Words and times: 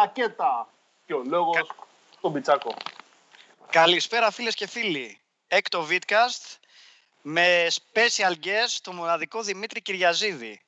3, 0.00 0.02
2, 0.02 0.06
1, 0.06 0.10
πλακέτα. 0.12 0.68
Και 1.06 1.14
ο 1.14 1.22
λόγος 1.24 1.56
Κα... 1.56 1.66
στον 2.16 2.32
Πιτσάκο. 2.32 2.74
Καλησπέρα 3.70 4.30
φίλες 4.30 4.54
και 4.54 4.66
φίλοι. 4.66 5.18
Έκτο 5.48 5.86
Vidcast 5.90 6.56
με 7.22 7.66
special 7.70 8.32
guest 8.46 8.78
το 8.82 8.92
μοναδικό 8.92 9.42
Δημήτρη 9.42 9.82
Κυριαζίδη. 9.82 10.60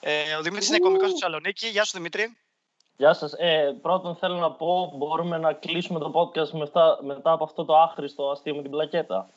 Ε, 0.00 0.34
ο 0.34 0.42
Δημήτρης 0.42 0.68
είναι 0.68 0.78
κομικός 0.78 1.10
στη 1.10 1.18
Θεσσαλονίκη. 1.18 1.68
Γεια 1.68 1.84
σου 1.84 1.92
Δημήτρη. 1.96 2.36
Γεια 2.96 3.14
σας. 3.14 3.32
Ε, 3.32 3.78
πρώτον 3.82 4.16
θέλω 4.16 4.36
να 4.36 4.52
πω, 4.52 4.92
μπορούμε 4.96 5.38
να 5.38 5.52
κλείσουμε 5.52 5.98
το 5.98 6.12
podcast 6.14 6.50
μετά, 6.50 6.98
μετά 7.02 7.32
από 7.32 7.44
αυτό 7.44 7.64
το 7.64 7.76
άχρηστο 7.76 8.30
αστείο 8.30 8.54
με 8.54 8.62
την 8.62 8.70
πλακέτα; 8.70 9.28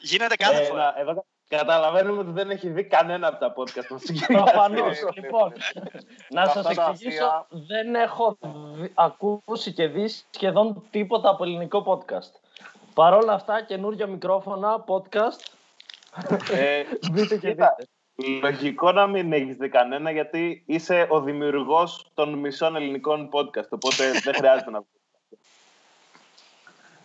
Γίνεται 0.00 0.36
κάθε 0.36 0.62
ε, 0.62 0.64
φορά. 0.64 0.98
Εδώ 0.98 1.24
καταλαβαίνουμε 1.48 2.20
ότι 2.20 2.30
δεν 2.30 2.50
έχει 2.50 2.68
δει 2.68 2.84
κανένα 2.84 3.26
από 3.28 3.38
τα 3.38 3.52
podcast 3.56 3.88
μας. 3.90 4.02
Προφανώς. 4.26 4.98
λοιπόν, 5.22 5.52
να 6.28 6.46
σας 6.46 6.66
εξηγήσω, 6.68 7.46
δεν 7.48 7.94
έχω 7.94 8.38
ακούσει 8.94 9.72
και 9.72 9.86
δει 9.86 10.08
σχεδόν 10.30 10.82
τίποτα 10.90 11.30
από 11.30 11.44
ελληνικό 11.44 11.84
podcast. 11.86 12.40
Παρ' 12.94 13.14
όλα 13.14 13.32
αυτά, 13.32 13.62
καινούργια 13.62 14.06
μικρόφωνα, 14.06 14.84
podcast. 14.86 15.56
Ε, 16.52 16.82
δείτε 17.12 17.36
και 17.36 17.48
δείτε. 17.48 17.74
Λογικό 18.42 18.92
να 18.92 19.06
μην 19.06 19.32
έχεις 19.32 19.56
δει 19.56 19.68
κανένα 19.68 20.10
γιατί 20.10 20.62
είσαι 20.66 21.06
ο 21.10 21.20
δημιουργός 21.20 22.10
των 22.14 22.34
μισών 22.34 22.76
ελληνικών 22.76 23.28
podcast. 23.32 23.68
Οπότε 23.68 24.10
δεν 24.22 24.34
χρειάζεται 24.34 24.70
να 24.70 24.78
βγεις. 24.78 24.97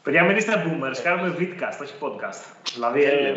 Παιδιά, 0.04 0.24
μην 0.24 0.36
είστε 0.36 0.64
boomers. 0.66 0.98
Κάνουμε 1.04 1.36
vidcast, 1.40 1.82
όχι 1.82 1.94
podcast. 2.00 2.56
Δηλαδή, 2.74 3.04
ε, 3.04 3.34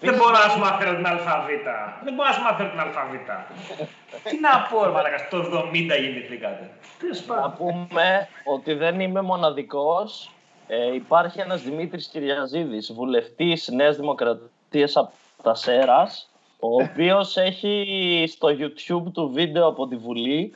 δεν 0.00 0.14
μπορώ 0.16 0.30
να 0.30 0.48
σου 0.50 0.58
μάθω 0.58 0.94
την 0.94 1.06
αλφαβήτα. 1.06 2.00
Δεν 2.04 2.14
μπορώ 2.14 2.28
να 2.28 2.34
σου 2.34 2.42
μάθω 2.42 2.64
την 2.70 2.80
αλφαβήτα. 2.80 3.46
Τι 4.22 4.40
να 4.40 4.66
πω, 4.70 4.84
ρε 4.84 4.90
Μαλάκα, 4.90 5.28
το 5.30 5.38
70 5.38 5.96
γεννηθήκατε. 6.00 6.70
Να 7.26 7.50
πούμε 7.50 8.28
ότι 8.44 8.74
δεν 8.74 9.00
είμαι 9.00 9.22
μοναδικός. 9.22 10.32
Ε, 10.66 10.94
υπάρχει 10.94 11.40
ένας 11.40 11.62
Δημήτρης 11.62 12.06
Κυριαζίδης, 12.06 12.92
βουλευτής 12.92 13.68
Νέας 13.68 13.96
Δημοκρατίας 13.96 14.96
από 14.96 15.12
τα 15.42 15.54
Σέρας, 15.54 16.30
ο 16.58 16.82
οποίος 16.82 17.36
έχει 17.36 18.24
στο 18.28 18.48
YouTube 18.48 19.12
του 19.12 19.30
βίντεο 19.32 19.66
από 19.66 19.88
τη 19.88 19.96
Βουλή 19.96 20.54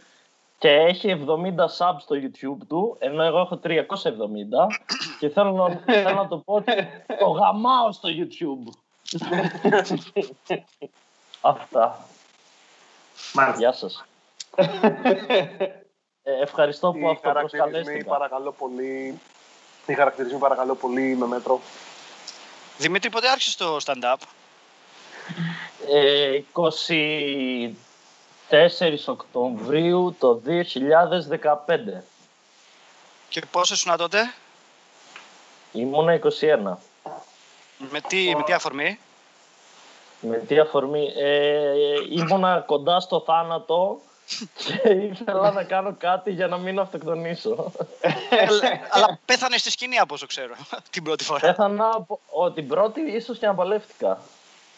και 0.58 0.70
έχει 0.70 1.24
70 1.27 1.33
subs 1.78 1.97
στο 2.00 2.16
YouTube 2.16 2.66
του, 2.69 2.97
ενώ 2.98 3.22
εγώ 3.22 3.38
έχω 3.38 3.60
370 3.64 3.70
και 5.20 5.28
θέλω 5.28 5.50
να, 5.50 5.94
θέλω 5.94 6.16
να 6.16 6.28
το 6.28 6.38
πω 6.38 6.55
ότι 6.55 6.72
το 7.19 7.27
γαμάω 7.27 7.92
στο 7.92 8.08
YouTube. 8.12 8.72
Αυτά. 11.41 12.06
Μάλιστα. 13.32 13.58
Γεια 13.58 13.72
σας. 13.72 14.05
Ε, 16.27 16.42
ευχαριστώ 16.42 16.92
που 16.92 17.08
αυτό 17.08 17.30
προσκαλέστηκα. 17.30 18.05
παρακαλώ 18.05 18.52
πολύ. 18.52 19.20
Οι 19.86 19.94
χαρακτηρισμοί 19.94 20.38
παρακαλώ 20.38 20.75
πολύ 20.75 21.16
με 21.16 21.26
μέτρο. 21.26 21.60
Δημήτρη, 22.78 23.10
πότε 23.10 23.28
άρχισες 23.28 23.56
το 23.56 23.76
stand-up? 23.84 24.16
Ε, 25.92 26.41
24 28.50 28.97
Οκτωβρίου 29.06 30.16
το 30.19 30.43
2015. 30.47 32.03
Και 33.28 33.43
πόσο 33.50 33.75
ήσουν 33.75 33.97
τότε; 33.97 34.34
Ήμουνα 35.72 36.15
21. 36.15 36.77
Με 37.78 38.00
τι, 38.00 38.37
με 38.37 38.43
τι 38.43 38.53
αφορμή; 38.53 38.99
Με 40.21 40.37
τι 40.37 40.59
αφορμή; 40.59 41.12
Ε, 41.16 41.75
ήμουνα 42.10 42.60
κοντά 42.66 43.00
στο 43.00 43.22
θάνατο 43.27 44.00
και 44.54 44.91
ήθελα 45.12 45.50
να 45.50 45.65
κάνω 45.65 45.94
κάτι 45.99 46.31
για 46.31 46.47
να 46.47 46.56
μην 46.56 46.78
αυτοκτονήσω. 46.78 47.72
Αλλά 48.91 49.19
πέθανε 49.25 49.56
στη 49.56 49.71
σκηνή 49.71 49.99
από 49.99 50.15
όσο 50.15 50.27
ξέρω 50.27 50.54
την 50.91 51.03
πρώτη 51.03 51.25
φορά. 51.25 51.41
Πέθανα, 51.41 52.06
ο, 52.31 52.50
την 52.50 52.69
πρώτη 52.69 53.00
ίσως 53.00 53.38
και 53.38 53.47
να 53.47 53.54
παλεύτηκα. 53.54 54.21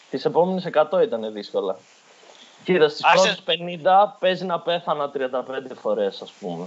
Τις 0.09 0.25
επόμενες 0.25 0.69
100 0.91 1.03
ήταν 1.03 1.33
δύσκολα. 1.33 1.77
Κοίτα, 2.67 2.89
στις 2.89 3.03
Άρχισε... 3.05 3.37
πρώτες 3.45 3.79
50 3.83 4.15
παίζει 4.19 4.45
να 4.45 4.59
πέθανα 4.59 5.11
35 5.17 5.21
φορές, 5.81 6.21
ας 6.21 6.31
πούμε. 6.31 6.65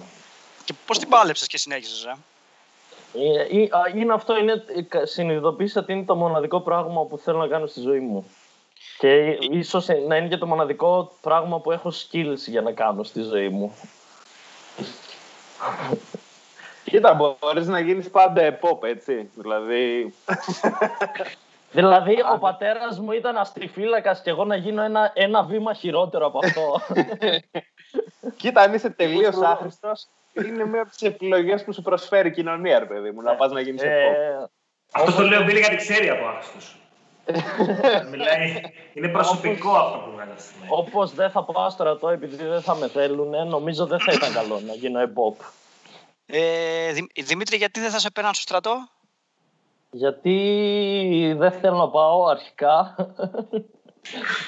Και 0.64 0.74
πώς 0.86 0.98
την 0.98 1.08
πάλεψες 1.08 1.46
και 1.46 1.58
συνέχισες, 1.58 2.04
ε; 2.04 2.16
ε, 3.12 3.42
ε 3.42 3.68
είναι 3.94 4.12
αυτό, 4.12 4.36
είναι, 4.38 4.64
συνειδητοποίησα 5.02 5.80
ότι 5.80 5.92
είναι 5.92 6.04
το 6.04 6.14
μοναδικό 6.14 6.60
πράγμα 6.60 7.04
που 7.04 7.18
θέλω 7.18 7.38
να 7.38 7.46
κάνω 7.46 7.66
στη 7.66 7.80
ζωή 7.80 7.98
μου. 7.98 8.30
Και 8.98 9.38
ίσως 9.40 9.86
να 10.08 10.16
είναι 10.16 10.28
και 10.28 10.36
το 10.36 10.46
μοναδικό 10.46 11.12
πράγμα 11.20 11.60
που 11.60 11.72
έχω 11.72 11.92
skills 11.92 12.46
για 12.46 12.60
να 12.60 12.72
κάνω 12.72 13.02
στη 13.02 13.22
ζωή 13.22 13.48
μου. 13.48 13.74
Κοίτα, 16.84 17.36
μπορείς 17.40 17.66
να 17.66 17.80
γίνεις 17.80 18.10
πάντα 18.10 18.58
pop, 18.62 18.82
έτσι. 18.82 19.30
Δηλαδή... 19.34 20.14
Δηλαδή, 21.72 22.16
ο 22.34 22.38
πατέρας 22.38 22.98
μου 22.98 23.12
ήταν 23.12 23.36
αστριφύλακας 23.36 24.22
και 24.22 24.30
εγώ 24.30 24.44
να 24.44 24.56
γίνω 24.56 24.82
ένα, 24.82 25.12
ένα 25.14 25.42
βήμα 25.42 25.74
χειρότερο 25.74 26.26
από 26.26 26.38
αυτό. 26.44 26.80
Κοίτα, 28.36 28.60
αν 28.60 28.74
είσαι 28.74 28.90
τελείως 28.90 29.36
άχρηστος, 29.42 30.06
είναι 30.32 30.66
μία 30.66 30.80
από 30.80 30.90
τις 30.90 31.02
επιλογές 31.02 31.64
που 31.64 31.72
σου 31.72 31.82
προσφέρει 31.82 32.28
η 32.28 32.32
κοινωνία, 32.32 32.78
ρε 32.78 32.84
παιδί 32.86 33.10
μου, 33.10 33.22
να 33.22 33.34
πας 33.34 33.52
να 33.52 33.60
γίνεις 33.60 33.82
ε, 33.82 34.50
Αυτό 34.92 35.12
το 35.12 35.22
λέω 35.22 35.42
Μπίλι 35.42 35.58
γιατί 35.58 35.76
ξέρει 35.76 36.08
από 36.08 36.26
άχρηστος. 36.26 36.74
Μιλάει, 38.10 38.60
είναι 38.94 39.08
προσωπικό 39.08 39.76
αυτό 39.76 39.98
που 39.98 40.10
βγάζει. 40.10 40.48
Όπως 40.68 41.14
δεν 41.14 41.30
θα 41.30 41.44
πάω 41.44 41.70
στρατό 41.70 42.08
επειδή 42.08 42.44
δεν 42.44 42.62
θα 42.62 42.74
με 42.74 42.88
θέλουν, 42.88 43.48
νομίζω 43.48 43.86
δεν 43.86 44.00
θα 44.00 44.12
ήταν 44.12 44.32
καλό 44.32 44.60
να 44.60 44.74
γίνω 44.74 45.00
εμπόπ. 45.00 45.40
Ε, 46.26 46.92
Δημήτρη, 47.22 47.56
γιατί 47.56 47.80
δεν 47.80 47.90
θα 47.90 47.98
σε 47.98 48.10
πέραν 48.10 48.34
στο 48.34 48.42
στρατό; 48.42 48.88
Γιατί 49.90 51.34
δεν 51.36 51.52
θέλω 51.52 51.76
να 51.76 51.88
πάω 51.90 52.26
αρχικά. 52.26 52.94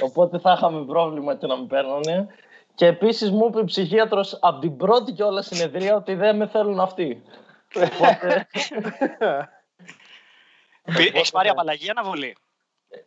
Οπότε 0.02 0.38
θα 0.38 0.52
είχαμε 0.52 0.84
πρόβλημα 0.84 1.36
και 1.36 1.46
να 1.46 1.56
με 1.56 1.66
παίρνανε. 1.66 2.28
Και 2.74 2.86
επίσης 2.86 3.30
μου 3.30 3.46
είπε 3.46 3.60
η 3.60 3.64
ψυχίατρος 3.64 4.38
από 4.40 4.60
την 4.60 4.76
πρώτη 4.76 5.12
και 5.12 5.22
όλα 5.22 5.42
συνεδρία 5.42 5.96
ότι 5.96 6.14
δεν 6.14 6.36
με 6.36 6.46
θέλουν 6.46 6.80
αυτοί. 6.80 7.22
Οπότε... 7.74 8.46
Έχεις 11.14 11.30
πάρει 11.30 11.48
απαλλαγή 11.48 11.90
αναβολή; 11.90 12.36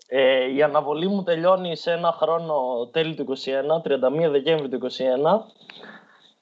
Ε, 0.08 0.54
η 0.54 0.64
αναβολή 0.64 1.08
μου 1.08 1.24
τελειώνει 1.24 1.76
σε 1.78 1.92
ένα 1.92 2.12
χρόνο 2.12 2.88
τέλη 2.92 3.16
του 3.16 3.38
21, 3.84 4.28
31 4.28 4.32
Δεκέμβρη 4.32 4.70
του 4.70 4.80
21 4.82 4.90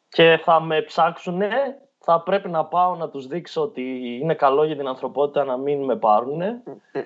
και 0.09 0.39
θα 0.43 0.61
με 0.61 0.81
ψάξουνε 0.81 1.77
θα 2.05 2.21
πρέπει 2.21 2.49
να 2.49 2.65
πάω 2.65 2.95
να 2.95 3.09
τους 3.09 3.27
δείξω 3.27 3.61
ότι 3.61 3.81
είναι 4.21 4.33
καλό 4.33 4.63
για 4.63 4.75
την 4.75 4.87
ανθρωπότητα 4.87 5.43
να 5.43 5.57
μην 5.57 5.83
με 5.83 5.95
πάρουν 5.95 6.41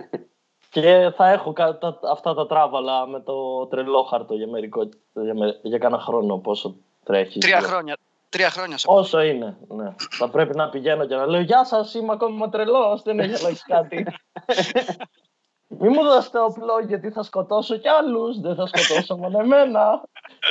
και 0.74 1.12
θα 1.16 1.30
έχω 1.30 1.53
αυτά 2.12 2.34
τα 2.34 2.46
τράβαλα 2.46 3.07
με 3.07 3.19
το 3.19 3.66
τρελόχαρτο 3.66 4.34
για, 4.34 4.47
μερικό, 4.47 4.90
για, 5.13 5.60
για 5.62 5.77
κάνα 5.77 6.00
χρόνο 6.00 6.38
πόσο 6.38 6.75
τρέχει. 7.04 7.39
Τρία 7.39 7.62
χρόνια. 7.62 7.98
Τρία 8.30 8.50
χρόνια 8.50 8.77
σε 8.77 8.86
Όσο 8.89 9.21
είναι, 9.21 9.57
ναι. 9.68 9.95
θα 10.18 10.30
πρέπει 10.30 10.56
να 10.56 10.69
πηγαίνω 10.69 11.06
και 11.06 11.16
να 11.16 11.25
λέω 11.25 11.42
«Γεια 11.42 11.66
σας, 11.66 11.94
είμαι 11.94 12.13
ακόμα 12.13 12.50
τρελός, 12.50 13.01
δεν 13.01 13.19
έχει 13.19 13.33
αλλάξει 13.33 13.63
κάτι». 13.68 14.06
Μην 15.80 15.92
μου 15.95 16.04
δώσετε 16.04 16.39
όπλο 16.39 16.80
γιατί 16.88 17.10
θα 17.12 17.24
σκοτώσω 17.24 17.77
κι 17.77 17.88
άλλους, 17.88 18.39
δεν 18.39 18.56
θα 18.56 18.66
σκοτώσω 18.66 19.18
μόνο 19.18 19.39
εμένα. 19.39 20.04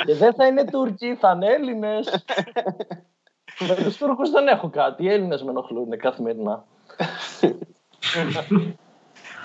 Και 0.05 0.13
δεν 0.13 0.33
θα 0.33 0.45
είναι 0.45 0.65
Τούρκοι, 0.65 1.15
θα 1.15 1.31
είναι 1.31 1.47
Έλληνες. 1.47 2.09
Με 3.59 3.75
τους 3.75 3.97
Τούρκους 3.97 4.29
δεν 4.29 4.47
έχω 4.47 4.69
κάτι. 4.69 5.03
Οι 5.03 5.11
Έλληνες 5.11 5.43
με 5.43 5.49
ενοχλούν 5.49 5.97
καθημερινά. 5.97 6.65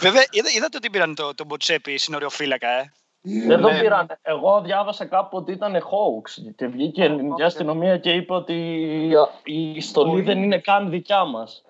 Βέβαια, 0.01 0.25
είδατε 0.57 0.77
ότι 0.77 0.91
πήραν 0.91 1.15
το, 1.15 1.35
το 1.35 1.45
Μποτσέπι 1.45 1.99
συνοριοφύλακα, 1.99 2.69
ε; 2.69 2.93
Δεν 3.23 3.61
το 3.61 3.71
ναι. 3.71 3.81
πήραν. 3.81 4.07
Εγώ 4.23 4.61
διάβασα 4.61 5.07
κάπου 5.07 5.37
ότι 5.37 5.53
ήταν 5.53 5.77
hoax 5.77 6.53
και 6.57 6.67
βγήκε 6.67 7.03
η 7.03 7.05
ελληνική 7.05 7.43
αστυνομία 7.43 7.99
και 7.99 8.11
είπε 8.11 8.33
ότι 8.33 8.55
η 9.45 9.81
στολή 9.81 10.23
δεν 10.23 10.43
είναι 10.43 10.59
καν 10.59 10.91
δικιά 10.91 11.25
μας. 11.25 11.65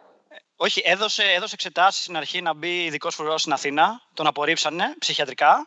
Όχι, 0.56 0.82
έδωσε, 0.84 1.22
έδωσε 1.22 1.54
εξετάσεις 1.54 2.02
στην 2.02 2.16
αρχή 2.16 2.42
να 2.42 2.54
μπει 2.54 2.84
ειδικός 2.84 3.14
φορέα 3.14 3.38
στην 3.38 3.52
Αθήνα. 3.52 4.00
Τον 4.14 4.26
απορρίψανε 4.26 4.94
ψυχιατρικά. 4.98 5.66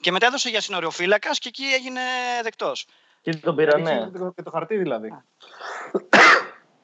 Και 0.00 0.10
μετά 0.10 0.26
έδωσε 0.26 0.48
για 0.48 0.60
συνοριοφύλακας 0.60 1.38
και 1.38 1.48
εκεί 1.48 1.64
έγινε 1.64 2.00
δεκτός. 2.42 2.86
Και 3.24 3.34
τον 3.34 3.56
πήρανε. 3.56 4.10
Και 4.34 4.42
το 4.42 4.50
χαρτί 4.50 4.76
δηλαδή. 4.76 5.12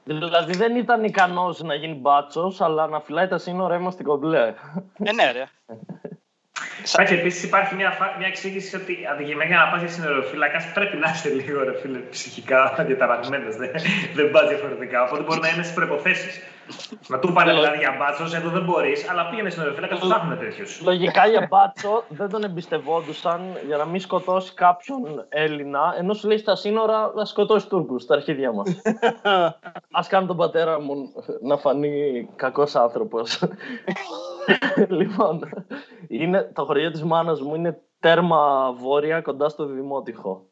Δηλαδή 0.04 0.56
δεν 0.56 0.76
ήταν 0.76 1.04
ικανός 1.04 1.62
να 1.62 1.74
γίνει 1.74 1.94
μπάτσος, 1.94 2.60
αλλά 2.60 2.86
να 2.86 3.00
φυλάει 3.00 3.28
τα 3.28 3.38
σύνορα 3.38 3.76
είμαστε 3.76 4.02
κομπλέ. 4.02 4.54
Ε, 5.04 5.12
ναι, 5.12 5.30
ρε. 5.32 5.44
Εντάξει, 6.94 7.14
επίσης 7.14 7.42
υπάρχει 7.42 7.74
μια, 7.74 8.14
μια 8.18 8.26
εξήγηση 8.26 8.76
ότι 8.76 9.06
αντικειμενικά 9.12 9.56
να 9.56 9.70
πας 9.70 9.80
για 9.80 9.90
συνοριοφύλακα 9.90 10.58
πρέπει 10.74 10.96
να 10.96 11.10
είσαι 11.10 11.28
λίγο 11.28 11.64
ρε 11.64 11.78
φίλε, 11.80 11.98
ψυχικά 11.98 12.84
διαταραγμένος. 12.86 13.56
δεν 13.56 13.70
δεν 14.14 14.30
πας 14.30 14.48
διαφορετικά. 14.48 15.02
Οπότε 15.02 15.22
μπορεί 15.22 15.40
να 15.40 15.48
είναι 15.48 15.62
στις 15.62 15.74
προποθέσει. 15.74 16.42
Να 17.08 17.18
του 17.18 17.32
πάνε 17.32 17.52
δηλαδή 17.52 17.78
για 17.78 17.96
μπάτσος, 17.98 18.34
εδώ 18.34 18.50
δεν 18.50 18.64
μπορείς, 18.64 19.10
αλλά 19.10 19.28
πήγαινε 19.28 19.50
στην 19.50 19.62
Ορεφίλακα, 19.62 19.94
του 19.94 20.06
ψάχνουν 20.06 20.38
τέτοιους. 20.38 20.82
Λογικά 20.84 21.26
για 21.26 21.46
μπάτσο 21.50 22.04
δεν 22.08 22.28
τον 22.28 22.44
εμπιστευόντουσαν 22.44 23.40
για 23.66 23.76
να 23.76 23.84
μην 23.84 24.00
σκοτώσει 24.00 24.54
κάποιον 24.54 25.26
Έλληνα, 25.28 25.94
ενώ 25.98 26.14
σου 26.14 26.28
λέει 26.28 26.38
στα 26.38 26.56
σύνορα 26.56 27.12
να 27.14 27.24
σκοτώσει 27.24 27.68
Τούρκους 27.68 28.02
στα 28.02 28.14
αρχίδια 28.14 28.52
μας. 28.52 28.68
Α 29.98 30.04
κάνω 30.08 30.26
τον 30.26 30.36
πατέρα 30.36 30.80
μου 30.80 30.94
να 31.42 31.56
φανεί 31.56 32.28
κακός 32.36 32.74
άνθρωπος. 32.74 33.42
λοιπόν, 34.98 35.40
είναι, 36.08 36.50
το 36.54 36.64
χωριό 36.64 36.90
της 36.90 37.02
μάνας 37.02 37.40
μου 37.40 37.54
είναι 37.54 37.82
τέρμα 38.00 38.72
βόρεια 38.72 39.20
κοντά 39.20 39.48
στο 39.48 39.66
Δημότυχο. 39.66 40.49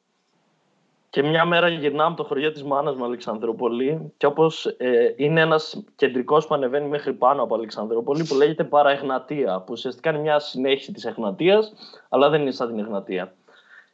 Και 1.11 1.23
μια 1.23 1.45
μέρα 1.45 1.69
γυρνάμε 1.69 2.17
το 2.17 2.25
χωριό 2.25 2.53
της 2.53 2.63
μάνας 2.63 2.97
με 2.97 3.05
Αλεξανδρούπολη 3.05 4.13
και 4.17 4.27
όπως 4.27 4.67
ε, 4.67 5.15
είναι 5.17 5.41
ένας 5.41 5.85
κεντρικός 5.97 6.47
που 6.47 6.55
ανεβαίνει 6.55 6.89
μέχρι 6.89 7.13
πάνω 7.13 7.43
από 7.43 7.55
Αλεξανδρούπολη 7.55 8.25
που 8.25 8.35
λέγεται 8.35 8.65
Παραεγνατία, 8.65 9.59
που 9.59 9.73
ουσιαστικά 9.73 10.11
είναι 10.11 10.19
μια 10.19 10.39
συνέχιση 10.39 10.93
της 10.93 11.05
Εγνατίας, 11.05 11.73
αλλά 12.09 12.29
δεν 12.29 12.41
είναι 12.41 12.51
σαν 12.51 12.69
την 12.69 12.79
Εγνατία. 12.79 13.33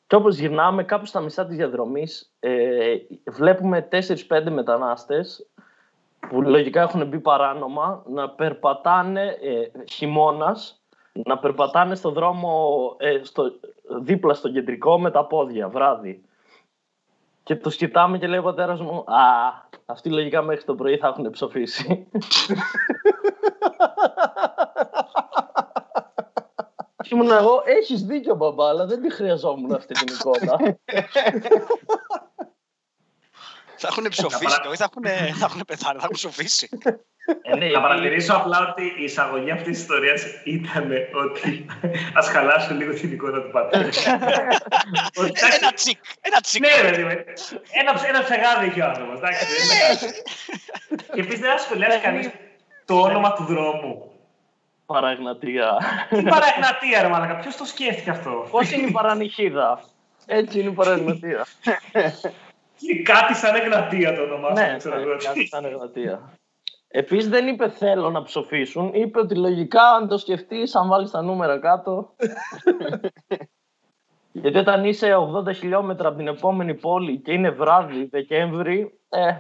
Και 0.07 0.15
όπως 0.15 0.39
γυρνάμε 0.39 0.85
κάπου 0.85 1.07
στα 1.07 1.21
μισά 1.21 1.47
της 1.47 1.57
διαδρομής 1.57 2.33
ε, 2.41 2.97
βλέπουμε 3.27 3.89
4-5 4.29 4.51
μετανάστες 4.51 5.47
που 6.29 6.43
λογικά 6.43 6.81
έχουν 6.81 7.07
μπει 7.07 7.19
παράνομα 7.19 8.03
να 8.07 8.31
περπατάνε 8.31 9.23
ε, 9.23 9.85
χειμώνας, 9.93 10.83
να 11.13 11.39
περπατάνε 11.39 11.95
στο 11.95 12.11
δρόμο 12.11 12.95
ε, 12.99 13.21
στο, 13.23 13.53
δίπλα 14.01 14.35
στο 14.35 14.51
κεντρικό 14.51 15.01
με 15.01 15.11
τα 15.11 15.25
πόδια 15.25 15.69
βράδυ. 15.69 16.25
Και 17.45 17.57
το 17.57 17.71
κοιτάμε 17.71 18.19
και 18.19 18.27
λέει 18.27 18.39
ο 18.39 18.43
πατέρας 18.43 18.81
μου, 18.81 18.99
Α, 18.99 19.53
αυτοί 19.87 20.11
λογικά 20.11 20.43
μέχρι 20.43 20.65
το 20.65 20.75
πρωί 20.75 20.97
θα 20.97 21.07
έχουν 21.07 21.31
ψοφήσει. 21.31 22.09
και 26.97 27.09
ήμουν 27.15 27.31
εγώ, 27.31 27.63
έχεις 27.65 28.05
δίκιο 28.05 28.35
μπαμπά, 28.35 28.69
αλλά 28.69 28.87
δεν 28.87 29.03
τη 29.03 29.13
χρειαζόμουν 29.13 29.75
αυτή 29.75 29.95
την 29.95 30.15
εικόνα. 30.15 30.57
θα 33.77 33.89
έχουν 33.89 34.09
ψοφήσει 34.09 34.61
και 34.61 34.69
όχι 34.69 34.77
θα 34.77 34.91
έχουν, 34.91 35.35
θα 35.39 35.45
έχουν 35.45 35.63
πεθάνει, 35.67 35.99
θα 35.99 36.05
έχουν 36.05 36.15
ψοφήσει. 36.15 36.69
Ε, 37.43 37.57
ναι, 37.57 37.67
να 37.67 37.81
παρατηρήσω 37.81 38.35
απλά 38.35 38.69
ότι 38.71 38.95
η 38.99 39.05
εισαγωγή 39.05 39.51
αυτής 39.51 39.69
της 39.69 39.81
ιστορίας 39.81 40.25
ήταν 40.45 40.91
ότι 41.25 41.67
ας 42.19 42.29
χαλάσω 42.29 42.75
λίγο 42.75 42.93
την 42.93 43.13
εικόνα 43.13 43.43
του 43.43 43.51
πατέρα. 43.51 43.85
ένα 45.61 45.73
τσικ. 45.75 45.99
Ένα 46.21 46.41
τσικ. 46.41 46.61
Ναι, 46.61 46.91
ρε, 46.91 47.03
ένα, 47.71 47.93
ένα 48.09 48.23
ψεγάδι 48.23 48.67
είχε 48.67 48.81
ο 48.81 48.87
άνθρωπος. 48.87 49.19
και 51.15 51.21
επίσης 51.21 51.41
δεν 51.41 51.59
σχολιάσει 51.59 51.99
κανείς 51.99 52.31
το 52.85 53.01
όνομα 53.01 53.33
του 53.33 53.45
δρόμου. 53.45 54.11
Παραγνατία. 54.87 55.77
Τι 56.09 56.23
παραγνατία, 56.23 57.03
ρε 57.03 57.09
Μαλάκα, 57.09 57.37
ποιος 57.37 57.57
το 57.57 57.65
σκέφτηκε 57.65 58.11
αυτό; 58.11 58.47
Πώ 58.51 58.61
είναι 58.61 58.89
η 58.89 58.91
παρανυχίδα. 58.91 59.81
Έτσι 60.27 60.61
είναι 60.61 60.71
η 60.71 60.73
παραγνατία. 60.73 61.47
κάτι 63.13 63.35
σαν 63.35 63.55
εγνατία 63.55 64.15
το 64.15 64.23
όνομα 64.23 64.53
ναι, 64.53 64.77
ναι, 64.83 65.17
κάτι 65.25 65.47
σαν 65.47 65.65
εγνατία. 65.65 66.21
Επίσης 66.97 67.29
δεν 67.29 67.47
είπε 67.47 67.69
θέλω 67.69 68.11
να 68.11 68.23
ψοφήσουν. 68.23 68.91
Είπε 68.95 69.19
ότι 69.19 69.35
λογικά 69.35 69.83
αν 69.83 70.09
το 70.09 70.19
σκεφτείς, 70.19 70.75
αν 70.75 70.89
βάλεις 70.89 71.11
τα 71.11 71.23
νούμερα 71.23 71.59
κάτω. 71.59 72.15
Γιατί 74.33 74.59
όταν 74.59 74.85
είσαι 74.85 75.15
80 75.49 75.55
χιλιόμετρα 75.55 76.09
από 76.09 76.17
την 76.17 76.27
επόμενη 76.27 76.75
πόλη 76.75 77.19
και 77.19 77.33
είναι 77.33 77.51
βράδυ 77.51 78.05
Δεκέμβρη, 78.05 78.99
ε, 79.09 79.37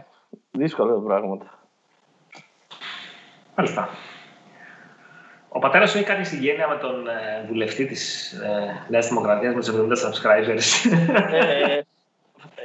δύσκολα 0.50 1.00
πράγματα. 1.00 1.68
Μάλιστα. 3.56 3.88
Ο 5.48 5.58
πατέρας 5.58 5.90
σου 5.90 5.96
έχει 5.96 6.06
κάνει 6.06 6.24
συγγένεια 6.24 6.68
με 6.68 6.76
τον 6.76 7.08
ε, 7.08 7.44
βουλευτή 7.48 7.86
της 7.86 8.32
ε, 8.32 8.84
Νέας 8.88 9.08
Δημοκρατίας 9.08 9.54
με 9.54 9.60
τους 9.60 9.70
70 9.70 10.08
subscribers. 10.08 10.90
Ε, 11.32 11.80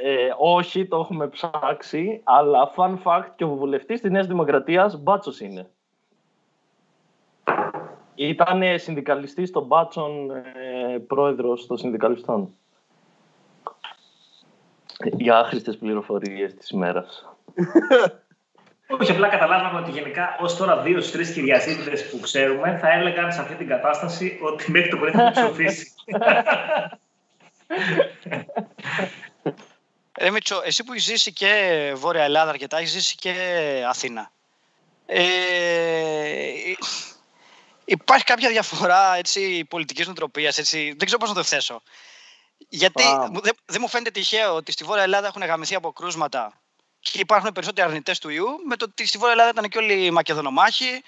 ε, 0.02 0.28
όχι, 0.38 0.86
το 0.86 0.96
έχουμε 0.96 1.28
ψάξει, 1.28 2.20
αλλά 2.24 2.72
fun 2.76 2.98
fact 3.04 3.26
και 3.36 3.44
ο 3.44 3.54
βουλευτής 3.54 4.00
της 4.00 4.10
Νέας 4.10 4.26
Δημοκρατίας 4.26 5.02
μπάτσος 5.02 5.40
είναι. 5.40 5.70
Ήταν 8.14 8.62
συνδικαλιστής 8.78 9.50
των 9.50 9.64
μπάτσων 9.64 10.30
ε, 10.30 10.98
πρόεδρος 10.98 11.66
των 11.66 11.76
συνδικαλιστών. 11.78 12.54
Για 15.04 15.38
άχρηστες 15.38 15.76
πληροφορίες 15.76 16.54
της 16.54 16.70
ημέρας. 16.70 17.28
Όχι, 19.00 19.12
απλά 19.12 19.28
καταλάβαμε 19.28 19.80
ότι 19.80 19.90
γενικά 19.90 20.36
ως 20.40 20.56
τώρα 20.56 20.76
δύο 20.82 21.00
τρεις 21.10 21.32
κυριαζίδε 21.32 21.96
που 22.10 22.20
ξέρουμε 22.20 22.78
θα 22.78 22.92
έλεγαν 22.92 23.32
σε 23.32 23.40
αυτή 23.40 23.54
την 23.54 23.66
κατάσταση 23.68 24.38
ότι 24.42 24.70
μέχρι 24.70 24.90
το 24.90 24.96
πρωί 24.96 25.10
θα 25.10 25.30
ψοφήσει. 25.36 25.92
Ε, 30.22 30.30
Μίτσο, 30.30 30.60
εσύ 30.64 30.84
που 30.84 30.92
έχεις 30.92 31.04
ζήσει 31.04 31.32
και 31.32 31.92
Βόρεια 31.96 32.22
Ελλάδα 32.22 32.50
αρκετά, 32.50 32.78
έχεις 32.78 32.90
ζήσει 32.90 33.14
και 33.14 33.34
Αθήνα. 33.88 34.32
Ε, 35.06 35.22
υπάρχει 37.84 38.24
κάποια 38.24 38.48
διαφορά 38.48 39.16
έτσι, 39.16 39.64
πολιτικής 39.64 40.06
νοοτροπίας, 40.06 40.58
έτσι, 40.58 40.94
δεν 40.96 41.06
ξέρω 41.06 41.18
πώς 41.18 41.28
να 41.28 41.34
το 41.34 41.42
θέσω. 41.42 41.82
Γιατί 42.68 43.02
δεν, 43.42 43.52
δεν 43.64 43.80
μου 43.80 43.88
φαίνεται 43.88 44.10
τυχαίο 44.10 44.54
ότι 44.54 44.72
στη 44.72 44.84
Βόρεια 44.84 45.02
Ελλάδα 45.02 45.26
έχουν 45.26 45.44
γαμηθεί 45.44 45.74
από 45.74 45.92
κρούσματα 45.92 46.60
και 47.00 47.18
υπάρχουν 47.18 47.52
περισσότεροι 47.52 47.88
αρνητές 47.88 48.18
του 48.18 48.28
ιού, 48.28 48.46
με 48.66 48.76
το 48.76 48.86
ότι 48.88 49.06
στη 49.06 49.18
Βόρεια 49.18 49.32
Ελλάδα 49.32 49.50
ήταν 49.50 49.68
και 49.68 49.78
όλοι 49.78 50.04
οι 50.04 50.10
Μακεδονομάχοι, 50.10 51.02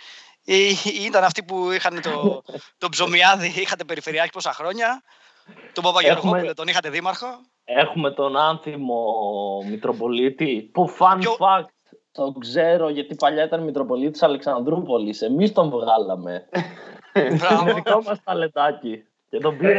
ή, 0.45 0.69
ήταν 0.85 1.25
αυτοί 1.25 1.43
που 1.43 1.71
είχαν 1.71 2.03
το, 2.03 2.43
το 2.79 2.89
ψωμιάδι, 2.89 3.53
είχατε 3.57 3.85
περιφερειάρχη 3.85 4.33
πόσα 4.33 4.53
χρόνια, 4.53 5.03
τον 5.73 5.85
Παπαγιαρχόπουλο 5.85 6.37
Έχουμε... 6.37 6.55
τον 6.55 6.69
είχατε 6.69 6.91
δήμαρχο. 6.91 7.41
Έχουμε 7.65 8.11
τον 8.11 8.37
άνθιμο 8.37 9.05
Μητροπολίτη 9.69 10.71
που 10.73 10.97
fun 10.99 11.19
fact 11.19 11.95
το 12.13 12.33
ξέρω 12.41 12.89
γιατί 12.89 13.15
παλιά 13.15 13.45
ήταν 13.45 13.63
Μητροπολίτης 13.63 14.23
Αλεξανδρούπολης. 14.23 15.23
Εμείς 15.23 15.53
τον 15.53 15.71
βγάλαμε. 15.71 16.49
Είναι 17.15 17.73
δικό 17.73 18.03
μας 18.03 18.23
ταλετάκι. 18.25 19.05
Και 19.29 19.39
τον 19.39 19.57
πήρε 19.57 19.77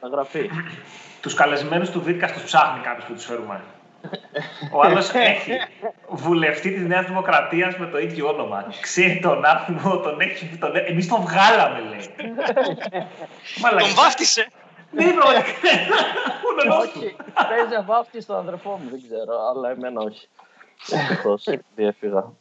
να 0.00 0.08
γραφεί. 0.08 0.50
Τους 1.22 1.34
καλεσμένους 1.34 1.90
του 1.90 2.02
Βίτκα 2.02 2.32
τους 2.32 2.44
ψάχνει 2.44 2.82
κάποιος 2.82 3.04
που 3.04 3.12
τους 3.12 3.24
φέρουμε. 3.24 3.62
Ο 4.72 4.82
άλλος 4.82 5.10
έχει 5.14 5.52
βουλευτή 6.08 6.70
της 6.70 6.86
Νέας 6.86 7.06
Δημοκρατίας 7.06 7.76
με 7.76 7.86
το 7.86 7.98
ίδιο 7.98 8.28
όνομα. 8.28 8.64
Ξέρει 8.80 9.20
τον 9.22 9.46
άνθρωπο, 9.46 9.98
τον 9.98 10.20
έχει. 10.20 10.58
Τον... 10.58 10.70
Εμείς 10.74 11.08
τον 11.08 11.20
βγάλαμε, 11.20 11.78
λέει. 11.78 12.30
τον 13.78 13.94
βάφτισε. 13.94 14.46
Ναι, 14.90 15.04
πραγματικά. 15.12 16.78
Όχι, 16.78 17.16
παίζει 17.48 17.74
αβάφτη 17.74 18.20
στον 18.20 18.36
αδερφό 18.36 18.70
μου, 18.70 18.90
δεν 18.90 19.02
ξέρω, 19.02 19.48
αλλά 19.50 19.70
εμένα 19.70 20.00
όχι. 20.00 20.28
Ευτυχώς 20.90 21.48
διέφυγα. 21.76 22.32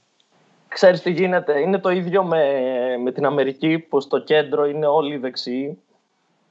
Ξέρεις 0.67 1.01
τι 1.01 1.11
γίνεται, 1.11 1.59
είναι 1.59 1.77
το 1.77 1.89
ίδιο 1.89 2.23
με, 2.23 2.43
με 2.97 3.11
την 3.11 3.25
Αμερική 3.25 3.79
που 3.79 3.99
στο 3.99 4.19
κέντρο 4.19 4.65
είναι 4.65 4.85
όλοι 4.85 5.17
δεξιοί 5.17 5.81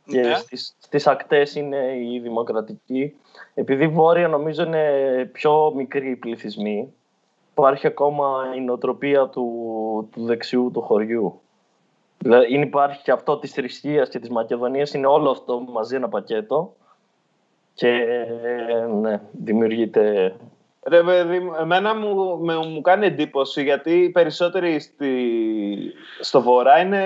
και 0.07 0.21
ναι. 0.21 0.35
στις, 0.35 0.77
στις 0.79 1.07
ακτές 1.07 1.55
είναι 1.55 1.77
οι 1.77 2.19
δημοκρατικοί. 2.19 3.17
Επειδή 3.55 3.89
βόρεια 3.89 4.29
νομίζω 4.29 4.63
είναι 4.63 5.31
πιο 5.33 5.73
μικροί 5.75 6.17
πληθυσμοί, 6.17 6.95
υπάρχει 7.51 7.87
ακόμα 7.87 8.53
η 8.57 8.61
νοοτροπία 8.61 9.29
του, 9.29 10.09
του 10.13 10.25
δεξιού 10.25 10.71
του 10.73 10.81
χωριού. 10.81 11.41
Δηλαδή 12.19 12.61
υπάρχει 12.61 13.03
και 13.03 13.11
αυτό 13.11 13.39
της 13.39 13.53
θρησκείας 13.53 14.09
και 14.09 14.19
της 14.19 14.31
Μακεδονίας, 14.31 14.95
είναι 14.95 15.07
όλο 15.07 15.31
αυτό 15.31 15.61
μαζί 15.61 15.97
ένα 15.97 16.09
πακέτο 16.09 16.75
και 17.75 18.07
ναι, 19.01 19.21
δημιουργείται 19.33 20.35
Ρε 20.89 21.03
παιδί, 21.03 21.51
εμένα 21.61 21.95
μου, 21.95 22.39
με, 22.39 22.57
μου 22.57 22.81
κάνει 22.81 23.07
εντύπωση 23.07 23.63
γιατί 23.63 24.11
περισσότεροι 24.13 24.81
στη, 24.81 25.13
στο 26.21 26.43
βορρά 26.43 26.81
είναι 26.81 27.03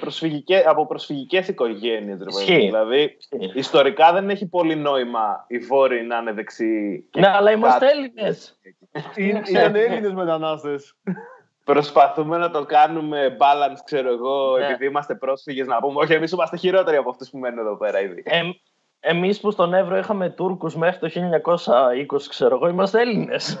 προσφυγικές, 0.00 0.66
από 0.66 0.86
προσφυγικές 0.86 1.48
οικογένειες. 1.48 2.18
Ρε, 2.18 2.56
δηλαδή, 2.56 3.16
ιστορικά 3.54 4.12
δεν 4.12 4.30
έχει 4.30 4.46
πολύ 4.46 4.76
νόημα 4.76 5.44
οι 5.48 5.58
βόρειοι 5.58 6.04
να 6.06 6.16
είναι 6.18 6.32
δεξιοί. 6.32 7.08
Ναι, 7.18 7.28
αλλά 7.28 7.50
είμαστε 7.50 7.86
Έλληνες. 7.90 8.60
Είναι 9.16 9.42
Έλληνες 9.74 10.12
μετανάστες. 10.12 10.96
Προσπαθούμε 11.64 12.38
να 12.38 12.50
το 12.50 12.64
κάνουμε 12.64 13.36
balance, 13.40 13.78
ξέρω 13.84 14.08
εγώ, 14.12 14.56
ναι. 14.58 14.66
επειδή 14.66 14.86
είμαστε 14.86 15.14
πρόσφυγες, 15.14 15.66
να 15.66 15.76
πούμε. 15.76 16.00
Όχι, 16.00 16.12
εμείς 16.12 16.32
είμαστε 16.32 16.56
χειρότεροι 16.56 16.96
από 16.96 17.10
αυτούς 17.10 17.30
που 17.30 17.38
μένουν 17.38 17.58
εδώ 17.58 17.76
πέρα 17.76 18.00
ήδη. 18.00 18.22
Ε, 18.24 18.40
εμείς 19.00 19.40
που 19.40 19.50
στον 19.50 19.74
Εύρο 19.74 19.98
είχαμε 19.98 20.30
Τούρκους 20.30 20.76
μέχρι 20.76 20.98
το 20.98 21.08
1920, 21.08 22.28
ξέρω 22.28 22.54
εγώ, 22.54 22.68
είμαστε 22.68 23.00
Έλληνες. 23.00 23.60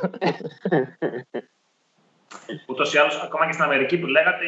Ούτως 2.66 2.94
ή 2.94 2.98
άλλως, 2.98 3.22
ακόμα 3.22 3.46
και 3.46 3.52
στην 3.52 3.64
Αμερική 3.64 3.98
που 3.98 4.06
λέγατε, 4.06 4.44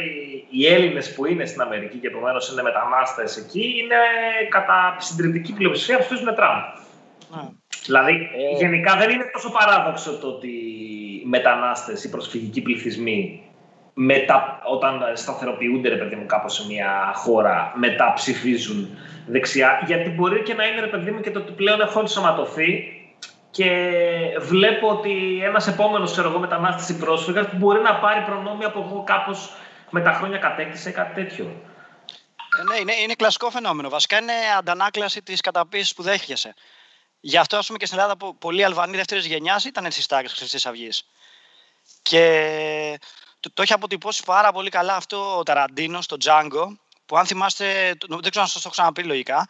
οι 0.50 0.66
Έλληνες 0.66 1.14
που 1.14 1.26
είναι 1.26 1.46
στην 1.46 1.60
Αμερική 1.60 1.98
και 1.98 2.06
επομένως 2.06 2.52
είναι 2.52 2.62
μετανάστες 2.62 3.36
εκεί, 3.36 3.74
είναι 3.82 3.96
κατά 4.48 4.96
συντριπτική 4.98 5.52
πλειοψηφία 5.52 5.96
αυτού 5.96 6.24
με 6.24 6.32
Τραμπ. 6.32 6.62
Ναι. 7.34 7.48
Δηλαδή, 7.84 8.12
ε... 8.12 8.56
γενικά 8.56 8.96
δεν 8.96 9.10
είναι 9.10 9.30
τόσο 9.32 9.50
παράδοξο 9.50 10.18
το 10.18 10.26
ότι 10.26 10.48
οι 10.48 11.22
μετανάστες, 11.26 12.04
οι 12.04 12.10
προσφυγικοί 12.10 12.62
πληθυσμοί 12.62 13.43
μετα, 13.94 14.60
όταν 14.64 15.02
σταθεροποιούνται 15.14 15.88
ρε 15.88 15.96
παιδί 15.96 16.16
μου 16.16 16.26
κάπως 16.26 16.54
σε 16.54 16.66
μια 16.66 17.12
χώρα 17.14 17.72
μετά 17.76 18.12
ψηφίζουν 18.12 18.98
δεξιά 19.26 19.82
γιατί 19.86 20.10
μπορεί 20.10 20.42
και 20.42 20.54
να 20.54 20.64
είναι 20.64 20.80
ρε 20.80 20.86
παιδί 20.86 21.10
μου 21.10 21.20
και 21.20 21.30
το 21.30 21.38
ότι 21.38 21.52
πλέον 21.52 21.80
έχω 21.80 22.00
ενσωματωθεί 22.00 22.98
και 23.50 23.70
βλέπω 24.40 24.88
ότι 24.88 25.40
ένας 25.44 25.66
επόμενος 25.66 26.12
ξέρω 26.12 26.28
εγώ 26.28 26.38
μετανάστης 26.38 26.96
ή 26.96 26.98
πρόσφυγας 26.98 27.46
μπορεί 27.52 27.80
να 27.80 27.94
πάρει 27.94 28.20
προνόμια 28.24 28.66
από 28.66 28.88
εγώ 28.88 29.04
κάπως 29.06 29.52
με 29.90 30.00
τα 30.00 30.12
χρόνια 30.12 30.38
κατέκτησε 30.38 30.90
κάτι 30.90 31.14
τέτοιο. 31.14 31.44
Ε, 32.60 32.62
ναι, 32.62 32.76
είναι, 32.80 32.92
είναι 33.02 33.14
κλασικό 33.14 33.50
φαινόμενο. 33.50 33.88
Βασικά 33.88 34.18
είναι 34.18 34.32
αντανάκλαση 34.58 35.22
της 35.22 35.40
καταπίεσης 35.40 35.94
που 35.94 36.02
δέχεσαι. 36.02 36.54
Γι' 37.20 37.36
αυτό, 37.36 37.56
ας 37.56 37.66
πούμε, 37.66 37.78
και 37.78 37.86
στην 37.86 37.98
Ελλάδα, 37.98 38.16
πολλοί 38.38 38.64
Αλβανοί 38.64 38.96
δεύτερης 38.96 39.26
γενιάς 39.26 39.64
ήταν 39.64 39.90
στι 39.90 40.06
τάξει 40.06 40.34
της 40.34 40.50
Χρυσή 40.50 40.68
Αυγής. 40.68 41.08
Και 42.02 42.98
το, 43.44 43.50
το 43.54 43.62
έχει 43.62 43.72
αποτυπώσει 43.72 44.22
πάρα 44.24 44.52
πολύ 44.52 44.70
καλά 44.70 44.96
αυτό 44.96 45.38
ο 45.38 45.42
Ταραντίνο 45.42 46.00
στο 46.00 46.16
Django, 46.24 46.66
που 47.06 47.16
αν 47.16 47.26
θυμάστε, 47.26 47.96
δεν 48.08 48.30
ξέρω 48.30 48.44
αν 48.44 48.46
σας 48.46 48.62
το 48.62 48.68
ξαναπεί 48.68 49.02
λογικά, 49.02 49.46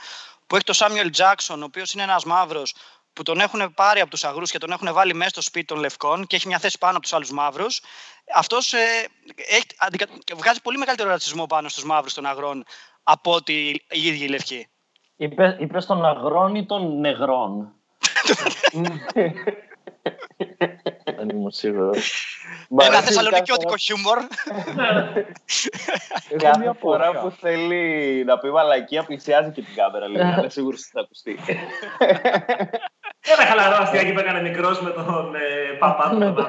που 0.47 0.55
έχει 0.55 0.65
το 0.65 0.73
Σάμιουελ 0.73 1.11
Τζάξον, 1.11 1.63
ο 1.63 1.65
οποίος 1.65 1.93
είναι 1.93 2.03
ένας 2.03 2.25
μαύρος 2.25 2.75
που 3.13 3.23
τον 3.23 3.41
έχουν 3.41 3.75
πάρει 3.75 4.01
από 4.01 4.11
τους 4.11 4.25
αγρούς 4.25 4.51
και 4.51 4.59
τον 4.59 4.71
έχουν 4.71 4.93
βάλει 4.93 5.15
μέσα 5.15 5.31
στο 5.31 5.41
σπίτι 5.41 5.67
των 5.67 5.79
λευκών 5.79 6.27
και 6.27 6.37
έχει 6.37 6.47
μια 6.47 6.59
θέση 6.59 6.79
πάνω 6.79 6.93
από 6.93 7.03
τους 7.03 7.13
άλλους 7.13 7.31
μαύρους. 7.31 7.81
Αυτός 8.35 8.73
ε, 8.73 9.09
βγάζει 10.37 10.61
πολύ 10.63 10.79
μεγαλύτερο 10.79 11.09
ρατσισμό 11.09 11.47
πάνω 11.47 11.69
στους 11.69 11.85
μαύρους 11.85 12.15
των 12.15 12.27
αγρών 12.27 12.65
από 13.03 13.33
ότι 13.33 13.85
οι 13.91 14.07
ίδιοι 14.07 14.25
οι 14.25 14.29
λευκοί. 14.29 14.69
Είπες, 15.17 15.57
είπες 15.59 15.87
των 15.87 16.05
αγρών 16.05 16.55
ή 16.55 16.67
των 16.67 17.01
νεγρών. 17.01 17.73
Δεν 21.27 21.37
ήμουν 21.37 21.51
σίγουρος. 21.51 22.39
Ένα 22.81 23.01
θεσσαλονικιώτικο 23.01 23.77
χιούμορ. 23.77 24.19
Κάθε 26.45 26.73
φορά 26.81 27.21
που 27.21 27.31
θέλει 27.41 28.25
να 28.25 28.39
πει 28.39 28.51
μαλακία 28.51 29.05
πλησιάζει 29.05 29.51
και 29.51 29.63
την 29.63 29.75
κάμερα 29.75 30.07
λίγο. 30.09 30.35
Δεν 30.41 30.51
σίγουρο 30.51 30.77
ότι 30.79 30.91
θα 30.93 31.01
ακουστεί. 31.01 31.39
Ένα 33.21 33.47
χαλαρό 33.49 33.77
αστιάκι 33.83 34.13
που 34.13 34.19
έκανε 34.19 34.41
μικρός 34.41 34.81
με 34.81 34.91
τον 34.91 35.35
ε, 35.35 35.41
παπά 35.79 36.11
του. 36.11 36.19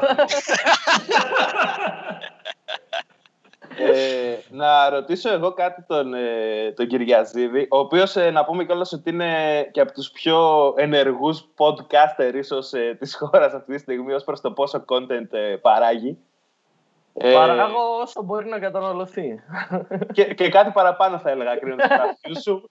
Ε, 3.78 4.38
να 4.50 4.90
ρωτήσω 4.90 5.34
εγώ 5.34 5.54
κάτι 5.54 5.84
τον, 5.88 6.14
ε, 6.14 6.72
τον 6.76 6.88
Κυριαζίδη, 6.88 7.68
ο 7.70 7.78
οποίος 7.78 8.16
ε, 8.16 8.32
να 8.32 8.46
πούμε 8.46 8.66
κιόλας 8.66 8.94
ότι 8.94 9.10
είναι 9.10 9.64
και 9.72 9.82
από 9.82 9.92
τους 9.92 10.12
πιο 10.12 10.74
ενεργούς 10.78 11.48
podcaster 11.58 12.34
ίσως 12.34 12.74
ε, 12.74 12.96
της 13.00 13.16
χώρας 13.16 13.54
αυτή 13.54 13.74
τη 13.74 13.80
στιγμή 13.80 14.14
ως 14.14 14.24
προς 14.24 14.42
το 14.42 14.52
πόσο 14.52 14.86
content 14.88 15.32
ε, 15.32 15.56
παράγει. 15.56 16.18
Παράγω 17.34 18.00
όσο 18.02 18.24
μπορεί 18.24 18.50
να 18.50 18.60
καταναλωθεί. 18.60 19.40
Και, 20.12 20.34
και 20.34 20.50
κάτι 20.50 20.72
παραπάνω 20.72 21.18
θα 21.18 21.30
έλεγα, 21.30 21.56
κρίνοντας 21.56 21.88
τα 22.22 22.40
σου. 22.40 22.70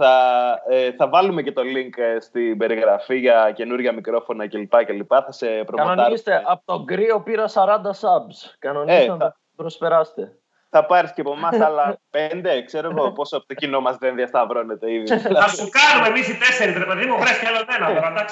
Ε, 0.00 0.04
θα, 0.04 0.62
ε, 0.68 0.92
θα 0.92 1.08
βάλουμε 1.08 1.42
και 1.42 1.52
το 1.52 1.62
link 1.62 1.98
ε, 1.98 2.20
στην 2.20 2.58
περιγραφή 2.58 3.18
για 3.18 3.52
καινούργια 3.54 3.92
μικρόφωνα 3.92 4.48
κλπ. 4.48 4.72
Θα 5.08 5.32
σε 5.32 5.46
προμοτάρουμε. 5.46 5.94
Κανονίστε, 5.96 6.42
από 6.46 6.62
τον 6.64 6.86
κρύο 6.86 7.20
πήρα 7.20 7.44
40 7.54 7.58
subs. 7.84 8.54
Κανονίστε 8.58 9.06
να 9.06 9.16
το 9.18 9.34
προσπεράστε 9.56 10.39
θα 10.70 10.86
πάρεις 10.86 11.12
και 11.12 11.20
από 11.20 11.32
εμάς 11.32 11.60
άλλα 11.60 11.98
πέντε. 12.10 12.62
Ξέρω 12.62 12.90
εγώ 12.90 13.12
πόσο 13.12 13.36
από 13.36 13.46
το 13.46 13.54
κοινό 13.54 13.80
μας 13.80 13.96
δεν 13.96 14.14
διασταυρώνεται 14.14 14.92
ήδη. 14.92 15.18
Θα 15.18 15.48
σου 15.48 15.68
κάνουμε 15.68 16.08
εμείς 16.08 16.28
οι 16.28 16.38
τέσσερις, 16.38 16.76
ρε 16.76 16.84
παιδί 16.84 17.06
μου, 17.06 17.18
βρες 17.18 17.38
και 17.38 17.46
άλλο 17.46 17.64
ένα. 17.76 18.24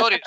Sorry, 0.00 0.18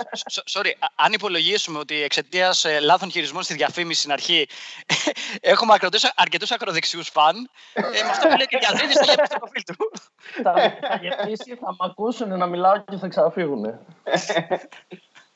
sorry. 0.52 0.72
Αν 0.96 1.13
υπολογίσουμε 1.13 1.80
ότι 1.80 2.04
εξαιτίας 2.04 2.66
ε, 2.66 2.80
λάθων 2.80 3.12
χειρισμών 3.12 3.44
στη 3.44 3.54
διαφήμιση 3.54 4.00
στην 4.00 4.12
αρχή 4.12 4.48
έχουμε 5.54 5.74
αρκετούς 6.16 6.52
ακροδεξιούς 6.52 7.10
φαν, 7.10 7.50
ε, 7.74 7.82
με 7.82 8.10
αυτό 8.10 8.28
που 8.28 8.38
λέει 8.38 8.46
και 8.46 8.58
διαδίδει 8.58 8.94
θα 8.94 9.06
γεμίσει 9.06 9.34
το 9.34 9.40
προφίλ 9.40 9.63
του. 9.63 9.92
Θα 10.44 11.00
γεμίσει, 11.02 11.56
θα 11.56 11.75
μ' 11.80 11.84
ακούσουν 11.84 12.38
να 12.38 12.46
μιλάω 12.46 12.84
και 12.84 12.98
θα 12.98 13.08
ξαναφύγουν. 13.08 13.80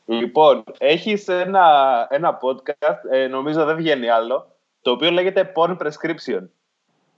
Λοιπόν, 0.05 0.63
έχεις 0.77 1.27
ένα, 1.27 2.07
ένα 2.09 2.39
podcast, 2.41 3.11
ε, 3.11 3.27
νομίζω 3.27 3.65
δεν 3.65 3.75
βγαίνει 3.75 4.09
άλλο, 4.09 4.56
το 4.87 4.93
οποίο 4.93 5.11
λέγεται 5.11 5.51
Porn 5.55 5.77
Prescription. 5.77 6.47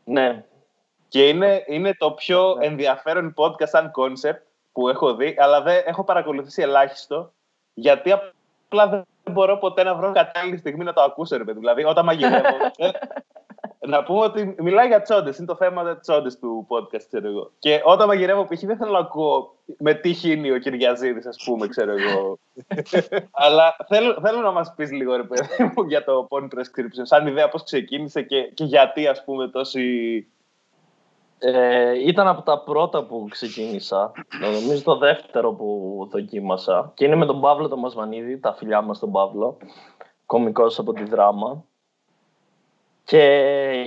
Ναι. 0.03 0.43
Και 1.07 1.27
είναι, 1.27 1.63
είναι 1.67 1.93
το 1.97 2.11
πιο 2.11 2.55
ναι. 2.55 2.65
ενδιαφέρον 2.65 3.33
podcast 3.37 3.67
σαν 3.67 3.91
concept 3.95 4.39
που 4.71 4.89
έχω 4.89 5.15
δει, 5.15 5.35
αλλά 5.39 5.61
δεν 5.61 5.83
έχω 5.85 6.03
παρακολουθήσει 6.03 6.61
ελάχιστο, 6.61 7.33
γιατί 7.73 8.11
απλά 8.11 8.87
δεν 8.87 9.03
μπορώ 9.31 9.57
ποτέ 9.57 9.83
να 9.83 9.95
βρω 9.95 10.11
κατάλληλη 10.11 10.57
στιγμή 10.57 10.83
να 10.83 10.93
το 10.93 11.01
ακούσω, 11.01 11.37
ρε 11.37 11.43
παιδί. 11.43 11.59
Δηλαδή, 11.59 11.83
όταν 11.83 12.05
μαγειρεύω, 12.05 12.57
να 13.87 14.03
πούμε 14.03 14.19
ότι 14.19 14.55
μιλάει 14.57 14.87
για 14.87 15.01
τσόντες. 15.01 15.37
Είναι 15.37 15.47
το 15.47 15.55
θέμα 15.55 15.93
της 15.93 16.01
τσόντες 16.01 16.39
του 16.39 16.67
podcast, 16.69 17.03
ξέρω 17.07 17.27
εγώ. 17.27 17.51
Και 17.59 17.81
όταν 17.83 18.07
μαγειρεύω 18.07 18.45
π.χ. 18.45 18.59
δεν 18.59 18.77
θέλω 18.77 18.91
να 18.91 18.99
ακούω 18.99 19.55
με 19.77 19.93
τι 19.93 20.13
χύνει 20.13 20.51
ο 20.51 20.57
Κυριαζίδης, 20.57 21.25
ας 21.25 21.43
πούμε, 21.45 21.67
ξέρω 21.67 21.91
εγώ. 21.91 22.39
Αλλά 23.43 23.75
θέλω, 23.87 24.17
θέλω 24.21 24.41
να 24.41 24.51
μας 24.51 24.73
πεις 24.75 24.91
λίγο, 24.91 25.15
ρε 25.15 25.23
παιδί 25.23 25.71
μου, 25.75 25.83
για 25.83 26.03
το 26.03 26.27
porn 26.29 26.43
prescription. 26.43 27.01
Σαν 27.01 27.27
ιδέα 27.27 27.49
πώς 27.49 27.63
ξεκίνησε 27.63 28.21
και, 28.21 28.41
και 28.41 28.63
γιατί, 28.63 29.07
ας 29.07 29.23
πούμε, 29.23 29.47
τόση. 29.47 30.27
Ε, 31.41 32.07
ήταν 32.07 32.27
από 32.27 32.41
τα 32.41 32.59
πρώτα 32.59 33.03
που 33.03 33.27
ξεκίνησα. 33.29 34.11
Νομίζω 34.41 34.83
το 34.83 34.97
δεύτερο 34.97 35.53
που 35.53 36.07
δοκίμασα. 36.11 36.91
Και 36.95 37.05
είναι 37.05 37.15
με 37.15 37.25
τον 37.25 37.41
Παύλο 37.41 37.67
τον 37.67 37.79
Μασβανίδη, 37.79 38.39
τα 38.39 38.53
φιλιά 38.53 38.81
μας 38.81 38.99
τον 38.99 39.11
Παύλο. 39.11 39.57
Κομικός 40.25 40.79
από 40.79 40.93
τη 40.93 41.03
δράμα. 41.03 41.63
Και 43.09 43.23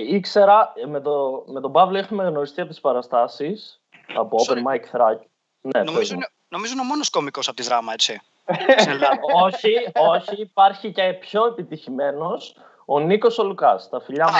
ήξερα, 0.07 0.73
με, 0.87 1.01
το, 1.01 1.43
με 1.47 1.61
τον 1.61 1.71
Παύλο 1.71 1.97
έχουμε 1.97 2.23
γνωριστεί 2.23 2.61
από 2.61 2.69
τις 2.69 2.81
παραστάσεις, 2.81 3.81
από 4.15 4.37
Open 4.47 4.55
Mic 4.55 4.97
Thrack. 4.97 5.17
Ναι, 5.61 5.83
νομίζω, 5.83 6.13
είναι, 6.13 6.29
νομίζω 6.47 6.73
είναι 6.73 6.81
ο 6.81 6.85
μόνος 6.85 7.09
κόμικος 7.09 7.47
από 7.47 7.57
τη 7.57 7.63
δράμα, 7.63 7.93
έτσι. 7.93 8.21
όχι, 9.45 9.73
όχι, 9.93 10.41
υπάρχει 10.41 10.91
και 10.91 11.13
πιο 11.19 11.45
επιτυχημένος, 11.45 12.55
ο 12.85 12.99
Νίκος 12.99 13.37
ο 13.37 13.43
Λουκάς. 13.43 13.89
Τα 13.89 14.01
φιλιά 14.01 14.25
μου. 14.25 14.31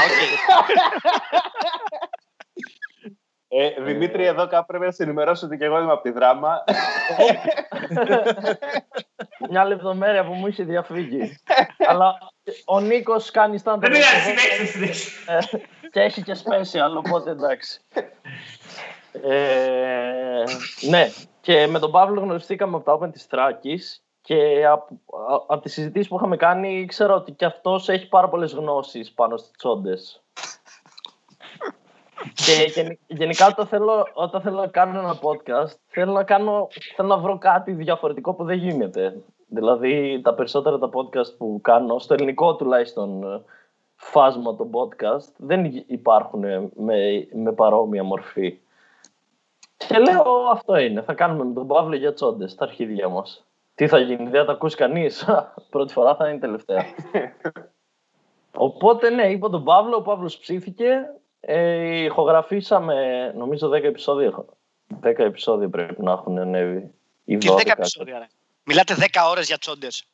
Ε, 3.55 3.81
Δημήτρη, 3.81 4.25
εδώ 4.25 4.47
κάπου 4.47 4.65
πρέπει 4.65 4.85
να 4.85 4.91
σε 4.91 5.03
ενημερώσω 5.03 5.45
ότι 5.45 5.57
και 5.57 5.65
εγώ 5.65 5.79
είμαι 5.79 5.91
από 5.91 6.01
τη 6.01 6.11
δράμα. 6.11 6.63
Μια 9.49 9.65
λεπτομέρεια 9.65 10.25
που 10.25 10.33
μου 10.33 10.47
είχε 10.47 10.63
διαφύγει. 10.63 11.37
Αλλά 11.87 12.17
ο 12.65 12.79
Νίκος 12.79 13.31
κάνει 13.31 13.59
stand 13.63 13.75
Δεν 13.79 13.91
πειράζει, 13.91 14.19
συνέχισε, 14.23 14.65
συνέχισε. 14.65 15.11
Και 15.91 15.99
έχει 15.99 16.23
και 16.23 16.35
special, 16.43 16.97
οπότε 16.97 17.31
εντάξει. 17.31 17.81
Ε, 19.21 20.43
ναι, 20.89 21.09
και 21.41 21.67
με 21.67 21.79
τον 21.79 21.91
Παύλο 21.91 22.19
γνωριστήκαμε 22.19 22.75
από 22.75 22.85
τα 22.85 22.97
Open 22.99 23.11
της 23.11 23.27
Τράκης 23.27 24.03
και 24.21 24.65
από, 24.65 24.99
από 25.47 25.61
τις 25.61 25.73
συζητήσεις 25.73 26.07
που 26.07 26.15
είχαμε 26.15 26.37
κάνει 26.37 26.79
ήξερα 26.79 27.13
ότι 27.13 27.31
και 27.31 27.45
αυτός 27.45 27.89
έχει 27.89 28.07
πάρα 28.07 28.29
πολλές 28.29 28.53
γνώσεις 28.53 29.11
πάνω 29.11 29.37
στις 29.37 29.51
τσόντες. 29.57 30.22
Και 32.33 32.97
γενικά 33.07 33.47
όταν 33.47 33.67
θέλω, 33.67 34.07
όταν 34.13 34.41
θέλω 34.41 34.59
να 34.59 34.67
κάνω 34.67 34.99
ένα 34.99 35.19
podcast, 35.21 35.75
θέλω 35.87 36.11
να, 36.11 36.23
κάνω, 36.23 36.67
θέλω 36.95 37.07
να 37.07 37.17
βρω 37.17 37.37
κάτι 37.37 37.71
διαφορετικό 37.71 38.33
που 38.33 38.43
δεν 38.43 38.57
γίνεται. 38.57 39.21
Δηλαδή 39.47 40.21
τα 40.23 40.33
περισσότερα 40.33 40.79
τα 40.79 40.89
podcast 40.93 41.37
που 41.37 41.59
κάνω, 41.63 41.99
στο 41.99 42.13
ελληνικό 42.13 42.55
τουλάχιστον 42.55 43.43
φάσμα 43.95 44.55
των 44.55 44.69
podcast, 44.73 45.31
δεν 45.37 45.83
υπάρχουν 45.87 46.39
με, 46.75 47.27
με 47.33 47.51
παρόμοια 47.51 48.03
μορφή. 48.03 48.59
Και 49.77 49.97
λέω 49.97 50.23
αυτό 50.51 50.77
είναι, 50.77 51.01
θα 51.01 51.13
κάνουμε 51.13 51.43
με 51.43 51.53
τον 51.53 51.67
Παύλο 51.67 51.95
για 51.95 52.13
τσόντε 52.13 52.47
στα 52.47 52.63
αρχίδια 52.63 53.09
μας. 53.09 53.45
Τι 53.75 53.87
θα 53.87 53.99
γίνει, 53.99 54.29
δεν 54.29 54.39
θα 54.39 54.45
τα 54.45 54.51
ακούσει 54.51 54.75
κανείς; 54.75 55.25
Πρώτη 55.71 55.93
φορά 55.93 56.15
θα 56.15 56.29
είναι 56.29 56.39
τελευταία. 56.39 56.85
Οπότε 58.57 59.09
ναι, 59.09 59.23
είπα 59.23 59.49
τον 59.49 59.63
Παύλο, 59.63 59.95
ο 59.95 60.01
Παύλος 60.01 60.37
ψήθηκε, 60.37 60.87
ε, 61.45 62.03
ηχογραφήσαμε, 62.03 63.31
νομίζω 63.35 63.69
10 63.69 63.83
επεισόδια. 63.83 64.45
10 65.01 65.19
επεισόδια 65.19 65.69
πρέπει 65.69 66.03
να 66.03 66.11
έχουν 66.11 66.37
ανέβει. 66.37 66.93
Τι 67.25 67.37
10 67.37 67.71
επεισόδια, 67.77 68.19
ρε. 68.19 68.27
Μιλάτε 68.63 68.95
10 68.99 69.03
ώρες 69.29 69.47
για 69.47 69.57
τσόντες. 69.57 70.05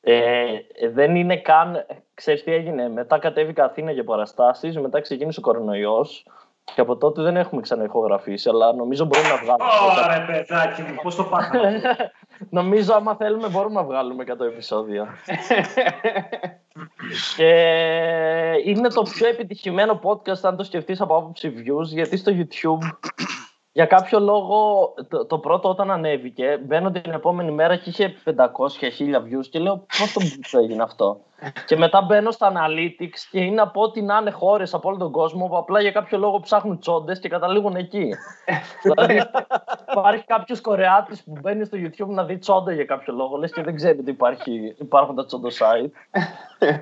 Ε, 0.00 0.58
δεν 0.92 1.16
είναι 1.16 1.36
καν. 1.36 1.86
Ξέρεις 2.14 2.42
τι 2.42 2.52
έγινε. 2.52 2.88
Μετά 2.88 3.18
κατέβηκα 3.18 3.64
Αθήνα 3.64 3.90
για 3.90 4.04
παραστάσεις. 4.04 4.78
Μετά 4.78 5.00
ξεκίνησε 5.00 5.38
ο 5.38 5.42
κορονοϊός. 5.42 6.26
Και 6.74 6.80
από 6.80 6.96
τότε 6.96 7.22
δεν 7.22 7.36
έχουμε 7.36 7.60
ξαναηχογραφήσει, 7.60 8.48
αλλά 8.48 8.72
νομίζω 8.72 9.04
μπορούμε 9.04 9.28
να 9.28 9.36
βγάλουμε. 9.36 9.64
Ωραία, 10.04 10.26
παιδάκι 10.26 10.82
μου, 10.82 10.94
πώς 11.02 11.16
το 11.16 11.24
πάμε. 11.24 11.82
νομίζω, 12.58 12.94
άμα 12.94 13.14
θέλουμε, 13.14 13.48
μπορούμε 13.48 13.74
να 13.74 13.86
βγάλουμε 13.86 14.24
100 14.26 14.40
επεισόδια. 14.40 15.06
και 17.36 17.52
είναι 18.64 18.88
το 18.88 19.02
πιο 19.02 19.26
επιτυχημένο 19.26 20.00
podcast, 20.02 20.40
αν 20.42 20.56
το 20.56 20.64
σκεφτείς 20.64 21.00
από 21.00 21.16
άποψη 21.16 21.52
views, 21.56 21.86
γιατί 21.86 22.16
στο 22.16 22.32
YouTube 22.34 22.78
για 23.76 23.86
κάποιο 23.86 24.20
λόγο 24.20 24.92
το, 25.08 25.26
το, 25.26 25.38
πρώτο 25.38 25.68
όταν 25.68 25.90
ανέβηκε, 25.90 26.60
μπαίνω 26.64 26.90
την 26.90 27.12
επόμενη 27.12 27.50
μέρα 27.50 27.76
και 27.76 27.90
είχε 27.90 28.14
500 28.24 28.30
1000 28.30 28.34
views 29.16 29.46
και 29.50 29.58
λέω 29.58 29.86
πώς 29.98 30.12
το 30.50 30.58
έγινε 30.58 30.82
αυτό. 30.82 31.20
Και 31.66 31.76
μετά 31.76 32.02
μπαίνω 32.02 32.30
στα 32.30 32.52
analytics 32.52 33.18
και 33.30 33.40
είναι 33.40 33.60
από 33.60 33.82
ό,τι 33.82 34.02
να 34.02 34.18
είναι 34.20 34.30
χώρες 34.30 34.74
από 34.74 34.88
όλο 34.88 34.98
τον 34.98 35.12
κόσμο 35.12 35.46
που 35.46 35.56
απλά 35.56 35.80
για 35.80 35.90
κάποιο 35.92 36.18
λόγο 36.18 36.40
ψάχνουν 36.40 36.78
τσόντες 36.78 37.18
και 37.18 37.28
καταλήγουν 37.28 37.76
εκεί. 37.76 38.14
δηλαδή, 38.82 39.22
υπάρχει 39.90 40.24
κάποιος 40.24 40.60
Κορεάτης 40.60 41.24
που 41.24 41.32
μπαίνει 41.40 41.64
στο 41.64 41.78
YouTube 41.80 42.08
να 42.08 42.24
δει 42.24 42.38
τσόντα 42.38 42.72
για 42.72 42.84
κάποιο 42.84 43.14
λόγο, 43.14 43.36
λες 43.36 43.52
και 43.52 43.62
δεν 43.62 43.74
ξέρει 43.74 43.98
ότι 43.98 44.10
υπάρχει, 44.10 44.74
υπάρχουν 44.78 45.14
τα 45.14 45.24
τσόντο 45.24 45.48
site. 45.48 45.90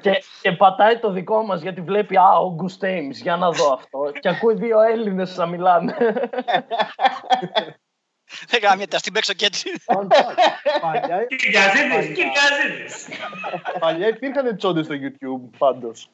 και, 0.00 0.22
και 0.42 0.52
πατάει 0.52 0.98
το 0.98 1.10
δικό 1.10 1.42
μας 1.42 1.62
γιατί 1.62 1.80
βλέπει 1.80 2.16
Α, 2.16 2.38
ο 2.38 2.54
Γκου 2.54 2.68
για 3.10 3.36
να 3.36 3.50
δω 3.50 3.72
αυτό. 3.72 4.10
και 4.20 4.28
ακούει 4.28 4.54
δύο 4.54 4.80
Έλληνες 4.80 5.36
να 5.36 5.46
μιλάνε. 5.46 5.94
Δεν 8.48 8.60
κάνει 8.60 8.86
τα 8.86 8.98
στην 8.98 9.12
παίξω 9.12 9.32
και 9.32 9.46
έτσι. 9.46 9.70
Κυριαζίδης, 11.26 13.08
Παλιά 13.78 14.08
υπήρχαν 14.08 14.56
τσόντες 14.56 14.84
στο 14.84 14.94
YouTube 14.94 15.48
πάντως. 15.58 16.10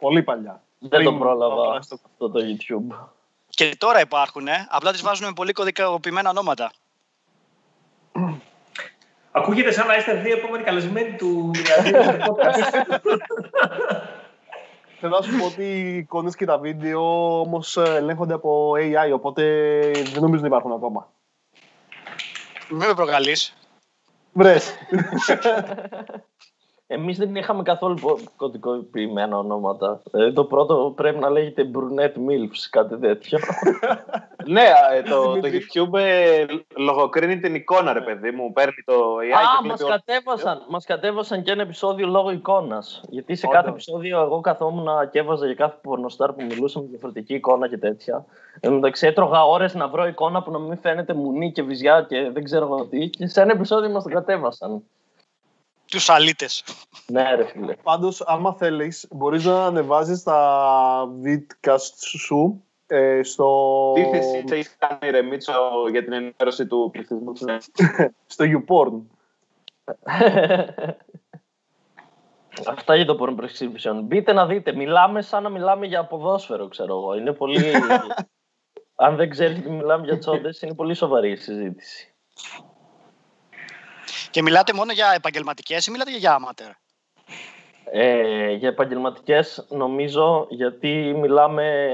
Πολύ 0.00 0.22
παλιά. 0.22 0.62
Δεν 0.78 1.04
το 1.04 1.12
πρόλαβα 1.12 1.76
αυτό 1.76 2.30
το 2.30 2.40
YouTube. 2.40 2.96
Και 3.48 3.76
τώρα 3.78 4.00
υπάρχουν, 4.00 4.46
ε. 4.48 4.66
απλά 4.70 4.92
τις 4.92 5.02
βάζουν 5.02 5.26
με 5.26 5.32
πολύ 5.32 5.52
κωδικοποιημένα 5.52 6.30
ονόματα. 6.30 6.70
Ακούγεται 9.30 9.72
σαν 9.72 9.86
να 9.86 9.96
είστε 9.96 10.14
δύο 10.14 10.36
επόμενοι 10.36 10.64
καλεσμένοι 10.64 11.16
του 11.16 11.50
Θέλω 15.00 15.16
να 15.16 15.22
σου 15.22 15.38
πω 15.38 15.44
ότι 15.44 15.62
οι 15.62 15.96
εικόνες 15.96 16.36
και 16.36 16.44
τα 16.44 16.58
βίντεο 16.58 17.40
όμως 17.40 17.76
ελέγχονται 17.76 18.34
από 18.34 18.72
AI, 18.72 19.12
οπότε 19.14 19.42
δεν 20.12 20.22
νομίζω 20.22 20.40
να 20.40 20.46
υπάρχουν 20.46 20.72
ακόμα. 20.72 21.10
Μην 22.68 22.86
με 22.88 22.94
προκαλείς. 22.94 23.56
Βρες. 24.32 24.74
Εμείς 26.88 27.18
δεν 27.18 27.34
είχαμε 27.34 27.62
καθόλου 27.62 27.98
κωδικοποιημένα 28.36 29.38
ονόματα. 29.38 30.02
Ε, 30.12 30.32
το 30.32 30.44
πρώτο 30.44 30.92
πρέπει 30.96 31.18
να 31.18 31.30
λέγεται 31.30 31.70
Brunette 31.74 32.16
Milfs, 32.16 32.66
κάτι 32.70 32.98
τέτοιο. 32.98 33.38
ναι, 34.54 34.62
ε, 34.94 35.02
το, 35.02 35.40
το 35.40 35.48
YouTube 35.48 35.98
ε, 35.98 36.44
λογοκρίνει 36.76 37.40
την 37.40 37.54
εικόνα, 37.54 37.92
ρε 37.92 38.00
παιδί 38.00 38.30
μου. 38.30 38.52
Παίρνει 38.52 38.82
το 38.84 38.94
AI 38.94 39.32
Α, 39.32 39.60
και 39.62 39.68
μας, 39.68 39.84
κατέβασαν, 39.84 40.64
μας 40.68 40.84
κατέβασαν 40.84 41.42
και 41.42 41.52
ένα 41.52 41.62
επεισόδιο 41.62 42.06
λόγω 42.06 42.30
εικόνας. 42.30 43.00
Γιατί 43.08 43.34
σε 43.34 43.46
κάθε 43.46 43.68
επεισόδιο 43.68 44.20
εγώ 44.20 44.40
καθόμουν 44.40 44.88
και 45.10 45.18
έβαζα 45.18 45.46
για 45.46 45.54
κάθε 45.54 45.78
πορνοστάρ 45.82 46.32
που 46.32 46.42
μιλούσε 46.42 46.78
με 46.80 46.86
διαφορετική 46.86 47.34
εικόνα 47.34 47.68
και 47.68 47.78
τέτοια. 47.78 48.24
Εν 48.60 48.70
τω 48.70 48.76
μεταξύ 48.76 49.06
έτρωγα 49.06 49.44
ώρες 49.46 49.74
να 49.74 49.88
βρω 49.88 50.06
εικόνα 50.06 50.42
που 50.42 50.50
να 50.50 50.58
μην 50.58 50.78
φαίνεται 50.78 51.14
μουνί 51.14 51.52
και 51.52 51.62
βυζιά 51.62 52.06
και 52.08 52.30
δεν 52.30 52.44
ξέρω 52.44 52.86
τι. 52.90 53.08
Και 53.08 53.26
σε 53.26 53.40
ένα 53.40 53.52
επεισόδιο 53.52 53.90
μας 53.90 54.02
το 54.02 54.08
κατέβασαν. 54.08 54.82
Τους 55.90 56.08
αλήτες. 56.08 56.64
Ναι, 57.06 57.34
ρε 57.34 57.44
φίλε. 57.44 57.74
Πάντως, 57.74 58.20
άμα 58.20 58.54
θέλεις, 58.54 59.08
μπορείς 59.10 59.44
να 59.44 59.66
ανεβάζεις 59.66 60.22
τα 60.22 61.08
vidcast 61.24 61.94
σου 62.18 62.64
ε, 62.86 63.22
στο. 63.22 63.92
Τι 63.94 64.04
θέση 64.04 64.44
έχει 64.48 64.76
κάνει 64.78 65.10
ρε 65.10 65.22
Μίτσο 65.22 65.52
για 65.90 66.04
την 66.04 66.12
ενημέρωση 66.12 66.66
του 66.66 66.88
πληθυσμού 66.92 67.32
στο 68.26 68.44
YouPorn. 68.44 69.00
Αυτά 72.66 72.96
για 72.96 73.04
το 73.04 73.16
porn 73.20 73.36
prescription. 73.40 74.00
Μπείτε 74.02 74.32
να 74.32 74.46
δείτε. 74.46 74.72
Μιλάμε 74.72 75.22
σαν 75.22 75.42
να 75.42 75.48
μιλάμε 75.48 75.86
για 75.86 76.06
ποδόσφαιρο, 76.06 76.68
ξέρω 76.68 76.96
εγώ. 76.96 77.14
Είναι 77.14 77.32
πολύ. 77.32 77.64
Αν 78.94 79.16
δεν 79.16 79.30
ξέρεις 79.30 79.62
τι 79.62 79.70
μιλάμε 79.70 80.06
για 80.06 80.18
τσόντες, 80.18 80.62
είναι 80.62 80.74
πολύ 80.74 80.94
σοβαρή 80.94 81.30
η 81.30 81.36
συζήτηση. 81.36 82.14
Και 84.36 84.42
μιλάτε 84.42 84.72
μόνο 84.72 84.92
για 84.92 85.12
επαγγελματικές 85.14 85.86
ή 85.86 85.90
μιλάτε 85.90 86.16
για 86.16 86.38
amateur; 86.38 86.70
Ε, 87.84 88.52
για 88.52 88.68
επαγγελματικές 88.68 89.66
νομίζω 89.68 90.46
γιατί 90.48 91.14
μιλάμε 91.20 91.90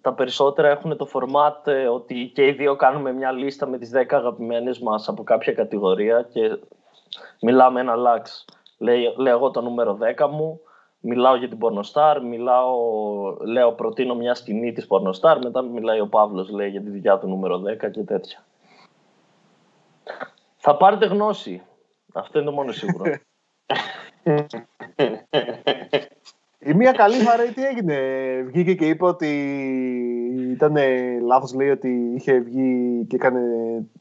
τα 0.00 0.12
περισσότερα 0.12 0.68
έχουν 0.68 0.96
το 0.96 1.08
format 1.12 1.66
ε, 1.66 1.86
ότι 1.86 2.30
και 2.34 2.46
οι 2.46 2.52
δύο 2.52 2.76
κάνουμε 2.76 3.12
μια 3.12 3.32
λίστα 3.32 3.66
με 3.66 3.78
τις 3.78 3.90
10 3.94 4.04
αγαπημένες 4.10 4.78
μας 4.78 5.08
από 5.08 5.22
κάποια 5.22 5.52
κατηγορία 5.52 6.28
και 6.32 6.58
μιλάμε 7.40 7.80
ένα 7.80 7.94
λάξ. 7.94 8.44
Λέω, 9.16 9.28
εγώ 9.28 9.50
το 9.50 9.60
νούμερο 9.60 9.98
10 10.16 10.28
μου, 10.30 10.60
μιλάω 11.00 11.36
για 11.36 11.48
την 11.48 11.58
πορνοστάρ, 11.58 12.22
μιλάω, 12.22 12.76
λέω 13.40 13.72
προτείνω 13.72 14.14
μια 14.14 14.34
σκηνή 14.34 14.72
της 14.72 14.86
πορνοστάρ, 14.86 15.38
μετά 15.38 15.62
μιλάει 15.62 16.00
ο 16.00 16.06
Παύλος 16.06 16.50
λέει 16.50 16.68
για 16.68 16.82
τη 16.82 16.90
δουλειά 16.90 17.18
του 17.18 17.28
νούμερο 17.28 17.62
10 17.84 17.90
και 17.90 18.02
τέτοια. 18.02 18.44
Θα 20.56 20.76
πάρετε 20.76 21.06
γνώση. 21.06 21.62
Αυτό 22.14 22.38
είναι 22.38 22.48
το 22.48 22.54
μόνο 22.54 22.72
σίγουρο. 22.72 23.14
Η 26.58 26.74
μία 26.74 26.92
καλή 26.92 27.22
βαρέ 27.22 27.44
τι 27.44 27.64
έγινε; 27.64 27.96
Βγήκε 28.46 28.74
και 28.74 28.88
είπε 28.88 29.04
ότι 29.04 29.28
ήταν 30.50 30.76
λάθος 31.26 31.54
λέει 31.54 31.70
ότι 31.70 32.12
είχε 32.16 32.38
βγει 32.38 33.04
και 33.08 33.16
έκανε 33.16 33.40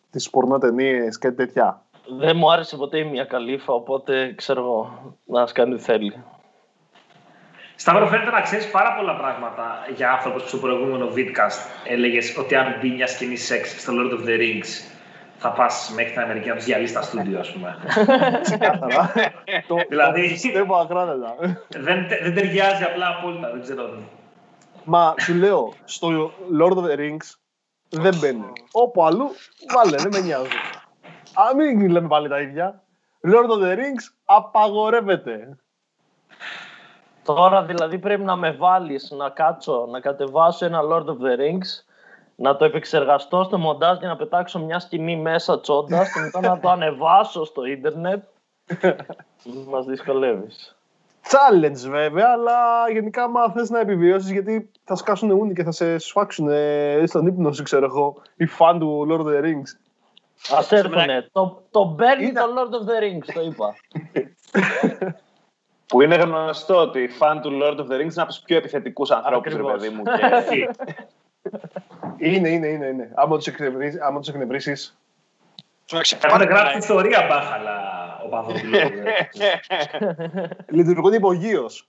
τις 0.09 0.29
πορνό 0.29 0.57
ταινίες 0.57 1.17
και 1.17 1.31
τέτοια. 1.31 1.83
Δεν 2.19 2.37
μου 2.37 2.51
άρεσε 2.51 2.77
ποτέ 2.77 2.97
η 2.97 3.03
μία 3.03 3.25
καλύφα, 3.25 3.73
οπότε 3.73 4.33
ξέρω 4.35 4.61
εγώ 4.61 5.15
να 5.25 5.45
κάνει 5.45 5.75
τι 5.75 5.81
θέλει. 5.81 6.23
Σταύρο, 7.75 8.07
φαίνεται 8.07 8.31
να 8.31 8.41
ξέρεις 8.41 8.71
πάρα 8.71 8.95
πολλά 8.95 9.15
πράγματα 9.15 9.85
για 9.95 10.11
άνθρωπος 10.11 10.41
που 10.41 10.47
στο 10.47 10.57
προηγούμενο 10.57 11.09
vidcast 11.15 11.87
έλεγες 11.87 12.37
ότι 12.37 12.55
αν 12.55 12.79
μπει 12.81 12.89
μια 12.89 13.07
σκηνή 13.07 13.35
σεξ 13.35 13.81
στο 13.81 13.93
Lord 13.95 14.19
of 14.19 14.27
the 14.27 14.39
Rings 14.39 14.98
θα 15.41 15.51
πας 15.51 15.91
μέχρι 15.95 16.11
την 16.11 16.21
Αμερική 16.21 16.47
να 16.47 16.55
τους 16.55 16.63
διαλύσεις 16.63 16.95
τα 16.95 17.01
στούντιο, 17.01 17.39
ας 17.39 17.51
πούμε. 17.51 17.77
δηλαδή. 19.89 20.35
δεν, 21.67 22.07
δεν 22.21 22.35
ταιριάζει 22.35 22.83
απλά 22.83 23.07
απόλυτα, 23.07 23.51
δεν 23.51 23.61
ξέρω. 23.61 23.89
Μα 24.83 25.13
σου 25.19 25.33
λέω, 25.33 25.73
στο 25.85 26.31
Lord 26.61 26.77
of 26.77 26.83
the 26.83 26.97
Rings 26.97 27.35
δεν 27.89 28.17
μπαίνει. 28.19 28.51
Όπου 28.71 29.05
αλλού, 29.05 29.29
βάλε, 29.73 29.97
δεν 29.97 30.09
με 30.11 30.19
νοιάζει. 30.19 30.49
Α, 31.33 31.55
μην 31.55 31.89
λέμε 31.89 32.07
πάλι 32.07 32.29
τα 32.29 32.39
ίδια. 32.39 32.83
Lord 33.27 33.49
of 33.49 33.63
the 33.63 33.75
Rings 33.75 34.13
απαγορεύεται. 34.25 35.57
Τώρα 37.23 37.63
δηλαδή 37.63 37.99
πρέπει 37.99 38.23
να 38.23 38.35
με 38.35 38.51
βάλεις 38.51 39.11
να 39.11 39.29
κάτσω, 39.29 39.87
να 39.91 39.99
κατεβάσω 39.99 40.65
ένα 40.65 40.81
Lord 40.81 41.05
of 41.05 41.17
the 41.17 41.39
Rings 41.39 41.83
να 42.41 42.55
το 42.55 42.65
επεξεργαστώ 42.65 43.43
στο 43.43 43.57
μοντάζ 43.57 43.97
και 43.97 44.05
να 44.05 44.15
πετάξω 44.15 44.59
μια 44.59 44.79
σκηνή 44.79 45.17
μέσα 45.17 45.59
τσόντας 45.59 46.13
και 46.13 46.19
μετά 46.19 46.39
να 46.49 46.59
το 46.59 46.69
ανεβάσω 46.75 47.45
στο 47.45 47.65
ίντερνετ. 47.65 48.23
Μας 49.67 49.85
δυσκολεύεις. 49.85 50.73
Challenge 51.23 51.89
βέβαια, 51.89 52.27
αλλά 52.33 52.89
γενικά 52.91 53.23
άμα 53.23 53.51
θες 53.51 53.69
να 53.69 53.79
επιβιώσεις, 53.79 54.31
γιατί 54.31 54.71
θα 54.83 54.95
σκάσουν 54.95 55.31
ούνι 55.31 55.53
και 55.53 55.63
θα 55.63 55.71
σε 55.71 55.97
σφάξουν 55.97 56.49
στον 57.05 57.27
ύπνο 57.27 57.51
σου, 57.51 57.63
ξέρω 57.63 57.85
εγώ, 57.85 58.15
οι 58.35 58.45
φαν 58.45 58.79
του 58.79 59.07
Lord 59.09 59.19
of 59.19 59.25
the 59.25 59.43
Rings. 59.43 59.69
Α 60.57 60.77
έρθουνε. 60.77 61.29
Το, 61.31 61.61
το 61.71 61.85
μπαίνει 61.85 62.33
το 62.33 62.41
Lord 62.41 62.73
of 62.73 62.79
the 62.89 62.99
Rings, 63.03 63.33
το 63.33 63.41
είπα. 63.41 63.75
Που 65.87 66.01
είναι 66.01 66.15
γνωστό 66.15 66.75
ότι 66.75 66.99
οι 66.99 67.07
φαν 67.07 67.41
του 67.41 67.59
Lord 67.61 67.79
of 67.79 67.87
the 67.91 67.95
Rings 67.95 67.99
είναι 67.99 68.13
από 68.15 68.25
τους 68.25 68.39
πιο 68.39 68.57
επιθετικούς 68.57 69.11
ανθρώπους, 69.11 69.53
ρε 69.53 69.63
παιδί 69.63 69.89
μου. 69.89 70.03
είναι, 72.17 72.49
είναι, 72.49 72.67
είναι. 72.67 72.85
είναι. 72.85 73.11
Άμα 73.15 73.37
τους 73.37 74.27
εκνευρίσει. 74.27 74.93
Έχουν 76.21 76.41
γράψει 76.41 76.77
ιστορία 76.77 77.25
μπάχαλα 77.29 77.99
ο 78.25 78.29
Παπαδόπουλος. 78.29 78.81
Λειτουργούν 80.77 81.13
υπογείως. 81.13 81.87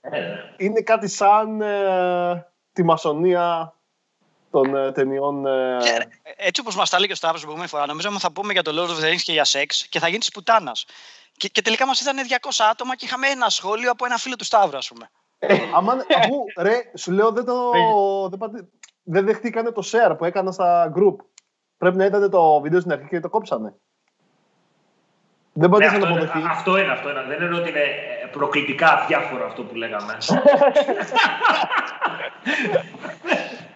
Ε. 0.00 0.20
Είναι 0.56 0.80
κάτι 0.80 1.08
σαν 1.08 1.60
ε, 1.60 2.46
τη 2.72 2.82
μασονία 2.82 3.74
των 4.50 4.76
ε, 4.76 4.92
ταινιών. 4.92 5.46
Ε... 5.46 5.76
έτσι 6.36 6.60
όπως 6.60 6.76
μας 6.76 6.90
τα 6.90 6.98
λέει 6.98 7.06
και 7.06 7.12
ο 7.12 7.16
Σταύρος 7.16 7.40
την 7.40 7.48
προηγούμενη 7.48 7.68
φορά, 7.68 7.86
νομίζω 7.86 8.08
ότι 8.08 8.18
θα 8.18 8.32
πούμε 8.32 8.52
για 8.52 8.62
το 8.62 8.70
Lord 8.74 8.90
of 8.90 9.04
the 9.04 9.12
Rings 9.12 9.20
και 9.22 9.32
για 9.32 9.44
σεξ 9.44 9.86
και 9.86 9.98
θα 9.98 10.06
γίνει 10.06 10.18
της 10.18 10.30
πουτάνας. 10.30 10.86
Και, 11.36 11.48
και 11.48 11.62
τελικά 11.62 11.86
μας 11.86 12.00
ήταν 12.00 12.16
200 12.16 12.48
άτομα 12.70 12.96
και 12.96 13.04
είχαμε 13.04 13.28
ένα 13.28 13.48
σχόλιο 13.48 13.90
από 13.90 14.04
ένα 14.04 14.16
φίλο 14.16 14.36
του 14.36 14.44
Σταύρου, 14.44 14.76
ας 14.76 14.88
πούμε. 14.88 15.10
Αμάν, 15.74 16.06
αφού, 16.16 16.44
ρε, 16.56 16.76
σου 16.94 17.12
λέω 17.12 17.30
δεν 17.30 17.44
το. 17.44 17.70
δεν, 18.28 18.70
δεν 19.02 19.24
δεχτήκανε 19.24 19.70
το 19.70 19.82
share 19.84 20.18
που 20.18 20.24
έκανα 20.24 20.52
στα 20.52 20.92
group. 20.96 21.16
Πρέπει 21.76 21.96
να 21.96 22.04
ήταν 22.04 22.30
το 22.30 22.60
βίντεο 22.60 22.80
στην 22.80 22.92
αρχή 22.92 23.08
και 23.08 23.20
το 23.20 23.28
κόψανε. 23.28 23.74
Δεν 25.52 25.68
μπορεί 25.68 25.84
ναι, 25.84 25.90
να 25.90 25.98
το 25.98 26.06
αποδεχτεί. 26.06 26.42
Αυτό 26.48 26.78
είναι, 26.78 26.92
αυτό 26.92 27.10
είναι. 27.10 27.22
Δεν 27.28 27.46
είναι 27.46 27.56
ότι 27.56 27.68
είναι 27.68 27.80
ε, 28.22 28.26
προκλητικά 28.32 28.92
αδιάφορο 28.92 29.46
αυτό 29.46 29.62
που 29.62 29.74
λέγαμε. 29.74 30.16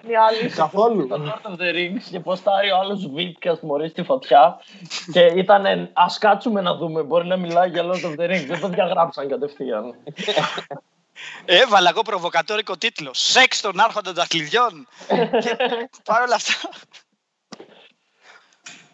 Μια 0.08 0.22
άλλη 0.22 0.50
Καθόλου. 0.50 1.06
Το 1.06 1.20
Lord 1.24 1.50
of 1.50 1.54
the 1.60 1.74
Rings 1.74 2.02
και 2.10 2.20
ποστάρει 2.20 2.70
ο 2.70 2.76
άλλος 2.76 3.10
βίντεο 3.10 3.58
μωρή 3.62 3.88
στη 3.88 4.02
φωτιά 4.02 4.60
και 5.12 5.20
ήταν 5.20 5.90
ας 5.92 6.18
κάτσουμε 6.18 6.60
να 6.60 6.74
δούμε, 6.76 7.02
μπορεί 7.02 7.26
να 7.26 7.36
μιλάει 7.36 7.68
για 7.68 7.82
Lord 7.82 8.04
of 8.04 8.20
the 8.20 8.30
Rings. 8.30 8.46
Δεν 8.46 8.60
το 8.60 8.68
διαγράψαν 8.68 9.28
κατευθείαν. 9.28 9.94
Έβαλα 11.44 11.88
εγώ 11.88 12.02
προβοκατόρικο 12.02 12.76
τίτλο. 12.76 13.10
Σεξ 13.12 13.60
των 13.60 13.80
άρχοντα 13.80 14.02
των 14.02 14.14
δαχτυλιών. 14.14 14.86
Παρ' 16.04 16.22
όλα 16.22 16.34
αυτά. 16.34 16.68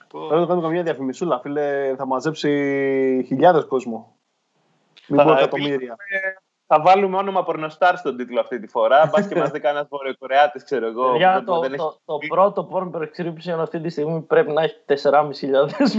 Πρέπει 0.08 0.40
να 0.40 0.46
κάνουμε 0.46 0.66
καμία 0.66 0.82
διαφημισούλα, 0.82 1.40
φίλε. 1.40 1.94
Θα 1.96 2.06
μαζέψει 2.06 2.48
χιλιάδες 3.26 3.64
κόσμο. 3.64 4.16
θα, 5.16 5.36
εκατομμύρια. 5.38 5.96
Θα 6.66 6.80
βάλουμε 6.80 7.16
όνομα 7.16 7.44
πορνοστάρ 7.44 7.96
στον 7.96 8.16
τίτλο 8.16 8.40
αυτή 8.40 8.60
τη 8.60 8.66
φορά. 8.66 9.06
Μπα 9.06 9.22
και 9.22 9.34
μας 9.34 9.50
δει 9.50 9.60
κανένας 9.60 9.86
βορειοκορεάτη, 9.88 10.64
ξέρω 10.64 10.86
εγώ. 10.86 11.16
Για 11.16 11.42
το, 11.46 11.60
το, 11.60 11.68
το, 11.68 12.00
το, 12.04 12.18
πρώτο 12.28 12.68
porn 12.72 12.90
prescription 12.98 13.58
αυτή 13.58 13.80
τη 13.80 13.88
στιγμή 13.88 14.20
πρέπει 14.20 14.52
να 14.52 14.62
έχει 14.62 14.76
4.500 14.86 15.30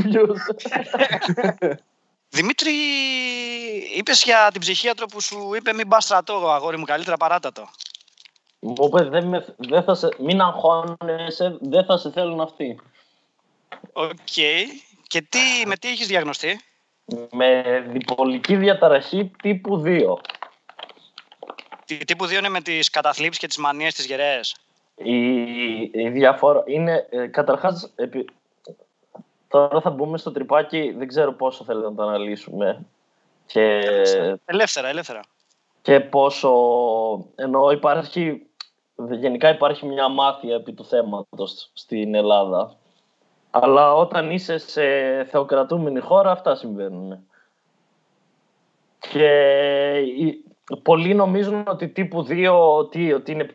views. 0.03 0.35
Δημήτρη, 2.35 2.71
είπες 3.95 4.23
για 4.23 4.49
την 4.51 4.61
ψυχίατρο 4.61 5.05
που 5.05 5.21
σου 5.21 5.53
είπε 5.55 5.73
μην 5.73 5.87
πας 5.87 6.03
στρατό, 6.03 6.49
αγόρι 6.51 6.77
μου, 6.77 6.85
καλύτερα 6.85 7.17
παράτα 7.17 7.52
το. 7.52 7.69
Μου 8.59 8.75
είπε 8.79 9.03
δεν, 9.03 9.45
δεν 9.57 9.83
θα 9.83 9.95
σε, 9.95 10.09
μην 10.19 10.41
αγχώνεσαι, 10.41 11.57
δεν 11.61 11.85
θα 11.85 11.97
σε 11.97 12.11
θέλουν 12.11 12.41
αυτοί. 12.41 12.79
OK. 13.93 14.09
Okay. 14.35 14.63
Και 15.07 15.21
τι, 15.21 15.39
με 15.65 15.75
τι 15.75 15.87
έχεις 15.87 16.07
διαγνωστεί; 16.07 16.59
Με 17.31 17.79
διπολική 17.87 18.55
διαταραχή 18.55 19.31
τύπου 19.41 19.83
2. 19.85 20.13
Τι, 21.85 21.97
τύπου 21.97 22.25
2 22.25 22.31
είναι 22.31 22.49
με 22.49 22.61
τις 22.61 22.89
καταθλίψεις 22.89 23.39
και 23.39 23.47
τις 23.47 23.57
μανίες 23.57 23.93
τις 23.93 24.05
γερές. 24.05 24.55
Η, 24.95 25.21
η 25.81 26.09
διαφορά 26.09 26.63
είναι, 26.65 27.07
ε, 27.09 27.27
καταρχάς, 27.27 27.91
επί, 27.95 28.25
τώρα 29.53 29.81
θα 29.81 29.89
μπούμε 29.89 30.17
στο 30.17 30.31
τρυπάκι, 30.31 30.93
δεν 30.97 31.07
ξέρω 31.07 31.33
πόσο 31.33 31.63
θέλετε 31.63 31.87
να 31.87 31.95
το 31.95 32.03
αναλύσουμε. 32.03 32.85
Και, 33.45 33.61
ελεύθερα, 34.45 34.87
ελεύθερα. 34.87 35.19
Και 35.81 35.99
πόσο, 35.99 36.51
ενώ 37.35 37.71
υπάρχει, 37.71 38.47
γενικά 39.09 39.49
υπάρχει 39.49 39.85
μια 39.85 40.07
μάθεια 40.07 40.55
επί 40.55 40.73
του 40.73 40.85
θέματος 40.85 41.69
στην 41.73 42.15
Ελλάδα. 42.15 42.75
Αλλά 43.51 43.93
όταν 43.93 44.31
είσαι 44.31 44.57
σε 44.57 44.83
θεοκρατούμενη 45.23 45.99
χώρα, 45.99 46.31
αυτά 46.31 46.55
συμβαίνουν. 46.55 47.27
Και 48.99 49.29
πολλοί 50.83 51.13
νομίζουν 51.13 51.63
ότι 51.67 51.87
τύπου 51.87 52.25
2 52.29 52.77
ότι, 52.77 53.13
ότι, 53.13 53.31
είναι, 53.31 53.47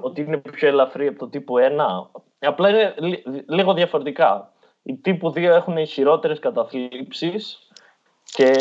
ότι 0.00 0.20
είναι 0.20 0.36
πιο 0.36 0.68
ελαφρύ 0.68 1.06
από 1.06 1.18
το 1.18 1.28
τύπου 1.28 1.54
1. 1.58 2.20
Απλά 2.38 2.68
είναι 2.68 2.94
λίγο 3.46 3.74
διαφορετικά. 3.74 4.52
Οι 4.82 4.96
τύπου 4.96 5.28
2 5.28 5.36
έχουν 5.36 5.76
ισχυρότερες 5.76 6.38
καταθλίψεις 6.38 7.68
και 8.22 8.52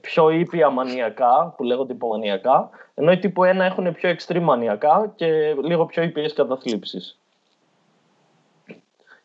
πιο 0.00 0.30
ήπια 0.30 0.70
μανιακά, 0.70 1.54
που 1.56 1.64
λέγονται 1.64 1.92
υπομανιακά, 1.92 2.70
ενώ 2.94 3.12
οι 3.12 3.18
τύπου 3.18 3.42
1 3.44 3.46
έχουν 3.46 3.94
πιο 3.94 4.16
extreme 4.16 4.40
μανιακά 4.40 5.12
και 5.16 5.54
λίγο 5.54 5.86
πιο 5.86 6.02
ήπιες 6.02 6.32
καταθλίψεις. 6.32 7.18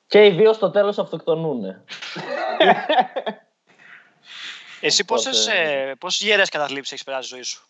Και 0.07 0.25
οι 0.25 0.29
δύο 0.31 0.53
στο 0.53 0.71
τέλος 0.71 0.99
αυτοκτονούν. 0.99 1.63
Εσύ 4.81 5.05
πόσες, 5.05 5.47
ε, 5.47 5.95
πόσες 5.99 6.27
γερές 6.27 6.49
καταθλίψεις 6.49 6.91
έχεις 6.91 7.03
περάσει 7.03 7.27
ζωή 7.27 7.41
σου; 7.41 7.67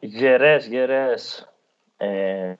Γερές, 0.00 0.66
γερές. 0.66 1.48
Ε, 1.96 2.54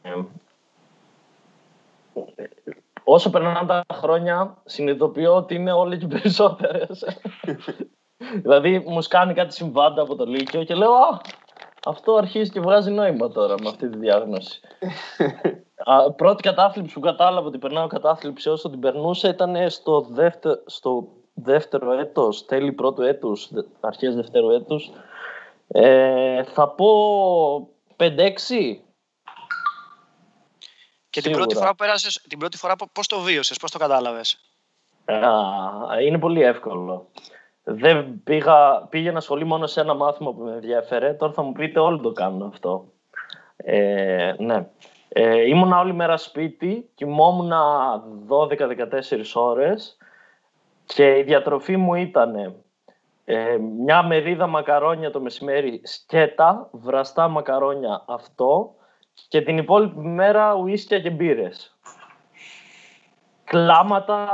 όσο 3.11 3.31
περνάνε 3.31 3.67
τα 3.67 3.85
χρόνια, 3.93 4.57
συνειδητοποιώ 4.65 5.37
ότι 5.37 5.55
είναι 5.55 5.73
όλες 5.73 5.99
και 5.99 6.07
περισσότερες. 6.07 7.05
δηλαδή, 8.43 8.79
μου 8.79 9.03
σκάνει 9.03 9.35
κάτι 9.35 9.55
συμβάντα 9.55 10.03
από 10.03 10.17
το 10.17 10.25
Λύκειο 10.25 10.65
και 10.65 10.75
λέω 10.75 11.21
αυτό 11.87 12.15
αρχίζει 12.15 12.51
και 12.51 12.61
βγάζει 12.61 12.91
νόημα 12.91 13.29
τώρα 13.29 13.55
με 13.63 13.69
αυτή 13.69 13.89
τη 13.89 13.99
διάγνωση. 13.99 14.61
Α, 15.93 16.13
πρώτη 16.13 16.43
κατάθλιψη 16.43 16.95
που 16.95 17.01
κατάλαβα 17.01 17.47
ότι 17.47 17.59
περνάω 17.59 17.87
κατάθλιψη 17.87 18.49
όσο 18.49 18.71
την 18.71 18.81
περνούσα 18.81 19.29
ήταν 19.29 19.71
στο 19.71 20.01
δεύτερο, 20.01 20.63
στο 20.67 21.09
δεύτερο 21.35 21.93
έτος, 21.93 22.47
τέλη 22.47 22.73
πρώτου 22.73 23.03
έτους, 23.03 23.51
αρχές 23.81 24.15
δεύτερου 24.15 24.51
έτους. 24.51 24.91
Ε, 25.69 26.43
θα 26.43 26.69
πω 26.69 26.89
5-6. 27.97 28.07
Και 31.11 31.21
την 31.21 31.33
πρώτη 31.33 31.55
φορά 31.55 31.69
που 31.69 31.75
πέρασες, 31.75 32.25
την 32.29 32.39
πρώτη 32.39 32.57
φορά 32.57 32.75
πώς 32.93 33.07
το 33.07 33.21
βίωσες, 33.21 33.57
πώς 33.57 33.71
το 33.71 33.79
κατάλαβες; 33.79 34.41
Α, 35.05 36.01
είναι 36.01 36.19
πολύ 36.19 36.43
εύκολο. 36.43 37.09
Δεν 37.63 38.23
πήγα, 38.25 38.87
πήγαινα 38.89 39.21
σχολή 39.21 39.45
μόνο 39.45 39.67
σε 39.67 39.81
ένα 39.81 39.95
μάθημα 39.95 40.35
που 40.35 40.43
με 40.43 40.53
ενδιαφέρε. 40.53 41.13
Τώρα 41.13 41.33
θα 41.33 41.43
μου 41.43 41.53
πείτε 41.53 41.81
όλοι 41.81 42.01
το 42.01 42.13
κάνουν 42.13 42.43
αυτό. 42.43 42.93
Ε, 43.57 44.35
ναι. 44.39 44.69
Ε, 45.09 45.49
ήμουνα 45.49 45.79
όλη 45.79 45.93
μέρα 45.93 46.17
σπίτι, 46.17 46.91
κοιμόμουν 46.95 47.53
12-14 48.29 49.35
ώρες 49.35 49.97
και 50.85 51.19
η 51.19 51.23
διατροφή 51.23 51.77
μου 51.77 51.95
ήταν 51.95 52.55
ε, 53.25 53.57
μια 53.57 54.03
μερίδα 54.03 54.47
μακαρόνια 54.47 55.11
το 55.11 55.21
μεσημέρι 55.21 55.81
σκέτα, 55.85 56.69
βραστά 56.73 57.29
μακαρόνια 57.29 58.05
αυτό 58.07 58.75
και 59.29 59.43
την 59.43 59.59
υπόλοιπη 59.59 59.99
μέρα 59.99 60.55
ουίσκια 60.55 61.01
και 61.01 61.11
μπύρες. 61.11 61.77
Κλάματα, 63.45 64.25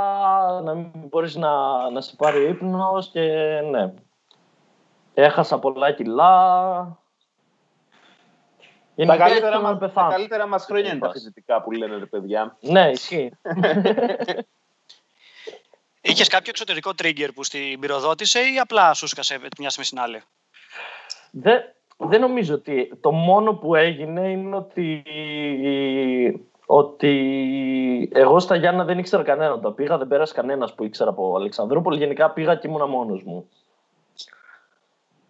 να 0.64 0.74
μην 0.74 0.90
μπορείς 0.94 1.34
να, 1.34 1.50
να 1.90 2.00
σε 2.00 2.16
πάρει 2.16 2.48
ύπνος 2.48 3.10
και 3.10 3.20
ναι. 3.70 3.92
Έχασα 5.14 5.58
πολλά 5.58 5.92
κιλά, 5.92 6.98
τα 8.96 9.16
καλύτερα, 9.16 9.60
μας, 9.60 9.92
τα 9.92 10.08
καλύτερα 10.10 10.46
μας 10.46 10.64
χρόνια 10.64 10.90
είναι 10.90 11.00
τα 11.00 11.10
φυσικά 11.10 11.62
που 11.62 11.70
λένε 11.70 11.96
ρε 11.96 12.06
παιδιά. 12.06 12.56
Ναι, 12.60 12.90
ισχύει. 12.90 13.30
Είχες 16.00 16.28
κάποιο 16.28 16.50
εξωτερικό 16.50 16.90
trigger 17.02 17.28
που 17.34 17.44
στην 17.44 17.80
πυροδότησε 17.80 18.40
ή 18.40 18.58
απλά 18.58 18.94
σου 18.94 19.06
σκάσε 19.06 19.38
μια 19.58 19.70
στιγμή 19.70 19.86
στην 19.86 19.98
άλλη; 19.98 20.22
Δεν, 21.30 21.62
δεν 21.96 22.20
νομίζω 22.20 22.54
ότι 22.54 22.92
το 23.00 23.12
μόνο 23.12 23.52
που 23.54 23.74
έγινε 23.74 24.28
είναι 24.30 24.56
ότι, 24.56 25.02
ότι 26.66 27.12
εγώ 28.12 28.38
στα 28.38 28.56
Γιάννα 28.56 28.84
δεν 28.84 28.98
ήξερα 28.98 29.22
κανέναν. 29.22 29.60
Τα 29.60 29.72
πήγα, 29.72 29.98
δεν 29.98 30.08
πέρασε 30.08 30.34
κανένας 30.34 30.74
που 30.74 30.84
ήξερα 30.84 31.10
από 31.10 31.36
Αλεξανδρούπολη. 31.36 31.98
Γενικά 31.98 32.30
πήγα 32.30 32.54
και 32.54 32.68
ήμουνα 32.68 32.86
μόνος 32.86 33.22
μου. 33.22 33.48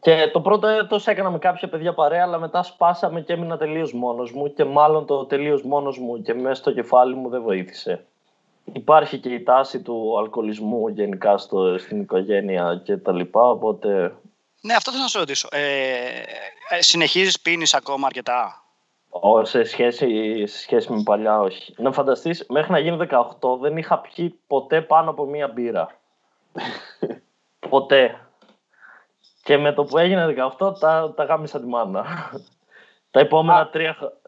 Και 0.00 0.31
το 0.33 0.40
πρώτο 0.40 0.66
έτος 0.66 1.07
έκανα 1.07 1.31
με 1.31 1.38
κάποια 1.38 1.68
παιδιά 1.68 1.94
παρέα, 1.94 2.22
αλλά 2.22 2.38
μετά 2.38 2.62
σπάσαμε 2.62 3.20
και 3.20 3.33
έμεινα 3.33 3.57
τελείως 3.57 3.92
μόνος 3.92 4.33
μου. 4.33 4.53
Και 4.53 4.64
μάλλον 4.64 5.07
το 5.07 5.24
τελείως 5.24 5.62
μόνος 5.62 5.98
μου 5.98 6.22
και 6.22 6.35
μέσα 6.35 6.55
στο 6.55 6.72
κεφάλι 6.72 7.14
μου 7.14 7.29
δεν 7.29 7.42
βοήθησε. 7.42 8.05
Υπάρχει 8.72 9.18
και 9.18 9.29
η 9.29 9.42
τάση 9.42 9.83
του 9.83 10.18
αλκοολισμού 10.18 10.88
γενικά 10.88 11.38
στο, 11.38 11.79
στην 11.79 12.00
οικογένεια 12.00 12.81
και 12.85 12.96
τα 12.96 13.12
λοιπά, 13.12 13.50
οπότε... 13.50 14.14
Ναι, 14.64 14.74
αυτό 14.74 14.90
θέλω 14.90 15.03
να 15.03 15.09
σου 15.09 15.18
ρωτήσω. 15.18 15.48
Ε, 15.50 16.22
ε, 16.68 16.83
συνεχίζεις 16.83 17.40
πίνεις 17.40 17.74
ακόμα 17.74 18.07
αρκετά; 18.07 18.62
Ό, 19.09 19.44
σε, 19.44 19.64
σχέση, 19.64 20.46
σε 20.46 20.59
σχέση 20.59 20.92
με 20.92 21.03
παλιά, 21.03 21.40
όχι. 21.40 21.74
Να 21.77 21.92
φανταστείς, 21.92 22.46
μέχρι 22.48 22.72
να 22.72 22.79
γίνω 22.79 23.07
18 23.40 23.59
δεν 23.61 23.77
είχα 23.77 23.98
πιει 23.98 24.38
ποτέ 24.46 24.83
πάνω 24.83 25.11
από 25.11 25.24
μία 25.24 25.48
μπύρα. 25.48 25.88
ποτέ. 27.70 28.29
Και 29.42 29.57
με 29.59 29.72
το 29.72 29.85
που 29.85 29.98
έγινε 29.98 30.35
18 30.59 30.79
τα, 30.79 31.12
τα 31.16 31.24
γάμισα 31.24 31.61
τη 31.61 31.66
μάνα. 31.66 32.05
τα 33.11 33.20
επόμενα 33.20 33.68
τρία 33.68 33.94
χρόνια. 33.94 34.18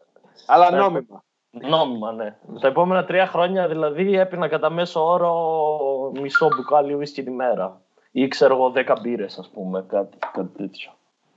Αλλά 0.46 0.70
νόμιμα. 0.70 1.25
Νόμιμα, 1.51 2.12
ναι. 2.12 2.37
Τα 2.61 2.68
επόμενα 2.68 3.05
τρία 3.05 3.27
χρόνια 3.27 3.68
δηλαδή 3.68 4.18
έπινα 4.18 4.49
κατά 4.49 4.70
μέσο 4.70 5.07
όρο 5.07 6.12
μισό 6.14 6.49
μπουκάλι 6.57 6.94
ουίσκι 6.94 7.22
τη 7.22 7.31
μέρα. 7.31 7.81
Ή 8.18 8.29
ξέρω 8.29 8.55
εγώ 8.55 8.70
δέκα 8.70 8.96
μπύρες 9.00 9.38
ας 9.38 9.48
πούμε, 9.48 9.85
κάτι, 9.88 10.16
κάτι 10.33 10.57
τέτοιο. 10.57 10.90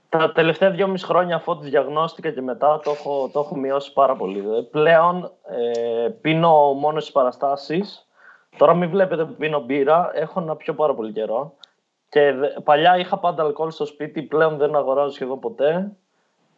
Τα 0.08 0.32
τελευταία 0.32 0.70
δυόμιση 0.70 1.04
χρόνια 1.04 1.36
αφού 1.36 1.58
τη 1.58 1.68
διαγνώστηκα 1.68 2.30
και 2.30 2.40
μετά 2.40 2.80
το 2.84 2.90
έχω, 2.90 3.30
το 3.32 3.40
έχω 3.40 3.56
μειώσει 3.56 3.92
πάρα 3.92 4.16
πολύ. 4.16 4.38
Ε, 4.38 4.60
πλέον 4.70 5.32
ε, 5.48 6.08
πίνω 6.08 6.72
μόνος 6.72 7.02
στις 7.02 7.14
παραστάσεις. 7.14 8.06
Τώρα 8.56 8.74
μην 8.74 8.90
βλέπετε 8.90 9.24
που 9.24 9.34
πίνω 9.34 9.60
μπύρα, 9.60 10.10
έχω 10.14 10.40
να 10.40 10.56
πιω 10.56 10.74
πάρα 10.74 10.94
πολύ 10.94 11.12
καιρό. 11.12 11.54
Και 12.08 12.34
παλιά 12.64 12.98
είχα 12.98 13.18
πάντα 13.18 13.42
αλκοόλ 13.42 13.70
στο 13.70 13.84
σπίτι, 13.84 14.22
πλέον 14.22 14.56
δεν 14.56 14.76
αγοράζω 14.76 15.14
σχεδόν 15.14 15.40
ποτέ. 15.40 15.92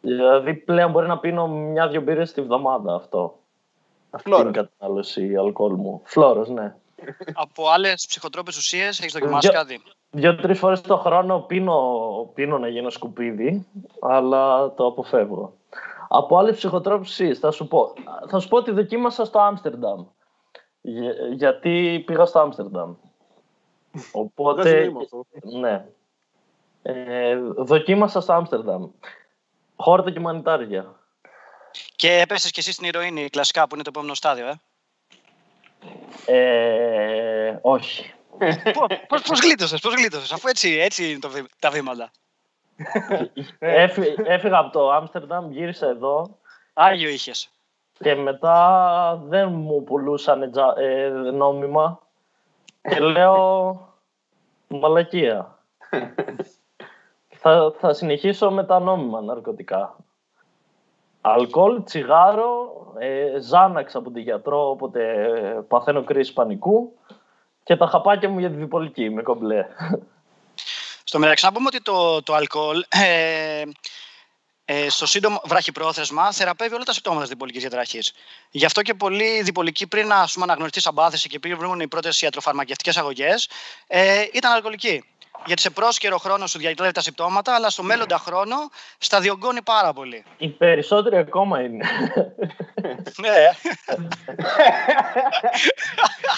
Δηλαδή 0.00 0.54
πλέον 0.54 0.90
μπορεί 0.90 1.06
να 1.06 1.18
πίνω 1.18 1.48
μια-δυο 1.48 2.00
μπύρες 2.00 2.32
τη 2.32 2.42
βδομάδα 2.42 2.94
αυτό. 2.94 3.38
Αυτή 4.10 4.30
είναι 4.30 4.48
η 4.48 4.52
κατανάλωση 4.52 5.36
αλκοόλ 5.36 5.74
μου. 5.74 6.00
Φλόρος, 6.04 6.48
ναι. 6.48 6.74
Από 7.44 7.68
άλλες 7.68 8.06
ψυχοτρόπες 8.08 8.56
ουσίες 8.56 9.00
έχεις 9.00 9.12
δοκιμάσει 9.12 9.48
κάτι; 9.48 9.82
Δύο-τρει 10.14 10.54
φορές 10.54 10.80
το 10.80 10.96
χρόνο 10.96 11.40
πίνω, 11.40 12.30
πίνω 12.34 12.58
να 12.58 12.68
γίνω 12.68 12.90
σκουπίδι, 12.90 13.66
αλλά 14.00 14.74
το 14.74 14.86
αποφεύγω. 14.86 15.56
Από 16.08 16.38
άλλε 16.38 16.52
ψυχοτρόπε 16.52 17.00
ουσίε 17.00 17.34
θα 17.34 17.50
σου 17.50 17.68
πω. 17.68 17.92
Θα 18.28 18.38
σου 18.38 18.48
πω 18.48 18.56
ότι 18.56 18.70
δοκίμασα 18.70 19.24
στο 19.24 19.38
Άμστερνταμ. 19.38 20.06
γιατί 21.32 22.02
πήγα 22.06 22.24
στο 22.24 22.38
Άμστερνταμ. 22.38 22.94
Οπότε. 24.12 24.92
ναι. 25.60 25.86
Ε, 26.82 27.36
δοκίμασα 27.56 28.20
στο 28.20 28.32
Άμστερνταμ. 28.32 28.90
Χώρα 29.76 30.02
δοκιμανιτάρια. 30.02 30.94
Και 31.96 32.20
έπεσε 32.20 32.50
και 32.50 32.60
εσύ 32.60 32.72
στην 32.72 32.86
ηρωίνη, 32.86 33.28
κλασικά, 33.28 33.68
που 33.68 33.74
είναι 33.74 33.84
το 33.84 33.90
επόμενο 33.94 34.14
στάδιο, 34.14 34.46
ε; 34.46 34.60
ε 36.26 37.58
όχι. 37.62 38.14
Πώς, 39.08 39.22
πώς 39.28 39.40
γλίτωσες, 39.40 39.80
πώς 39.80 39.94
γλίτωσες, 39.94 40.32
αφού 40.32 40.48
έτσι, 40.48 40.78
έτσι 40.78 41.10
είναι 41.10 41.18
το, 41.18 41.30
τα 41.58 41.70
βήματα. 41.70 42.10
Έφυγα 44.24 44.58
από 44.58 44.70
το 44.72 44.90
Άμστερνταμ, 44.90 45.50
γύρισα 45.50 45.86
εδώ. 45.86 46.38
Άγιο 46.72 47.08
είχες. 47.08 47.50
Και 47.92 48.14
μετά 48.14 49.22
δεν 49.24 49.52
μου 49.52 49.84
πουλούσαν 49.84 50.42
ε, 50.76 51.08
νόμιμα. 51.08 52.00
Και 52.82 53.00
λέω 53.00 53.80
μαλακία. 54.68 55.58
θα, 57.28 57.72
θα 57.78 57.92
συνεχίσω 57.92 58.50
με 58.50 58.64
τα 58.64 58.80
νόμιμα 58.80 59.20
ναρκωτικά. 59.20 59.96
Αλκοόλ, 61.20 61.82
τσιγάρο, 61.82 62.72
ε, 62.98 63.38
ζάναξ 63.40 63.94
από 63.94 64.10
τον 64.10 64.22
γιατρό, 64.22 64.70
όποτε 64.70 65.30
παθαίνω 65.68 66.04
κρίση 66.04 66.32
πανικού 66.32 66.92
και 67.64 67.76
τα 67.76 67.86
χαπάκια 67.86 68.28
μου 68.28 68.38
για 68.38 68.50
τη 68.50 68.56
διπολική, 68.56 69.10
με 69.10 69.22
κομπλέ. 69.22 69.66
Στο 71.04 71.18
μεταξύ 71.18 71.44
να 71.44 71.52
πούμε 71.52 71.66
ότι 71.66 71.80
το, 71.80 72.22
το 72.22 72.34
αλκοόλ 72.34 72.84
ε, 72.88 73.62
ε, 74.64 74.88
στο 74.88 75.06
σύντομο 75.06 75.40
βραχυπρόθεσμα 75.44 76.32
θεραπεύει 76.32 76.74
όλα 76.74 76.84
τα 76.84 76.92
συμπτώματα 76.92 77.22
της 77.22 77.30
διπολικής 77.30 77.60
διαταραχή. 77.60 77.98
Γι' 78.50 78.64
αυτό 78.64 78.82
και 78.82 78.94
πολλοί 78.94 79.42
διπολικοί 79.42 79.86
πριν 79.86 80.06
να 80.06 80.26
αναγνωριστεί 80.42 80.80
σαν 80.80 80.94
πάθηση 80.94 81.28
και 81.28 81.38
πριν 81.38 81.58
βρουν 81.58 81.80
οι 81.80 81.88
πρώτες 81.88 82.22
ιατροφαρμακευτικές 82.22 82.96
αγωγές 82.96 83.48
ε, 83.86 84.24
ήταν 84.32 84.52
αλκοολικοί. 84.52 85.04
Γιατί 85.46 85.62
σε 85.62 85.70
πρόσκαιρο 85.70 86.18
χρόνο 86.18 86.46
σου 86.46 86.58
διαγγελεύει 86.58 86.94
τα 86.94 87.00
συμπτώματα, 87.00 87.54
αλλά 87.54 87.70
στο 87.70 87.82
μέλλοντα 87.82 88.18
χρόνο 88.18 88.56
σταδιογκώνει 88.98 89.62
πάρα 89.62 89.92
πολύ. 89.92 90.24
Οι 90.36 90.48
περισσότεροι 90.48 91.16
ακόμα 91.16 91.60
είναι. 91.60 91.86
ναι. 93.22 93.50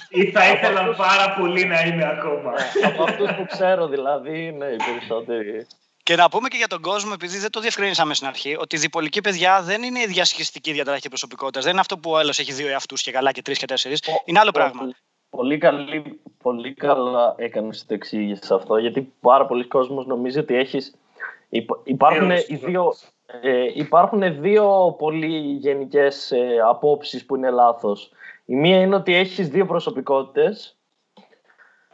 Ή 0.09 0.31
θα 0.31 0.49
ήθελαν 0.51 0.97
πάρα 0.97 1.35
πολύ 1.35 1.64
να 1.64 1.81
είναι 1.81 2.05
ακόμα. 2.05 2.53
Από 2.85 3.03
αυτούς 3.03 3.31
που 3.35 3.47
ξέρω 3.47 3.87
δηλαδή 3.87 4.47
είναι 4.47 4.67
οι 4.67 4.77
περισσότεροι. 4.77 5.67
Και 6.03 6.17
να 6.17 6.29
πούμε 6.29 6.49
και 6.49 6.57
για 6.57 6.67
τον 6.67 6.81
κόσμο, 6.81 7.11
επειδή 7.14 7.38
δεν 7.38 7.51
το 7.51 7.61
διευκρινίσαμε 7.61 8.14
στην 8.14 8.27
αρχή, 8.27 8.57
ότι 8.59 8.77
η 8.77 8.79
διπολική 8.79 9.21
παιδιά 9.21 9.62
δεν 9.62 9.83
είναι 9.83 10.01
η 10.01 10.07
διασχιστική 10.07 10.73
διαταραχή 10.73 11.09
προσωπικότητας. 11.09 11.62
Δεν 11.62 11.73
είναι 11.73 11.81
αυτό 11.81 11.99
που 11.99 12.11
ο 12.11 12.17
άλλος 12.17 12.38
έχει 12.38 12.53
δύο 12.53 12.69
εαυτούς 12.69 13.03
και 13.03 13.11
καλά 13.11 13.33
και 13.33 13.43
τρεις 13.43 13.59
και 13.59 13.67
τέσσερις. 13.67 14.01
Είναι 14.25 14.38
άλλο 14.38 14.51
πράγμα. 14.51 14.83
Πολύ, 15.37 15.59
καλή, 15.59 16.20
πολύ 16.42 16.75
καλά 16.75 17.35
έκανες 17.37 17.87
το 17.87 17.94
εξήγηση 17.94 18.55
αυτό, 18.55 18.77
γιατί 18.77 19.12
πάρα 19.20 19.47
πολλοί 19.47 19.64
κόσμος 19.64 20.07
νομίζει 20.07 20.38
ότι 20.38 20.57
έχεις... 20.57 20.94
Υπάρχουν, 21.85 22.31
οι 22.31 22.57
δύο, 22.57 22.92
ε, 23.42 23.66
υπάρχουν 23.75 24.40
δύο 24.40 24.94
πολύ 24.99 25.37
γενικές 25.37 26.33
ε, 26.33 26.59
απόψεις 26.64 27.27
που 27.27 27.37
είναι 27.37 27.51
λάθος. 27.51 28.11
Η 28.44 28.55
μία 28.55 28.81
είναι 28.81 28.94
ότι 28.94 29.14
έχεις 29.14 29.49
δύο 29.49 29.66
προσωπικότητες, 29.66 30.79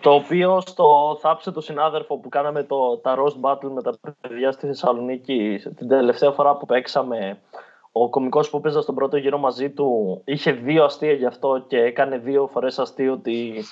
το 0.00 0.14
οποίο 0.14 0.60
στο 0.60 1.16
θάψε 1.20 1.50
το 1.50 1.60
συνάδελφο 1.60 2.16
που 2.16 2.28
κάναμε 2.28 2.62
το, 2.62 2.96
τα 2.96 3.16
roast 3.18 3.40
battle 3.40 3.70
με 3.70 3.82
τα 3.82 3.98
παιδιά 4.20 4.52
στη 4.52 4.66
Θεσσαλονίκη 4.66 5.60
την 5.76 5.88
τελευταία 5.88 6.30
φορά 6.30 6.56
που 6.56 6.66
παίξαμε 6.66 7.40
ο 7.92 8.08
κομικός 8.08 8.50
που 8.50 8.60
παίζα 8.60 8.80
στον 8.80 8.94
πρώτο 8.94 9.16
γύρο 9.16 9.38
μαζί 9.38 9.70
του 9.70 10.20
είχε 10.24 10.52
δύο 10.52 10.84
αστεία 10.84 11.12
γι' 11.12 11.26
αυτό 11.26 11.64
και 11.68 11.76
έκανε 11.78 12.18
δύο 12.18 12.48
φορές 12.52 12.78
αστείο 12.78 13.12
ότι, 13.12 13.64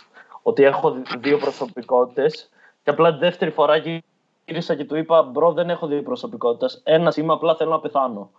ότι 0.42 0.62
έχω 0.62 1.02
δύο 1.18 1.38
προσωπικότητες 1.38 2.50
και 2.82 2.90
απλά 2.90 3.12
τη 3.12 3.18
δεύτερη 3.18 3.50
φορά 3.50 4.02
γύρισα 4.44 4.74
και 4.74 4.84
του 4.84 4.96
είπα 4.96 5.22
«Μπρο, 5.22 5.52
δεν 5.52 5.70
έχω 5.70 5.86
δύο 5.86 6.02
προσωπικότητες, 6.02 6.80
ένας 6.84 7.16
είμαι, 7.16 7.32
απλά 7.32 7.56
θέλω 7.56 7.70
να 7.70 7.80
πεθάνω». 7.80 8.30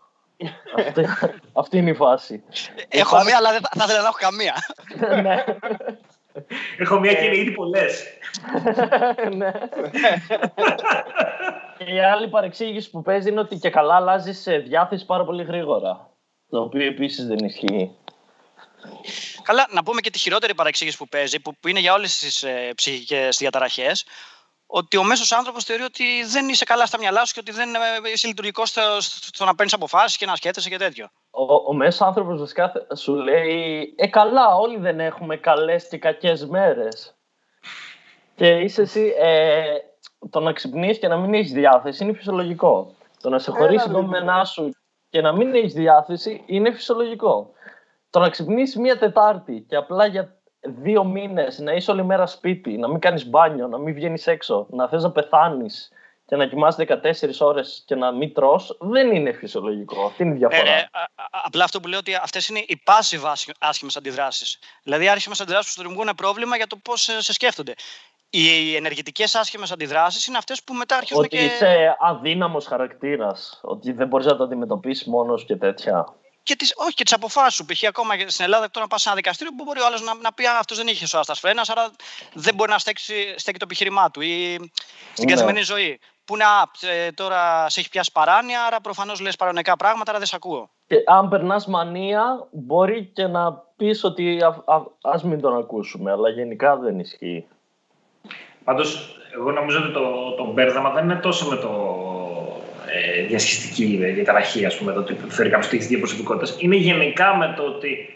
αυτή, 0.78 1.06
αυτή 1.54 1.78
είναι 1.78 1.90
η 1.90 1.94
φάση. 1.94 2.44
Έχω 2.90 3.24
μία, 3.24 3.38
αλλά 3.38 3.52
δεν 3.52 3.62
θα 3.62 3.84
ήθελα 3.84 4.02
να 4.02 4.08
έχω 4.08 4.18
καμία. 4.20 4.56
ναι. 5.22 5.44
Έχω 6.78 7.00
μία 7.00 7.14
και 7.14 7.26
είναι 7.26 7.38
ήδη 7.38 7.52
πολλές. 7.52 8.04
ναι. 9.38 9.52
και 11.78 11.84
η 11.84 12.00
άλλη 12.00 12.28
παρεξήγηση 12.28 12.90
που 12.90 13.02
παίζει 13.02 13.30
είναι 13.30 13.40
ότι 13.40 13.56
και 13.56 13.70
καλά 13.70 13.96
αλλάζει 13.96 14.34
σε 14.34 14.58
διάθεση 14.58 15.06
πάρα 15.06 15.26
πολύ 15.26 15.44
γρήγορα. 15.44 16.10
Το 16.50 16.62
οποίο 16.62 16.86
επίσης 16.86 17.28
δεν 17.28 17.38
ισχύει. 17.38 17.92
Καλά, 19.44 19.68
να 19.72 19.84
πούμε 19.84 20.02
και 20.02 20.10
τη 20.10 20.20
χειρότερη 20.20 20.56
παρεξήγηση 20.56 20.98
που 20.98 21.08
παίζει, 21.08 21.40
που, 21.40 21.54
είναι 21.68 21.80
για 21.80 21.94
όλες 21.94 22.20
τις 22.20 22.44
ε, 22.44 22.72
ψυχικές 22.76 23.38
διαταραχές, 23.38 24.06
ότι 24.72 24.98
ο 24.98 25.04
μέσος 25.04 25.32
άνθρωπος 25.32 25.64
θεωρεί 25.64 25.84
ότι 25.84 26.04
δεν 26.32 26.50
είσαι 26.50 26.66
καλά 26.66 26.86
στα 26.86 26.98
μυαλά 26.98 27.26
σου 27.26 27.34
και 27.34 27.40
ότι 27.40 27.52
δεν 27.52 27.76
ε, 27.76 28.10
είσαι 28.14 28.28
λειτουργικός 28.28 28.70
στο, 28.70 28.82
στο 29.00 29.46
να 29.46 29.56
παίρνεις 29.56 29.74
αποφάσεις 29.74 30.18
και 30.18 30.26
να 30.26 30.36
σκέφτεσαι 30.36 30.70
και 30.70 30.78
τέτοιο. 30.78 31.10
Ο, 31.30 31.54
ο 31.54 31.74
μέσος 31.74 32.02
άνθρωπος 32.02 32.40
βασικά 32.40 32.72
σου 32.96 33.16
λέει: 33.16 33.94
Ε, 33.98 34.08
καλά, 34.08 34.56
όλοι 34.56 34.78
δεν 34.78 35.00
έχουμε 35.00 35.38
καλές 35.38 35.88
και 35.88 35.98
κακές 35.98 36.46
μέρες. 36.46 37.16
Και 38.36 38.48
είσαι 38.48 38.82
εσύ. 38.82 39.14
Ε, 39.20 39.64
το 40.30 40.40
να 40.40 40.54
ξυπνήσει 40.54 41.00
και 41.00 41.08
να 41.08 41.18
μην 41.18 41.34
έχεις 41.34 41.52
διάθεση 41.52 42.04
είναι 42.04 42.14
φυσιολογικό. 42.14 42.96
Το 43.22 43.30
να 43.30 43.40
σε 43.40 43.52
χωρίσει 43.52 43.90
το 43.90 44.02
μενά 44.02 44.46
σου 44.46 44.72
και 45.10 45.22
να 45.22 45.32
μην 45.32 45.56
έχεις 45.56 45.74
διάθεση 45.74 46.44
είναι 46.46 46.72
φυσιολογικό. 46.72 47.52
Το 48.10 48.20
να 48.20 48.30
ξυπνήσει 48.30 48.80
μία 48.80 48.98
Τετάρτη 48.98 49.66
και 49.68 49.76
απλά 49.76 50.06
για 50.06 50.39
δύο 50.62 51.04
μήνες 51.04 51.60
να 51.60 51.72
είσαι 51.72 51.92
όλη 51.92 52.04
μέρα 52.04 52.26
σπίτι, 52.26 52.78
να 52.78 52.88
μην 52.88 53.00
κάνεις 53.00 53.30
μπάνιο, 53.30 53.68
να 53.68 53.78
μην 53.78 53.94
βγαίνεις 53.94 54.28
έξω, 54.28 54.68
να 54.70 54.88
θες 54.88 55.04
να 55.04 55.12
πεθάνεις 55.12 55.92
και 56.26 56.36
να 56.36 56.46
κοιμάσαι 56.46 56.86
14 56.88 57.40
ώρες 57.40 57.84
και 57.86 57.96
να 57.96 58.12
μην 58.12 58.34
τρώ, 58.34 58.62
δεν 58.80 59.12
είναι 59.12 59.32
φυσιολογικό. 59.32 60.06
Αυτή 60.06 60.24
είναι 60.24 60.34
η 60.34 60.38
διαφορά. 60.38 60.72
Ε, 60.72 60.90
απλά 61.44 61.64
αυτό 61.64 61.80
που 61.80 61.88
λέω 61.88 62.00
ότι 62.00 62.16
αυτές 62.16 62.48
είναι 62.48 62.60
οι 62.60 62.82
passive 62.86 63.34
άσχημες 63.60 63.98
αντιδράσεις. 63.98 64.60
Δηλαδή, 64.84 65.08
άσχημες 65.08 65.42
αντιδράσεις 65.42 65.74
που 65.74 65.82
σου 65.82 65.88
δημιουργούν 65.88 66.16
πρόβλημα 66.16 66.56
για 66.56 66.68
το 66.68 66.76
πώς 66.76 67.02
σε 67.02 67.34
σκέφτονται. 67.34 67.74
Οι 68.30 68.76
ενεργητικές 68.76 69.36
άσχημες 69.36 69.72
αντιδράσεις 69.72 70.28
είναι 70.28 70.38
αυτές 70.38 70.64
που 70.64 70.74
μετά 70.74 70.96
αρχίζουν 70.96 71.24
ότι 71.24 71.38
και. 71.38 71.44
Ότι 71.44 71.54
είσαι 71.54 71.96
αδύναμος 72.00 72.66
χαρακτήρας. 72.66 73.60
Ότι 73.64 73.92
δεν 73.92 74.08
μπορείς 74.08 74.26
να 74.26 74.36
το 74.36 74.44
αντιμετωπίσεις 74.44 75.08
μόνος 75.08 75.46
και 75.46 75.56
τέτοια 75.56 76.14
και 76.44 76.56
τις, 76.56 76.74
όχι 76.76 76.94
και 76.94 77.04
τις 77.04 77.14
αποφάσεις 77.14 77.54
σου. 77.54 77.66
Π.χ. 77.66 77.84
ακόμα 77.88 78.18
και 78.18 78.30
στην 78.30 78.46
Ελλάδα, 78.46 78.70
τώρα 78.70 78.86
να 78.86 78.92
πας 78.92 79.02
σε 79.02 79.10
ένα 79.10 79.18
δικαστήριο 79.18 79.54
που 79.58 79.64
μπορεί 79.64 79.80
ο 79.80 79.86
άλλος 79.86 80.02
να, 80.02 80.14
να 80.16 80.34
πει 80.34 80.46
αυτός 80.60 80.78
δεν 80.78 80.88
είχε 80.88 81.08
σωστά 81.08 81.34
φρένα, 81.34 81.64
άρα 81.68 81.92
δεν 82.34 82.56
μπορεί 82.56 82.72
να 82.72 82.78
στέξει, 82.78 83.34
στέκει 83.38 83.58
το 83.58 83.66
επιχείρημά 83.68 84.12
του 84.12 84.22
ή 84.22 84.56
στην 85.14 85.26
ναι. 85.26 85.32
καθημερινή 85.32 85.64
ζωή. 85.64 86.00
Που 86.26 86.36
είναι, 86.36 86.46
ε, 86.94 87.12
τώρα 87.12 87.70
σε 87.70 87.80
έχει 87.80 87.90
πιάσει 87.90 88.12
παράνοια, 88.12 88.64
άρα 88.64 88.82
προφανώς 88.82 89.20
λες 89.20 89.36
παρανοϊκά 89.36 89.76
πράγματα, 89.76 90.10
άρα 90.10 90.20
δεν 90.20 90.28
σε 90.28 90.36
ακούω. 90.36 90.70
Και 90.88 91.04
αν 91.06 91.30
περνάς 91.30 91.68
μανία, 91.68 92.48
μπορεί 92.52 93.06
και 93.06 93.28
να 93.28 93.54
πεις 93.54 94.04
ότι 94.04 94.40
ας 95.02 95.24
μην 95.24 95.42
τον 95.42 95.58
ακούσουμε, 95.58 96.12
αλλά 96.12 96.30
γενικά 96.30 96.78
δεν 96.78 97.00
ισχύει. 97.00 97.48
Πάντως, 98.64 99.18
εγώ 99.34 99.52
νομίζω 99.52 99.80
ότι 99.80 99.92
το, 99.92 100.34
το 100.38 100.52
μπέρδεμα 100.52 100.90
δεν 100.90 101.04
είναι 101.04 101.16
τόσο 101.16 101.50
με 101.50 101.56
το 101.56 101.99
ε, 102.94 103.26
διασχιστική 103.26 104.12
διαταραχή, 104.14 104.66
ας 104.66 104.78
πούμε, 104.78 104.94
το 104.94 105.00
ότι 105.00 105.18
θεωρεί 105.28 105.50
κάποιος 105.50 105.68
ότι 105.68 105.78
έχει 105.78 105.86
δύο 105.86 105.98
προσωπικότητες. 105.98 106.56
Είναι 106.60 106.76
γενικά 106.76 107.36
με 107.36 107.54
το 107.58 107.64
ότι 107.64 108.14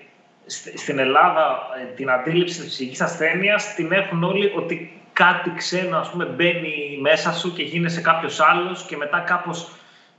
στην 0.76 1.00
Ελλάδα 1.00 1.58
ε, 1.82 1.94
την 1.96 2.10
αντίληψη 2.10 2.60
της 2.60 2.68
ψυχικής 2.68 3.02
ασθένειας 3.02 3.74
την 3.76 3.92
έχουν 3.92 4.24
όλοι 4.24 4.52
ότι 4.56 5.02
κάτι 5.14 5.54
ξένο 5.56 5.98
ας 5.98 6.10
πούμε, 6.10 6.26
μπαίνει 6.26 6.98
μέσα 7.02 7.34
σου 7.34 7.54
και 7.54 7.64
γίνεσαι 7.64 8.02
κάποιος 8.02 8.40
άλλος 8.40 8.86
και 8.86 8.98
μετά 8.98 9.20
κάπως. 9.20 9.70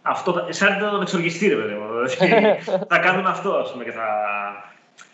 Αυτό, 0.06 0.46
σαν 0.48 0.78
να 0.78 0.90
τον 0.90 1.02
εξοργιστήρε, 1.02 1.54
βέβαια. 1.54 1.78
Δηλαδή, 2.28 2.58
θα 2.88 2.98
κάνουν 2.98 3.26
αυτό, 3.26 3.50
ας 3.50 3.72
πούμε, 3.72 3.84
και 3.84 3.90
θα, 3.90 4.06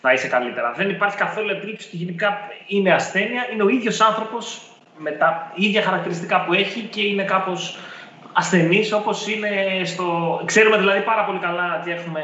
θα 0.00 0.12
είσαι 0.12 0.28
καλύτερα. 0.28 0.72
Δεν 0.76 0.90
υπάρχει 0.90 1.16
καθόλου 1.16 1.50
αντίληψη 1.50 1.86
ότι 1.86 1.96
γενικά 1.96 2.38
είναι 2.66 2.92
ασθένεια. 2.92 3.48
Είναι 3.52 3.62
ο 3.62 3.68
ίδιος 3.68 4.00
άνθρωπος 4.00 4.62
με 4.98 5.10
τα 5.10 5.52
ίδια 5.54 5.82
χαρακτηριστικά 5.82 6.44
που 6.44 6.52
έχει 6.52 6.80
και 6.80 7.00
είναι 7.00 7.22
κάπως 7.24 7.78
ασθενείς 8.32 8.92
όπως 8.92 9.28
είναι 9.28 9.50
στο... 9.84 10.40
Ξέρουμε 10.44 10.76
δηλαδή 10.76 11.00
πάρα 11.00 11.24
πολύ 11.24 11.38
καλά 11.38 11.78
ότι 11.80 11.90
έχουμε 11.90 12.22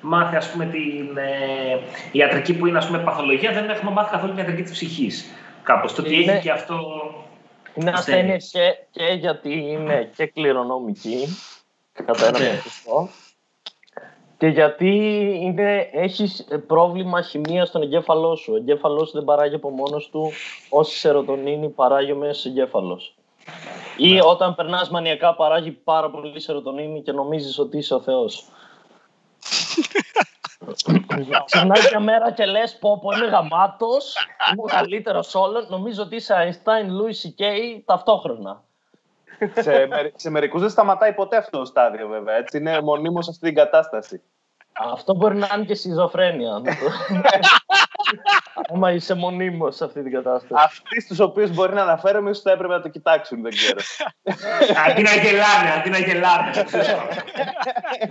μάθει 0.00 0.36
ας 0.36 0.50
πούμε 0.50 0.64
την 0.64 1.16
ε, 1.16 1.78
ιατρική 2.12 2.54
που 2.54 2.66
είναι 2.66 2.78
ας 2.78 2.86
πούμε 2.86 2.98
παθολογία, 2.98 3.52
δεν 3.52 3.70
έχουμε 3.70 3.90
μάθει 3.90 4.10
καθόλου 4.10 4.30
την 4.30 4.40
ιατρική 4.40 4.62
της 4.62 4.72
ψυχής. 4.72 5.30
Κάπως 5.62 5.94
το 5.94 6.02
ότι 6.02 6.22
είναι... 6.22 6.32
έχει 6.32 6.42
και 6.42 6.50
αυτό... 6.50 6.76
Είναι 7.74 7.90
ασθένεια 7.90 8.36
και, 8.36 8.76
και 8.90 9.04
γιατί 9.04 9.52
είναι 9.52 10.10
και 10.16 10.26
κληρονομική, 10.26 11.26
κατά 11.92 12.26
ένα 12.26 12.38
ναι. 12.38 12.46
ποσοστό, 12.46 13.08
και 14.38 14.46
γιατί 14.46 14.88
είναι, 15.42 15.88
έχεις 15.92 16.48
πρόβλημα 16.66 17.22
χημίας 17.22 17.68
στον 17.68 17.82
εγκέφαλό 17.82 18.36
σου. 18.36 18.52
Ο 18.52 18.56
εγκέφαλός 18.56 19.10
δεν 19.10 19.24
παράγει 19.24 19.54
από 19.54 19.70
μόνος 19.70 20.10
του 20.10 20.32
όση 20.68 20.98
σερωτονίνη 20.98 21.68
παράγει 21.68 22.14
μέσα 22.14 22.40
στο 22.40 22.48
εγκέφαλος. 22.48 23.17
Ή 23.96 24.12
ναι. 24.12 24.20
όταν 24.22 24.54
περνάς 24.54 24.90
μανιακά 24.90 25.34
παράγει 25.34 25.70
πάρα 25.70 26.10
πολύ 26.10 26.40
σερωτονίνη 26.40 27.02
και 27.02 27.12
νομίζεις 27.12 27.58
ότι 27.58 27.78
είσαι 27.78 27.94
ο 27.94 28.00
Θεός. 28.00 28.44
Ξυπνάει 31.44 31.80
μια 31.90 32.00
μέρα 32.00 32.32
και 32.32 32.46
λες: 32.46 32.78
Πω, 32.78 32.98
πω, 32.98 33.16
είμαι 33.16 33.26
γαμάτος. 33.26 34.14
Είμαι 34.52 34.62
ο 34.62 34.66
καλύτερος 34.66 35.34
όλων. 35.34 35.66
Νομίζω 35.68 36.02
ότι 36.02 36.16
είσαι 36.16 36.34
Einstein, 36.38 36.86
Louis 36.86 37.28
C.K. 37.28 37.44
ταυτόχρονα. 37.84 38.62
σε, 39.54 39.86
με, 39.86 40.12
σε 40.16 40.30
μερικούς 40.30 40.60
δεν 40.60 40.70
σταματάει 40.70 41.12
ποτέ 41.12 41.36
αυτό 41.36 41.58
το 41.58 41.64
στάδιο, 41.64 42.08
βέβαια. 42.08 42.36
Έτσι 42.36 42.58
είναι 42.58 42.80
μονίμως 42.80 43.28
αυτή 43.28 43.46
την 43.46 43.54
κατάσταση. 43.54 44.22
Αυτό 44.72 45.14
μπορεί 45.14 45.36
να 45.36 45.48
είναι 45.54 45.64
και 45.64 45.74
σιζοφρένεια. 45.74 46.52
Άμα 48.72 48.92
είσαι 48.92 49.14
μονίμως 49.14 49.76
σε 49.76 49.84
αυτή 49.84 50.02
την 50.02 50.12
κατάσταση. 50.12 50.52
Αυτοί 50.64 51.00
στους 51.00 51.18
οποίους 51.20 51.50
μπορεί 51.50 51.74
να 51.74 51.82
αναφέρομαι, 51.82 52.30
ίσως 52.30 52.42
θα 52.42 52.50
έπρεπε 52.50 52.72
να 52.72 52.80
το 52.80 52.88
κοιτάξουν, 52.88 53.42
δεν 53.42 53.50
ξέρω. 53.50 53.80
αντί 54.88 55.02
να 55.02 55.10
γελάνε, 55.10 55.70
αντί 55.78 55.90
να 55.90 55.98
γελάνε. 55.98 56.50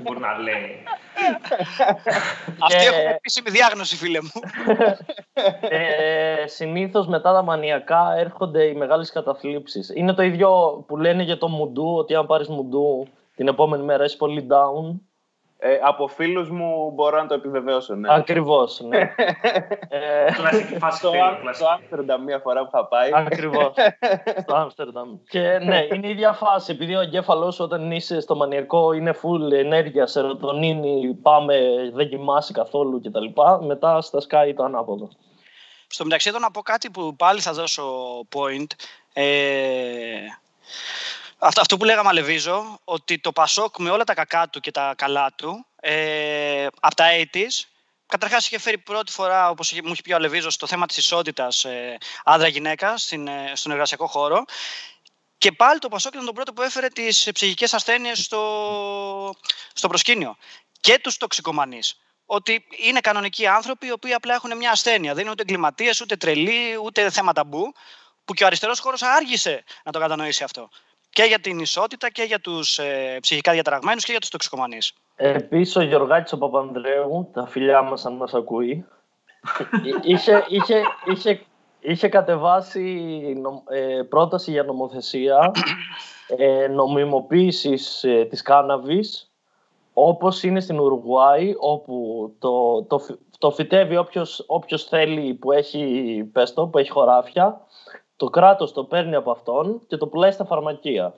μπορεί 0.01 0.19
να 0.19 0.37
λέει. 0.37 0.83
Αυτοί 2.59 2.85
έχουν 2.85 3.07
επίσημη 3.15 3.49
διάγνωση, 3.49 3.95
φίλε 3.95 4.21
μου. 4.21 4.29
ε, 5.61 6.47
Συνήθως 6.47 7.07
μετά 7.07 7.33
τα 7.33 7.41
μανιακά 7.41 8.13
έρχονται 8.17 8.63
οι 8.63 8.73
μεγάλες 8.75 9.11
καταθλίψεις. 9.11 9.91
Είναι 9.95 10.13
το 10.13 10.21
ίδιο 10.23 10.49
που 10.87 10.97
λένε 10.97 11.23
για 11.23 11.37
το 11.37 11.47
μουντού, 11.47 11.95
ότι 11.97 12.15
αν 12.15 12.25
πάρεις 12.25 12.47
μουντού 12.47 13.07
την 13.35 13.47
επόμενη 13.47 13.83
μέρα 13.83 14.03
είσαι 14.03 14.17
πολύ 14.17 14.47
down. 14.49 14.99
Ε, 15.59 15.79
από 15.83 16.07
φίλους 16.07 16.49
μου 16.49 16.91
μπορώ 16.91 17.21
να 17.21 17.27
το 17.27 17.33
επιβεβαιώσω. 17.33 17.95
Ναι. 17.95 18.13
Ακριβώς. 18.13 18.79
Ναι. 18.79 18.97
ε, 19.89 20.31
Κλασική 20.33 20.77
φάση 20.77 20.97
Στο 21.51 21.67
Άμστερνταμ 21.67 22.23
μία 22.23 22.39
φορά 22.39 22.61
που 22.61 22.69
είχα 22.73 22.85
πάει. 22.85 23.09
Ακριβώς. 23.13 23.73
στο 24.43 24.55
Άμστερνταμ. 24.55 25.17
και 25.29 25.39
ναι, 25.39 25.87
είναι 25.93 26.07
η 26.07 26.09
ίδια 26.09 26.33
φάση. 26.33 26.71
Επειδή 26.71 26.95
ο 26.95 26.99
εγκέφαλο 26.99 27.55
όταν 27.59 27.91
είσαι 27.91 28.19
στο 28.19 28.35
μανιακό 28.35 28.91
είναι 28.91 29.15
full 29.21 29.51
ενέργεια, 29.51 30.07
σερωτονίνη, 30.07 31.13
πάμε, 31.21 31.55
δεν 31.93 32.09
κοιμάσαι 32.09 32.53
καθόλου 32.53 33.01
κτλ. 33.01 33.25
Μετά 33.65 34.01
στα 34.01 34.19
σκάει 34.19 34.53
το 34.53 34.63
ανάποδο. 34.63 35.09
Στο 35.87 36.03
μεταξύ 36.03 36.29
εδώ 36.29 36.39
να 36.39 36.51
πω 36.51 36.61
κάτι 36.61 36.89
που 36.89 37.15
πάλι 37.15 37.39
θα 37.39 37.53
δώσω 37.53 37.83
point. 38.35 38.67
Ε, 39.13 39.23
αυτό, 41.39 41.61
αυτό 41.61 41.77
που 41.77 41.85
λέγαμε 41.85 42.09
Αλεβίζο, 42.09 42.79
ότι 42.83 43.19
το 43.19 43.31
Πασόκ 43.31 43.77
με 43.77 43.89
όλα 43.89 44.03
τα 44.03 44.13
κακά 44.13 44.49
του 44.49 44.59
και 44.59 44.71
τα 44.71 44.93
καλά 44.97 45.33
του, 45.35 45.65
ε, 45.75 46.65
από 46.79 46.95
τα 46.95 47.05
80's, 47.33 47.65
καταρχάς 48.05 48.45
είχε 48.45 48.59
φέρει 48.59 48.77
πρώτη 48.77 49.11
φορά, 49.11 49.49
όπως 49.49 49.73
μου 49.83 49.91
είχε 49.91 50.01
πει 50.01 50.11
ο 50.11 50.15
Αλεβίζος, 50.15 50.53
στο 50.53 50.67
θέμα 50.67 50.85
της 50.85 50.97
ισότητας 50.97 51.65
ε, 51.65 51.97
άντρα-γυναίκα 52.23 52.93
ε, 52.93 53.55
στον 53.55 53.71
εργασιακό 53.71 54.07
χώρο. 54.07 54.45
Και 55.37 55.51
πάλι 55.51 55.79
το 55.79 55.87
Πασόκ 55.87 56.13
ήταν 56.13 56.25
το 56.25 56.33
πρώτο 56.33 56.53
που 56.53 56.61
έφερε 56.61 56.87
τις 56.87 57.29
ψυχικές 57.33 57.73
ασθένειες 57.73 58.19
στο, 58.19 59.35
στο 59.73 59.87
προσκήνιο. 59.87 60.37
Και 60.79 60.99
τους 60.99 61.17
τοξικομανείς 61.17 61.99
ότι 62.25 62.65
είναι 62.77 62.99
κανονικοί 62.99 63.47
άνθρωποι 63.47 63.87
οι 63.87 63.91
οποίοι 63.91 64.13
απλά 64.13 64.33
έχουν 64.33 64.57
μια 64.57 64.71
ασθένεια. 64.71 65.13
Δεν 65.13 65.21
είναι 65.21 65.31
ούτε 65.31 65.41
εγκληματίες, 65.41 66.01
ούτε 66.01 66.15
τρελοί, 66.15 66.77
ούτε 66.83 67.09
θέμα 67.09 67.33
ταμπού. 67.33 67.73
Που 68.25 68.33
και 68.33 68.43
ο 68.43 68.47
αριστερός 68.47 68.79
χώρος 68.79 69.01
άργησε 69.01 69.63
να 69.83 69.91
το 69.91 69.99
κατανοήσει 69.99 70.43
αυτό 70.43 70.69
και 71.17 71.23
για 71.23 71.39
την 71.39 71.59
ισότητα 71.59 72.09
και 72.09 72.23
για 72.23 72.39
τους 72.39 72.77
ε, 72.79 73.17
ψυχικά 73.21 73.51
διαταραγμένους 73.51 74.03
και 74.03 74.11
για 74.11 74.19
τους 74.19 74.29
τοξικομανείς. 74.29 74.93
Επίσης 75.15 75.75
ο 75.75 75.81
Γιωργάκης 75.81 76.31
ο 76.31 76.37
Παπανδρέου, 76.37 77.29
τα 77.33 77.47
φιλιά 77.47 77.81
μας 77.81 78.05
αν 78.05 78.13
μας 78.13 78.33
ακούει, 78.33 78.85
είχε, 80.11 80.45
είχε, 80.47 80.81
είχε, 81.05 81.41
είχε 81.79 82.07
κατεβάσει 82.07 83.21
ε, 83.69 84.01
πρόταση 84.09 84.51
για 84.51 84.63
νομοθεσία 84.63 85.51
ε, 86.37 86.67
νομιμοποίησης 86.67 88.03
ε, 88.03 88.25
της 88.29 88.41
κάναβης 88.41 89.31
όπως 89.93 90.43
είναι 90.43 90.59
στην 90.59 90.79
Ουρουγουάη 90.79 91.53
όπου 91.57 91.95
το, 92.39 92.83
το, 92.83 93.01
το 93.37 93.51
φυτεύει 93.51 93.97
όποιος, 93.97 94.43
όποιος 94.47 94.83
θέλει 94.83 95.33
που 95.33 95.51
έχει, 95.51 96.29
πες 96.33 96.53
που 96.53 96.77
έχει 96.77 96.89
χωράφια 96.89 97.66
το 98.17 98.29
κράτος 98.29 98.71
το 98.71 98.83
παίρνει 98.83 99.15
από 99.15 99.31
αυτόν 99.31 99.81
και 99.87 99.97
το 99.97 100.07
πουλάει 100.07 100.31
στα 100.31 100.45
φαρμακεία. 100.45 101.13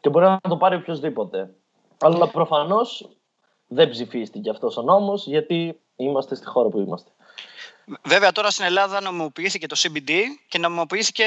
Και 0.00 0.08
μπορεί 0.08 0.24
να 0.26 0.40
το 0.48 0.56
πάρει 0.56 0.76
οποιοδήποτε. 0.76 1.50
Αλλά 1.98 2.28
προφανώς 2.28 3.08
δεν 3.66 3.90
ψηφίστηκε 3.90 4.50
αυτός 4.50 4.76
ο 4.76 4.82
νόμος 4.82 5.26
γιατί 5.26 5.80
είμαστε 5.96 6.34
στη 6.34 6.46
χώρα 6.46 6.68
που 6.68 6.78
είμαστε. 6.78 7.10
Βέβαια, 8.02 8.32
τώρα 8.32 8.50
στην 8.50 8.64
Ελλάδα 8.64 9.00
νομιμοποιήθηκε 9.00 9.66
το 9.66 9.76
CBD 9.78 10.10
και 10.48 10.58
νομιμοποιήθηκε 10.58 11.24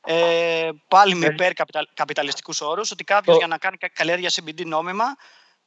ε, 0.00 0.70
πάλι 0.88 1.14
με 1.14 1.26
υπερκαπιταλιστικούς 1.26 2.60
όρους 2.60 2.90
ότι 2.90 3.04
κάποιος 3.04 3.36
για 3.36 3.46
να 3.46 3.58
κάνει 3.58 3.76
καλλιέργεια 3.92 4.30
CBD 4.30 4.64
νόμιμα 4.64 5.04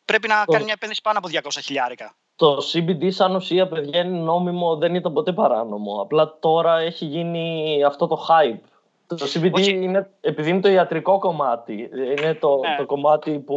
πρέπει 0.06 0.28
να 0.28 0.46
κάνει 0.46 0.64
μια 0.64 0.74
επένδυση 0.74 1.02
πάνω 1.02 1.18
από 1.18 1.30
200 1.32 1.50
χιλιάρικα. 1.62 2.16
Το 2.36 2.58
CBD 2.74 3.12
σαν 3.12 3.36
ουσία, 3.36 3.68
παιδιά, 3.68 4.00
είναι 4.00 4.18
νόμιμο, 4.18 4.76
δεν 4.76 4.96
ήταν 4.96 5.14
ποτέ 5.14 5.32
παράνομο. 5.32 6.02
Απλά 6.02 6.38
τώρα 6.40 6.80
έχει 6.80 7.06
γίνει 7.06 7.84
αυτό 7.84 8.08
το 8.08 8.26
hype. 8.30 8.60
Το 9.08 9.26
CBD 9.34 9.68
είναι, 9.68 10.10
επειδή 10.22 10.50
είναι 10.50 10.60
το 10.60 10.70
ιατρικό 10.70 11.20
κομμάτι, 11.20 11.90
είναι 12.18 12.34
το, 12.34 12.60
ναι. 12.60 12.76
το 12.78 12.86
κομμάτι 12.86 13.40
που... 13.40 13.56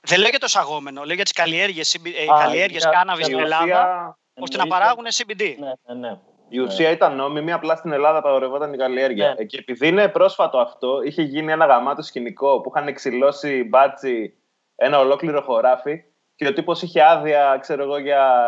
Δεν 0.00 0.18
λέγεται 0.18 0.38
το 0.38 0.48
σαγόμενο, 0.48 1.00
λέγεται 1.00 1.14
για 1.14 1.24
τις 1.24 1.32
καλλιέργειες, 1.32 1.96
καλλιέργειες 2.38 2.88
κάναβης 2.88 3.26
στην 3.26 3.38
Ελλάδα, 3.38 4.18
ώστε 4.40 4.56
να 4.56 4.66
παράγουν 4.66 5.04
CBD. 5.04 5.54
Ναι, 5.58 5.72
ναι, 5.86 6.08
ναι. 6.08 6.18
Η 6.48 6.58
ουσία 6.58 6.90
ήταν 6.90 7.16
νόμιμη, 7.16 7.52
απλά 7.52 7.76
στην 7.76 7.92
Ελλάδα 7.92 8.18
απαγορευόταν 8.18 8.72
η 8.72 8.76
καλλιέργεια. 8.76 9.34
Ναι. 9.38 9.44
Και 9.44 9.58
επειδή 9.58 9.88
είναι 9.88 10.08
πρόσφατο 10.08 10.58
αυτό, 10.58 11.02
είχε 11.02 11.22
γίνει 11.22 11.52
ένα 11.52 11.66
γαμάτο 11.66 12.02
σκηνικό 12.02 12.60
που 12.60 12.72
είχαν 12.74 12.88
εξηλώσει 12.88 13.64
μπάτσι 13.64 14.34
ένα 14.76 14.98
ολόκληρο 14.98 15.40
χωράφι 15.40 16.04
και 16.42 16.48
ο 16.48 16.52
τύπος 16.52 16.82
είχε 16.82 17.02
άδεια, 17.02 17.58
ξέρω 17.60 17.82
εγώ, 17.82 17.98
για, 17.98 18.44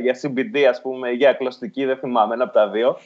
για 0.00 0.20
CBD, 0.22 0.58
ας 0.58 0.80
πούμε, 0.80 1.10
για 1.10 1.32
κλωστική, 1.32 1.84
δεν 1.84 1.96
θυμάμαι, 1.96 2.34
ένα 2.34 2.44
από 2.44 2.52
τα 2.52 2.68
δύο. 2.68 2.98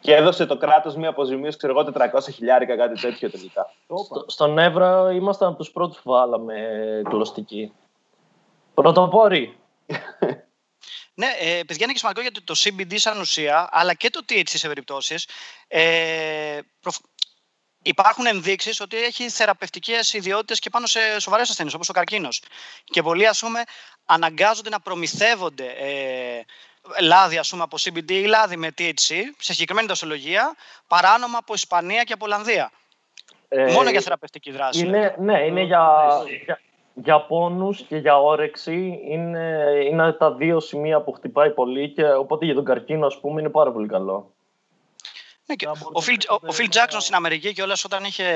Και 0.00 0.14
έδωσε 0.14 0.46
το 0.46 0.56
κράτος 0.56 0.96
μια 0.96 1.08
αποζημίωση, 1.08 1.56
ξέρω 1.56 1.72
εγώ, 1.78 1.90
400 1.94 2.32
χιλιάρικα, 2.32 2.76
κάτι 2.76 3.00
τέτοιο 3.00 3.30
τελικά. 3.30 3.70
Στο, 3.84 4.24
στον 4.26 4.58
Εύρα 4.58 5.12
ήμασταν 5.12 5.48
από 5.48 5.58
τους 5.58 5.70
πρώτους 5.70 6.00
που 6.02 6.10
βάλαμε 6.10 6.54
κλωστική. 7.08 7.72
Πρωτοπόροι. 8.74 9.56
Ναι, 11.16 11.26
ε, 11.26 11.62
παιδιά 11.66 11.84
είναι 11.84 11.92
και 11.92 11.98
σημαντικό 11.98 12.22
γιατί 12.22 12.42
το 12.42 12.54
CBD 12.56 12.94
σαν 12.94 13.20
ουσία, 13.20 13.68
αλλά 13.70 13.94
και 13.94 14.10
το 14.10 14.20
THC 14.28 14.42
σε 14.44 14.68
περιπτώσεις, 14.68 15.28
ε, 15.68 16.58
υπάρχουν 17.84 18.26
ενδείξει 18.26 18.82
ότι 18.82 18.96
έχει 18.96 19.28
θεραπευτικέ 19.28 19.98
ιδιότητε 20.12 20.54
και 20.54 20.70
πάνω 20.70 20.86
σε 20.86 21.20
σοβαρέ 21.20 21.42
ασθένειε, 21.42 21.72
όπω 21.74 21.84
ο 21.88 21.92
καρκίνο. 21.92 22.28
Και 22.84 23.02
πολλοί, 23.02 23.26
α 23.26 23.34
πούμε, 23.40 23.62
αναγκάζονται 24.06 24.68
να 24.68 24.80
προμηθεύονται 24.80 25.64
ε, 25.64 26.40
λάδι 27.00 27.36
ας 27.38 27.50
πούμε, 27.50 27.62
από 27.62 27.76
CBD 27.80 28.10
ή 28.10 28.24
λάδι 28.24 28.56
με 28.56 28.68
THC, 28.78 29.14
σε 29.38 29.52
συγκεκριμένη 29.52 29.86
δοσολογία, 29.86 30.54
παράνομα 30.86 31.38
από 31.38 31.54
Ισπανία 31.54 32.02
και 32.02 32.12
από 32.12 32.24
Ολλανδία. 32.24 32.70
Ε, 33.48 33.72
Μόνο 33.72 33.90
για 33.90 34.00
θεραπευτική 34.00 34.50
δράση. 34.50 34.86
Είναι, 34.86 35.14
ναι, 35.18 35.40
είναι 35.40 35.62
για, 35.62 35.88
για, 36.44 36.60
για 36.94 37.20
πόνους 37.20 37.82
και 37.82 37.96
για 37.96 38.20
όρεξη. 38.20 39.00
Είναι, 39.08 39.70
είναι 39.90 40.12
τα 40.12 40.32
δύο 40.32 40.60
σημεία 40.60 41.00
που 41.00 41.12
χτυπάει 41.12 41.50
πολύ 41.50 41.88
και 41.88 42.12
οπότε 42.12 42.44
για 42.44 42.54
τον 42.54 42.64
καρκίνο 42.64 43.06
ας 43.06 43.20
πούμε 43.20 43.40
είναι 43.40 43.50
πάρα 43.50 43.72
πολύ 43.72 43.88
καλό. 43.88 44.32
Ναι, 45.46 45.54
και 45.54 45.68
ο, 45.68 46.02
Phil, 46.06 46.38
ο, 46.40 46.54
Phil 46.56 46.68
Jackson 46.74 46.98
στην 46.98 47.14
Αμερική 47.14 47.52
και 47.52 47.62
όλες 47.62 47.84
όταν 47.84 48.04
είχε, 48.04 48.26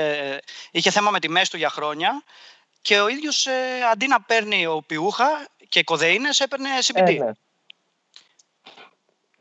είχε 0.71 0.91
θέμα 0.91 1.11
με 1.11 1.19
τη 1.19 1.29
μέση 1.29 1.51
του 1.51 1.57
για 1.57 1.69
χρόνια 1.69 2.23
και 2.81 2.99
ο 2.99 3.07
ίδιος 3.07 3.45
ε, 3.45 3.51
αντί 3.91 4.07
να 4.07 4.21
παίρνει 4.21 4.65
οπιούχα 4.65 5.47
και 5.69 5.83
κοδεΐνες 5.83 6.39
έπαιρνε 6.39 6.69
CBD. 6.85 7.07
Ε, 7.07 7.23
ναι. 7.23 7.31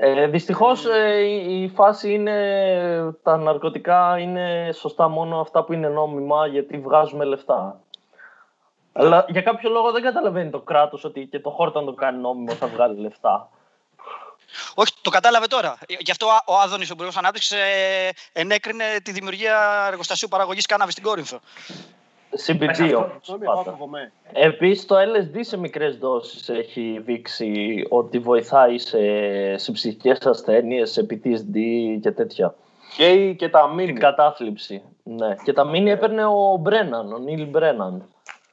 Ε, 0.00 0.26
δυστυχώς 0.26 0.86
ε, 0.86 1.20
η 1.48 1.68
φάση 1.68 2.12
είναι, 2.12 3.16
τα 3.22 3.36
ναρκωτικά 3.36 4.18
είναι 4.18 4.70
σωστά 4.72 5.08
μόνο 5.08 5.40
αυτά 5.40 5.64
που 5.64 5.72
είναι 5.72 5.88
νόμιμα 5.88 6.46
γιατί 6.46 6.78
βγάζουμε 6.78 7.24
λεφτά. 7.24 7.80
Αλλά 8.92 9.24
για 9.28 9.42
κάποιο 9.42 9.70
λόγο 9.70 9.92
δεν 9.92 10.02
καταλαβαίνει 10.02 10.50
το 10.50 10.60
κράτος 10.60 11.04
ότι 11.04 11.26
και 11.26 11.40
το 11.40 11.50
χώρο 11.50 11.70
το 11.70 11.92
κάνει 11.92 12.20
νόμιμο 12.20 12.52
θα 12.52 12.66
βγάλει 12.66 13.00
λεφτά. 13.00 13.48
Όχι, 14.74 14.92
το 15.00 15.10
κατάλαβε 15.10 15.46
τώρα. 15.46 15.78
Γι' 15.98 16.10
αυτό 16.10 16.26
ο 16.46 16.58
Άδωνης, 16.58 16.90
ο 16.90 16.92
Υπουργός 16.94 17.16
Ανάπτυξης, 17.16 17.50
ε, 17.50 18.10
ενέκρινε 18.32 18.84
τη 19.02 19.12
δημιουργία 19.12 19.86
εργοστασίου 19.90 20.28
παραγωγής 20.28 20.66
κάναβης 20.66 20.92
στην 20.92 21.04
Κόρινθο. 21.04 21.40
CBD 22.46 23.04
Επίσης 24.32 24.86
το 24.86 24.96
LSD 24.96 25.38
σε 25.40 25.56
μικρές 25.56 25.96
δόσεις 25.96 26.48
έχει 26.48 27.00
δείξει 27.04 27.84
ότι 27.88 28.18
βοηθάει 28.18 28.78
σε, 28.78 28.98
σε 29.56 29.72
ψυχικές 29.72 30.18
ασθένειες, 30.20 30.90
σε 30.90 31.06
PTSD 31.10 31.56
και 32.00 32.10
τέτοια. 32.10 32.54
Και, 32.96 33.32
και 33.32 33.48
τα 33.48 33.68
μήνυ. 33.68 33.92
Την 33.92 34.00
κατάθλιψη. 34.00 34.82
Ναι. 35.02 35.34
Και 35.44 35.52
τα 35.52 35.64
μήνυ 35.64 35.90
έπαιρνε 35.90 36.24
ο 36.24 36.56
Μπρέναν, 36.60 37.12
ο 37.12 37.18
Νίλ 37.18 37.46
Μπρέναν. 37.46 38.08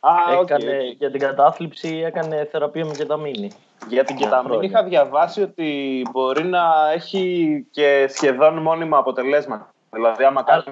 Α, 0.07 0.39
έκανε, 0.41 0.77
okay. 0.81 0.95
Για 0.97 1.11
την 1.11 1.19
κατάθλιψη 1.19 2.01
έκανε 2.05 2.47
θεραπεία 2.51 2.85
με 2.85 2.93
κεταμίνη. 2.93 3.51
Για 3.89 4.03
την 4.03 4.15
κεταμίνη 4.15 4.65
είχα 4.65 4.83
διαβάσει 4.83 5.41
ότι 5.41 6.01
μπορεί 6.11 6.43
να 6.43 6.91
έχει 6.93 7.67
και 7.71 8.05
σχεδόν 8.09 8.57
μόνιμα 8.57 8.97
αποτελέσματα. 8.97 9.73
Δηλαδή 9.91 10.23
άμα 10.23 10.43
κάνεις 10.43 10.65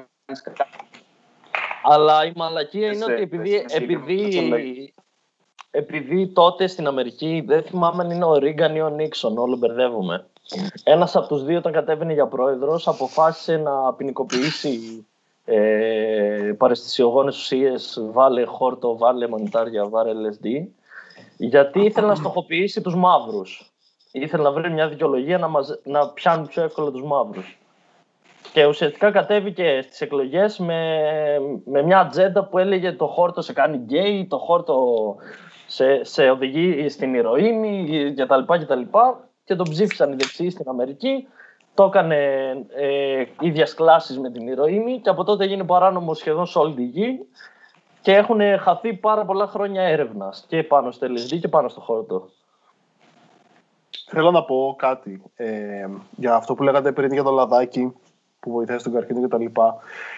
αλλά 1.84 2.26
η 2.26 2.34
μαλακία 2.36 2.92
είναι 2.92 3.04
ότι 3.04 3.22
επειδή, 3.22 3.66
επειδή, 3.70 4.94
επειδή 5.72 6.28
τότε 6.28 6.68
στην 6.68 6.88
Αμερική, 6.88 7.44
δεν 7.48 7.64
θυμάμαι 7.64 8.04
αν 8.04 8.12
είναι 8.12 8.26
ο 8.26 8.38
Ρίγκαν 8.38 8.76
ή 8.76 8.82
ο 8.82 8.90
Νίξον, 8.90 9.38
όλο 9.38 9.56
μπερδεύομαι. 9.56 10.26
Ένας 10.84 11.16
από 11.16 11.28
τους 11.28 11.44
δύο, 11.44 11.58
όταν 11.58 11.72
κατέβαινε 11.72 12.14
για 12.14 12.28
πρόεδρος, 12.28 12.88
αποφάσισε 12.88 13.58
να 13.58 13.94
ποινικοποιήσει 13.94 15.06
ε, 15.46 16.54
παρεστησιογόνες 16.58 17.38
ουσίες, 17.38 18.08
βάλε 18.12 18.46
χόρτο, 18.46 18.98
βάλε 18.98 19.28
μανιτάρια, 19.28 19.89
βάλε 19.89 20.12
LSD, 20.12 20.68
γιατί 21.38 21.80
ήθελε 21.80 22.08
να 22.08 22.16
στοχοποιήσει 22.16 22.82
τους 22.82 22.96
μαύρους. 22.96 23.74
ήθελε 24.12 24.44
να 24.44 24.52
βρει 24.52 24.72
μια 24.72 24.88
δικαιολογία 24.88 25.38
να, 25.38 25.48
μαζε... 25.48 25.80
να 25.84 26.10
πιάνουν 26.10 26.48
πιο 26.48 26.64
εύκολα 26.64 26.91
τους 26.91 27.04
μαύρους. 27.04 27.58
Και 28.54 28.66
ουσιαστικά 28.66 29.12
κατέβηκε 29.12 29.80
στις 29.84 30.02
εκλογές 30.02 30.60
με, 30.60 31.02
με 31.66 31.82
μια 31.82 32.00
ατζέντα 32.00 32.46
που 32.46 32.58
έλεγε 32.58 32.91
το 32.91 33.08
χόρτο 33.08 33.41
σε 33.41 33.54
κάνει 33.54 33.78
γκέι, 33.78 34.28
το 34.30 34.38
χόρτο 34.38 35.16
σε, 35.68 36.04
σε 36.04 36.30
οδηγεί 36.30 36.89
στην 36.89 37.14
ηρωίνη 37.14 38.14
κτλ. 38.18 38.39
Και, 38.58 38.66
και 39.44 39.56
τον 39.56 39.70
ψήφισαν 39.70 40.12
οι 40.12 40.16
δεξιοί 40.16 40.50
στην 40.50 40.70
Αμερική. 40.70 41.28
Το 41.74 41.84
έκανε 41.84 42.16
ε, 42.76 43.26
ίδιας 43.40 43.74
κλάσης 43.74 44.20
με 44.20 44.32
την 44.32 44.48
ηρωίνη 44.48 45.00
και 45.00 45.10
από 45.10 45.24
τότε 45.24 45.44
έγινε 45.44 45.64
παράνομος 45.64 46.18
σχεδόν 46.18 46.46
σε 46.46 46.60
όλη 46.60 46.74
τη 46.74 46.84
γη 46.84 47.20
και 48.02 48.16
έχουν 48.16 48.40
χαθεί 48.60 48.94
πάρα 48.94 49.26
πολλά 49.26 49.48
χρόνια 49.48 49.82
έρευνας 49.82 50.46
και 50.48 50.64
πάνω 50.64 50.92
στο 50.92 51.08
LSD 51.08 51.40
και 51.40 51.48
πάνω 51.48 51.68
στο 51.68 51.82
χόρτο. 51.82 52.30
Θέλω 54.08 54.32
να 54.32 54.44
πω 54.44 54.76
κάτι 54.78 55.22
ε, 55.36 55.88
για 56.16 56.36
αυτό 56.36 56.54
που 56.54 56.64
λέγατε 56.64 56.92
πριν 56.92 57.14
για 57.14 57.24
το 57.24 57.32
λαδάκι 57.32 57.94
που 58.40 58.52
βοηθάει 58.52 58.80
στον 58.80 58.94
καρκίνο 58.94 59.28
κτλ. 59.28 59.46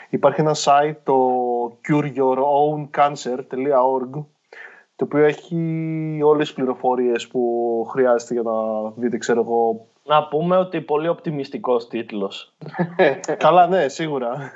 Υπάρχει 0.10 0.42
ένα 0.42 0.56
site, 0.56 0.96
το 1.04 1.18
cureyourOwnCancer.org 1.88 4.26
το 4.96 5.06
οποίο 5.06 5.24
έχει 5.24 6.20
όλες 6.24 6.46
τις 6.46 6.56
πληροφορίες 6.56 7.28
που 7.28 7.86
χρειάζεται 7.90 8.34
για 8.34 8.44
να 8.44 8.54
δείτε, 8.96 9.18
ξέρω 9.18 9.42
εγώ... 9.42 9.88
Να 10.08 10.28
πούμε 10.28 10.58
ότι 10.58 10.82
πολύ 10.82 11.08
οπτιμιστικός 11.08 11.88
τίτλος. 11.88 12.54
Καλά, 13.38 13.68
ναι, 13.68 13.88
σίγουρα. 13.88 14.54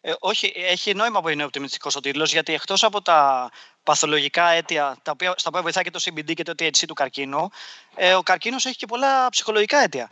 Ε, 0.00 0.12
όχι, 0.18 0.52
έχει 0.56 0.94
νόημα 0.94 1.20
που 1.20 1.28
είναι 1.28 1.44
οπτιμιστικός 1.44 1.96
ο 1.96 2.00
τίτλος, 2.00 2.32
γιατί 2.32 2.54
εκτός 2.54 2.82
από 2.84 3.02
τα 3.02 3.50
παθολογικά 3.82 4.48
αίτια, 4.48 4.96
τα 5.02 5.10
οποία, 5.10 5.34
στα 5.36 5.48
οποία 5.48 5.62
βοηθάει 5.62 5.84
και 5.84 5.90
το 5.90 6.00
CBD 6.04 6.32
και 6.34 6.42
το 6.42 6.52
THC 6.58 6.84
του 6.86 6.94
καρκίνου, 6.94 7.48
ε, 7.94 8.14
ο 8.14 8.22
καρκίνος 8.22 8.66
έχει 8.66 8.76
και 8.76 8.86
πολλά 8.86 9.28
ψυχολογικά 9.28 9.78
αίτια. 9.78 10.10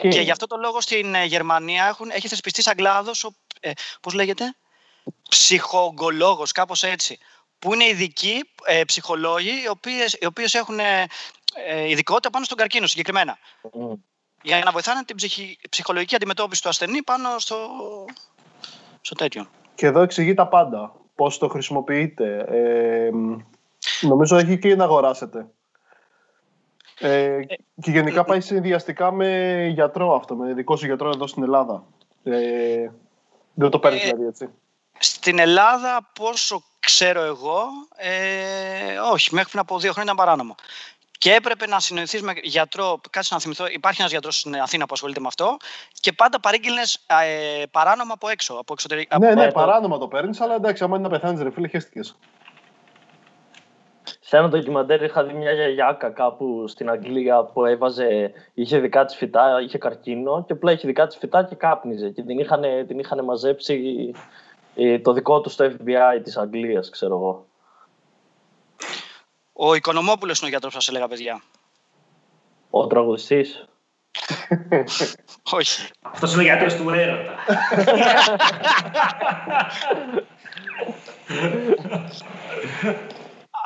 Και 0.00 0.20
γι' 0.20 0.30
αυτό 0.30 0.46
το 0.46 0.56
λόγο 0.56 0.80
στην 0.80 1.14
ε, 1.14 1.24
Γερμανία 1.24 1.86
έχουν, 1.86 2.10
έχει 2.10 2.28
θεσπιστεί 2.28 2.62
σαν 2.62 2.76
κλάδος, 2.76 3.30
ε, 3.60 3.70
πώς 4.00 4.14
λέγεται, 4.14 4.54
ψυχογκολόγος, 5.28 6.52
κάπως 6.52 6.82
έτσι, 6.82 7.18
που 7.58 7.74
είναι 7.74 7.84
ειδικοί 7.84 8.50
ε, 8.64 8.84
ψυχολόγοι, 8.84 9.62
οι, 9.62 9.68
οποίες, 9.68 10.16
οι 10.20 10.26
οποίες 10.26 10.54
έχουν 10.54 10.78
ε, 10.78 11.00
ε, 11.02 11.06
ειδικότητα 11.88 12.30
πάνω 12.30 12.44
στον 12.44 12.56
καρκίνο 12.56 12.86
συγκεκριμένα. 12.86 13.38
Mm. 13.62 13.98
Για 14.42 14.58
να 14.64 14.70
βοηθάνε 14.70 15.02
την 15.04 15.16
ψυχολογική 15.70 16.14
αντιμετώπιση 16.14 16.62
του 16.62 16.68
ασθενή 16.68 17.02
πάνω 17.02 17.38
στο, 17.38 17.56
στο 19.00 19.14
τέτοιο. 19.14 19.46
Και 19.74 19.86
εδώ 19.86 20.00
εξηγεί 20.00 20.34
τα 20.34 20.48
πάντα. 20.48 20.92
Πώς 21.14 21.38
το 21.38 21.48
χρησιμοποιείτε. 21.48 22.44
Ε, 22.48 23.10
νομίζω 24.00 24.36
έχει 24.36 24.58
και 24.58 24.76
να 24.76 24.84
αγοράσετε. 24.84 25.46
Ε, 26.98 27.40
και 27.80 27.90
γενικά 27.90 28.24
πάει 28.24 28.40
συνδυαστικά 28.40 29.12
με 29.12 29.70
γιατρό 29.74 30.14
αυτό, 30.14 30.34
με 30.34 30.52
δικό 30.52 30.76
σου 30.76 30.86
γιατρό 30.86 31.08
εδώ 31.08 31.26
στην 31.26 31.42
Ελλάδα. 31.42 31.84
Ε, 32.22 32.90
δεν 33.54 33.70
το 33.70 33.78
παίρνεις 33.78 34.02
δηλαδή 34.02 34.26
έτσι. 34.26 34.48
Στην 34.98 35.38
Ελλάδα, 35.38 36.10
πόσο 36.12 36.62
ξέρω 36.78 37.22
εγώ, 37.22 37.66
ε, 37.96 38.98
όχι, 39.12 39.34
μέχρι 39.34 39.48
πριν 39.48 39.60
από 39.60 39.78
δύο 39.78 39.92
χρόνια 39.92 40.12
ήταν 40.12 40.26
παράνομο. 40.26 40.54
Και 41.24 41.34
έπρεπε 41.34 41.66
να 41.66 41.80
συνοηθείς 41.80 42.22
με 42.22 42.32
γιατρό. 42.42 43.00
Κάτσε 43.10 43.34
να 43.34 43.40
θυμηθώ, 43.40 43.66
υπάρχει 43.66 44.00
ένας 44.00 44.12
γιατρός 44.12 44.38
στην 44.38 44.54
Αθήνα 44.56 44.86
που 44.86 44.94
ασχολείται 44.94 45.20
με 45.20 45.26
αυτό. 45.26 45.56
Και 46.00 46.12
πάντα 46.12 46.40
παρήγγειλε 46.40 46.80
ε, 47.06 47.62
παράνομα 47.70 48.12
από 48.12 48.28
έξω. 48.28 48.54
Από 48.54 48.72
εξωτερικά. 48.72 49.18
Ναι, 49.18 49.34
ναι, 49.34 49.52
παράνομα 49.52 49.98
το 49.98 50.08
παίρνεις, 50.08 50.40
αλλά 50.40 50.54
εντάξει, 50.54 50.84
άμα 50.84 50.96
είναι 50.96 51.08
να 51.08 51.18
πεθάνεις, 51.18 51.42
ρε 51.42 51.50
φίλε, 51.50 51.68
χαίστηκες. 51.68 52.16
Σε 54.20 54.36
ένα 54.36 54.48
ντοκιμαντέρ 54.48 55.02
είχα 55.02 55.24
δει 55.24 55.32
μια 55.32 55.52
γιαγιάκα 55.52 56.10
κάπου 56.10 56.64
στην 56.68 56.90
Αγγλία 56.90 57.44
που 57.44 57.64
έβαζε, 57.64 58.32
είχε 58.54 58.78
δικά 58.78 59.04
της 59.04 59.16
φυτά, 59.16 59.60
είχε 59.62 59.78
καρκίνο 59.78 60.44
και 60.46 60.52
απλά 60.52 60.72
είχε 60.72 60.86
δικά 60.86 61.06
της 61.06 61.16
φυτά 61.16 61.44
και 61.44 61.54
κάπνιζε. 61.54 62.10
Και 62.10 62.22
την 62.22 62.38
είχαν, 62.38 62.62
την 62.86 62.98
είχαν 62.98 63.24
μαζέψει 63.24 64.10
ε, 64.74 64.98
το 64.98 65.12
δικό 65.12 65.40
του 65.40 65.50
στο 65.50 65.64
FBI 65.64 66.20
της 66.22 66.36
Αγγλίας, 66.36 66.90
ξέρω 66.90 67.14
εγώ. 67.14 67.46
Ο 69.56 69.74
Οικονομόπουλος 69.74 70.38
είναι 70.38 70.46
ο 70.46 70.50
γιατρός 70.50 70.72
που 70.74 70.80
σας 70.80 70.88
έλεγα, 70.88 71.08
παιδιά. 71.08 71.42
Ο 72.70 72.86
τραγουδιστής. 72.86 73.64
Όχι. 75.58 75.90
Αυτός 76.02 76.32
είναι 76.32 76.42
ο 76.42 76.44
γιατρός 76.44 76.74
του 76.74 76.90
έρωτα. 76.90 77.34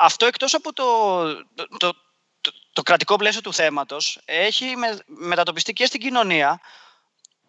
Αυτό 0.01 0.25
εκτός 0.25 0.53
από 0.53 0.73
το, 0.73 0.85
το, 1.55 1.93
το, 2.41 2.51
το, 2.73 2.81
κρατικό 2.81 3.15
πλαίσιο 3.15 3.41
του 3.41 3.53
θέματος 3.53 4.21
έχει 4.25 4.75
με, 4.75 4.97
μετατοπιστεί 5.05 5.73
και 5.73 5.85
στην 5.85 5.99
κοινωνία 5.99 6.59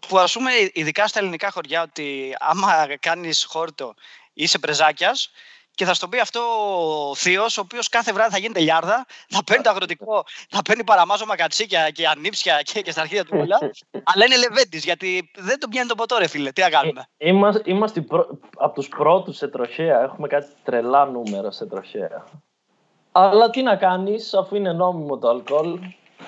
που 0.08 0.18
ας 0.18 0.32
πούμε 0.32 0.50
ειδικά 0.72 1.06
στα 1.06 1.18
ελληνικά 1.18 1.50
χωριά 1.50 1.82
ότι 1.82 2.34
άμα 2.38 2.96
κάνεις 3.00 3.44
χόρτο 3.44 3.94
είσαι 4.32 4.58
πρεζάκιας 4.58 5.30
και 5.74 5.84
θα 5.84 5.94
στο 5.94 6.08
πει 6.08 6.18
αυτό 6.18 6.40
ο 7.10 7.14
θείος, 7.14 7.58
ο 7.58 7.60
οποίος 7.60 7.88
κάθε 7.88 8.12
βράδυ 8.12 8.30
θα 8.32 8.38
γίνεται 8.38 8.60
λιάρδα, 8.60 9.06
θα 9.28 9.44
παίρνει 9.44 9.62
το 9.62 9.70
αγροτικό, 9.70 10.24
θα 10.50 10.62
παίρνει 10.62 10.84
παραμάζωμα 10.84 11.36
κατσίκια 11.36 11.90
και 11.90 12.08
ανήψια 12.08 12.62
και, 12.62 12.80
και 12.80 12.90
στα 12.90 13.00
αρχίδια 13.00 13.24
του 13.24 13.38
όλα. 13.40 13.58
αλλά 14.04 14.24
είναι 14.24 14.36
λεβέντης, 14.36 14.84
γιατί 14.84 15.30
δεν 15.36 15.60
τον 15.60 15.70
πιάνει 15.70 15.88
το 15.88 15.94
ποτό, 15.94 16.18
ρε 16.18 16.26
φίλε. 16.26 16.52
Τι 16.52 16.60
να 16.60 16.70
κάνουμε. 16.70 17.08
Ε, 17.16 17.28
είμαστε, 17.28 17.62
είμαστε 17.64 18.04
από 18.56 18.74
τους 18.74 18.88
πρώτους 18.88 19.36
σε 19.36 19.48
τροχέα. 19.48 20.02
Έχουμε 20.02 20.28
κάτι 20.28 20.46
τρελά 20.64 21.04
νούμερα 21.04 21.50
σε 21.50 21.66
τροχέα. 21.66 22.24
Αλλά 23.12 23.50
τι 23.50 23.62
να 23.62 23.76
κάνεις, 23.76 24.34
αφού 24.34 24.56
είναι 24.56 24.72
νόμιμο 24.72 25.18
το 25.18 25.28
αλκοόλ, 25.28 25.78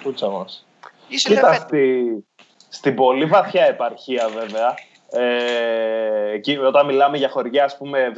πούτσα 0.02 0.28
μας. 0.28 0.66
Είσαι 1.08 1.28
λεβέντης. 1.28 2.24
Στην 2.68 2.94
πολύ 2.94 3.24
βαθιά 3.24 3.64
επαρχία 3.64 4.28
βέβαια, 4.28 4.74
ε, 5.12 6.30
εκεί, 6.32 6.58
όταν 6.58 6.86
μιλάμε 6.86 7.16
για 7.16 7.28
χωριά 7.28 7.64
ας 7.64 7.76
πούμε 7.76 8.12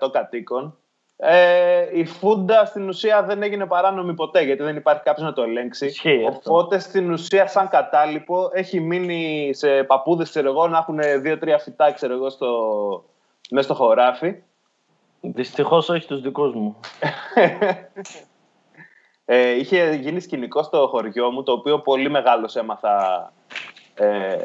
70-100 0.00 0.10
κατοίκων, 0.12 0.76
ε, 1.22 1.88
η 1.92 2.04
φούντα 2.04 2.64
στην 2.64 2.88
ουσία 2.88 3.22
δεν 3.22 3.42
έγινε 3.42 3.66
παράνομη 3.66 4.14
ποτέ 4.14 4.42
γιατί 4.42 4.62
δεν 4.62 4.76
υπάρχει 4.76 5.02
κάποιος 5.02 5.26
να 5.26 5.32
το 5.32 5.42
ελέγξει. 5.42 5.92
Οπότε 6.26 6.78
στην 6.78 7.12
ουσία, 7.12 7.46
σαν 7.46 7.68
κατάλοιπο, 7.68 8.50
έχει 8.52 8.80
μείνει 8.80 9.50
σε 9.54 9.82
παππούδες 9.82 10.34
να 10.34 10.78
έχουν 10.78 11.22
δύο-τρία 11.22 11.58
φυτά 11.58 11.92
ξέρω 11.92 12.14
εγώ, 12.14 12.30
στο, 12.30 12.48
μέσα 13.50 13.64
στο 13.64 13.74
χωράφι. 13.74 14.42
Δυστυχώς 15.20 15.88
όχι 15.88 16.06
τους 16.06 16.20
δικούς 16.20 16.54
μου. 16.54 16.80
ε, 19.24 19.50
είχε 19.50 19.98
γίνει 20.02 20.20
σκηνικό 20.20 20.62
στο 20.62 20.88
χωριό 20.90 21.30
μου, 21.30 21.42
το 21.42 21.52
οποίο 21.52 21.80
πολύ 21.80 22.10
μεγάλος 22.10 22.56
έμαθα 22.56 23.32
ε, 23.94 24.36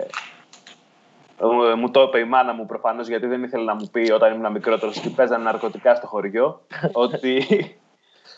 μου 1.78 1.92
το 1.92 2.02
είπε 2.02 2.20
η 2.20 2.24
μάνα 2.24 2.54
μου 2.54 2.66
προφανώς 2.66 3.08
γιατί 3.08 3.28
δεν 3.28 3.44
ήθελε 3.44 3.64
να 3.64 3.76
μου 3.76 3.90
πει 3.92 4.12
όταν 4.12 4.34
ήμουν 4.34 4.52
μικρότερος 4.52 4.98
ότι 4.98 5.10
παίζανε 5.10 5.44
ναρκωτικά 5.44 5.96
στο 5.96 6.08
χωριό. 6.08 6.62
ότι 7.06 7.46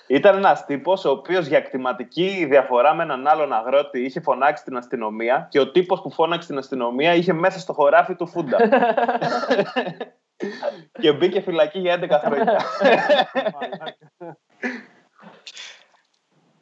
ήταν 0.07 0.37
ένας 0.37 0.65
τύπος 0.65 1.05
ο 1.05 1.09
οποίος 1.09 1.47
για 1.47 1.61
κτηματική 1.61 2.45
διαφορά 2.49 2.93
με 2.93 3.03
έναν 3.03 3.27
άλλον 3.27 3.53
αγρότη 3.53 3.99
είχε 3.99 4.19
φωνάξει 4.19 4.63
την 4.63 4.77
αστυνομία 4.77 5.47
και 5.51 5.59
ο 5.59 5.71
τύπος 5.71 6.01
που 6.01 6.11
φώναξε 6.11 6.47
την 6.47 6.57
αστυνομία 6.57 7.13
είχε 7.13 7.33
μέσα 7.33 7.59
στο 7.59 7.73
χωράφι 7.73 8.15
του 8.15 8.27
φούντα. 8.27 8.57
και 11.01 11.13
μπήκε 11.13 11.41
φυλακή 11.41 11.79
για 11.79 11.99
11 12.01 12.09
χρόνια. 12.25 12.61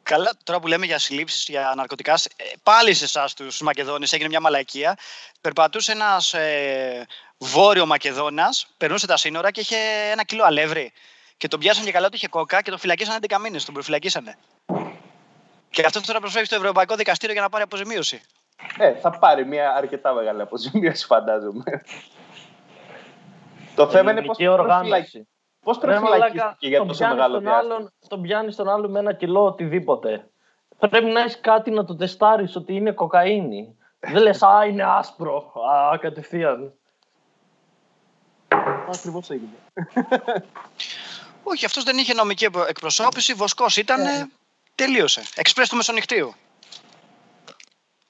Καλά, 0.08 0.30
τώρα 0.44 0.60
που 0.60 0.66
λέμε 0.66 0.86
για 0.86 0.98
συλλήψεις, 0.98 1.46
για 1.48 1.72
ναρκωτικάς, 1.76 2.24
ε, 2.24 2.30
πάλι 2.62 2.94
σε 2.94 3.04
εσάς 3.04 3.34
τους 3.34 3.60
Μακεδόνες 3.60 4.12
έγινε 4.12 4.28
μια 4.28 4.40
μαλακία. 4.40 4.96
Περπατούσε 5.40 5.92
ένας 5.92 6.34
ε, 6.34 7.06
βόρειο 7.38 7.86
Μακεδόνας, 7.86 8.66
περνούσε 8.76 9.06
τα 9.06 9.16
σύνορα 9.16 9.50
και 9.50 9.60
είχε 9.60 9.76
ένα 10.10 10.24
κιλό 10.24 10.44
αλεύρι. 10.44 10.92
Και 11.36 11.48
τον 11.48 11.60
πιάσαν 11.60 11.84
και 11.84 11.92
καλά 11.92 12.06
ότι 12.06 12.16
είχε 12.16 12.28
κόκα 12.28 12.62
και 12.62 12.70
τον 12.70 12.78
φυλακίσαν 12.78 13.18
11 13.28 13.36
μήνες. 13.40 13.64
Τον 13.64 13.74
προφυλακίσανε. 13.74 14.36
Και 15.70 15.84
αυτό 15.86 16.00
τώρα 16.00 16.20
προσφέρει 16.20 16.46
στο 16.46 16.54
Ευρωπαϊκό 16.54 16.94
Δικαστήριο 16.94 17.34
για 17.34 17.42
να 17.42 17.48
πάρει 17.48 17.64
αποζημίωση. 17.64 18.20
Ε, 18.78 18.94
θα 18.94 19.10
πάρει 19.18 19.46
μια 19.46 19.74
αρκετά 19.74 20.12
μεγάλη 20.12 20.40
αποζημίωση, 20.40 21.06
φαντάζομαι. 21.06 21.82
Το 23.74 23.88
θέμα 23.88 24.10
είναι 24.10 24.22
πώς 24.22 24.36
Πώς 25.66 25.78
προφυλακίστηκε 25.78 26.68
για 26.68 26.86
τόσο 26.86 27.06
μεγάλο 27.08 27.40
διάστημα; 27.40 27.90
τον 28.08 28.22
πιάνεις 28.22 28.56
τον 28.56 28.68
άλλο 28.68 28.88
με 28.88 28.98
ένα 28.98 29.12
κιλό 29.12 29.44
οτιδήποτε. 29.44 30.30
Πρέπει 30.78 31.04
να 31.04 31.20
έχεις 31.20 31.40
κάτι 31.40 31.70
να 31.70 31.84
το 31.84 31.96
τεστάρεις 31.96 32.56
ότι 32.56 32.74
είναι 32.74 32.92
κοκαίνη. 32.92 33.76
Δεν 34.12 34.22
λες, 34.22 34.42
Α, 34.42 34.64
είναι 34.64 34.84
άσπρο. 34.84 35.52
Α, 35.70 35.98
κατευθείαν. 35.98 36.72
Ακριβώς 38.94 39.30
έγινε. 39.30 39.56
Όχι, 41.42 41.64
αυτός 41.64 41.84
δεν 41.84 41.98
είχε 41.98 42.14
νομική 42.14 42.48
εκπροσώπηση. 42.68 43.34
Βοσκός 43.34 43.76
ήταν. 43.76 44.00
Ε. 44.00 44.30
Τελείωσε. 44.74 45.22
Εξπρέ 45.34 45.64
του 45.68 45.76
μεσονυχτίου. 45.76 46.34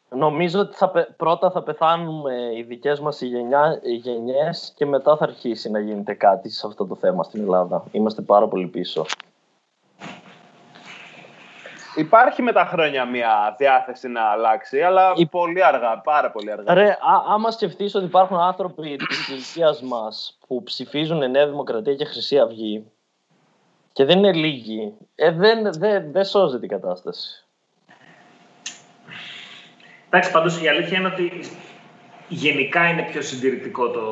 Νομίζω 0.08 0.60
ότι 0.60 0.76
θα, 0.76 0.90
πρώτα 1.16 1.50
θα 1.50 1.62
πεθάνουμε 1.62 2.34
οι 2.56 2.62
δικές 2.62 3.00
μας 3.00 3.20
γενιές 3.82 4.72
και 4.76 4.86
μετά 4.86 5.16
θα 5.16 5.24
αρχίσει 5.24 5.70
να 5.70 5.78
γίνεται 5.78 6.14
κάτι 6.14 6.50
σε 6.50 6.66
αυτό 6.66 6.86
το 6.86 6.94
θέμα 6.94 7.22
στην 7.22 7.42
Ελλάδα. 7.42 7.84
Είμαστε 7.90 8.22
πάρα 8.22 8.48
πολύ 8.48 8.66
πίσω. 8.66 9.06
υπάρχει 11.96 12.42
με 12.42 12.52
τα 12.52 12.64
χρόνια 12.64 13.04
μια 13.04 13.54
διάθεση 13.58 14.08
να 14.08 14.22
αλλάξει, 14.22 14.80
αλλά 14.80 15.12
Η... 15.16 15.26
πολύ 15.26 15.64
αργά, 15.64 16.00
πάρα 16.00 16.30
πολύ 16.30 16.52
αργά. 16.52 16.74
Ρε, 16.74 16.90
α, 16.90 17.24
άμα 17.28 17.50
σκεφτείς 17.50 17.94
ότι 17.94 18.04
υπάρχουν 18.04 18.36
άνθρωποι 18.36 18.96
της 18.96 19.28
ηλικίας 19.28 19.82
μας 19.82 20.38
που 20.46 20.62
ψηφίζουν 20.62 21.30
Νέα 21.30 21.46
Δημοκρατία 21.46 21.94
και 21.94 22.04
Χρυσή 22.04 22.38
Αυγή 22.38 22.90
και 23.92 24.04
δεν 24.04 24.18
είναι 24.18 24.32
λίγοι, 24.32 24.94
ε, 25.14 25.30
δεν, 25.30 25.72
δεν, 25.72 26.12
δεν 26.12 26.24
σώζεται 26.24 26.66
η 26.66 26.68
κατάσταση. 26.68 27.45
Εντάξει, 30.16 30.34
πάντως 30.34 30.62
η 30.62 30.68
αλήθεια 30.68 30.98
είναι 30.98 31.06
ότι 31.06 31.40
γενικά 32.28 32.88
είναι 32.88 33.02
πιο 33.10 33.22
συντηρητικό 33.22 33.88
το, 33.88 34.06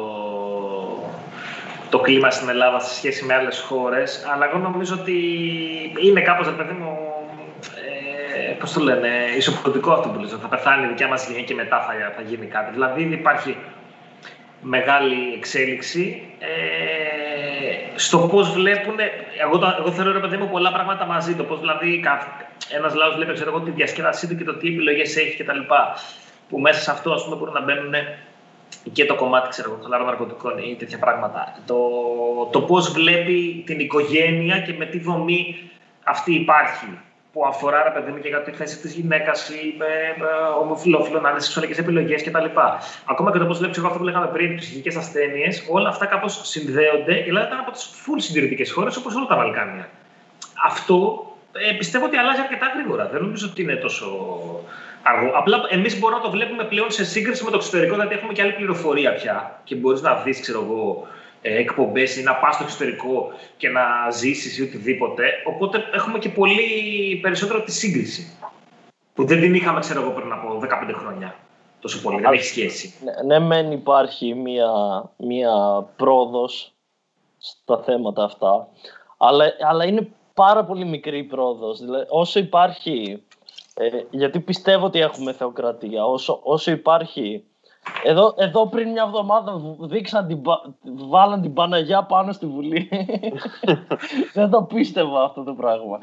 το 1.91 1.99
κλίμα 1.99 2.31
στην 2.31 2.49
Ελλάδα 2.49 2.81
σε 2.81 2.95
σχέση 2.95 3.25
με 3.25 3.35
άλλες 3.35 3.61
χώρες, 3.61 4.27
αλλά 4.33 4.47
εγώ 4.49 4.59
νομίζω 4.59 4.99
ότι 5.01 5.13
είναι 6.03 6.21
κάπως, 6.21 6.47
ρε 6.47 6.53
παιδί 6.53 6.73
μου, 6.73 6.99
ε, 8.49 8.53
πώς 8.53 8.73
το 8.73 8.81
λένε, 8.81 9.09
ισοποδοτικό 9.37 9.93
αυτό 9.93 10.09
που 10.09 10.19
λέω, 10.19 10.29
θα 10.29 10.49
πεθάνει 10.49 10.85
η 10.85 10.89
δικιά 10.89 11.09
μας 11.09 11.27
γενιά 11.27 11.43
και 11.43 11.55
μετά 11.55 11.81
θα, 11.81 12.13
θα 12.17 12.23
γίνει 12.23 12.47
κάτι. 12.47 12.73
Δηλαδή 12.73 13.03
υπάρχει 13.03 13.57
μεγάλη 14.61 15.35
εξέλιξη 15.37 16.23
ε, 16.39 17.14
στο 17.95 18.19
πώς 18.19 18.53
βλέπουν, 18.53 18.95
εγώ, 19.43 19.59
το, 19.59 19.77
εγώ 19.79 19.91
θεωρώ 19.91 20.13
ρε 20.13 20.19
παιδί 20.19 20.37
μου 20.37 20.49
πολλά 20.49 20.73
πράγματα 20.73 21.05
μαζί, 21.05 21.35
το 21.35 21.45
πώς 21.45 21.61
δηλαδή 21.61 22.05
ένας 22.77 22.95
λαός 22.95 23.15
βλέπει 23.15 23.33
ξέρω, 23.33 23.61
τη 23.61 23.71
διασκέδασή 23.71 24.29
του 24.29 24.37
και 24.37 24.45
το 24.45 24.55
τι 24.55 24.69
επιλογές 24.69 25.17
έχει 25.17 25.43
κτλ. 25.43 25.59
Που 26.49 26.61
μέσα 26.61 26.81
σε 26.81 26.91
αυτό 26.91 27.13
ας 27.13 27.25
πούμε 27.25 27.37
μπορούν 27.37 27.55
να 27.55 27.63
μπαίνουν 27.63 27.93
και 28.93 29.05
το 29.05 29.15
κομμάτι 29.15 29.49
ξέρω, 29.49 29.79
χαλαρών 29.83 30.07
ναρκωτικών 30.07 30.59
ή 30.59 30.77
τέτοια 30.79 30.99
πράγματα. 30.99 31.59
Το, 31.67 31.79
το 32.53 32.61
πώς 32.61 32.93
βλέπει 32.93 33.63
την 33.67 33.81
οικογένεια 33.81 34.59
και 34.59 34.73
με 34.73 34.87
τι 34.87 34.99
δομή 34.99 35.71
αυτή 36.05 36.35
υπάρχει 36.35 36.99
που 37.35 37.47
αφορά 37.47 37.83
ρε 37.83 37.91
παιδί 37.91 38.11
μου 38.11 38.19
και 38.19 38.29
για 38.29 38.43
τη 38.43 38.51
θέση 38.51 38.79
της 38.79 38.93
γυναίκας 38.95 39.49
ή 39.49 39.77
ε, 39.79 40.23
ομοφυλόφιλο 40.63 41.21
να 41.21 41.31
είναι 41.31 41.41
σεξουαλικές 41.41 41.79
επιλογές 41.79 42.23
κτλ. 42.23 42.45
Ακόμα 43.05 43.33
και 43.33 43.39
το 43.39 43.47
πώς 43.47 43.59
βλέπεις 43.59 43.79
αυτό 43.79 43.99
που 43.99 44.05
λέγαμε 44.05 44.27
πριν, 44.27 44.57
τις 44.57 44.67
ψυχικέ 44.67 44.99
ασθένειες, 44.99 45.67
όλα 45.71 45.89
αυτά 45.89 46.07
κάπως 46.07 46.41
συνδέονται. 46.43 47.15
Η 47.15 47.29
Ελλάδα 47.29 47.47
ήταν 47.47 47.59
από 47.59 47.71
τις 47.71 47.91
full 48.03 48.17
συντηρητικές 48.17 48.73
χώρες 48.73 48.97
όπως 48.97 49.15
όλα 49.15 49.27
τα 49.27 49.37
Βαλκάνια. 49.37 49.89
Αυτό 50.67 51.27
ε, 51.53 51.73
πιστεύω 51.73 52.05
ότι 52.05 52.17
αλλάζει 52.17 52.41
αρκετά 52.41 52.67
γρήγορα. 52.75 53.09
Δεν 53.13 53.21
νομίζω 53.21 53.49
ότι 53.51 53.63
είναι 53.63 53.77
τόσο 53.77 54.07
αργό. 55.03 55.31
Απλά 55.35 55.57
εμείς 55.69 55.99
μπορούμε 55.99 56.19
να 56.19 56.25
το 56.25 56.31
βλέπουμε 56.31 56.65
πλέον 56.65 56.91
σε 56.91 57.05
σύγκριση 57.05 57.45
με 57.45 57.51
το 57.51 57.57
εξωτερικό, 57.57 57.95
γιατί 57.95 58.15
έχουμε 58.15 58.33
και 58.33 58.43
άλλη 58.43 58.53
πληροφορία 58.53 59.15
πια 59.15 59.61
και 59.65 59.75
μπορείς 59.75 60.01
να 60.01 60.15
δεις, 60.15 60.41
ξέρω 60.41 60.61
εγώ, 60.69 61.07
ε, 61.47 61.57
εκπομπές 61.57 62.17
ή 62.17 62.23
να 62.23 62.35
πας 62.35 62.55
στο 62.55 62.65
εξωτερικό 62.65 63.33
και 63.57 63.69
να 63.69 64.11
ζήσεις 64.11 64.59
ή 64.59 64.63
οτιδήποτε. 64.63 65.25
Οπότε 65.47 65.85
έχουμε 65.93 66.19
και 66.19 66.29
πολύ 66.29 67.19
περισσότερο 67.23 67.63
τη 67.63 67.73
σύγκριση. 67.73 68.39
Που 69.15 69.25
δεν 69.25 69.41
την 69.41 69.55
είχαμε, 69.55 69.81
ξέρω 69.81 70.01
εγώ, 70.01 70.11
πριν 70.11 70.33
από 70.33 70.61
15 70.63 70.95
χρόνια. 70.95 71.35
Τόσο 71.81 72.01
πολύ, 72.03 72.21
δεν 72.21 72.33
έχει 72.33 72.45
σχέση. 72.45 72.95
Ναι, 73.05 73.39
ναι, 73.39 73.47
μεν 73.47 73.73
υπάρχει 73.73 74.35
μία, 74.35 74.71
μία 75.17 75.53
πρόοδος 75.97 76.73
στα 77.39 77.83
θέματα 77.83 78.25
αυτά, 78.25 78.69
αλλά, 79.17 79.45
αλλά 79.69 79.85
είναι 79.85 80.09
πάρα 80.35 80.65
πολύ 80.65 80.85
μικρή 80.85 81.19
η 81.19 81.25
πρόοδος. 81.25 81.81
Δηλαδή, 81.81 82.07
όσο 82.09 82.39
υπάρχει, 82.39 83.23
ε, 83.75 83.89
γιατί 84.11 84.41
πιστεύω 84.41 84.87
ότι 84.87 84.99
έχουμε 85.01 85.33
θεοκρατία, 85.33 86.05
όσο, 86.05 86.41
όσο 86.43 86.71
υπάρχει 86.71 87.45
εδώ, 88.05 88.35
εδώ 88.37 88.67
πριν 88.67 88.91
μια 88.91 89.03
εβδομάδα 89.07 89.61
δείξαν 89.79 90.27
την, 90.27 90.41
βάλαν 91.09 91.41
την 91.41 91.53
Παναγιά 91.53 92.03
πάνω 92.03 92.33
στη 92.33 92.47
Βουλή. 92.47 92.89
Δεν 94.35 94.51
το 94.51 94.63
πίστευα 94.63 95.23
αυτό 95.23 95.43
το 95.43 95.53
πράγμα. 95.53 95.99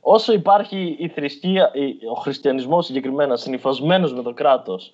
Όσο 0.00 0.32
υπάρχει 0.32 0.96
η 0.98 1.08
θρησκεία, 1.08 1.70
ο 2.10 2.20
χριστιανισμός 2.20 2.86
συγκεκριμένα 2.86 3.36
συνυφασμένος 3.36 4.14
με 4.14 4.22
το 4.22 4.34
κράτος 4.34 4.92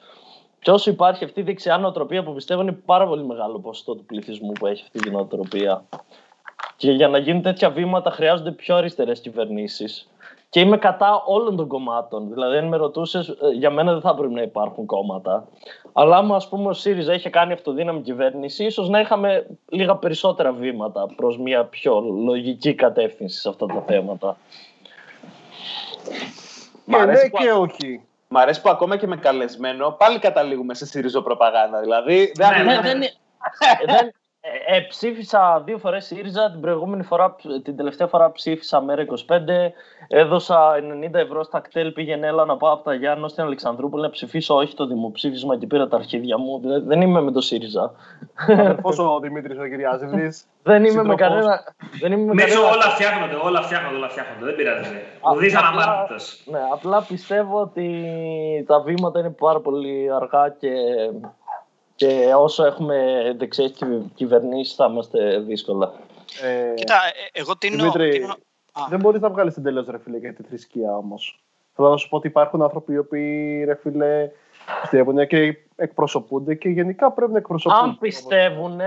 και 0.67 0.71
όσο 0.71 0.91
υπάρχει 0.91 1.25
αυτή 1.25 1.41
η 1.41 1.43
δεξιά 1.43 1.79
νοοτροπία 1.79 2.23
που 2.23 2.35
πιστεύω 2.35 2.63
είναι 2.63 2.73
πάρα 2.73 3.07
πολύ 3.07 3.25
μεγάλο 3.25 3.59
ποσοστό 3.59 3.95
του 3.95 4.05
πληθυσμού 4.05 4.53
που 4.53 4.67
έχει 4.67 4.83
αυτή 4.83 5.09
η 5.09 5.11
νοοτροπία. 5.11 5.85
Και 6.77 6.91
για 6.91 7.09
να 7.09 7.19
γίνουν 7.19 7.43
τέτοια 7.43 7.71
βήματα 7.71 8.11
χρειάζονται 8.11 8.53
πιο 8.53 8.77
αριστερές 8.77 9.21
κυβερνήσεις. 9.21 10.09
Και 10.57 10.63
είμαι 10.63 10.77
κατά 10.77 11.23
όλων 11.27 11.57
των 11.57 11.67
κομμάτων. 11.69 12.29
Δηλαδή, 12.33 12.57
αν 12.57 12.69
με 12.69 12.77
ρωτούσες, 12.77 13.29
ε, 13.29 13.35
για 13.53 13.71
μένα 13.71 13.93
δεν 13.93 14.01
θα 14.01 14.15
πρέπει 14.15 14.33
να 14.33 14.43
υπάρχουν 14.43 14.87
κόμματα. 14.87 15.49
Αλλά 15.93 16.17
άμα 16.17 16.37
ας 16.37 16.49
πούμε, 16.49 16.69
ο 16.69 16.73
ΣΥΡΙΖΑ 16.73 17.15
είχε 17.15 17.31
κάνει 17.31 17.53
αυτοδύναμη 17.53 18.01
κυβέρνηση, 18.01 18.65
ίσως 18.65 18.89
να 18.89 19.01
είχαμε 19.01 19.47
λίγα 19.69 19.97
περισσότερα 19.97 20.53
βήματα 20.53 21.07
προς 21.17 21.39
μια 21.39 21.65
πιο 21.65 22.01
λογική 22.01 22.75
κατεύθυνση 22.75 23.41
σε 23.41 23.49
αυτά 23.49 23.67
τα 23.67 23.85
θέματα. 23.87 24.37
Μα 26.85 27.07
ναι 27.07 27.29
και 27.29 27.51
όχι. 27.51 28.03
Μ' 28.29 28.37
αρέσει 28.37 28.61
που 28.61 28.71
ακόμα 28.71 28.97
και 28.97 29.07
με 29.07 29.17
καλεσμένο 29.17 29.91
πάλι 29.91 30.19
καταλήγουμε 30.19 30.75
σε 30.75 30.87
ΣΥΡΙΖΟ 30.87 31.23
προπαγάνδα. 31.23 31.81
Δηλαδή, 31.81 32.33
δεν, 32.35 32.65
ναι, 32.65 32.81
δεν, 32.81 33.01
δεν, 33.87 34.15
ε, 34.69 34.77
ε, 34.77 34.81
ψήφισα 34.81 35.63
δύο 35.65 35.79
φορές 35.79 36.05
ΣΥΡΙΖΑ, 36.05 36.51
την 36.51 36.61
προηγούμενη 36.61 37.03
φορά, 37.03 37.37
την 37.63 37.77
τελευταία 37.77 38.07
φορά 38.07 38.33
ψήφισα 38.33 38.85
ΜΕΡΑ25, 38.87 39.39
έδωσα 40.09 40.73
90 41.11 41.15
ευρώ 41.15 41.43
στα 41.43 41.61
κτέλ, 41.61 41.93
πήγαινε 41.93 42.27
έλα 42.27 42.45
να 42.45 42.57
πάω 42.57 42.73
από 42.73 42.85
τα 42.85 42.95
Γιάννη 42.95 43.29
στην 43.29 43.45
Αλεξανδρούπολη 43.45 44.03
να 44.03 44.11
ψηφίσω 44.11 44.55
όχι 44.55 44.75
το 44.75 44.87
δημοψήφισμα 44.87 45.59
και 45.59 45.67
πήρα 45.67 45.89
τα 45.89 45.97
αρχίδια 45.97 46.39
μου, 46.39 46.61
δεν 46.87 47.01
είμαι 47.01 47.21
με 47.21 47.31
το 47.31 47.41
ΣΥΡΙΖΑ. 47.41 47.93
Πόσο 48.83 49.15
ο 49.15 49.21
Δημήτρης 49.21 49.59
ο 49.59 49.67
Κυριάζηδης. 49.67 50.47
δεν 50.63 50.85
είμαι 50.85 51.03
με 51.03 51.15
κανένα... 51.15 51.75
Δεν 52.01 52.13
είμαι 52.13 52.35
με 52.35 52.43
κανένα... 52.43 52.61
όλα 52.61 52.83
φτιάχνονται, 52.83 53.35
όλα 53.43 53.63
φτιάχνονται, 53.63 53.97
όλα 53.97 54.09
φτιάχνονται, 54.09 54.45
δεν 54.45 54.55
πειράζει. 54.55 54.89
Ουδής 55.35 55.57
αναμάρτητος. 55.57 56.43
Ναι, 56.47 56.61
απλά 56.73 57.03
πιστεύω 57.03 57.61
ότι 57.61 57.89
τα 58.67 58.81
βήματα 58.81 59.19
είναι 59.19 59.31
πάρα 59.31 59.61
πολύ 59.61 60.09
αργά 60.13 60.49
και 60.59 60.71
και 61.97 62.33
όσο 62.37 62.65
έχουμε 62.65 62.97
δεξιές 63.39 63.73
κυβερνήσεις 64.15 64.75
θα 64.75 64.87
είμαστε 64.91 65.39
δύσκολα. 65.39 65.93
Ε, 66.43 66.75
Κοίτα, 66.75 66.95
ε, 66.95 67.41
εγώ 67.41 67.57
τίνω... 67.57 67.77
Δημήτρη, 67.77 68.11
τίνω... 68.11 68.35
δεν 68.89 69.01
μπορείς 69.01 69.21
να 69.21 69.31
βγάλεις 69.31 69.57
εντελώ 69.57 69.87
ρε 69.91 69.99
φίλε 69.99 70.19
για 70.19 70.35
τη 70.35 70.43
θρησκεία 70.43 70.97
όμως. 70.97 71.41
Θέλω 71.75 71.89
να 71.89 71.97
σου 71.97 72.09
πω 72.09 72.17
ότι 72.17 72.27
υπάρχουν 72.27 72.63
άνθρωποι 72.63 72.93
οι 72.93 72.99
οποίοι 72.99 73.65
ρε 73.65 73.75
φίλε 73.75 74.31
πιστεύουν 74.81 75.27
και 75.27 75.57
εκπροσωπούνται 75.77 76.55
και 76.55 76.69
γενικά 76.69 77.13
πρέπει 77.13 77.33
να 77.33 77.39
εκπροσωπούνται. 77.39 77.83
Αν 77.83 77.99
πιστεύουν 77.99 78.81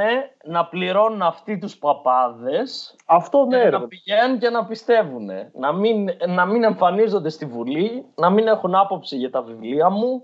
να 0.44 0.66
πληρώνουν 0.66 1.22
αυτοί 1.22 1.58
τους 1.58 1.78
παπάδες 1.78 2.96
Αυτό 3.06 3.46
ναι, 3.46 3.64
να 3.64 3.88
πηγαίνουν 3.88 4.40
και 4.40 4.50
να 4.50 4.66
πιστεύουν. 4.66 5.30
Να 5.54 5.74
μην, 5.74 6.10
να 6.28 6.46
μην 6.46 6.64
εμφανίζονται 6.64 7.30
στη 7.30 7.46
Βουλή, 7.46 8.06
να 8.16 8.30
μην 8.30 8.48
έχουν 8.48 8.76
άποψη 8.76 9.16
για 9.16 9.30
τα 9.30 9.42
βιβλία 9.42 9.90
μου 9.90 10.24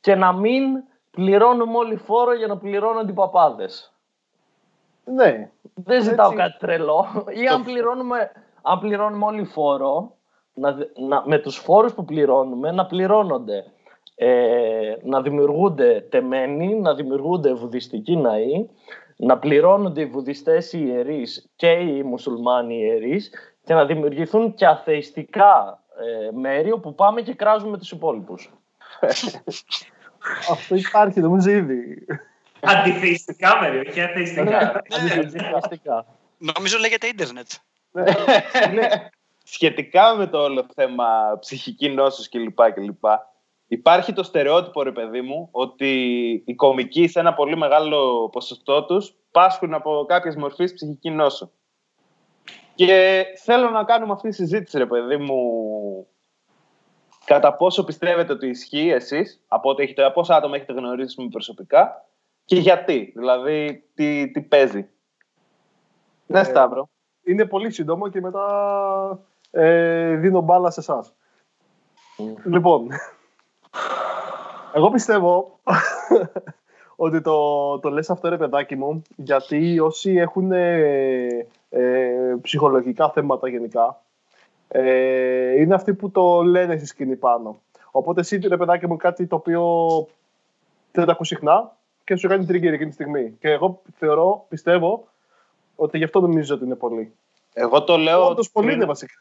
και 0.00 0.14
να 0.14 0.32
μην 0.32 0.62
πληρώνουμε 1.10 1.76
όλοι 1.76 1.96
φόρο 1.96 2.34
για 2.34 2.46
να 2.46 2.56
πληρώνουν 2.56 3.08
οι 3.08 3.12
παπάδε. 3.12 3.68
Ναι. 5.04 5.50
Δεν 5.74 6.02
ζητάω 6.02 6.32
κάτι 6.32 6.58
τρελό. 6.58 7.06
Ή 7.42 7.46
αν 7.46 7.64
πληρώνουμε, 7.64 8.32
αν 8.62 8.78
πληρώνουμε 8.78 9.24
όλοι 9.24 9.44
φόρο, 9.44 10.16
να, 10.54 10.76
να, 11.08 11.22
με 11.26 11.38
τους 11.38 11.56
φόρους 11.56 11.94
που 11.94 12.04
πληρώνουμε 12.04 12.70
να 12.70 12.86
πληρώνονται 12.86 13.64
ε, 14.14 14.96
να 15.02 15.22
δημιουργούνται 15.22 16.06
τεμένοι, 16.10 16.74
να 16.74 16.94
δημιουργούνται 16.94 17.52
βουδιστικοί 17.52 18.16
ναοί, 18.16 18.68
να 19.16 19.38
πληρώνονται 19.38 20.00
οι 20.00 20.06
βουδιστές 20.06 20.72
οι 20.72 20.84
ιερείς 20.86 21.50
και 21.56 21.68
οι 21.70 22.02
μουσουλμάνοι 22.02 22.76
ιερείς 22.76 23.30
και 23.64 23.74
να 23.74 23.84
δημιουργηθούν 23.84 24.54
και 24.54 24.66
αθεϊστικά 24.66 25.82
ε, 26.00 26.30
μέρη 26.36 26.72
όπου 26.72 26.94
πάμε 26.94 27.20
και 27.20 27.34
κράζουμε 27.34 27.78
τους 27.78 27.90
υπόλοιπους. 27.90 28.52
Αυτό 30.50 30.74
υπάρχει, 30.74 31.20
νομίζω 31.20 31.50
ήδη. 31.50 32.06
Αντιθεϊστικά 32.60 33.60
μέρη, 33.60 33.88
όχι 33.88 34.00
αθεϊστικά. 34.00 34.82
Ναι, 36.38 36.52
νομίζω 36.56 36.78
λέγεται 36.78 37.06
ίντερνετ. 37.06 37.48
Ναι. 38.72 38.88
Σχετικά 39.44 40.14
με 40.14 40.26
το 40.26 40.38
όλο 40.38 40.66
θέμα 40.74 41.04
ψυχική 41.40 41.88
νόσος 41.88 42.28
κλπ. 42.28 42.58
Υπάρχει 43.66 44.12
το 44.12 44.22
στερεότυπο, 44.22 44.82
ρε 44.82 44.92
παιδί 44.92 45.20
μου, 45.20 45.48
ότι 45.50 45.92
οι 46.46 46.54
κομικοί 46.54 47.08
σε 47.08 47.20
ένα 47.20 47.34
πολύ 47.34 47.56
μεγάλο 47.56 48.28
ποσοστό 48.28 48.84
τους 48.84 49.14
πάσχουν 49.30 49.74
από 49.74 50.04
κάποιες 50.08 50.36
μορφές 50.36 50.74
ψυχική 50.74 51.10
νόσο. 51.10 51.50
Και 52.74 53.24
θέλω 53.44 53.70
να 53.70 53.84
κάνουμε 53.84 54.12
αυτή 54.12 54.28
τη 54.28 54.34
συζήτηση, 54.34 54.78
ρε 54.78 54.86
παιδί 54.86 55.16
μου, 55.16 55.36
κατά 57.24 57.54
πόσο 57.54 57.84
πιστεύετε 57.84 58.32
ότι 58.32 58.48
ισχύει 58.48 58.88
εσείς, 58.88 59.40
από 59.48 59.70
ό,τι 59.70 59.82
έχετε, 59.82 60.10
πόσα 60.10 60.36
άτομα 60.36 60.56
έχετε 60.56 60.72
γνωρίσει 60.72 61.28
προσωπικά 61.28 62.04
και 62.44 62.56
γιατί, 62.56 63.12
δηλαδή 63.16 63.84
τι, 63.94 64.30
τι 64.30 64.40
παίζει; 64.40 64.88
Ναι, 66.26 66.42
Σταύρο. 66.42 66.88
Είναι 67.22 67.44
πολύ 67.44 67.70
σύντομο 67.70 68.08
και 68.08 68.20
μετά 68.20 69.18
ε, 69.50 70.14
δίνω 70.14 70.40
μπάλα 70.40 70.70
σε 70.70 70.80
εσάς. 70.80 71.14
Λοιπόν, 72.44 72.88
εγώ 74.74 74.90
πιστεύω 74.90 75.60
ότι 76.96 77.20
το, 77.20 77.78
το 77.78 77.90
λες 77.90 78.10
αυτό 78.10 78.28
ρε 78.28 78.36
παιδάκι 78.36 78.76
μου, 78.76 79.02
γιατί 79.16 79.80
όσοι 79.80 80.14
έχουν 80.14 80.52
ε, 80.52 81.46
ε, 81.68 82.36
ψυχολογικά 82.42 83.10
θέματα 83.10 83.48
γενικά, 83.48 84.02
Ε, 84.72 85.60
είναι 85.60 85.74
αυτοί 85.74 85.94
που 85.94 86.10
το 86.10 86.42
λένε 86.42 86.76
στη 86.76 86.86
σκηνή 86.86 87.16
πάνω. 87.16 87.60
Οπότε 87.90 88.20
εσύ, 88.20 88.36
ρε 88.38 88.56
παιδάκι 88.56 88.86
μου, 88.86 88.96
κάτι 88.96 89.26
το 89.26 89.36
οποίο 89.36 89.62
δεν 90.92 91.04
το 91.04 91.12
ακούς 91.12 91.28
συχνά 91.28 91.76
και 92.04 92.16
σου 92.16 92.28
κάνει 92.28 92.44
trigger 92.48 92.72
εκείνη 92.72 92.86
τη 92.86 92.92
στιγμή. 92.92 93.36
Και 93.40 93.50
εγώ 93.50 93.82
θεωρώ, 93.98 94.46
πιστεύω, 94.48 95.08
ότι 95.76 95.98
γι' 95.98 96.04
αυτό 96.04 96.20
νομίζω 96.20 96.54
ότι 96.54 96.64
είναι 96.64 96.74
πολύ. 96.74 97.12
Εγώ 97.52 97.84
το 97.84 97.96
λέω. 97.96 98.26
Όντως 98.28 98.50
πολύ 98.50 98.72
είναι 98.72 98.84
βασικά. 98.84 99.14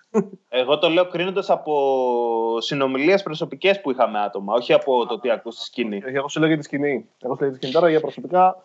Εγώ 0.50 0.78
το 0.78 0.90
λέω 0.90 1.08
κρίνοντας 1.08 1.50
από 1.50 2.62
συνομιλίες 2.62 3.24
προσωπικές 3.24 3.82
που 3.82 3.92
είχαμε 3.92 4.20
άτομα, 4.20 4.54
όχι 4.54 4.74
από 4.74 5.06
το 5.06 5.20
τι 5.20 5.32
ακούς 5.32 5.56
στη 5.56 5.64
σκηνή. 5.64 6.02
Εγώ 6.06 6.28
σου 6.28 6.40
λέω 6.40 6.48
για 6.48 6.58
τη 6.58 6.64
σκηνή. 6.64 7.06
Εγώ 7.20 7.34
σου 7.34 7.42
λέω 7.42 7.50
για 7.50 7.50
τη 7.50 7.56
σκηνή 7.56 7.74
τώρα 7.74 7.90
για 7.90 8.00
προσωπικά 8.00 8.64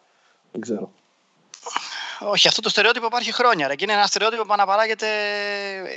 δεν 0.53 0.61
ξέρω. 0.61 0.91
Όχι, 2.20 2.48
αυτό 2.48 2.60
το 2.60 2.68
στερεότυπο 2.68 3.06
υπάρχει 3.06 3.32
χρόνια. 3.32 3.68
Ρε. 3.68 3.74
Και 3.74 3.84
είναι 3.84 3.92
ένα 3.92 4.06
στερεότυπο 4.06 4.44
που 4.44 4.52
αναπαράγεται 4.52 5.06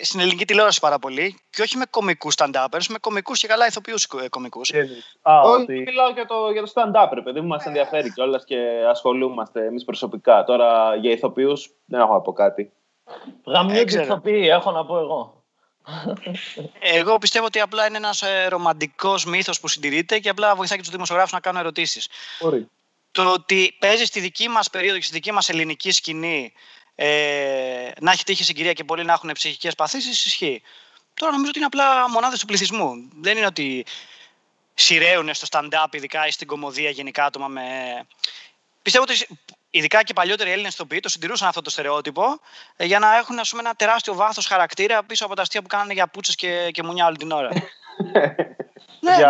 στην 0.03 0.19
ελληνική 0.19 0.45
τηλεόραση 0.45 0.79
πάρα 0.79 0.99
πολύ. 0.99 1.39
Και 1.49 1.61
όχι 1.61 1.77
με 1.77 1.85
κομικούς 1.89 2.33
stand-uppers, 2.37 2.85
με 2.89 2.97
κομικούς 2.99 3.39
και 3.39 3.47
καλά 3.47 3.67
ηθοποιούς 3.67 4.07
κομικούς. 4.29 4.71
Όχι, 4.71 5.61
ότι... 5.61 5.73
μιλάω 5.73 6.09
για 6.09 6.25
το, 6.25 6.49
για 6.51 6.61
το 6.61 6.71
stand-up, 6.73 7.21
παιδί 7.23 7.41
μου, 7.41 7.47
μας 7.47 7.65
ενδιαφέρει 7.65 8.13
κιόλας 8.13 8.43
και 8.43 8.57
ασχολούμαστε 8.89 9.65
εμείς 9.65 9.83
προσωπικά. 9.83 10.43
Τώρα 10.43 10.95
για 10.95 11.11
ηθοποιούς 11.11 11.69
δεν 11.85 11.99
έχω 11.99 12.13
να 12.13 12.21
πω 12.21 12.33
κάτι. 12.33 12.71
Γαμιούνται 13.45 14.01
ηθοποιοί, 14.01 14.47
έχω 14.51 14.71
να 14.71 14.85
πω 14.85 14.97
εγώ. 14.97 15.43
Εγώ 16.79 17.17
πιστεύω 17.17 17.45
ότι 17.45 17.59
απλά 17.59 17.87
είναι 17.87 17.97
ένας 17.97 18.21
ε, 18.21 18.47
ρομαντικός 18.47 19.25
μύθος 19.25 19.59
που 19.59 19.67
συντηρείται 19.67 20.19
και 20.19 20.29
απλά 20.29 20.55
βοηθάει 20.55 20.77
και 20.77 20.83
τους 20.83 20.93
δημοσιογράφους 20.93 21.31
να 21.31 21.39
κάνουν 21.39 21.59
ερωτήσεις 21.59 22.07
το 23.17 23.31
ότι 23.31 23.75
παίζεις 23.79 24.07
στη 24.07 24.19
δική 24.19 24.49
μας 24.49 24.69
περίοδο 24.69 24.97
και 24.97 25.03
στη 25.03 25.13
δική 25.13 25.31
μας 25.31 25.49
ελληνική 25.49 25.91
σκηνή 25.91 26.53
ε, 26.95 27.91
να 27.99 28.11
έχει 28.11 28.23
τύχει 28.23 28.43
συγκυρία 28.43 28.73
και 28.73 28.83
πολλοί 28.83 29.03
να 29.03 29.13
έχουν 29.13 29.31
ψυχικές 29.31 29.75
παθήσεις, 29.75 30.25
ισχύει. 30.25 30.61
Τώρα 31.13 31.31
νομίζω 31.31 31.49
ότι 31.49 31.57
είναι 31.57 31.67
απλά 31.67 32.09
μονάδες 32.09 32.39
του 32.39 32.45
πληθυσμού. 32.45 33.09
Δεν 33.21 33.37
είναι 33.37 33.45
ότι 33.45 33.85
σειραίουν 34.73 35.33
στο 35.33 35.47
stand-up, 35.51 35.87
ειδικά 35.91 36.27
ή 36.27 36.31
στην 36.31 36.47
κομμωδία 36.47 36.89
γενικά 36.89 37.25
άτομα 37.25 37.47
με. 37.47 37.61
Πιστεύω 38.81 39.05
ότι 39.09 39.39
ειδικά 39.69 40.03
και 40.03 40.13
παλιότεροι 40.13 40.51
Έλληνες 40.51 40.73
ηθοποιοί 40.73 40.99
το 40.99 41.09
συντηρούσαν 41.09 41.47
αυτό 41.47 41.61
το 41.61 41.69
στερεότυπο 41.69 42.23
ε, 42.75 42.85
για 42.85 42.99
να 42.99 43.17
έχουν 43.17 43.39
ας 43.39 43.49
πούμε, 43.49 43.61
ένα 43.61 43.73
τεράστιο 43.73 44.13
βάθος 44.13 44.45
χαρακτήρα 44.47 45.03
πίσω 45.03 45.25
από 45.25 45.35
τα 45.35 45.41
αστεία 45.41 45.61
που 45.61 45.67
κάνανε 45.67 45.93
για 45.93 46.07
πούτσες 46.07 46.35
και, 46.35 46.69
και 46.71 46.83
μουνιά 46.83 47.05
όλη 47.05 47.17
την 47.17 47.31
ώρα. 47.31 47.49
ναι, 48.13 48.21
ναι, 48.99 49.17
ναι. 49.17 49.25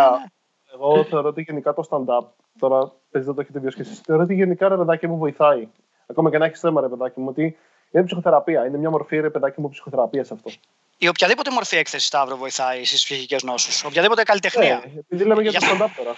Εγώ 0.74 1.04
θεωρώ 1.04 1.28
ότι 1.28 1.42
γενικά 1.42 1.74
το 1.74 1.88
stand-up 1.90 2.26
Τώρα 2.58 2.92
παίζει 3.10 3.26
δεν 3.26 3.36
το 3.36 3.40
έχετε 3.40 3.58
βιώσει 3.58 3.76
και 3.76 3.82
εσείς. 3.82 4.00
Θεωρώ 4.00 4.22
ότι 4.22 4.34
γενικά 4.34 4.68
ρε 4.68 4.76
παιδάκι 4.76 5.06
μου 5.06 5.16
βοηθάει. 5.16 5.68
Ακόμα 6.06 6.30
και 6.30 6.38
να 6.38 6.44
έχεις 6.44 6.60
θέμα 6.60 6.80
ρε 6.80 6.88
παιδάκι 6.88 7.20
μου, 7.20 7.26
ότι 7.28 7.56
είναι 7.90 8.04
ψυχοθεραπεία. 8.04 8.66
Είναι 8.66 8.78
μια 8.78 8.90
μορφή 8.90 9.20
ρε 9.20 9.30
παιδάκι 9.30 9.60
μου 9.60 9.68
ψυχοθεραπείας 9.68 10.30
αυτό. 10.30 10.50
Η 10.98 11.08
οποιαδήποτε 11.08 11.50
μορφή 11.50 11.76
έκθεσης 11.76 12.06
Σταύρο 12.06 12.36
βοηθάει 12.36 12.84
στις 12.84 13.04
ψυχικές 13.04 13.42
νόσους. 13.42 13.84
Οποιαδήποτε 13.84 14.22
καλλιτεχνία. 14.22 14.82
Ε, 14.84 14.98
επειδή 14.98 15.24
λέμε 15.24 15.42
για 15.42 15.52
το 15.52 15.66
stand-up 15.66 15.88
τώρα. 15.96 16.10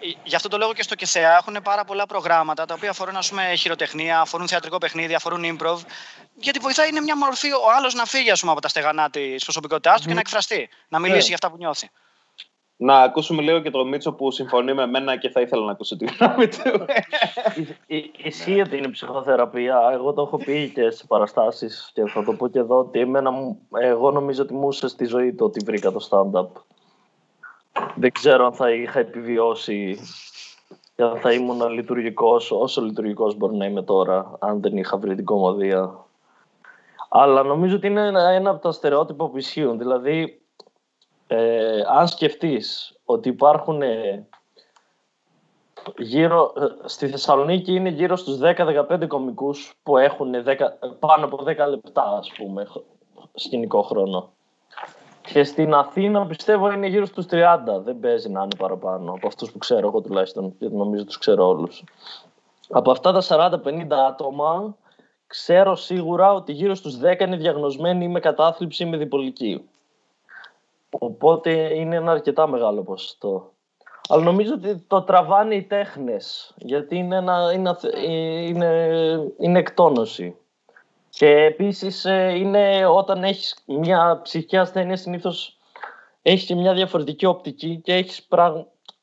Ε, 0.00 0.06
γι' 0.22 0.34
αυτό 0.34 0.48
το 0.48 0.56
λόγο 0.56 0.72
και 0.72 0.82
στο 0.82 0.94
ΚΕΘΕΑ 0.94 1.36
έχουν 1.36 1.56
πάρα 1.62 1.84
πολλά 1.84 2.06
προγράμματα 2.06 2.64
τα 2.64 2.74
οποία 2.74 2.90
αφορούν 2.90 3.16
ας 3.16 3.28
πούμε, 3.28 3.54
χειροτεχνία, 3.54 4.20
αφορούν 4.20 4.48
θεατρικό 4.48 4.78
παιχνίδι, 4.78 5.14
αφορούν 5.14 5.42
improv. 5.44 5.78
Γιατί 6.34 6.58
βοηθάει 6.58 6.88
είναι 6.88 7.00
μια 7.00 7.16
μορφή 7.16 7.52
ο 7.52 7.70
άλλος 7.78 7.94
να 7.94 8.04
φύγει 8.04 8.30
ας 8.30 8.40
πούμε, 8.40 8.52
από 8.52 8.60
τα 8.60 8.68
στεγανά 8.68 9.10
της 9.10 9.44
προσωπικότητάς 9.44 9.96
του 9.96 10.04
mm. 10.04 10.08
και 10.08 10.14
να 10.14 10.20
εκφραστεί, 10.20 10.68
να 10.88 10.98
μιλήσει 10.98 11.20
yeah. 11.20 11.26
για 11.26 11.34
αυτά 11.34 11.50
που 11.50 11.56
νιώθει. 11.56 11.90
Να 12.78 12.98
ακούσουμε 12.98 13.42
λίγο 13.42 13.60
και 13.60 13.70
τον 13.70 13.88
Μίτσο 13.88 14.12
που 14.12 14.30
συμφωνεί 14.30 14.74
με 14.74 14.86
μένα 14.86 15.16
και 15.16 15.28
θα 15.28 15.40
ήθελα 15.40 15.64
να 15.64 15.70
ακούσω 15.70 15.96
τη 15.96 16.06
γνώμη 16.06 16.48
του. 16.48 16.84
Ισχύει 18.24 18.60
ότι 18.60 18.76
είναι 18.76 18.88
ψυχοθεραπεία. 18.88 19.80
Εγώ 19.92 20.12
το 20.12 20.22
έχω 20.22 20.36
πει 20.36 20.72
και 20.74 20.90
σε 20.90 21.04
παραστάσεις 21.06 21.90
και 21.94 22.06
θα 22.06 22.24
το 22.24 22.32
πω 22.32 22.48
και 22.48 22.58
εδώ 22.58 22.78
ότι 22.78 23.00
εμένα, 23.00 23.32
εγώ 23.80 24.10
νομίζω 24.10 24.42
ότι 24.42 24.54
μου 24.54 24.72
στη 24.72 25.04
ζωή 25.04 25.34
το 25.34 25.44
ότι 25.44 25.64
βρήκα 25.64 25.92
το 25.92 26.08
stand-up. 26.10 26.48
Δεν 27.94 28.12
ξέρω 28.12 28.46
αν 28.46 28.52
θα 28.52 28.70
είχα 28.70 28.98
επιβιώσει 28.98 29.98
και 30.96 31.02
αν 31.02 31.16
θα 31.16 31.32
ήμουν 31.32 31.68
λειτουργικός 31.68 32.50
όσο 32.50 32.82
λειτουργικός 32.82 33.36
μπορεί 33.36 33.56
να 33.56 33.66
είμαι 33.66 33.82
τώρα, 33.82 34.36
αν 34.38 34.60
δεν 34.60 34.76
είχα 34.76 34.96
βρει 34.96 35.14
την 35.14 35.24
κομμωδία. 35.24 36.04
Αλλά 37.08 37.42
νομίζω 37.42 37.76
ότι 37.76 37.86
είναι 37.86 38.06
ένα 38.34 38.50
από 38.50 38.60
τα 38.60 38.72
στερεότυπα 38.72 39.28
που 39.28 39.38
ισχύουν. 39.38 39.78
Δηλαδή, 39.78 40.40
ε, 41.26 41.80
αν 41.86 42.08
σκεφτείς 42.08 42.96
ότι 43.04 43.28
υπάρχουν 43.28 43.82
ε, 43.82 44.26
γύρω, 45.98 46.52
ε, 46.56 46.88
στη 46.88 47.08
Θεσσαλονίκη 47.08 47.74
είναι 47.74 47.88
γύρω 47.88 48.16
στους 48.16 48.38
10-15 48.42 49.06
κομικούς 49.08 49.74
που 49.82 49.96
έχουν 49.96 50.34
10, 50.44 50.56
πάνω 50.98 51.24
από 51.24 51.44
10 51.44 51.68
λεπτά 51.68 52.02
ας 52.18 52.32
πούμε 52.36 52.66
σκηνικό 53.34 53.82
χρόνο. 53.82 54.30
Και 55.22 55.44
στην 55.44 55.74
Αθήνα 55.74 56.26
πιστεύω 56.26 56.72
είναι 56.72 56.86
γύρω 56.86 57.06
στους 57.06 57.26
30. 57.30 57.80
Δεν 57.84 58.00
παίζει 58.00 58.28
να 58.28 58.42
είναι 58.42 58.56
παραπάνω 58.58 59.12
από 59.12 59.26
αυτούς 59.26 59.52
που 59.52 59.58
ξέρω 59.58 59.86
εγώ 59.86 60.00
τουλάχιστον, 60.00 60.54
γιατί 60.58 60.76
νομίζω 60.76 61.04
τους 61.04 61.18
ξέρω 61.18 61.48
όλους. 61.48 61.84
Από 62.68 62.90
αυτά 62.90 63.12
τα 63.12 63.22
40-50 63.64 63.86
άτομα 64.08 64.76
ξέρω 65.26 65.76
σίγουρα 65.76 66.32
ότι 66.32 66.52
γύρω 66.52 66.74
στους 66.74 66.98
10 67.02 67.20
είναι 67.20 67.36
διαγνωσμένοι 67.36 68.08
με 68.08 68.20
κατάθλιψη 68.20 68.82
ή 68.82 68.86
με 68.86 68.96
διπολική. 68.96 69.68
Οπότε 70.90 71.74
είναι 71.74 71.96
ένα 71.96 72.12
αρκετά 72.12 72.46
μεγάλο 72.46 72.82
ποσοστό. 72.82 73.50
Αλλά 74.08 74.22
νομίζω 74.22 74.54
ότι 74.54 74.84
το 74.86 75.02
τραβάνε 75.02 75.54
οι 75.54 75.62
τέχνες, 75.62 76.54
γιατί 76.56 76.96
είναι, 76.96 77.16
ένα, 77.16 77.52
είναι, 77.54 77.76
είναι, 78.46 79.32
είναι 79.38 79.58
εκτόνωση. 79.58 80.36
Και 81.10 81.28
επίσης 81.28 82.04
ε, 82.04 82.32
είναι 82.36 82.86
όταν 82.86 83.24
έχεις 83.24 83.64
μια 83.66 84.20
ψυχική 84.22 84.56
ασθένεια 84.56 84.96
συνήθως 84.96 85.58
έχεις 86.22 86.46
και 86.46 86.54
μια 86.54 86.74
διαφορετική 86.74 87.26
οπτική 87.26 87.80
και 87.84 87.94
έχεις, 87.94 88.22
πράγ, 88.22 88.54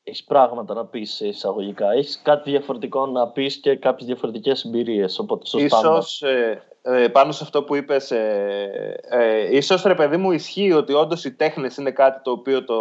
έχεις 0.04 0.24
πράγματα 0.24 0.74
να 0.74 0.84
πεις 0.84 1.20
εισαγωγικά. 1.20 1.90
Έχεις 1.90 2.20
κάτι 2.22 2.50
διαφορετικό 2.50 3.06
να 3.06 3.28
πεις 3.28 3.56
και 3.56 3.76
κάποιες 3.76 4.06
διαφορετικές 4.06 4.64
εμπειρίες. 4.64 5.18
Οπότε 5.18 5.62
Ίσως 5.62 6.22
ε, 6.22 6.62
ε, 6.82 7.08
πάνω 7.08 7.32
σε 7.32 7.44
αυτό 7.44 7.62
που 7.62 7.74
είπες, 7.74 8.10
ε, 8.10 9.00
ε, 9.08 9.56
ίσως 9.56 9.82
ρε 9.82 9.94
παιδί 9.94 10.16
μου 10.16 10.30
ισχύει 10.30 10.72
ότι 10.72 10.92
όντως 10.92 11.24
οι 11.24 11.34
τέχνες 11.34 11.76
είναι 11.76 11.90
κάτι 11.90 12.22
το 12.22 12.30
οποίο 12.30 12.64
το, 12.64 12.76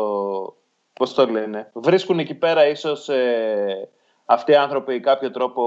πώς 0.94 1.14
το 1.14 1.26
λένε, 1.26 1.72
βρίσκουν 1.74 2.20
εκεί 2.20 2.36
πέρα 2.36 2.68
ίσως 2.68 3.10
ε, 3.10 3.90
αυτοί 4.26 4.52
οι 4.52 4.56
άνθρωποι 4.56 5.00
κάποιο 5.00 5.32
τρόπο 5.32 5.64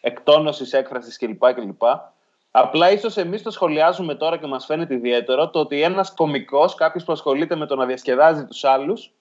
εκτόνωσης, 0.00 0.72
έκφρασης 0.72 1.18
κλπ. 1.18 1.52
κλπ. 1.54 1.82
Απλά 2.50 2.90
ίσως 2.90 3.16
εμείς 3.16 3.42
το 3.42 3.50
σχολιάζουμε 3.50 4.14
τώρα 4.14 4.36
και 4.36 4.46
μας 4.46 4.64
φαίνεται 4.64 4.94
ιδιαίτερο 4.94 5.50
το 5.50 5.58
ότι 5.58 5.82
ένας 5.82 6.14
κομικός, 6.14 6.74
κάποιος 6.74 7.04
που 7.04 7.12
ασχολείται 7.12 7.56
με 7.56 7.66
το 7.66 7.76
να 7.76 7.86
διασκεδάζει 7.86 8.44
τους 8.44 8.64
άλλους, 8.64 9.12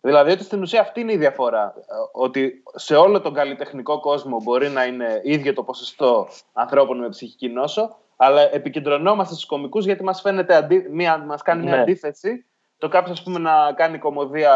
Δηλαδή 0.00 0.30
ότι 0.30 0.44
στην 0.44 0.62
ουσία 0.62 0.80
αυτή 0.80 1.00
είναι 1.00 1.12
η 1.12 1.16
διαφορά. 1.16 1.74
Ότι 2.12 2.62
σε 2.74 2.96
όλο 2.96 3.20
τον 3.20 3.34
καλλιτεχνικό 3.34 4.00
κόσμο 4.00 4.40
μπορεί 4.42 4.68
να 4.68 4.84
είναι 4.84 5.20
ίδιο 5.24 5.54
το 5.54 5.62
ποσοστό 5.62 6.28
ανθρώπων 6.52 6.98
με 6.98 7.08
ψυχική 7.08 7.48
νόσο, 7.48 7.96
αλλά 8.16 8.54
επικεντρωνόμαστε 8.54 9.34
στους 9.34 9.46
κομικούς 9.46 9.84
γιατί 9.84 10.04
μας, 10.04 10.20
φαίνεται 10.20 10.54
αντί... 10.54 10.86
μία, 10.90 11.18
μας 11.18 11.42
κάνει 11.42 11.62
μια 11.62 11.74
ναι. 11.74 11.80
αντίθεση 11.80 12.44
το 12.78 12.88
κάποιος 12.88 13.18
ας 13.18 13.24
πούμε 13.24 13.38
να 13.38 13.72
κάνει 13.72 13.98
κομμωδία 13.98 14.54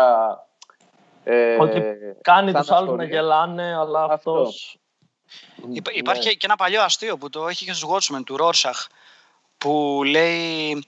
ε, 1.24 1.56
ότι 1.60 1.82
κάνει 2.20 2.52
τους 2.52 2.70
άλλους 2.70 2.96
να 2.96 3.04
γελάνε, 3.04 3.76
αλλά 3.76 4.04
αυτό. 4.04 4.32
αυτός... 4.32 4.76
Υπάρχει 5.92 6.28
ναι. 6.28 6.32
και 6.32 6.46
ένα 6.46 6.56
παλιό 6.56 6.82
αστείο 6.82 7.16
που 7.16 7.30
το 7.30 7.48
έχει 7.48 7.64
και 7.64 7.72
στους 7.72 7.90
Watchmen 7.90 8.22
του 8.26 8.36
Ρόρσαχ 8.36 8.86
που 9.58 10.02
λέει 10.06 10.84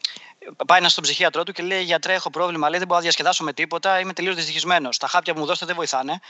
πάει 0.67 0.79
ένας 0.79 0.93
στον 0.93 1.05
ψυχίατρό 1.05 1.43
του 1.43 1.53
και 1.53 1.63
λέει: 1.63 1.83
Γιατρέ, 1.83 2.15
έχω 2.15 2.31
πρόβλημα. 2.31 2.69
Λέει: 2.69 2.79
Δεν 2.79 2.87
μπορώ 2.87 2.99
να 2.99 3.05
διασκεδάσω 3.05 3.45
με 3.45 3.53
τίποτα. 3.53 4.01
Είμαι 4.01 4.13
τελείως 4.13 4.35
δυστυχισμένος. 4.35 4.99
Τα 4.99 5.07
χάπια 5.07 5.33
που 5.33 5.41
μου 5.41 5.47
δώσετε 5.47 5.67
δεν 5.67 5.75
βοηθάνε. 5.75 6.21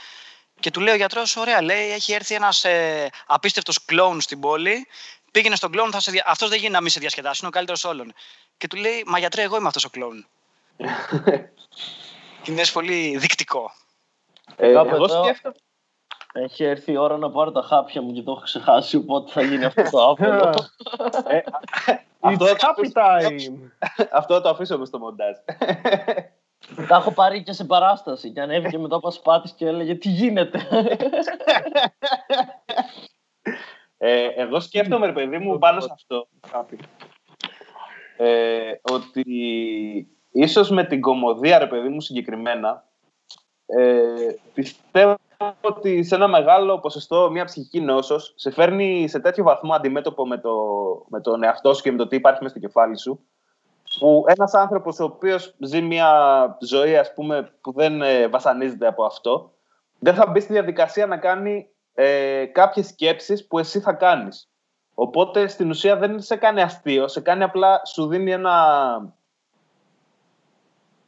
Και 0.59 0.71
του 0.71 0.79
λέει 0.79 0.93
ο 0.93 0.97
γιατρός: 0.97 1.35
Ωραία, 1.35 1.61
λέει: 1.61 1.91
Έχει 1.91 2.13
έρθει 2.13 2.35
ένας 2.35 2.63
ε, 2.63 3.09
απίστευτος 3.25 3.85
κλόουν 3.85 4.21
στην 4.21 4.39
πόλη. 4.39 4.87
Πήγαινε 5.31 5.55
στον 5.55 5.71
κλόουν, 5.71 5.93
σε... 5.97 6.23
αυτός 6.25 6.49
δεν 6.49 6.59
γίνει 6.59 6.71
να 6.71 6.81
μην 6.81 6.89
σε 6.89 6.99
διασκεδάσει. 6.99 7.39
Είναι 7.39 7.47
ο 7.47 7.51
καλύτερος 7.51 7.83
όλων. 7.83 8.13
Και 8.57 8.67
του 8.67 8.77
λέει: 8.77 9.03
Μα 9.05 9.19
γιατρέ, 9.19 9.41
εγώ 9.41 9.57
είμαι 9.57 9.67
αυτός 9.67 9.83
ο 9.83 9.89
κλόουν. 9.89 10.27
είναι 12.47 12.65
πολύ 12.73 13.17
δεικτικό. 13.17 13.73
Ε, 14.55 14.69
εγώ 14.69 15.07
σκέφτομαι. 15.07 15.55
Έχει 16.37 16.63
έρθει 16.63 16.91
η 16.91 16.97
ώρα 16.97 17.17
να 17.17 17.29
πάρω 17.31 17.51
τα 17.51 17.61
χάπια 17.61 18.01
μου 18.01 18.11
και 18.11 18.21
το 18.21 18.31
έχω 18.31 18.41
ξεχάσει, 18.41 18.97
οπότε 18.97 19.31
θα 19.31 19.41
γίνει 19.41 19.65
αυτό 19.65 19.83
το 19.89 20.03
άπολο. 20.09 20.53
ε, 21.27 21.41
αυτό, 22.19 22.45
αυτό 24.19 24.41
το 24.41 24.49
αφήσω 24.49 24.85
στο 24.85 24.99
μοντάζ. 24.99 25.35
Τα 26.87 26.95
έχω 26.95 27.11
πάρει 27.11 27.43
και 27.43 27.51
σε 27.51 27.65
παράσταση 27.65 28.31
και 28.31 28.41
ανέβηκε 28.41 28.77
μετά 28.77 28.95
από 28.95 29.11
σπάτης 29.11 29.51
και 29.51 29.67
έλεγε 29.67 29.95
τι 29.95 30.09
γίνεται; 30.09 30.67
ε, 33.97 34.25
εγώ 34.25 34.59
σκέφτομαι, 34.59 35.05
ρε 35.05 35.13
παιδί 35.13 35.37
μου, 35.37 35.59
πάνω 35.59 35.79
σε 35.79 35.89
αυτό. 35.93 36.27
Ε, 38.17 38.71
ότι 38.91 39.23
ίσως 40.31 40.69
με 40.69 40.83
την 40.83 41.01
κομμωδία, 41.01 41.57
ρε 41.57 41.67
παιδί 41.67 41.89
μου, 41.89 42.01
συγκεκριμένα, 42.01 42.85
ε, 43.65 44.35
πιστεύω 44.53 45.15
ότι 45.61 46.03
σε 46.03 46.15
ένα 46.15 46.27
μεγάλο 46.27 46.79
ποσοστό 46.79 47.29
μια 47.31 47.45
ψυχική 47.45 47.81
νόσος 47.81 48.33
σε 48.35 48.51
φέρνει 48.51 49.07
σε 49.07 49.19
τέτοιο 49.19 49.43
βαθμό 49.43 49.73
αντιμέτωπο 49.73 50.27
με, 50.27 50.37
το, 50.37 50.53
με 51.07 51.21
τον 51.21 51.43
εαυτό 51.43 51.73
σου 51.73 51.81
και 51.81 51.91
με 51.91 51.97
το 51.97 52.07
τι 52.07 52.15
υπάρχει 52.15 52.43
μέσα 52.43 52.55
στο 52.57 52.67
κεφάλι 52.67 52.97
σου 52.97 53.19
που 53.99 54.23
ένας 54.27 54.53
άνθρωπος 54.53 54.99
ο 54.99 55.03
οποίος 55.03 55.55
ζει 55.59 55.81
μια 55.81 56.57
ζωή 56.61 56.97
ας 56.97 57.13
πούμε, 57.13 57.53
που 57.61 57.73
δεν 57.73 58.01
ε, 58.01 58.27
βασανίζεται 58.27 58.87
από 58.87 59.03
αυτό 59.03 59.53
δεν 59.99 60.13
θα 60.13 60.27
μπει 60.27 60.39
στη 60.39 60.53
διαδικασία 60.53 61.05
να 61.05 61.17
κάνει 61.17 61.69
ε, 61.93 62.45
κάποιες 62.45 62.87
σκέψεις 62.87 63.47
που 63.47 63.59
εσύ 63.59 63.79
θα 63.79 63.93
κάνεις. 63.93 64.49
Οπότε 64.93 65.47
στην 65.47 65.69
ουσία 65.69 65.97
δεν 65.97 66.21
σε 66.21 66.35
κάνει 66.35 66.61
αστείο, 66.61 67.07
σε 67.07 67.21
κάνει 67.21 67.43
απλά, 67.43 67.81
σου 67.85 68.07
δίνει 68.07 68.31
ένα 68.31 69.15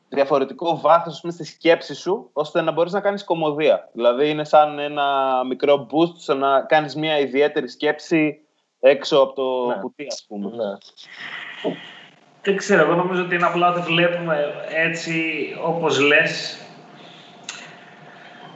διαφορετικό 0.10 0.80
βάθος 0.80 1.24
στη 1.28 1.44
σκέψη 1.46 1.96
σου, 1.96 2.30
ώστε 2.34 2.62
να 2.62 2.72
μπορείς 2.72 2.92
να 2.92 3.00
κάνεις 3.00 3.24
κομμωδία. 3.24 3.90
Δηλαδή 3.94 4.30
είναι 4.30 4.44
σαν 4.44 4.80
ένα 4.80 5.06
μικρό 5.48 5.88
boost 5.92 6.14
στο 6.18 6.36
να 6.36 6.62
κάνεις 6.62 6.96
μια 6.96 7.20
ιδιαίτερη 7.20 7.70
σκέψη 7.70 8.40
έξω 8.80 9.18
από 9.18 9.34
το 9.34 9.68
ναι. 9.68 9.82
κουτί, 9.82 10.08
ας 10.12 10.26
πούμε. 10.28 10.50
Ναι. 10.50 10.78
Δεν 12.42 12.58
ξέρω, 12.58 12.82
εγώ 12.82 12.96
νομίζω 12.96 13.22
ότι 13.22 13.36
είναι 13.36 13.46
απλά 13.46 13.70
ότι 13.70 13.82
βλέπουμε 13.82 14.54
έτσι 14.68 15.24
όπως 15.64 16.00
λες 16.00 16.62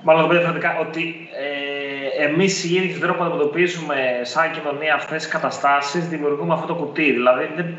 Μάλλον 0.03 0.27
δεν 0.27 0.37
διαφορετικά 0.37 0.79
ότι 0.79 1.29
ε, 1.35 2.23
εμείς 2.23 2.63
οι 2.63 2.75
ίδιοι 2.75 2.89
στον 2.89 3.01
τρόπο 3.01 3.17
που 3.17 3.23
αντιμετωπίζουμε 3.23 3.95
σαν 4.21 4.51
κοινωνία 4.51 4.93
αυτές 4.93 5.23
τις 5.23 5.31
καταστάσεις 5.31 6.07
δημιουργούμε 6.07 6.53
αυτό 6.53 6.67
το 6.67 6.75
κουτί. 6.75 7.11
Δηλαδή 7.11 7.49
δεν, 7.55 7.77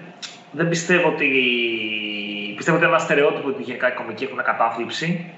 δεν 0.52 0.68
πιστεύω 0.68 1.08
ότι. 1.08 1.28
Πιστεύω 2.62 2.80
ότι 2.80 2.88
είναι 2.88 2.96
ένα 2.96 3.06
στερεότυπο 3.06 3.48
ότι 3.48 3.62
γενικά 3.62 3.88
οι 3.88 3.92
κομικοί 3.92 4.24
έχουν 4.24 4.42
κατάθλιψη. 4.42 5.34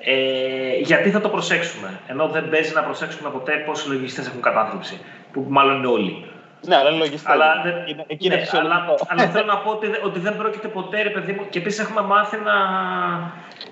Ε, 0.00 0.76
γιατί 0.78 1.10
θα 1.10 1.20
το 1.20 1.28
προσέξουμε. 1.28 2.00
Ενώ 2.06 2.28
δεν 2.28 2.48
παίζει 2.48 2.74
να 2.74 2.82
προσέξουμε 2.82 3.30
ποτέ 3.30 3.52
πόσοι 3.66 3.88
λογιστές 3.88 4.26
έχουν 4.26 4.40
κατάθλιψη. 4.40 5.00
Που 5.32 5.46
μάλλον 5.48 5.76
είναι 5.76 5.86
όλοι. 5.86 6.30
Ναι, 6.60 6.76
αλλά 6.76 6.88
είναι 6.88 6.98
λογιστές. 6.98 7.32
Αλλά, 7.32 7.64
ναι, 7.64 7.70
αλλά, 8.60 8.84
αλλά 9.08 9.22
θέλω 9.26 9.44
να 9.44 9.58
πω 9.58 9.70
ότι, 9.70 9.86
ότι 10.04 10.18
δεν 10.18 10.36
πρόκειται 10.36 10.68
ποτέ, 10.68 11.02
ρε 11.02 11.10
παιδί 11.10 11.32
μου, 11.32 11.46
και 11.50 11.58
επίσης 11.58 11.78
έχουμε 11.78 12.02
μάθει 12.02 12.36
να 12.36 12.54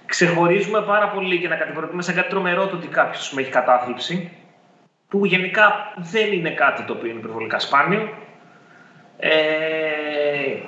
ξεχωρίζουμε 0.07 0.82
πάρα 0.82 1.09
πολύ 1.09 1.40
και 1.40 1.48
να 1.48 1.57
κατηγορούμε 1.57 2.03
σαν 2.03 2.14
κάτι 2.14 2.28
τρομερό 2.28 2.66
το 2.66 2.76
ότι 2.76 2.86
κάποιος 2.86 3.34
έχει 3.36 3.50
κατάθλιψη. 3.50 4.36
Που 5.09 5.24
γενικά 5.24 5.92
δεν 5.96 6.32
είναι 6.32 6.50
κάτι 6.50 6.82
το 6.82 6.92
οποίο 6.92 7.11
είναι 7.11 7.18
υπερβολικά 7.18 7.59
σπάνιο. 7.59 8.09
Ε, 9.18 9.30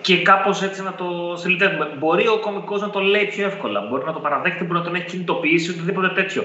και 0.00 0.22
κάπως 0.22 0.62
έτσι 0.62 0.82
να 0.82 0.92
το 0.92 1.36
συλλητεύουμε. 1.36 1.90
Μπορεί 1.98 2.28
ο 2.28 2.38
κωμικός 2.38 2.80
να 2.80 2.90
το 2.90 3.00
λέει 3.00 3.24
πιο 3.24 3.46
εύκολα, 3.46 3.80
μπορεί 3.80 4.04
να 4.04 4.12
το 4.12 4.20
παραδέχεται, 4.20 4.64
μπορεί 4.64 4.78
να 4.78 4.84
τον 4.84 4.94
έχει 4.94 5.06
κινητοποιήσει, 5.06 5.70
οτιδήποτε 5.70 6.08
τέτοιο. 6.08 6.44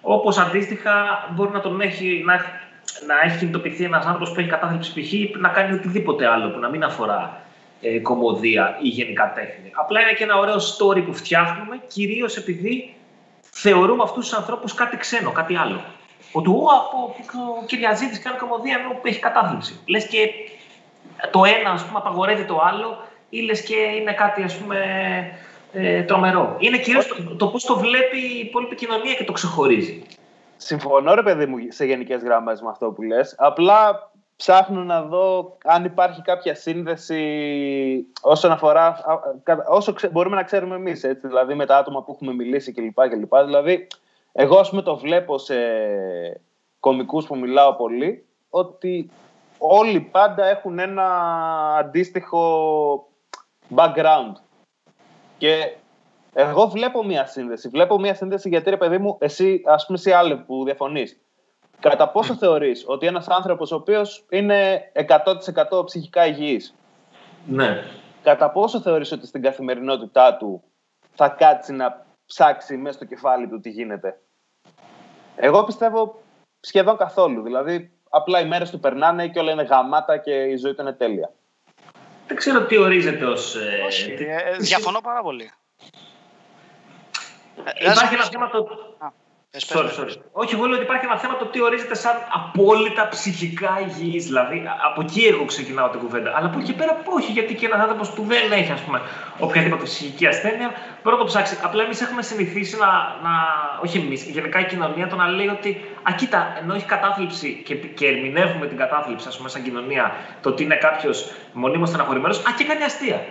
Όπως 0.00 0.38
αντίστοιχα 0.38 0.92
μπορεί 1.34 1.50
να 1.50 1.60
τον 1.60 1.80
έχει, 1.80 2.22
να, 2.24 2.34
να 3.06 3.14
έχει 3.24 3.38
κινητοποιηθεί 3.38 3.84
ένας 3.84 4.04
άνθρωπος 4.04 4.32
που 4.32 4.40
έχει 4.40 4.48
κατάθλιψη 4.48 5.00
π.χ. 5.00 5.40
να 5.40 5.48
κάνει 5.48 5.74
οτιδήποτε 5.74 6.26
άλλο 6.26 6.50
που 6.50 6.58
να 6.58 6.68
μην 6.68 6.84
αφορά 6.84 7.40
ε, 7.80 7.98
κομμωδία 7.98 8.78
ή 8.82 8.88
γενικά 8.88 9.32
τέχνη. 9.34 9.70
Απλά 9.72 10.00
είναι 10.00 10.12
και 10.12 10.24
ένα 10.24 10.38
ωραίο 10.38 10.56
story 10.56 11.02
που 11.04 11.14
φτιάχνουμε, 11.14 11.80
κυρίως 11.86 12.36
επειδή 12.36 12.94
θεωρούμε 13.40 14.02
αυτούς 14.02 14.28
τους 14.28 14.38
ανθρώπους 14.38 14.74
κάτι 14.74 14.96
ξένο, 14.96 15.30
κάτι 15.32 15.56
άλλο. 15.56 15.80
Ότι 16.32 16.48
ο, 16.48 16.52
ο 16.52 17.64
Κυριαζήτης 17.66 18.22
κάνει 18.22 18.36
κομμωδία 18.36 18.76
ενώ 18.78 19.00
έχει 19.02 19.18
κατάθλιψη. 19.18 19.80
Λες 19.86 20.06
και 20.06 20.18
το 21.30 21.44
ένα 21.44 21.70
ας 21.70 21.84
πούμε, 21.84 21.98
απαγορεύει 21.98 22.44
το 22.44 22.60
άλλο 22.62 22.98
ή 23.28 23.40
λες 23.40 23.62
και 23.62 23.76
είναι 23.76 24.12
κάτι 24.12 24.42
ας 24.42 24.56
πούμε, 24.56 24.78
ε, 25.72 26.02
τρομερό. 26.02 26.56
Είναι 26.58 26.78
κυρίως 26.78 27.06
το, 27.06 27.36
το 27.36 27.46
πώς 27.46 27.64
το 27.64 27.78
βλέπει 27.78 28.16
η 28.16 28.38
υπόλοιπη 28.38 28.74
κοινωνία 28.74 29.14
και 29.14 29.24
το 29.24 29.32
ξεχωρίζει. 29.32 30.02
Συμφωνώ, 30.56 31.14
ρε 31.14 31.22
παιδί 31.22 31.46
μου, 31.46 31.56
σε 31.68 31.84
γενικές 31.84 32.22
γραμμές 32.22 32.60
με 32.60 32.68
αυτό 32.68 32.90
που 32.90 33.02
λες. 33.02 33.34
Απλά 33.38 34.10
ψάχνω 34.36 34.84
να 34.84 35.02
δω 35.02 35.56
αν 35.64 35.84
υπάρχει 35.84 36.22
κάποια 36.22 36.54
σύνδεση 36.54 38.06
όσον 38.20 38.50
αφορά, 38.50 39.00
όσο 39.68 39.94
μπορούμε 40.10 40.36
να 40.36 40.42
ξέρουμε 40.42 40.74
εμείς, 40.74 41.04
έτσι, 41.04 41.26
δηλαδή 41.26 41.54
με 41.54 41.66
τα 41.66 41.76
άτομα 41.76 42.02
που 42.02 42.12
έχουμε 42.12 42.32
μιλήσει 42.32 42.72
κλπ. 42.72 43.08
κλπ. 43.08 43.34
Δηλαδή, 43.44 43.86
εγώ 44.32 44.58
ας 44.58 44.70
πούμε 44.70 44.82
το 44.82 44.96
βλέπω 44.96 45.38
σε 45.38 45.54
κομικούς 46.80 47.26
που 47.26 47.38
μιλάω 47.38 47.74
πολύ, 47.74 48.24
ότι 48.50 49.10
όλοι 49.58 50.00
πάντα 50.00 50.46
έχουν 50.46 50.78
ένα 50.78 51.06
αντίστοιχο 51.76 53.08
background. 53.74 54.32
Και 55.38 55.76
εγώ 56.32 56.68
βλέπω 56.68 57.04
μία 57.04 57.26
σύνδεση. 57.26 57.68
Βλέπω 57.68 57.98
μία 57.98 58.14
σύνδεση 58.14 58.48
γιατί, 58.48 58.70
ρε 58.70 58.76
παιδί 58.76 58.98
μου, 58.98 59.16
εσύ, 59.20 59.62
ας 59.66 59.86
πούμε, 59.86 59.98
εσύ 59.98 60.12
άλλη 60.12 60.36
που 60.36 60.64
διαφωνείς, 60.64 61.20
Κατά 61.80 62.08
πόσο 62.08 62.34
θεωρείς 62.34 62.84
ότι 62.86 63.06
ένας 63.06 63.28
άνθρωπος 63.28 63.72
ο 63.72 63.74
οποίος 63.74 64.26
είναι 64.30 64.90
100% 64.92 65.84
ψυχικά 65.84 66.26
υγιής, 66.26 66.74
ναι. 67.46 67.82
κατά 68.22 68.50
πόσο 68.50 68.80
θεωρείς 68.80 69.12
ότι 69.12 69.26
στην 69.26 69.42
καθημερινότητά 69.42 70.36
του 70.36 70.62
θα 71.14 71.28
κάτσει 71.28 71.72
να 71.72 72.06
ψάξει 72.26 72.76
μέσα 72.76 72.96
στο 72.96 73.04
κεφάλι 73.04 73.48
του 73.48 73.60
τι 73.60 73.70
γίνεται; 73.70 74.20
Εγώ 75.36 75.64
πιστεύω 75.64 76.22
σχεδόν 76.60 76.96
καθόλου. 76.96 77.42
Δηλαδή, 77.42 77.95
απλά 78.16 78.40
οι 78.40 78.46
μέρες 78.46 78.70
του 78.70 78.80
περνάνε 78.80 79.28
και 79.28 79.38
όλα 79.38 79.52
είναι 79.52 79.62
γαμάτα 79.62 80.16
και 80.16 80.32
η 80.32 80.56
ζωή 80.56 80.74
του 80.74 80.82
είναι 80.82 80.92
τέλεια. 80.92 81.32
Δεν 82.26 82.36
ξέρω 82.36 82.64
τι 82.64 82.76
ορίζεται 82.76 83.24
ως... 83.24 83.54
Ε, 83.54 83.82
Όχι, 83.86 84.10
ε, 84.12 84.56
διαφωνώ 84.58 85.00
πάρα 85.00 85.22
πολύ. 85.22 85.50
Υπάρχει 87.80 88.14
ένα 88.14 88.24
θέμα 88.24 88.50
το... 88.50 88.68
Sorry, 89.50 89.90
sorry. 89.98 90.14
Όχι, 90.32 90.54
εγώ 90.54 90.64
λέω 90.64 90.74
ότι 90.74 90.84
υπάρχει 90.84 91.04
ένα 91.04 91.18
θέμα 91.18 91.36
το 91.36 91.46
τι 91.46 91.62
ορίζεται 91.62 91.94
σαν 91.94 92.16
απόλυτα 92.32 93.08
ψυχικά 93.08 93.80
υγιής. 93.86 94.24
Δηλαδή, 94.24 94.62
από 94.90 95.00
εκεί 95.00 95.24
εγώ 95.24 95.44
ξεκινάω 95.44 95.88
την 95.88 96.00
κουβέντα. 96.00 96.32
Αλλά 96.36 96.46
από 96.46 96.58
εκεί 96.58 96.74
πέρα 96.74 97.02
όχι, 97.04 97.32
γιατί 97.32 97.54
και 97.54 97.66
ένας 97.66 97.80
άνθρωπος 97.80 98.10
που 98.10 98.22
δεν 98.22 98.52
έχει 98.52 98.72
ας 98.72 98.80
πούμε, 98.80 99.00
οποιαδήποτε 99.38 99.84
ψυχική 99.84 100.26
ασθένεια 100.26 100.70
μπορεί 101.02 101.16
να 101.16 101.22
το 101.22 101.24
ψάξει. 101.24 101.58
Απλά 101.62 101.82
εμείς 101.82 102.00
έχουμε 102.00 102.22
συνηθίσει 102.22 102.76
να, 102.76 102.86
να. 103.22 103.30
Όχι 103.82 103.98
εμείς, 103.98 104.24
γενικά 104.24 104.60
η 104.60 104.64
κοινωνία 104.64 105.08
το 105.08 105.16
να 105.16 105.28
λέει 105.28 105.48
ότι. 105.48 105.84
Α, 106.10 106.14
κοίτα, 106.14 106.56
ενώ 106.62 106.74
έχει 106.74 106.86
κατάθλιψη 106.86 107.62
και, 107.64 107.74
και 107.74 108.06
ερμηνεύουμε 108.06 108.66
την 108.66 108.76
κατάθλιψη, 108.76 109.28
ας 109.28 109.36
πούμε, 109.36 109.48
σαν 109.48 109.62
κοινωνία, 109.62 110.12
το 110.40 110.48
ότι 110.48 110.62
είναι 110.62 110.76
κάποιος 110.76 111.32
μονίμως 111.52 111.88
στεναχωρημένος, 111.88 112.38
α 112.38 112.52
και 112.56 112.64
κάνει 112.64 112.82
αστεία. 112.82 113.24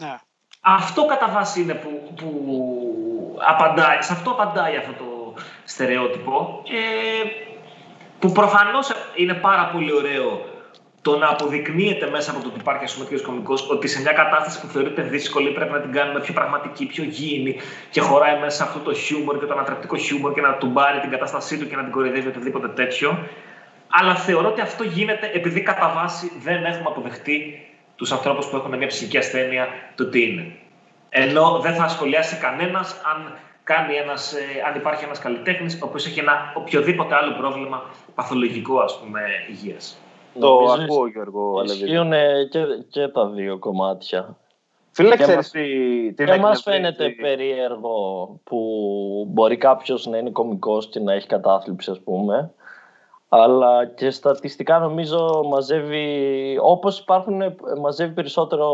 Yeah. 0.00 0.18
Αυτό 0.60 1.06
κατά 1.06 1.28
βάση 1.28 1.60
είναι 1.60 1.74
που, 1.74 2.12
που 2.16 2.30
απαντάει, 3.46 4.02
σε 4.02 4.12
αυτό 4.12 4.30
απαντάει 4.30 4.76
αυτό 4.76 4.92
το, 4.92 5.04
στερεότυπο 5.70 6.62
ε, 6.68 7.28
που 8.18 8.32
προφανώς 8.32 8.90
είναι 9.14 9.34
πάρα 9.34 9.70
πολύ 9.72 9.92
ωραίο 9.92 10.50
το 11.02 11.18
να 11.18 11.28
αποδεικνύεται 11.28 12.10
μέσα 12.10 12.30
από 12.30 12.40
το 12.40 12.48
ότι 12.48 12.58
υπάρχει 12.60 12.84
ας 12.84 12.94
πούμε 12.94 13.20
κωμικό 13.20 13.54
ότι 13.70 13.88
σε 13.88 14.00
μια 14.00 14.12
κατάσταση 14.12 14.60
που 14.60 14.66
θεωρείται 14.66 15.02
δύσκολη 15.02 15.50
πρέπει 15.50 15.72
να 15.72 15.80
την 15.80 15.92
κάνουμε 15.92 16.20
πιο 16.20 16.32
πραγματική, 16.32 16.86
πιο 16.86 17.04
γήινη 17.04 17.56
και 17.90 18.00
χωράει 18.00 18.38
μέσα 18.38 18.56
σε 18.56 18.62
αυτό 18.62 18.78
το 18.78 18.94
χιούμορ 18.94 19.38
και 19.38 19.46
το 19.46 19.52
ανατρεπτικό 19.52 19.96
χιούμορ 19.96 20.32
και 20.34 20.40
να 20.40 20.52
του 20.54 20.72
πάρει 20.72 21.00
την 21.00 21.10
κατάστασή 21.10 21.58
του 21.58 21.68
και 21.68 21.76
να 21.76 21.82
την 21.82 21.92
κοροϊδεύει 21.92 22.28
οτιδήποτε 22.28 22.68
τέτοιο. 22.68 23.18
Αλλά 23.88 24.14
θεωρώ 24.14 24.48
ότι 24.48 24.60
αυτό 24.60 24.84
γίνεται 24.84 25.30
επειδή 25.34 25.60
κατά 25.60 25.92
βάση 25.94 26.32
δεν 26.42 26.64
έχουμε 26.64 26.88
αποδεχτεί 26.88 27.66
τους 27.96 28.12
ανθρώπους 28.12 28.46
που 28.46 28.56
έχουν 28.56 28.76
μια 28.76 28.86
ψυχική 28.86 29.18
ασθένεια 29.18 29.68
το 29.94 30.06
τι 30.06 30.22
είναι. 30.22 30.52
Ενώ 31.08 31.60
δεν 31.62 31.74
θα 31.74 31.88
σχολιάσει 31.88 32.36
κανένας 32.36 33.00
αν 33.14 33.38
κάνει 33.72 33.94
ένας, 33.94 34.32
ε, 34.32 34.44
αν 34.66 34.74
υπάρχει 34.74 35.04
ένας 35.04 35.18
καλλιτέχνης 35.18 35.74
ο 35.82 35.86
οποίος 35.86 36.06
έχει 36.06 36.18
ένα 36.18 36.52
οποιοδήποτε 36.56 37.14
άλλο 37.14 37.32
πρόβλημα 37.32 37.82
παθολογικό 38.14 38.78
ας 38.78 38.98
πούμε 38.98 39.20
υγείας. 39.48 39.98
Το 40.40 40.56
ακούω 40.56 41.06
Γιώργο 41.06 41.62
Ισχύουν 41.64 42.12
και, 42.50 42.60
και 42.88 43.08
τα 43.08 43.26
δύο 43.26 43.58
κομμάτια. 43.58 44.36
Φίλε, 44.92 45.16
ξέρεις 45.16 45.50
τι, 45.50 45.62
τι 46.12 46.24
Δεν 46.24 46.40
μας 46.40 46.62
φαίνεται 46.62 47.08
περίεργο 47.10 48.28
που 48.44 48.58
μπορεί 49.28 49.56
κάποιος 49.56 50.06
να 50.06 50.18
είναι 50.18 50.30
κωμικός 50.30 50.88
και 50.88 51.00
να 51.00 51.12
έχει 51.12 51.26
κατάθλιψη, 51.26 51.90
ας 51.90 52.00
πούμε. 52.00 52.52
Αλλά 53.28 53.86
και 53.86 54.10
στατιστικά 54.10 54.78
νομίζω 54.78 55.42
μαζεύει, 55.50 56.58
όπως 56.62 56.98
υπάρχουν, 56.98 57.42
μαζεύει 57.80 58.12
περισσότερο 58.12 58.68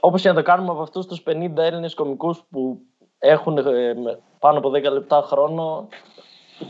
Όπως 0.00 0.22
και 0.22 0.28
να 0.28 0.34
το 0.34 0.42
κάνουμε 0.42 0.70
από 0.70 0.82
αυτούς 0.82 1.06
τους 1.06 1.22
50 1.26 1.56
Έλληνες 1.56 1.94
κομικούς 1.94 2.42
που 2.50 2.80
έχουν 3.18 3.58
ε, 3.58 3.94
πάνω 4.38 4.58
από 4.58 4.68
10 4.68 4.82
λεπτά 4.82 5.22
χρόνο, 5.22 5.88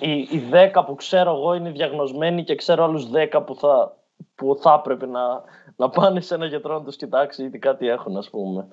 οι, 0.00 0.12
οι 0.12 0.50
10 0.74 0.82
που 0.86 0.94
ξέρω 0.94 1.30
εγώ 1.34 1.54
είναι 1.54 1.70
διαγνωσμένοι 1.70 2.44
και 2.44 2.54
ξέρω 2.54 2.84
άλλους 2.84 3.08
10 3.32 3.42
που 3.46 3.54
θα, 3.54 3.96
που 4.34 4.58
θα 4.60 4.74
έπρεπε 4.78 5.06
να, 5.06 5.42
να 5.76 5.88
πάνε 5.88 6.20
σε 6.20 6.34
ένα 6.34 6.46
γιατρό 6.46 6.78
να 6.78 6.84
τους 6.84 6.96
κοιτάξει 6.96 7.50
ή 7.52 7.58
κάτι 7.58 7.88
έχουν, 7.88 8.16
ας 8.16 8.30
πούμε. 8.30 8.66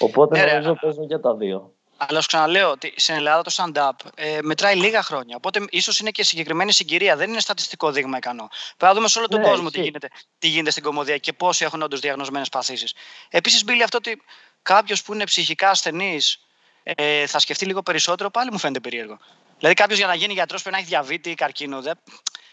Οπότε 0.00 0.40
ε, 0.40 0.52
νομίζω 0.52 0.74
παίζουν 0.80 1.08
και 1.08 1.18
τα 1.18 1.34
δύο. 1.34 1.72
Αλλά 1.96 2.20
σου 2.20 2.26
ξαναλέω 2.26 2.70
ότι 2.70 2.92
στην 2.96 3.14
Ελλάδα 3.14 3.42
το 3.42 3.50
stand-up 3.56 3.90
ε, 4.14 4.38
μετράει 4.42 4.76
λίγα 4.76 5.02
χρόνια. 5.02 5.36
Οπότε 5.36 5.64
ίσως 5.70 5.98
είναι 5.98 6.10
και 6.10 6.24
συγκεκριμένη 6.24 6.72
συγκυρία. 6.72 7.16
Δεν 7.16 7.30
είναι 7.30 7.40
στατιστικό 7.40 7.90
δείγμα 7.90 8.16
ικανό. 8.16 8.48
Πρέπει 8.76 8.92
να 8.92 8.94
δούμε 8.94 9.08
σε 9.08 9.18
όλο 9.18 9.28
τον 9.28 9.40
ναι, 9.40 9.48
κόσμο 9.48 9.70
τι 9.70 9.80
γίνεται, 9.80 10.08
τι 10.38 10.48
γίνεται 10.48 10.70
στην 10.70 10.82
κομμωδία 10.82 11.18
και 11.18 11.32
πόσοι 11.32 11.64
έχουν 11.64 11.82
όντως 11.82 12.00
διαγνωσμένες 12.00 12.48
παθήσεις. 12.48 12.94
Επίσης, 13.30 13.64
μπήκε 13.64 13.82
αυτό 13.82 13.96
ότι 13.96 14.22
κάποιος 14.62 15.02
που 15.02 15.14
είναι 15.14 15.24
ψυχικά 15.24 15.70
ασθενής 15.70 16.46
ε, 16.82 17.26
θα 17.26 17.38
σκεφτεί 17.38 17.66
λίγο 17.66 17.82
περισσότερο, 17.82 18.30
πάλι 18.30 18.50
μου 18.52 18.58
φαίνεται 18.58 18.80
περίεργο. 18.80 19.18
Δηλαδή, 19.58 19.74
κάποιος 19.74 19.98
για 19.98 20.06
να 20.06 20.14
γίνει 20.14 20.32
γιατρός 20.32 20.62
πρέπει 20.62 20.76
να 20.76 20.82
έχει 20.82 20.90
διαβήτη 20.90 21.30
ή 21.30 21.34
καρκίνο. 21.34 21.82
Δε... 21.82 21.90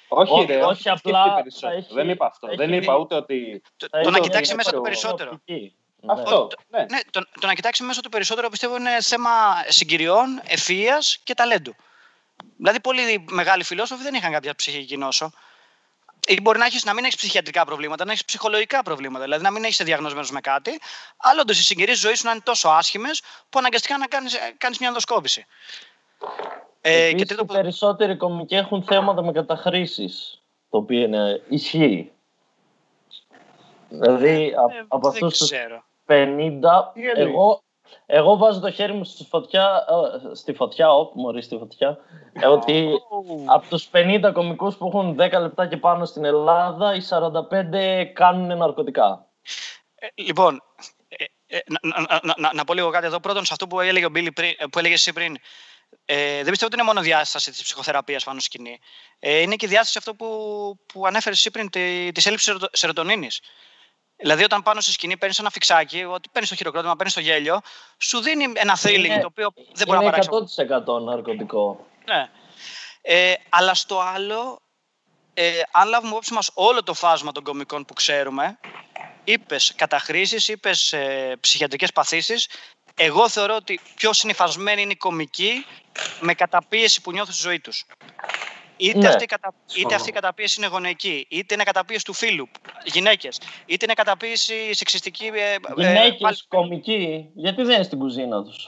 Όχι, 0.07 0.45
ρε, 0.45 0.63
όχι, 0.63 0.89
απλά. 0.89 1.43
Έχει, 1.75 1.93
δεν 1.93 2.09
είπα 2.09 2.25
αυτό. 2.25 2.47
Έχει, 2.47 2.55
δεν 2.55 2.73
είπα 2.73 2.97
ούτε 2.97 3.15
ότι. 3.15 3.61
Το, 3.77 3.87
το 4.03 4.09
να 4.09 4.19
κοιτάξει 4.19 4.55
μέσα 4.55 4.71
το 4.71 4.81
περισσότερο. 4.81 5.39
Αυτό. 6.07 6.47
Ναι. 6.69 6.79
ναι, 6.79 6.99
το, 7.11 7.21
το, 7.39 7.47
να 7.47 7.53
κοιτάξει 7.53 7.83
μέσα 7.83 8.01
το 8.01 8.09
περισσότερο 8.09 8.49
πιστεύω 8.49 8.75
είναι 8.75 9.01
θέμα 9.01 9.29
συγκυριών, 9.67 10.41
ευφυία 10.43 10.99
και 11.23 11.33
ταλέντου. 11.33 11.75
Δηλαδή, 12.57 12.79
πολλοί 12.79 13.25
μεγάλοι 13.29 13.63
φιλόσοφοι 13.63 14.03
δεν 14.03 14.13
είχαν 14.13 14.31
κάποια 14.31 14.55
ψυχική 14.55 14.97
νόσο. 14.97 15.31
Ή 16.27 16.41
μπορεί 16.41 16.59
να, 16.59 16.65
έχεις, 16.65 16.85
να 16.85 16.93
μην 16.93 17.03
έχεις 17.03 17.15
ψυχιατρικά 17.15 17.65
προβλήματα, 17.65 18.05
να 18.05 18.11
έχεις 18.11 18.25
ψυχολογικά 18.25 18.83
προβλήματα. 18.83 19.23
Δηλαδή, 19.23 19.43
να 19.43 19.51
μην 19.51 19.63
έχεις 19.63 19.77
διαγνωσμένο 19.83 20.27
με 20.31 20.41
κάτι. 20.41 20.79
Αλλά 21.17 21.41
όντως 21.41 21.59
οι 21.59 21.63
συγκυρίες 21.63 21.99
ζωής 21.99 22.19
σου 22.19 22.25
να 22.25 22.31
είναι 22.31 22.41
τόσο 22.43 22.69
άσχημες 22.69 23.21
που 23.49 23.59
αναγκαστικά 23.59 23.97
να 23.97 24.07
κάνεις 24.07 24.37
κάνεις 24.57 24.77
μια 24.79 24.87
ενδοσκόπηση. 24.87 25.45
Ε, 26.81 27.13
και 27.13 27.25
τρίτο... 27.25 27.43
Οι 27.49 27.53
περισσότεροι 27.53 28.17
κομικοί 28.17 28.55
έχουν 28.55 28.83
θέματα 28.83 29.21
με 29.23 29.31
καταχρήσεις. 29.31 30.41
Το 30.69 30.77
οποίο 30.77 30.99
είναι 30.99 31.41
ισχύει. 31.49 32.11
Δηλαδή, 33.89 34.47
ε, 34.47 34.85
από 34.87 35.07
αυτούς 35.07 35.37
του 35.37 35.47
50, 36.07 36.13
εγώ, 37.15 37.63
εγώ 38.05 38.37
βάζω 38.37 38.59
το 38.59 38.71
χέρι 38.71 38.93
μου 38.93 39.03
στη 39.03 39.25
φωτιά, 39.25 39.85
ε, 40.31 40.35
στη 40.35 40.53
φωτιά, 40.53 40.93
όπ, 40.93 41.15
μωρή 41.15 41.41
στη 41.41 41.57
φωτιά, 41.57 41.97
ε, 42.33 42.47
ότι 42.47 42.89
από 43.45 43.67
τους 43.69 43.89
50 43.91 44.31
κομικούς 44.33 44.77
που 44.77 44.87
έχουν 44.87 45.15
10 45.15 45.39
λεπτά 45.41 45.67
και 45.67 45.77
πάνω 45.77 46.05
στην 46.05 46.25
Ελλάδα, 46.25 46.95
οι 46.95 47.01
45 47.01 48.05
κάνουν 48.13 48.57
ναρκωτικά. 48.57 49.27
Ε, 49.95 50.07
λοιπόν, 50.15 50.61
να, 51.67 52.19
να, 52.21 52.33
να, 52.37 52.53
να, 52.53 52.63
πω 52.63 52.73
λίγο 52.73 52.89
κάτι 52.89 53.05
εδώ. 53.05 53.19
Πρώτον, 53.19 53.45
σε 53.45 53.53
αυτό 53.53 53.67
που 53.67 53.79
έλεγε, 53.79 54.05
ο 54.05 54.09
Μπίλι 54.09 54.31
πριν, 54.31 54.53
που 54.71 54.79
έλεγες 54.79 54.99
εσύ 54.99 55.13
πριν, 55.13 55.37
ε, 56.05 56.15
δεν 56.15 56.49
πιστεύω 56.49 56.65
ότι 56.65 56.75
είναι 56.75 56.83
μόνο 56.83 57.01
διάσταση 57.01 57.51
της 57.51 57.63
ψυχοθεραπείας 57.63 58.23
πάνω 58.23 58.39
σκηνή. 58.39 58.79
Ε, 59.19 59.39
είναι 59.39 59.55
και 59.55 59.67
διάσταση 59.67 59.97
αυτό 59.97 60.15
που, 60.15 60.27
που 60.85 61.07
ανέφερες 61.07 61.37
εσύ 61.37 61.51
πριν, 61.51 61.69
τη, 61.69 62.11
της 62.11 62.25
έλλειψης 62.25 62.55
σερωτονίνης. 62.71 63.41
Δηλαδή, 64.23 64.43
όταν 64.43 64.63
πάνω 64.63 64.81
στη 64.81 64.91
σκηνή 64.91 65.17
παίρνεις 65.17 65.39
ένα 65.39 65.49
φιξάκι, 65.49 66.03
ότι 66.03 66.29
παίρνεις 66.31 66.49
το 66.49 66.55
χειροκρότημα, 66.55 66.95
παίρνεις 66.95 67.13
το 67.13 67.19
γέλιο, 67.19 67.61
σου 67.97 68.19
δίνει 68.19 68.45
ένα 68.53 68.77
thrilling 68.81 69.17
το 69.21 69.25
οποίο 69.25 69.53
δεν 69.73 69.87
μπορεί 69.87 70.03
να 70.03 70.11
παράξει. 70.11 70.29
Είναι 70.57 70.83
100% 70.85 71.01
ναρκωτικό. 71.03 71.85
Ναι. 72.05 72.29
Ε, 73.01 73.33
αλλά 73.49 73.73
στο 73.73 73.99
άλλο, 73.99 74.59
ε, 75.33 75.51
αν 75.71 75.87
λάβουμε 75.87 76.09
υπόψη 76.09 76.33
μας 76.33 76.51
όλο 76.53 76.83
το 76.83 76.93
φάσμα 76.93 77.31
των 77.31 77.43
κομικών 77.43 77.85
που 77.85 77.93
ξέρουμε, 77.93 78.59
είπες 79.23 79.73
καταχρήσεις, 79.75 80.47
είπες 80.47 80.93
ε, 80.93 81.35
ψυχιατρικές 81.39 81.91
παθήσεις. 81.91 82.47
Εγώ 82.95 83.29
θεωρώ 83.29 83.55
ότι 83.55 83.79
πιο 83.95 84.13
συνηθισμένη 84.13 84.81
είναι 84.81 84.91
η 84.91 84.95
κομική 84.95 85.65
με 86.19 86.33
καταπίεση 86.33 87.01
που 87.01 87.11
νιώθουν 87.11 87.33
στη 87.33 87.41
ζωή 87.41 87.59
τους. 87.59 87.85
Είτε, 88.77 88.97
ναι. 88.97 89.07
αυτή, 89.07 89.25
κατα... 89.25 89.53
είτε 89.75 89.95
αυτή 89.95 90.09
η 90.09 90.11
καταπίεση 90.11 90.55
είναι 90.59 90.67
γονεϊκή, 90.69 91.25
είτε 91.29 91.53
είναι 91.53 91.63
καταπίεση 91.63 92.05
του 92.05 92.13
φίλου, 92.13 92.49
γυναίκες, 92.85 93.39
είτε 93.65 93.85
είναι 93.85 93.93
καταπίεση 93.93 94.73
σεξιστική. 94.73 95.25
Ε, 95.25 95.55
γυναίκες, 95.75 96.39
ε, 96.39 96.43
κομική, 96.47 97.29
γιατί 97.35 97.63
δεν 97.63 97.75
είναι 97.75 97.83
στην 97.83 97.99
κουζίνα 97.99 98.43
τους; 98.43 98.67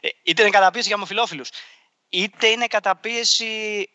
Ε, 0.00 0.08
είτε 0.22 0.42
είναι 0.42 0.50
καταπίεση 0.50 0.86
για 0.86 0.96
ομοφυλόφιλους, 0.96 1.50
είτε 2.08 2.46
είναι 2.46 2.66
καταπίεση. 2.66 3.88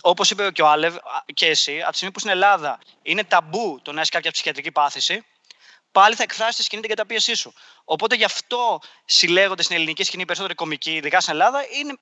Όπως 0.00 0.30
είπε 0.30 0.50
και 0.50 0.62
ο 0.62 0.68
Άλευ 0.68 0.96
και 1.34 1.46
εσύ, 1.46 1.80
από 1.80 1.90
τη 1.90 1.96
στιγμή 1.96 2.12
που 2.14 2.20
στην 2.20 2.30
Ελλάδα 2.30 2.78
είναι 3.02 3.24
ταμπού 3.24 3.80
το 3.82 3.92
να 3.92 3.98
έχεις 3.98 4.10
κάποια 4.10 4.30
ψυχιατρική 4.30 4.72
πάθηση, 4.72 5.24
πάλι 5.92 6.14
θα 6.14 6.22
εκφράσεις 6.22 6.56
τη 6.56 6.62
σκηνή 6.62 6.80
την 6.80 6.90
καταπίεσή 6.90 7.34
σου. 7.34 7.52
Οπότε 7.84 8.14
γι' 8.14 8.24
αυτό 8.24 8.78
συλλέγονται 9.04 9.62
στην 9.62 9.76
ελληνική 9.76 10.04
σκηνή 10.04 10.24
περισσότεροι 10.24 10.54
κομικοί, 10.54 10.94
ειδικά 10.94 11.20
στην 11.20 11.32
Ελλάδα, 11.32 11.64
είναι 11.80 11.98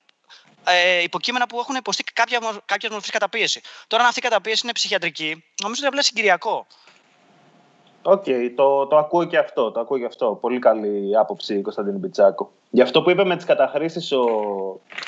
ε, 0.63 1.01
υποκείμενα 1.03 1.47
που 1.47 1.59
έχουν 1.59 1.75
υποστεί 1.75 2.03
κάποια, 2.03 2.39
κάποια 2.65 2.89
μορφή 2.91 3.11
καταπίεσης. 3.11 3.61
Τώρα, 3.87 4.03
αν 4.03 4.09
αυτή 4.09 4.19
η 4.19 4.23
καταπίεση 4.23 4.61
είναι 4.63 4.73
ψυχιατρική, 4.73 5.43
νομίζω 5.61 5.79
ότι 5.79 5.87
απλά 5.87 6.01
συγκυριακό. 6.01 6.67
OK, 8.01 8.23
okay, 8.25 8.51
το, 8.55 8.87
το 8.87 8.97
ακούω 8.97 9.25
και 9.25 9.37
αυτό. 9.37 9.71
Το 9.71 9.79
ακούω 9.79 9.97
και 9.97 10.05
αυτό. 10.05 10.37
Πολύ 10.41 10.59
καλή 10.59 11.17
άποψη, 11.17 11.61
Κωνσταντίνε 11.61 11.97
Μπιτσάκο. 11.97 12.51
Γι' 12.69 12.81
αυτό 12.81 13.01
που 13.01 13.09
είπε 13.09 13.25
με 13.25 13.35
τις 13.35 13.45
καταχρήσεις 13.45 14.11
ο, 14.11 14.23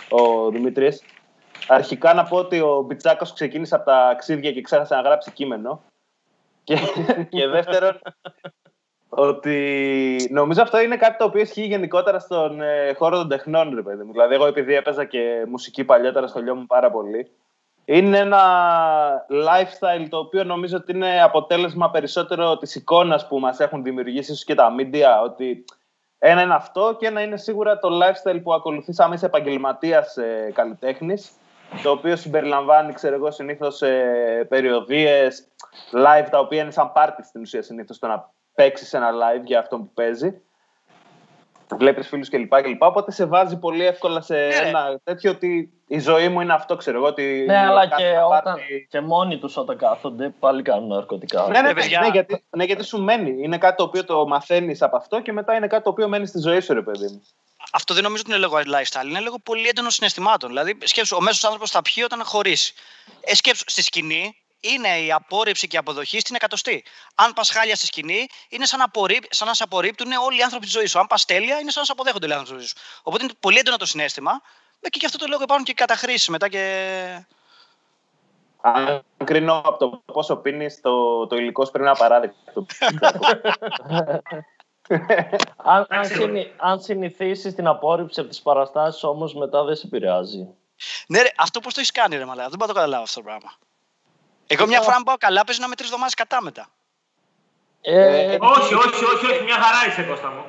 ο 0.10 0.50
Δημήτρης, 0.50 1.04
αρχικά 1.68 2.14
να 2.14 2.24
πω 2.24 2.38
ότι 2.38 2.60
ο 2.60 2.82
Μπιτσάκος 2.82 3.34
ξεκίνησε 3.34 3.76
από 3.76 3.86
τα 3.86 4.16
ξύδια 4.18 4.52
και 4.52 4.62
ξέχασε 4.62 4.96
να 4.96 5.02
γράψει 5.02 5.32
κείμενο. 5.32 5.82
Και, 6.64 6.78
και 7.30 7.48
δεύτερον, 7.48 8.00
ότι 9.16 10.28
νομίζω 10.30 10.62
αυτό 10.62 10.82
είναι 10.82 10.96
κάτι 10.96 11.18
το 11.18 11.24
οποίο 11.24 11.42
ισχύει 11.42 11.66
γενικότερα 11.66 12.20
στον 12.20 12.62
ε, 12.62 12.94
χώρο 12.94 13.18
των 13.18 13.30
τεχνών, 13.30 13.76
ρε 13.76 13.82
παιδί 13.82 14.04
μου. 14.04 14.12
Δηλαδή, 14.12 14.34
εγώ 14.34 14.46
επειδή 14.46 14.76
έπαιζα 14.76 15.06
και 15.06 15.46
μουσική 15.48 15.84
παλιότερα, 15.84 16.28
σχολείο 16.28 16.64
πάρα 16.68 16.92
πολύ. 16.92 17.32
Είναι 17.86 18.18
ένα 18.18 18.42
lifestyle 19.30 20.08
το 20.10 20.18
οποίο 20.18 20.44
νομίζω 20.44 20.78
ότι 20.78 20.92
είναι 20.92 21.22
αποτέλεσμα 21.22 21.92
περισσότερο 21.92 22.58
της 22.58 22.76
εικόνας 22.76 23.28
που 23.28 23.40
μας 23.40 23.60
έχουν 23.60 23.84
δημιουργήσει 23.84 24.32
ίσως 24.32 24.44
και 24.44 24.56
τα 24.56 24.76
media. 24.80 25.24
Ότι 25.24 25.66
ένα 26.20 26.42
είναι 26.42 26.54
αυτό 26.54 26.96
και 27.00 27.08
ένα 27.08 27.22
είναι 27.22 27.38
σίγουρα 27.38 27.80
το 27.80 27.90
lifestyle 28.02 28.40
που 28.44 28.54
ακολουθείς 28.54 28.96
σαν 28.96 29.12
είσαι 29.12 29.26
επαγγελματίας 29.26 30.18
ε, 30.18 30.52
καλλιτέχνης. 30.54 31.32
Το 31.84 31.92
οποίο 31.92 32.16
συμπεριλαμβάνει, 32.16 32.94
ξέρω 32.94 33.16
εγώ, 33.16 33.32
συνήθως 33.32 33.82
ε, 33.82 34.46
περιοδίες, 34.50 35.48
live 35.92 36.28
τα 36.32 36.40
οποία 36.40 36.62
είναι 36.62 36.72
σαν 36.72 36.92
πάρτι 36.92 37.24
στην 37.24 37.42
ουσία 37.42 37.62
συνήθως 37.62 38.00
το 38.00 38.08
να 38.08 38.32
παίξεις 38.56 38.94
ένα 38.94 39.12
live 39.12 39.44
για 39.44 39.60
αυτό 39.60 39.78
που 39.78 39.92
παίζει. 39.94 40.42
Βλέπεις 41.78 42.08
φίλους 42.08 42.30
κλπ. 42.30 42.62
κλπ. 42.62 42.84
Οπότε 42.84 43.12
σε 43.12 43.26
βάζει 43.26 43.58
πολύ 43.58 43.86
εύκολα 43.86 44.22
σε 44.22 44.34
ναι. 44.34 44.56
ένα 44.56 45.00
τέτοιο 45.04 45.32
ότι 45.32 45.74
η 45.88 46.00
ζωή 46.00 46.30
μου 46.30 46.42
είναι 46.42 46.54
αυτό, 46.54 46.76
ξέρω 46.76 46.98
εγώ. 46.98 47.08
Ότι 47.08 47.44
ναι, 47.48 47.58
αλλά 47.58 47.88
και, 47.88 48.14
όταν, 48.40 48.58
και 48.90 49.02
μόνοι 49.02 49.38
τους 49.38 49.58
όταν 49.58 49.78
κάθονται 49.78 50.34
πάλι 50.40 50.62
κάνουν 50.62 50.88
ναρκωτικά. 50.88 51.48
Ναι, 51.48 51.62
ναι, 51.62 51.74
ναι, 51.74 52.00
ναι, 52.00 52.08
γιατί, 52.12 52.44
ναι, 52.50 52.64
γιατί 52.64 52.84
σου 52.84 53.02
μένει. 53.02 53.44
Είναι 53.44 53.58
κάτι 53.58 53.76
το 53.76 53.84
οποίο 53.84 54.06
το 54.06 54.28
μαθαίνεις 54.28 54.82
από 54.82 54.98
αυτό 54.98 55.22
και 55.22 55.32
μετά 55.32 55.56
είναι 55.56 55.68
κάτι 55.68 55.84
το 55.84 55.90
οποίο 55.90 56.08
μένει 56.08 56.26
στη 56.26 56.40
ζωή 56.40 56.60
σου, 56.60 56.74
ρε 56.74 56.82
παιδί 56.82 57.06
μου. 57.06 57.22
Αυτό 57.72 57.94
δεν 57.94 58.04
νομίζω 58.04 58.24
ότι 58.26 58.36
είναι 58.36 58.46
λόγω 58.46 58.58
lifestyle, 58.58 59.10
είναι 59.10 59.20
λόγω 59.20 59.40
πολύ 59.44 59.68
έντονων 59.68 59.92
συναισθημάτων. 59.92 60.50
Δηλαδή, 60.50 60.78
σκέψου, 60.84 61.16
ο 61.20 61.22
μέσος 61.22 61.44
άνθρωπος 61.44 61.72
θα 61.72 61.82
πιει 61.82 62.04
όταν 62.06 62.24
χωρίσει. 62.24 62.74
Ε, 63.22 63.36
σκέψου, 63.36 63.64
στη 63.68 63.82
σκηνή 63.82 64.36
είναι 64.64 65.00
η 65.00 65.12
απόρριψη 65.12 65.68
και 65.68 65.76
η 65.76 65.80
αποδοχή 65.80 66.20
στην 66.20 66.36
εκατοστή. 66.36 66.84
Αν 67.16 67.34
πας 67.34 67.50
χάλια 67.50 67.76
στη 67.76 67.86
σκηνή, 67.86 68.28
είναι 68.50 68.66
σαν, 68.66 68.82
απορρίπ, 68.82 69.24
σαν 69.30 69.48
να 69.48 69.54
σε 69.54 69.64
απορρίπτουν 69.64 70.12
όλοι 70.12 70.40
οι 70.40 70.42
άνθρωποι 70.44 70.66
της 70.66 70.74
ζωής 70.74 70.92
σου. 70.92 71.00
Αν 71.00 71.08
πας 71.08 71.26
τέλεια, 71.26 71.60
είναι 71.60 71.72
σαν 71.72 71.80
να 71.80 71.86
σε 71.86 71.92
αποδέχονται 71.92 72.26
όλοι 72.26 72.34
οι 72.34 72.38
άνθρωποι 72.38 72.62
της 72.62 72.70
ζωής 72.70 72.84
σου. 72.84 73.00
Οπότε 73.04 73.24
είναι 73.24 73.34
πολύ 73.40 73.58
έντονο 73.58 73.78
το 73.78 73.86
συνέστημα. 73.86 74.42
Και 74.80 74.98
γι' 75.00 75.06
αυτό 75.06 75.18
το 75.18 75.26
λόγο 75.30 75.44
υπάρχουν 75.44 75.66
και 75.66 75.74
καταχρήσεις 75.74 76.28
μετά 76.28 76.48
και. 76.50 77.26
Αν 78.62 79.04
κρίνω 79.24 79.62
από 79.66 79.78
το 79.78 80.04
πόσο 80.14 80.36
πίνεις, 80.36 80.82
το, 80.82 81.28
το 81.28 81.36
υλικό 81.36 81.66
σου 81.66 81.72
πρέπει 81.72 81.86
να 81.86 81.92
απαράδεκτο. 81.92 82.66
αν, 85.56 85.86
αν, 85.90 86.08
αν 86.58 86.82
συνηθίσεις 86.82 87.54
την 87.54 87.68
απόρριψη 87.68 88.20
από 88.20 88.30
τις 88.30 88.42
παραστάσεις, 88.42 89.04
όμως 89.04 89.34
μετά 89.36 89.64
δεν 89.64 89.76
σε 89.76 89.86
επηρεάζει. 89.86 90.48
Ναι, 91.08 91.22
ρε, 91.22 91.30
αυτό 91.38 91.60
πώς 91.60 91.74
το 91.74 91.80
έχεις 91.80 91.92
κάνει, 91.92 92.16
ρε 92.16 92.26
Μαλά. 92.26 92.50
Δεν 92.50 92.58
μπορώ 92.58 92.66
να 92.66 92.68
το 92.68 92.74
καταλάβω 92.74 93.04
αυτό 93.04 93.20
το 93.20 93.26
πράγμα. 93.26 93.52
Εγώ 94.48 94.68
μια 94.68 94.82
φορά 94.82 94.98
πάω 95.06 95.16
καλά, 95.18 95.44
παίζει 95.44 95.62
να 95.62 95.68
με 95.68 95.76
τρει 95.76 95.86
εβδομάδε 95.86 96.12
κατά 96.16 96.42
μετά. 96.42 96.68
Ε, 97.86 98.38
όχι, 98.40 98.74
όχι, 98.74 99.06
όχι, 99.06 99.26
όχι, 99.26 99.44
μια 99.44 99.56
χαρά 99.56 99.88
είσαι 99.88 100.04
Κώστα 100.04 100.32
μου. 100.32 100.44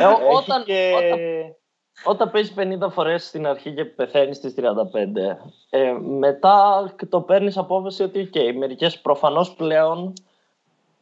ε, 0.00 0.04
όταν, 0.34 0.64
και... 0.64 0.92
όταν, 0.96 1.18
όταν 2.04 2.30
παίζεις 2.30 2.54
50 2.56 2.90
φορές 2.90 3.26
στην 3.26 3.46
αρχή 3.46 3.74
και 3.74 3.84
πεθαίνεις 3.84 4.36
στις 4.36 4.54
35, 4.56 4.62
ε, 5.70 5.92
μετά 6.18 6.94
το 7.08 7.20
παίρνεις 7.20 7.56
απόφαση 7.56 8.02
ότι 8.02 8.30
okay, 8.34 8.54
μερικές 8.56 8.98
προφανώς 8.98 9.54
πλέον 9.54 10.12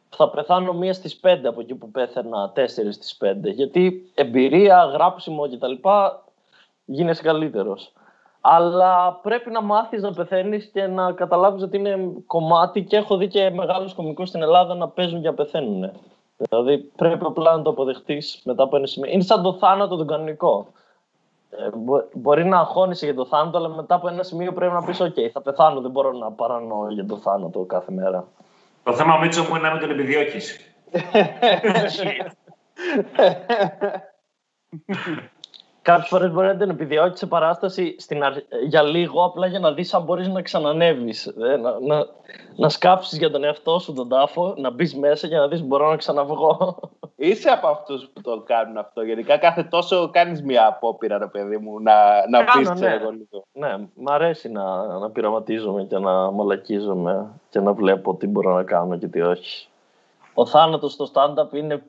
θα 0.09 0.29
πεθάνω 0.29 0.73
μία 0.73 0.93
στις 0.93 1.19
5 1.23 1.39
από 1.43 1.61
εκεί 1.61 1.75
που 1.75 1.91
πέθαινα 1.91 2.51
4 2.55 2.65
στις 2.67 3.17
5. 3.21 3.33
Γιατί 3.43 4.11
εμπειρία, 4.13 4.83
γράψιμο 4.83 5.49
κτλ 5.49 5.73
γίνεσαι 6.85 7.21
καλύτερος. 7.21 7.93
Αλλά 8.41 9.19
πρέπει 9.21 9.51
να 9.51 9.61
μάθεις 9.61 10.01
να 10.01 10.13
πεθαίνεις 10.13 10.65
και 10.65 10.87
να 10.87 11.11
καταλάβεις 11.11 11.63
ότι 11.63 11.77
είναι 11.77 11.97
κομμάτι 12.25 12.83
και 12.83 12.97
έχω 12.97 13.17
δει 13.17 13.27
και 13.27 13.49
μεγάλους 13.49 13.93
κομικούς 13.93 14.27
στην 14.27 14.41
Ελλάδα 14.41 14.75
να 14.75 14.87
παίζουν 14.87 15.21
και 15.21 15.27
να 15.27 15.33
πεθαίνουν. 15.33 15.91
Δηλαδή 16.37 16.77
πρέπει 16.77 17.25
απλά 17.25 17.57
να 17.57 17.61
το 17.61 17.69
αποδεχτείς 17.69 18.41
μετά 18.43 18.63
από 18.63 18.75
ένα 18.75 18.85
σημείο. 18.85 19.11
Είναι 19.11 19.23
σαν 19.23 19.41
το 19.41 19.53
θάνατο 19.53 19.95
τον 19.95 20.07
κανονικό. 20.07 20.67
Ε, 21.49 21.69
μπορεί 22.13 22.45
να 22.45 22.59
αγχώνεσαι 22.59 23.05
για 23.05 23.15
το 23.15 23.25
θάνατο, 23.25 23.57
αλλά 23.57 23.69
μετά 23.69 23.95
από 23.95 24.07
ένα 24.07 24.23
σημείο 24.23 24.53
πρέπει 24.53 24.73
να 24.73 24.83
πεις: 24.83 25.01
OK, 25.01 25.29
θα 25.33 25.41
πεθάνω. 25.41 25.81
Δεν 25.81 25.91
μπορώ 25.91 26.11
να 26.11 26.31
παρανοώ 26.31 26.89
για 26.89 27.05
το 27.05 27.17
θάνατο 27.17 27.59
κάθε 27.59 27.91
μέρα. 27.91 28.27
Το 28.83 28.93
θέμα 28.93 29.17
Μίτσο 29.17 29.41
μου 29.41 29.55
είναι 29.55 29.67
να 29.67 29.71
μην 29.71 29.81
τον 29.81 29.89
επιδιώκεις. 29.89 30.59
Κάποιες 35.81 36.07
φορές 36.07 36.31
μπορεί 36.31 36.47
να 36.47 36.55
την 36.55 36.69
επιδιώκει 36.69 37.17
σε 37.17 37.25
παράσταση 37.25 37.95
στην 37.99 38.23
αρχ... 38.23 38.37
για 38.67 38.81
λίγο, 38.81 39.23
απλά 39.23 39.47
για 39.47 39.59
να 39.59 39.71
δεις 39.71 39.93
αν 39.93 40.03
μπορείς 40.03 40.27
να 40.27 40.41
ξανανεύεις. 40.41 41.25
Ε, 41.25 41.55
να, 41.55 41.79
να, 41.79 42.05
να 42.55 42.69
σκάψεις 42.69 43.17
για 43.17 43.31
τον 43.31 43.43
εαυτό 43.43 43.79
σου 43.79 43.93
τον 43.93 44.09
τάφο, 44.09 44.53
να 44.57 44.69
μπεις 44.69 44.95
μέσα 44.95 45.27
για 45.27 45.39
να 45.39 45.47
δεις 45.47 45.63
μπορώ 45.63 45.89
να 45.89 45.95
ξαναβγώ. 45.95 46.79
Είσαι 47.15 47.49
από 47.49 47.67
αυτούς 47.67 48.09
που 48.13 48.21
το 48.21 48.43
κάνουν 48.45 48.77
αυτό. 48.77 49.01
Γενικά 49.01 49.37
κάθε 49.37 49.63
τόσο 49.63 50.09
κάνεις 50.09 50.41
μια 50.41 50.67
απόπειρα, 50.67 51.17
ρε 51.17 51.27
παιδί 51.27 51.57
μου, 51.57 51.81
να, 51.81 51.93
να 52.29 52.43
πει 52.43 52.79
ναι. 52.79 52.91
εγώ 52.91 53.09
λίγο. 53.09 53.45
Ναι, 53.51 53.77
μ' 53.95 54.09
αρέσει 54.09 54.51
να, 54.51 54.97
να 54.99 55.09
πειραματίζομαι 55.09 55.83
και 55.83 55.97
να 55.97 56.31
μαλακίζομαι 56.31 57.31
και 57.49 57.59
να 57.59 57.73
βλέπω 57.73 58.15
τι 58.15 58.27
μπορώ 58.27 58.53
να 58.55 58.63
κάνω 58.63 58.97
και 58.97 59.07
τι 59.07 59.21
όχι. 59.21 59.67
Ο 60.33 60.45
θάνατος 60.45 60.91
στο 60.91 61.05
stand-up 61.13 61.53
είναι 61.53 61.83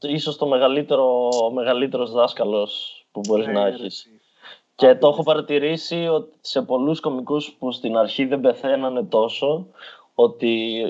ίσως 0.00 0.36
το 0.36 0.46
μεγαλύτερο, 0.46 1.28
μεγαλύτερος 1.52 2.12
δάσκαλος 2.12 3.04
που 3.12 3.20
μπορείς 3.26 3.46
να 3.46 3.66
έχεις. 3.66 4.06
Και 4.74 4.94
το 4.94 5.08
έχω 5.08 5.22
παρατηρήσει 5.22 6.06
ότι 6.06 6.36
σε 6.40 6.62
πολλούς 6.62 7.00
κομικούς 7.00 7.52
που 7.58 7.72
στην 7.72 7.96
αρχή 7.96 8.24
δεν 8.24 8.40
πεθαίνανε 8.40 9.02
τόσο, 9.02 9.66
ότι 10.14 10.84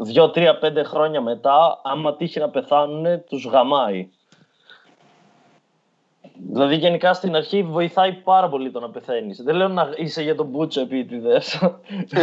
δύο, 0.00 0.30
τρία, 0.30 0.58
πέντε 0.58 0.82
χρόνια 0.82 1.20
μετά, 1.20 1.80
άμα 1.82 2.16
τύχει 2.16 2.38
να 2.38 2.48
πεθάνουν, 2.48 3.24
τους 3.24 3.46
γαμάει. 3.46 4.08
Δηλαδή, 6.48 6.76
γενικά 6.76 7.12
στην 7.12 7.36
αρχή 7.36 7.62
βοηθάει 7.62 8.12
πάρα 8.12 8.48
πολύ 8.48 8.70
το 8.70 8.80
να 8.80 8.90
πεθαίνεις. 8.90 9.42
Δεν 9.42 9.54
λέω 9.54 9.68
να 9.68 9.92
είσαι 9.96 10.22
για 10.22 10.34
τον 10.34 10.46
Μπούτσο 10.46 10.80
επίτηδες. 10.80 11.62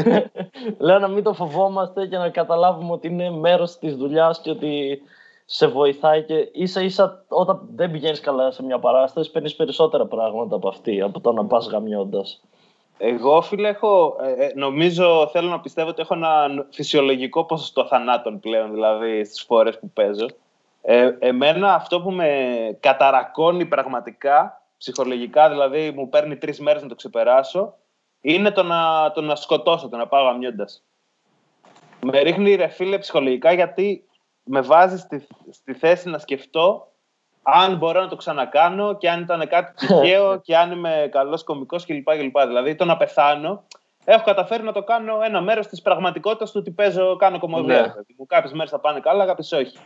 λέω 0.78 1.00
να 1.00 1.08
μην 1.08 1.24
το 1.24 1.34
φοβόμαστε 1.34 2.08
και 2.08 2.18
να 2.18 2.30
καταλάβουμε 2.30 2.92
ότι 2.92 3.08
είναι 3.08 3.30
μέρος 3.30 3.78
της 3.78 3.96
δουλειάς 3.96 4.42
και 4.42 4.50
ότι 4.50 5.02
σε 5.50 5.68
βοηθάει 5.68 6.24
και 6.24 6.50
ίσα 6.54 6.82
ίσα 6.82 7.24
όταν 7.28 7.68
δεν 7.76 7.92
πηγαίνεις 7.92 8.20
καλά 8.20 8.52
σε 8.52 8.64
μια 8.64 8.80
παράσταση 8.80 9.32
παίρνεις 9.32 9.56
περισσότερα 9.56 10.06
πράγματα 10.06 10.56
από 10.56 10.68
αυτή, 10.68 11.02
από 11.02 11.20
το 11.20 11.32
να 11.32 11.46
πας 11.46 11.68
γαμιώντας. 11.68 12.42
Εγώ, 12.98 13.42
φίλε, 13.42 13.68
έχω, 13.68 14.16
ε, 14.22 14.46
ε, 14.46 14.52
νομίζω, 14.56 15.28
θέλω 15.32 15.50
να 15.50 15.60
πιστεύω 15.60 15.90
ότι 15.90 16.02
έχω 16.02 16.14
ένα 16.14 16.48
φυσιολογικό 16.70 17.46
ποσοστό 17.46 17.86
θανάτων 17.86 18.40
πλέον, 18.40 18.72
δηλαδή 18.72 19.24
στις 19.24 19.44
φορές 19.44 19.80
που 19.80 19.90
παίζω. 19.90 20.26
Ε, 20.82 21.12
εμένα 21.20 21.74
αυτό 21.74 22.02
που 22.02 22.12
με 22.12 22.30
καταρακώνει 22.80 23.66
πραγματικά, 23.66 24.62
ψυχολογικά, 24.78 25.50
δηλαδή 25.50 25.92
μου 25.92 26.10
παίρνει 26.10 26.38
τρεις 26.38 26.60
μέρες 26.60 26.82
να 26.82 26.88
το 26.88 26.96
ξεπεράσω, 26.96 27.74
είναι 28.22 28.52
το 28.52 28.64
να, 28.64 29.12
το 29.12 29.22
να 29.22 29.36
σκοτώσω, 29.36 29.90
το 29.90 29.98
να 29.98 30.08
πάω 30.08 30.24
γαμιώντας. 30.24 30.84
Με 32.02 32.20
ρίχνει 32.20 32.56
ρε 32.56 32.68
φίλε 32.68 32.98
ψυχολογικά 32.98 33.54
γιατί 33.54 34.07
με 34.48 34.62
βάζει 34.62 34.98
στη, 34.98 35.28
στη 35.50 35.74
θέση 35.74 36.10
να 36.10 36.18
σκεφτώ 36.18 36.92
αν 37.42 37.78
μπορώ 37.78 38.02
να 38.02 38.08
το 38.08 38.16
ξανακάνω 38.16 38.98
και 38.98 39.10
αν 39.10 39.22
ήταν 39.22 39.48
κάτι 39.48 39.74
τυχαίο 39.86 40.42
και 40.42 40.58
αν 40.58 40.72
είμαι 40.72 41.10
καλός 41.12 41.44
κωμικός 41.44 41.86
κλπ. 41.86 42.10
Δηλαδή 42.48 42.76
το 42.76 42.86
να 42.86 42.98
πεθάνω 42.98 43.64
έχω 44.10 44.24
καταφέρει 44.24 44.64
να 44.64 44.72
το 44.72 44.84
κάνω 44.84 45.22
ένα 45.24 45.42
μέρος 45.42 45.68
της 45.68 45.82
πραγματικότητας 45.82 46.52
του 46.52 46.58
ότι 46.62 46.72
παίζω, 46.72 47.16
κάνω 47.16 47.40
κομμωδία. 47.40 47.82
Ναι. 47.82 47.94
Μου 48.18 48.26
κάποιες 48.26 48.54
μέρες 48.54 48.70
θα 48.70 48.80
πάνε 48.80 49.00
καλά, 49.00 49.26
κάποιες 49.26 49.52
όχι. 49.52 49.78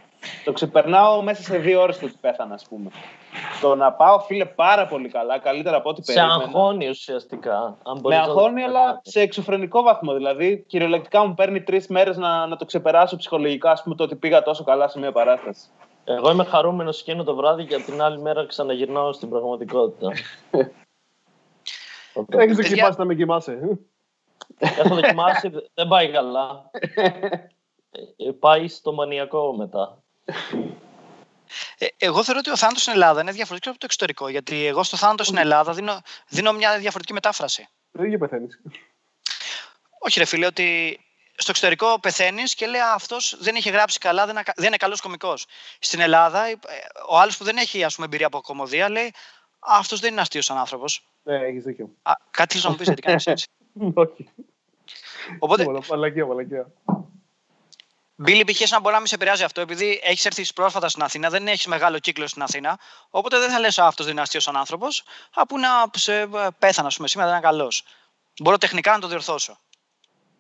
Το 0.44 0.52
ξεπερνάω 0.52 1.22
μέσα 1.22 1.42
σε 1.42 1.58
δύο 1.58 1.82
ώρες 1.82 2.00
το 2.00 2.06
ότι 2.06 2.16
πέθανα, 2.22 2.54
ας 2.54 2.66
πούμε. 2.70 2.90
Το 3.62 3.76
να 3.76 3.92
πάω, 3.92 4.20
φίλε, 4.20 4.46
πάρα 4.46 4.88
πολύ 4.88 5.10
καλά, 5.10 5.40
καλύτερα 5.40 5.78
από 5.78 5.90
ό,τι 5.90 6.02
περίμενα. 6.02 6.34
Σε 6.34 6.44
αγχώνει 6.44 6.90
ουσιαστικά. 6.90 7.78
Αν 7.84 8.00
Με 8.04 8.18
αγχώνει, 8.18 8.64
αλλά 8.64 9.02
σε 9.04 9.22
εξωφρενικό 9.22 9.82
βαθμό. 9.82 10.14
Δηλαδή, 10.14 10.64
κυριολεκτικά 10.68 11.26
μου 11.26 11.34
παίρνει 11.34 11.62
τρεις 11.62 11.88
μέρες 11.88 12.18
να, 12.18 12.48
να 12.48 12.56
το 12.56 12.66
ξεπεράσω 12.66 13.16
ψυχολογικά, 13.16 13.72
ας 13.72 13.84
πούμε, 13.84 13.96
το 13.96 14.04
ότι 14.04 14.16
πήγα 14.16 14.44
τόσο 14.44 14.64
καλά 14.64 14.88
σε 14.88 15.00
μια 15.00 15.12
παράσταση. 15.12 15.68
Εγώ 16.04 16.32
είμαι 16.32 16.44
χαρούμενος 16.44 17.00
εκείνο 17.02 17.24
το 17.24 17.36
βράδυ 17.36 17.66
και 17.66 17.78
την 17.78 18.02
άλλη 18.02 18.22
μέρα 18.22 18.46
ξαναγυρνάω 18.46 19.14
στην 19.14 19.30
πραγματικότητα. 19.30 20.12
Έχεις 22.30 22.56
δοκιμάσει 22.56 22.96
να 22.98 23.06
με 23.06 23.16
κοιμάσαι. 23.16 23.80
Έχω 24.58 24.96
δοκιμάσει, 24.96 25.52
δεν 25.74 25.88
πάει 25.88 26.12
καλά. 26.12 26.72
Ε, 28.18 28.32
πάει 28.40 28.68
στο 28.68 28.94
μανιακό 28.94 29.56
μετά. 29.56 30.04
Ε, 31.78 31.88
εγώ 31.98 32.24
θεωρώ 32.24 32.40
ότι 32.40 32.50
ο 32.50 32.58
θάνατος 32.58 32.82
στην 32.82 32.94
Ελλάδα 32.94 33.22
είναι 33.22 33.32
διαφορετικός 33.32 33.72
από 33.72 33.80
το 33.80 33.86
εξωτερικό. 33.86 34.30
Γιατί 34.30 34.66
εγώ 34.66 34.84
στο 34.84 34.98
θάνατο 34.98 35.24
στην 35.24 35.38
Ελλάδα 35.38 35.74
δίνω, 35.74 36.02
δίνω 36.28 36.54
μια 36.54 36.78
διαφορετική 36.78 37.14
μετάφραση. 37.14 37.68
Δεν 37.92 38.06
ίδιο 38.06 38.18
πεθαίνεις. 38.18 38.62
Όχι, 40.00 40.20
ρε 40.20 40.26
φίλε, 40.26 40.46
ότι 40.46 41.00
στο 41.36 41.52
εξωτερικό 41.52 42.00
πεθαίνεις 42.00 42.56
και 42.56 42.68
λέει 42.68 42.82
Αυτός 42.94 43.38
δεν 43.40 43.56
έχει 43.56 43.70
γράψει 43.70 44.00
καλά, 44.00 44.26
δεν, 44.26 44.36
δεν 44.56 44.68
είναι 44.68 44.78
καλός 44.78 45.02
κωμικός. 45.02 45.46
Στην 45.80 46.00
Ελλάδα, 46.00 46.46
ε, 46.46 46.58
ο 47.10 47.20
άλλος 47.20 47.38
που 47.38 47.44
δεν 47.44 47.58
έχει 47.58 47.84
ας 47.84 47.94
πούμε, 47.96 48.06
εμπειρία 48.06 48.28
από 48.28 48.42
κομμωδία 48.42 48.90
λέει 48.90 49.14
Αυτός 49.60 50.00
δεν 50.00 50.12
είναι 50.12 50.22
αστείος 50.22 50.52
άνθρωπος. 50.52 51.06
Ναι, 51.24 51.36
έχεις 51.36 51.64
δίκιο. 51.64 51.90
κάτι 52.32 52.54
θέλω 52.54 52.64
να 52.64 52.70
μου 52.70 52.76
πεις 52.76 52.86
γιατί 52.88 53.02
κάνεις 53.02 53.28
έτσι. 53.28 53.48
Όχι. 53.94 54.30
Οπότε. 55.40 55.66
Μαλακία, 55.90 56.26
μαλακία. 56.26 56.72
Μπίλι, 58.16 58.44
π.χ. 58.44 58.72
να 58.72 58.80
μπορεί 58.80 58.94
να 58.94 59.00
μην 59.00 59.08
σε 59.08 59.16
επηρεάζει 59.16 59.44
αυτό, 59.44 59.62
επειδή 59.62 60.00
έχεις 60.04 60.26
έρθει 60.26 60.54
πρόσφατα 60.54 60.90
στην 60.90 61.04
Αθήνα, 61.04 61.30
δεν 61.30 61.48
έχεις 61.48 61.68
μεγάλο 61.68 62.00
κύκλο 62.00 62.28
στην 62.28 62.42
Αθήνα. 62.42 62.80
Οπότε 63.10 63.40
δεν 63.40 63.50
θα 63.50 63.60
λες 63.60 63.80
αυτός 63.80 64.06
δεν 64.06 64.14
είναι 64.14 64.22
αστείο 64.22 64.40
σαν 64.40 64.56
άνθρωπος, 64.56 65.04
από 65.34 65.58
να 65.58 65.68
σε 65.96 66.28
πέθανα, 66.60 66.88
ας 66.88 66.96
πούμε, 66.96 67.08
σήμερα 67.08 67.30
δεν 67.30 67.40
είναι 67.40 67.48
καλός. 67.48 67.84
Μπορώ 68.42 68.58
τεχνικά 68.58 68.92
να 68.92 69.00
το 69.00 69.08
διορθώσω. 69.08 69.58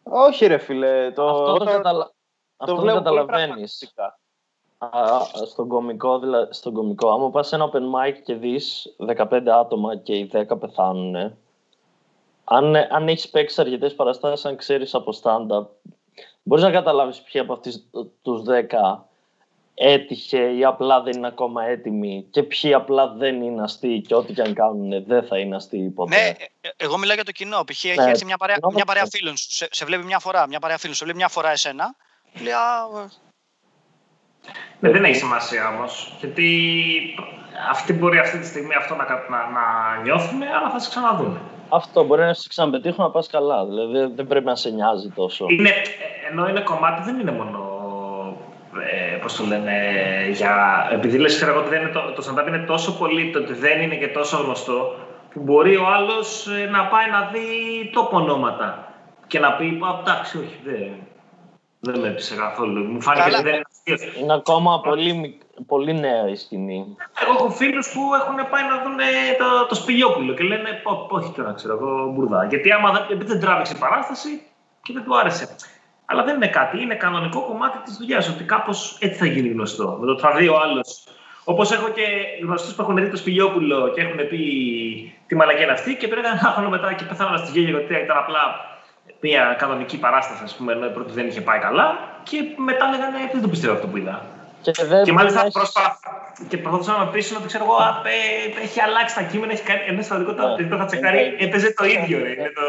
Όχι, 0.03 0.45
ρε 0.45 0.57
φίλε. 0.57 1.11
Το... 1.11 1.29
Αυτό 1.29 1.57
το, 1.57 1.65
καταλα... 1.65 2.11
το 2.57 2.73
αυτό 2.73 2.85
καταλαβαίνεις. 2.85 3.93
Στον 5.45 5.67
κομικό, 5.67 6.19
δηλαδή, 6.19 6.53
στον 6.53 6.73
κομικό, 6.73 7.09
άμα 7.09 7.29
πας 7.29 7.47
σε 7.47 7.55
ένα 7.55 7.69
open 7.71 7.77
mic 7.77 8.13
και 8.23 8.33
δεις 8.33 8.95
15 9.17 9.41
άτομα 9.47 9.95
και 9.95 10.13
οι 10.13 10.31
10 10.33 10.59
πεθάνουν, 10.59 11.37
αν, 12.51 12.75
αν 12.75 13.07
έχεις 13.07 13.29
παίξει 13.29 13.61
αρκετές 13.61 13.95
παραστάσεις, 13.95 14.45
αν 14.45 14.55
ξέρεις 14.55 14.93
από 14.93 15.13
stand-up, 15.21 15.65
μπορείς 16.43 16.63
να 16.63 16.71
καταλάβεις 16.71 17.21
ποιοι 17.21 17.41
από 17.41 17.53
αυτούς 17.53 17.75
τους 18.21 18.41
10 18.41 19.05
έτυχε 19.73 20.37
ή 20.37 20.63
απλά 20.65 21.01
δεν 21.01 21.17
είναι 21.17 21.27
ακόμα 21.27 21.63
έτοιμοι 21.63 22.27
και 22.31 22.43
ποιοι 22.43 22.73
απλά 22.73 23.07
δεν 23.07 23.41
είναι 23.41 23.63
αστείοι 23.63 24.01
και 24.01 24.15
ό,τι 24.15 24.33
και 24.33 24.41
αν 24.41 24.53
κάνουν 24.53 25.05
δεν 25.05 25.23
θα 25.23 25.37
είναι 25.37 25.55
αστείοι 25.55 25.89
ποτέ. 25.89 26.15
Ναι, 26.15 26.27
ε, 26.61 26.69
εγώ 26.77 26.97
μιλάω 26.97 27.15
για 27.15 27.23
το 27.23 27.31
κοινό. 27.31 27.63
Π.χ. 27.63 27.83
έχει 27.83 27.99
ναι, 27.99 28.09
έρθει 28.09 28.25
μια 28.25 28.37
παρέα, 28.37 28.55
μια 28.73 28.85
παρέα 28.85 29.05
φίλων 29.05 29.37
σου. 29.37 29.51
Σε, 29.51 29.67
σε, 29.71 29.85
βλέπει 29.85 30.03
μια 30.05 30.19
φορά, 30.19 30.47
μια 30.47 30.59
παρέα 30.59 30.77
φίλων 30.77 30.95
σου. 30.95 30.99
Σε 30.99 31.03
βλέπει 31.03 31.19
μια 31.19 31.29
φορά 31.29 31.51
εσένα. 31.51 31.95
Λέει, 32.41 32.53
α, 32.53 33.09
ναι, 34.79 34.91
δεν 34.91 35.03
έχει 35.03 35.15
σημασία 35.15 35.69
όμως. 35.69 36.15
Γιατί 36.19 36.59
αυτοί 37.69 37.93
μπορεί 37.93 38.17
αυτή 38.17 38.39
τη 38.39 38.45
στιγμή 38.45 38.75
αυτό 38.75 38.95
να, 38.95 39.05
να, 39.29 39.49
να 39.49 40.01
νιώθουν, 40.03 40.41
αλλά 40.41 40.69
θα 40.69 40.79
σε 40.79 40.89
ξαναδούν. 40.89 41.39
Αυτό 41.73 42.03
μπορεί 42.03 42.21
να 42.21 42.33
σε 42.33 42.47
ξαναπετύχουν 42.47 43.03
να 43.03 43.11
πας 43.11 43.27
καλά. 43.27 43.65
Δηλαδή 43.65 44.13
δεν 44.15 44.27
πρέπει 44.27 44.45
να 44.45 44.55
σε 44.55 44.69
νοιάζει 44.69 45.09
τόσο. 45.09 45.45
Είναι, 45.49 45.71
ενώ 46.31 46.47
είναι 46.47 46.61
κομμάτι, 46.61 47.01
δεν 47.03 47.19
είναι 47.19 47.31
μόνο. 47.31 47.69
Ε, 48.91 49.15
Πώς 49.15 49.35
το 49.35 49.43
λένε, 49.43 49.73
για. 50.31 50.87
Επειδή 50.91 51.17
λες, 51.17 51.35
ξέρω 51.35 51.59
ότι 51.59 51.69
δεν 51.69 51.81
είναι 51.81 51.91
το, 51.91 51.99
το 52.15 52.23
stand 52.29 52.47
είναι 52.47 52.65
τόσο 52.65 52.97
πολύ 52.97 53.31
το 53.31 53.39
ότι 53.39 53.53
δεν 53.53 53.81
είναι 53.81 53.95
και 53.95 54.07
τόσο 54.07 54.37
γνωστό, 54.37 54.95
που 55.33 55.41
μπορεί 55.41 55.75
ο 55.75 55.87
άλλος 55.87 56.47
ε, 56.47 56.69
να 56.69 56.85
πάει 56.85 57.09
να 57.09 57.29
δει 57.33 57.39
τόπο 57.93 58.17
ονόματα 58.17 58.93
και 59.27 59.39
να 59.39 59.53
πει: 59.53 59.79
Εντάξει, 59.99 60.37
όχι, 60.37 60.59
δεν, 60.63 60.91
δεν 61.79 61.99
με 61.99 62.07
έπεισε 62.07 62.35
καθόλου. 62.35 62.83
Μου 62.83 63.01
φάνηκε 63.01 63.29
ότι 63.29 63.43
δεν 63.43 63.53
είναι 63.53 63.97
Είναι 64.21 64.33
ακόμα 64.33 64.81
πολύ, 64.81 65.40
πολύ 65.65 65.93
νέα 65.93 66.29
η 66.29 66.35
σκηνή. 66.35 66.95
Εγώ 67.21 67.31
έχω 67.31 67.49
φίλους 67.49 67.91
που 67.93 68.01
έχουν 68.19 68.49
πάει 68.49 68.63
να 68.63 68.83
δουν 68.83 68.97
το, 69.37 69.65
το 69.69 69.75
σπηλιόπουλο 69.75 70.33
και 70.33 70.43
λένε 70.43 70.81
Όχι 71.09 71.31
τώρα, 71.31 71.53
ξέρω 71.53 71.73
εγώ, 71.73 72.11
μπουρδά. 72.11 72.45
Γιατί 72.45 72.71
άμα 72.71 72.91
δεν, 72.91 73.01
επειδή 73.09 73.31
δεν 73.31 73.39
τράβηξε 73.39 73.73
η 73.75 73.79
παράσταση 73.79 74.41
και 74.81 74.93
δεν 74.93 75.03
του 75.03 75.17
άρεσε. 75.17 75.55
Αλλά 76.05 76.23
δεν 76.23 76.35
είναι 76.35 76.47
κάτι. 76.47 76.81
Είναι 76.81 76.95
κανονικό 76.95 77.41
κομμάτι 77.41 77.77
της 77.83 77.97
δουλειάς. 77.97 78.29
Ότι 78.29 78.43
κάπως 78.43 78.97
έτσι 79.01 79.19
θα 79.19 79.25
γίνει 79.25 79.47
γνωστό. 79.47 79.97
Με 79.99 80.05
το 80.05 80.15
τραβεί 80.15 80.47
ο 80.47 80.59
άλλος. 80.59 81.03
Όπως 81.43 81.71
έχω 81.71 81.89
και 81.89 82.05
γνωστούς 82.41 82.75
που 82.75 82.81
έχουν 82.81 82.95
δει 82.95 83.09
το 83.09 83.17
σπηλιόπουλο 83.17 83.91
και 83.93 84.01
έχουν 84.01 84.27
πει 84.27 84.39
τι 85.27 85.35
μαλακία 85.35 85.63
είναι 85.63 85.71
αυτή 85.71 85.95
και 85.95 86.07
πρέπει 86.07 86.27
ένα 86.27 86.37
χρόνο 86.37 86.69
μετά 86.69 86.93
και 86.93 87.03
πεθάνουν 87.03 87.37
στη 87.37 87.51
γέλια 87.51 87.79
γιατί 87.79 88.03
ήταν 88.03 88.17
απλά 88.17 88.39
μια 89.19 89.55
κανονική 89.57 89.99
παράσταση, 89.99 90.43
ας 90.43 90.55
πούμε, 90.55 90.73
ενώ 90.73 90.87
πρώτη 90.87 91.11
δεν 91.11 91.27
είχε 91.27 91.41
πάει 91.41 91.59
καλά. 91.59 91.99
Και 92.23 92.37
μετά 92.57 92.89
λέγανε 92.89 93.17
Δεν 93.31 93.41
το 93.41 93.47
πιστεύω 93.47 93.73
αυτό 93.73 93.87
που 93.87 93.97
είδα. 93.97 94.25
Και, 94.61 94.71
και 95.03 95.11
μάλιστα 95.11 95.47
πρόσφατα 95.51 95.99
και 96.47 96.57
προσπαθούσα 96.57 96.91
να 96.97 97.05
με 97.05 97.11
πείσουν 97.11 97.37
ότι 97.37 97.47
ξέρω 97.47 97.63
εγώ, 97.63 97.77
ε, 98.03 98.61
έχει 98.61 98.79
αλλάξει 98.79 99.15
τα 99.15 99.23
κείμενα, 99.23 99.51
έχει 99.51 99.63
κάνει 99.63 99.81
ένα 99.87 100.01
στρατικό 100.01 100.33
το 100.33 100.51
οποίο 100.51 100.77
θα 100.77 100.85
τσεκάρει, 100.85 101.35
έπαιζε 101.39 101.73
το 101.73 101.85
ίδιο. 101.85 102.19
Ρε, 102.19 102.35
το... 102.35 102.61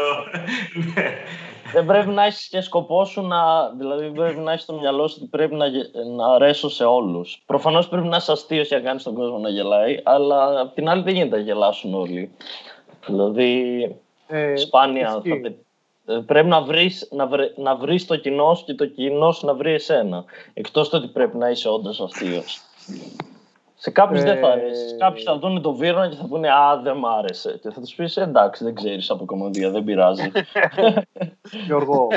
δεν 1.73 1.85
πρέπει 1.85 2.09
να 2.09 2.23
έχεις 2.25 2.47
και 2.47 2.61
σκοπό 2.61 3.05
σου 3.05 3.21
να. 3.21 3.69
Δηλαδή, 3.77 4.09
πρέπει 4.09 4.39
να 4.39 4.51
έχεις 4.51 4.63
στο 4.63 4.73
μυαλό 4.73 5.07
σου 5.07 5.17
ότι 5.19 5.29
πρέπει 5.29 5.55
να, 5.55 5.65
να 6.15 6.33
αρέσω 6.35 6.69
σε 6.69 6.83
όλους. 6.83 7.43
Προφανώς 7.45 7.87
πρέπει 7.87 8.07
να 8.07 8.17
είσαι 8.17 8.31
αστείος 8.31 8.67
για 8.67 8.77
να 8.77 8.83
κάνεις 8.83 9.03
τον 9.03 9.13
κόσμο 9.13 9.37
να 9.37 9.49
γελάει, 9.49 9.99
αλλά 10.03 10.59
απ' 10.59 10.73
την 10.73 10.89
άλλη 10.89 11.03
δεν 11.03 11.13
γίνεται 11.13 11.35
να 11.35 11.41
γελάσουν 11.41 11.93
όλοι. 11.93 12.31
Δηλαδή, 13.05 13.81
ε, 14.27 14.55
σπάνια 14.55 15.09
θα, 15.09 15.21
ε, 15.25 15.55
πρέπει 16.25 16.47
να 16.47 16.61
βρεις, 16.61 17.07
να, 17.11 17.27
βρει, 17.27 17.53
να 17.55 17.75
βρεις 17.75 18.05
το 18.05 18.15
κοινός 18.15 18.57
σου 18.57 18.65
και 18.65 18.73
το 18.73 18.85
κοινός 18.85 19.37
σου 19.37 19.45
να 19.45 19.53
βρει 19.53 19.73
εσένα. 19.73 20.23
Εκτός 20.53 20.89
το 20.89 20.97
ότι 20.97 21.07
πρέπει 21.07 21.37
να 21.37 21.49
είσαι 21.49 21.69
όντως 21.69 22.01
αστείος. 22.01 22.61
Σε 23.75 23.91
κάποιους 23.91 24.21
ε... 24.21 24.23
δεν 24.23 24.39
θα 24.39 24.47
αρέσει. 24.47 24.95
Κάποιοι 24.97 25.23
θα 25.23 25.37
δουν 25.37 25.61
το 25.61 25.73
βίρον 25.73 26.09
και 26.09 26.15
θα 26.15 26.25
πούνε 26.27 26.49
Α, 26.49 26.79
δεν 26.83 26.97
μ' 26.97 27.05
άρεσε. 27.05 27.59
Και 27.61 27.69
θα 27.69 27.79
τους 27.79 27.95
πεις 27.95 28.17
Εντάξει, 28.17 28.63
δεν 28.63 28.75
ξέρεις 28.75 29.09
από 29.09 29.25
κομμωδία, 29.25 29.69
δεν 29.69 29.83
πειράζει. 29.83 30.31
Γιώργο. 31.65 32.07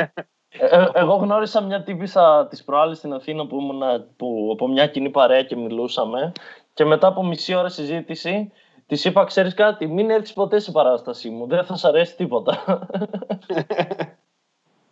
Ε, 0.59 0.87
εγώ 0.93 1.15
γνώρισα 1.15 1.61
μια 1.61 1.83
τύπησα 1.83 2.47
της 2.51 2.65
προάλλης 2.65 2.99
στην 2.99 3.13
Αθήνα 3.13 3.47
που 3.47 3.61
ήμουν 3.61 3.83
που, 4.17 4.51
από 4.53 4.69
μια 4.69 4.87
κοινή 4.87 5.11
παρέα 5.11 5.43
και 5.43 5.57
μιλούσαμε. 5.57 6.33
Και 6.75 6.85
μετά 6.85 7.07
από 7.07 7.25
μισή 7.25 7.55
ώρα 7.55 7.69
συζήτηση, 7.69 8.53
της 8.87 9.05
είπα: 9.05 9.25
Ξέρεις 9.25 9.55
κάτι, 9.55 9.87
μην 9.87 10.11
έρθεις 10.11 10.33
ποτέ 10.33 10.59
σε 10.59 10.71
παράστασή 10.71 11.31
μου. 11.31 11.47
Δεν 11.47 11.65
θα 11.65 11.77
σ' 11.77 11.85
αρέσει 11.85 12.17
τίποτα. 12.17 12.59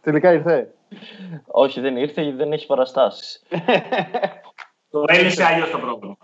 Τελικά 0.03 0.33
ήρθε. 0.33 0.75
Όχι, 1.47 1.81
δεν 1.81 1.97
ήρθε 1.97 2.23
γιατί 2.23 2.37
δεν 2.37 2.53
έχει 2.53 2.67
παραστάσεις. 2.67 3.43
Το 4.91 5.05
έλυσε 5.07 5.45
αλλιώς 5.45 5.71
το 5.71 5.79
πρόβλημα. 5.79 6.17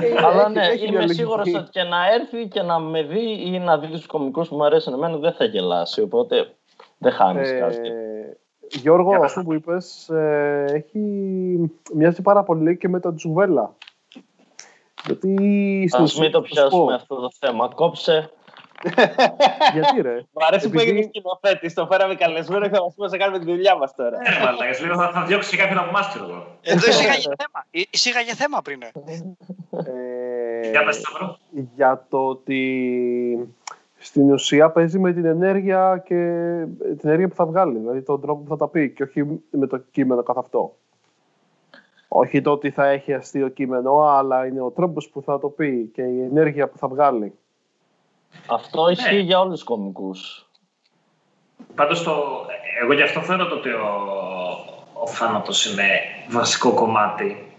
Ε, 0.00 0.24
Αλλά 0.26 0.48
ναι, 0.48 0.66
είμαι 0.86 1.06
σίγουρος 1.06 1.54
ότι 1.54 1.70
και 1.70 1.82
να 1.82 2.12
έρθει 2.12 2.48
και 2.48 2.62
να 2.62 2.78
με 2.78 3.02
δει 3.02 3.44
ή 3.44 3.58
να 3.58 3.78
δει 3.78 3.86
τους 3.86 4.06
κομικούς 4.06 4.48
που 4.48 4.56
μου 4.56 4.64
αρέσουν 4.64 4.92
εμένα 4.92 5.16
δεν 5.16 5.32
θα 5.32 5.44
γελάσει. 5.44 6.00
Οπότε 6.00 6.54
δεν 6.98 7.12
χάνεις 7.12 7.50
ε, 7.50 7.58
κάτι. 7.58 7.78
Γιώργο, 8.68 9.24
αυτό 9.24 9.42
που 9.42 9.52
είπες, 9.52 10.08
ε, 10.08 10.64
έχει 10.68 11.00
μοιάζει 11.94 12.22
πάρα 12.22 12.42
πολύ 12.42 12.76
και 12.76 12.88
με 12.88 13.00
τον 13.00 13.16
Τζουβέλα. 13.16 13.74
Γιατί 15.06 15.90
Ας 15.92 16.18
μην 16.18 16.30
το 16.30 16.40
πιάσουμε 16.40 16.94
αυτό 16.94 17.14
το 17.14 17.30
θέμα. 17.38 17.68
Κόψε. 17.74 18.30
Γιατί 19.74 20.00
ρε; 20.00 20.20
Μ' 20.32 20.44
αρέσει 20.46 20.70
που 20.70 20.78
έγινε 20.78 21.02
σκηνοθέτης. 21.02 21.74
Το 21.74 21.86
φέραμε 21.86 22.14
καλεσμένο 22.14 22.68
και 22.68 22.74
θα 22.74 22.82
μας 22.82 22.94
πει 22.94 23.02
να 23.10 23.16
κάνουμε 23.16 23.38
τη 23.38 23.44
δουλειά 23.44 23.76
μας 23.76 23.94
τώρα. 23.94 24.18
Ναι, 24.18 24.44
μαλάκα. 24.44 24.86
Λέω 24.86 24.96
θα, 24.96 25.10
θα 25.10 25.24
διώξει 25.24 25.56
κάποιον 25.56 25.78
από 25.78 25.88
εμάς, 25.88 26.08
ξέρω 26.08 26.24
εγώ. 26.24 26.46
Εδώ 26.62 26.88
εισήγαγε 26.90 27.20
θέμα. 27.20 27.66
Εισήγαγε 27.70 28.34
θέμα 28.34 28.62
πριν. 28.62 28.82
Ε, 28.82 30.70
για, 30.70 30.82
για 31.74 32.06
το 32.08 32.26
ότι 32.26 33.54
στην 33.96 34.32
ουσία 34.32 34.70
παίζει 34.70 34.98
με 34.98 35.12
την 35.12 35.24
ενέργεια 35.24 36.02
και 36.06 36.14
την 36.78 37.08
ενέργεια 37.08 37.28
που 37.28 37.34
θα 37.34 37.46
βγάλει, 37.46 37.78
δηλαδή 37.78 38.02
τον 38.02 38.20
τρόπο 38.20 38.42
που 38.42 38.48
θα 38.48 38.56
τα 38.56 38.68
πει 38.68 38.90
και 38.90 39.02
όχι 39.02 39.24
με 39.50 39.66
το 39.66 39.78
κείμενο 39.78 40.22
καθ' 40.22 40.38
αυτό. 40.38 40.76
Όχι 42.18 42.40
το 42.40 42.50
ότι 42.50 42.70
θα 42.70 42.86
έχει 42.86 43.12
αστείο 43.12 43.48
κείμενο, 43.48 43.98
αλλά 44.00 44.46
είναι 44.46 44.60
ο 44.60 44.70
τρόπος 44.70 45.08
που 45.08 45.22
θα 45.22 45.40
το 45.40 45.48
πει 45.48 45.90
και 45.94 46.02
η 46.02 46.22
ενέργεια 46.22 46.68
που 46.68 46.78
θα 46.78 46.88
βγάλει. 46.88 47.32
Αυτό 48.46 48.88
ισχύει 48.90 49.14
ναι. 49.14 49.20
για 49.20 49.40
όλους 49.40 49.54
τους 49.54 49.64
κομικούς. 49.64 50.48
Πάντως, 51.74 52.02
το, 52.02 52.12
εγώ 52.82 52.92
γι' 52.92 53.02
αυτό 53.02 53.20
θεωρώ 53.20 53.48
ότι 53.52 53.68
ο, 53.68 53.88
ο 54.92 55.06
θάνατος 55.06 55.72
είναι 55.72 55.88
βασικό 56.28 56.74
κομμάτι. 56.74 57.54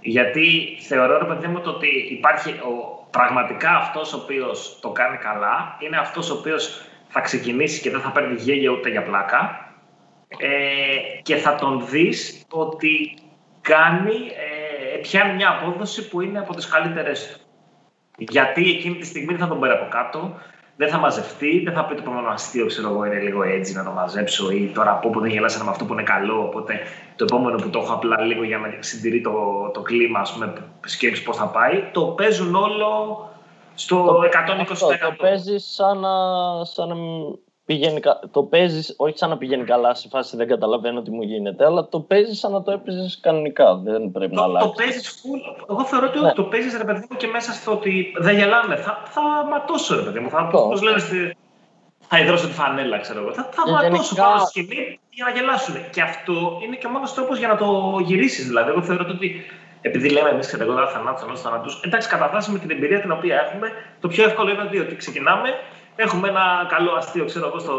Γιατί 0.00 0.78
θεωρώ, 0.80 1.18
ρε 1.18 1.24
παιδί 1.24 1.46
μου, 1.46 1.62
ότι 1.66 1.88
υπάρχει 2.10 2.50
ο, 2.50 3.06
πραγματικά 3.10 3.76
αυτός 3.76 4.12
ο 4.12 4.20
οποίος 4.22 4.78
το 4.80 4.90
κάνει 4.90 5.16
καλά, 5.16 5.76
είναι 5.80 5.96
αυτός 5.96 6.30
ο 6.30 6.34
οποίος 6.34 6.82
θα 7.08 7.20
ξεκινήσει 7.20 7.80
και 7.80 7.90
δεν 7.90 8.00
θα 8.00 8.10
παίρνει 8.10 8.34
γέλιο 8.40 8.72
ούτε 8.72 8.88
για 8.88 9.02
πλάκα 9.02 9.72
ε, 10.28 11.20
και 11.22 11.36
θα 11.36 11.54
τον 11.54 11.86
δεις 11.86 12.46
ότι 12.50 13.18
κάνει, 13.72 14.16
ε, 14.94 14.96
πιάνει 14.96 15.34
μια 15.34 15.48
απόδοση 15.60 16.08
που 16.08 16.20
είναι 16.20 16.38
από 16.38 16.54
τις 16.54 16.66
καλύτερες 16.68 17.18
του. 17.32 17.38
Γιατί 18.18 18.70
εκείνη 18.70 18.96
τη 18.96 19.06
στιγμή 19.06 19.32
δεν 19.32 19.38
θα 19.38 19.48
τον 19.48 19.60
πάρει 19.60 19.72
από 19.72 19.86
κάτω, 19.90 20.34
δεν 20.76 20.88
θα 20.88 20.98
μαζευτεί, 20.98 21.62
δεν 21.64 21.74
θα 21.74 21.84
πει 21.84 21.94
το 21.94 22.02
επόμενο 22.02 22.28
αστείο, 22.28 22.66
ξέρω 22.66 22.88
εγώ, 22.88 23.04
είναι 23.04 23.18
λίγο 23.18 23.42
έτσι 23.42 23.72
να 23.74 23.84
το 23.84 23.90
μαζέψω 23.90 24.50
ή 24.50 24.70
τώρα 24.74 24.90
από 24.90 25.10
που 25.10 25.20
δεν 25.20 25.30
γελάσανε 25.30 25.64
με 25.64 25.70
αυτό 25.70 25.84
που 25.84 25.92
είναι 25.92 26.02
καλό. 26.02 26.42
Οπότε 26.42 26.80
το 27.16 27.24
επόμενο 27.24 27.56
που 27.56 27.70
το 27.70 27.78
έχω 27.78 27.92
απλά 27.92 28.20
λίγο 28.20 28.42
για 28.44 28.58
να 28.58 28.68
συντηρεί 28.80 29.20
το, 29.20 29.32
το 29.74 29.80
κλίμα, 29.80 30.20
ας 30.20 30.32
πούμε, 30.32 30.52
σκέψη 30.84 31.22
πώς 31.22 31.36
θα 31.36 31.46
πάει, 31.46 31.84
το 31.92 32.02
παίζουν 32.04 32.54
όλο 32.54 32.88
στο 33.74 34.04
το, 34.04 34.20
120%. 34.22 34.60
Αυτό, 34.70 34.86
το 34.86 35.14
παίζεις 35.18 35.64
σαν 35.74 35.98
να, 35.98 36.10
σαν 36.64 36.90
να 37.68 37.74
πηγαίνει, 37.74 38.00
το 38.30 38.42
παίζεις, 38.42 38.94
όχι 38.96 39.18
σαν 39.18 39.28
να 39.30 39.36
πηγαίνει 39.36 39.64
καλά 39.64 39.94
σε 39.94 40.08
φάση 40.08 40.36
δεν 40.36 40.48
καταλαβαίνω 40.48 41.02
τι 41.02 41.10
μου 41.10 41.22
γίνεται, 41.22 41.64
αλλά 41.64 41.88
το 41.88 42.00
παίζεις 42.00 42.38
σαν 42.38 42.52
να 42.52 42.62
το 42.62 42.70
έπαιζες 42.70 43.18
κανονικά. 43.22 43.74
Δεν 43.84 44.10
πρέπει 44.10 44.34
το, 44.34 44.40
να 44.40 44.46
αλλάξεις. 44.46 44.70
Το 44.70 44.76
παίζεις 44.82 45.22
full. 45.22 45.64
Εγώ 45.70 45.84
θεωρώ 45.84 46.06
ότι 46.06 46.20
ναι. 46.20 46.32
το 46.32 46.42
παίζεις 46.42 46.76
ρε 46.76 46.84
παιδί 46.84 47.06
μου 47.10 47.16
και 47.16 47.26
μέσα 47.26 47.52
στο 47.52 47.72
ότι 47.72 48.14
δεν 48.18 48.36
γελάμε. 48.36 48.76
Θα, 48.76 49.02
θα 49.04 49.22
ματώσω 49.50 49.94
ρε 49.94 50.02
παιδί 50.02 50.18
μου. 50.18 50.28
Θα, 50.30 50.46
πώς 50.46 50.82
λένε 50.82 50.98
στη, 50.98 51.36
θα 51.98 52.18
υδρώσω 52.18 52.46
τη 52.46 52.52
φανέλα, 52.52 52.98
ξέρω 52.98 53.20
εγώ. 53.20 53.32
Θα, 53.32 53.48
θα 53.50 53.70
ματώσω 53.70 53.92
γενικά... 53.92 54.22
πάνω 54.22 54.38
στη 54.38 54.48
σκηνή 54.48 55.00
για 55.10 55.24
να 55.24 55.30
γελάσουν. 55.30 55.74
Και 55.90 56.02
αυτό 56.02 56.58
είναι 56.64 56.76
και 56.76 56.86
ο 56.86 56.90
μόνος 56.90 57.14
τρόπος 57.14 57.38
για 57.38 57.48
να 57.48 57.56
το 57.56 57.98
γυρίσεις. 58.04 58.46
Δηλαδή, 58.46 58.70
εγώ 58.70 58.82
θεωρώ 58.82 59.04
ότι 59.08 59.44
επειδή 59.80 60.08
λέμε 60.10 60.28
εμείς 60.28 60.50
κατηγορία 60.50 60.86
θανάτου, 60.86 61.24
ενός 61.24 61.40
θανάτου, 61.40 61.70
εντάξει, 61.84 62.08
κατά 62.08 62.28
βάση 62.32 62.50
με 62.50 62.58
την 62.58 62.70
εμπειρία 62.70 63.00
την 63.00 63.10
οποία 63.10 63.36
έχουμε, 63.44 63.68
το 64.00 64.08
πιο 64.08 64.24
εύκολο 64.24 64.50
είναι 64.50 64.80
ότι 64.80 64.96
ξεκινάμε 64.96 65.48
Έχουμε 66.00 66.28
ένα 66.28 66.66
καλό 66.68 66.92
αστείο, 66.92 67.24
ξέρω 67.24 67.46
εγώ, 67.46 67.58
στο, 67.58 67.76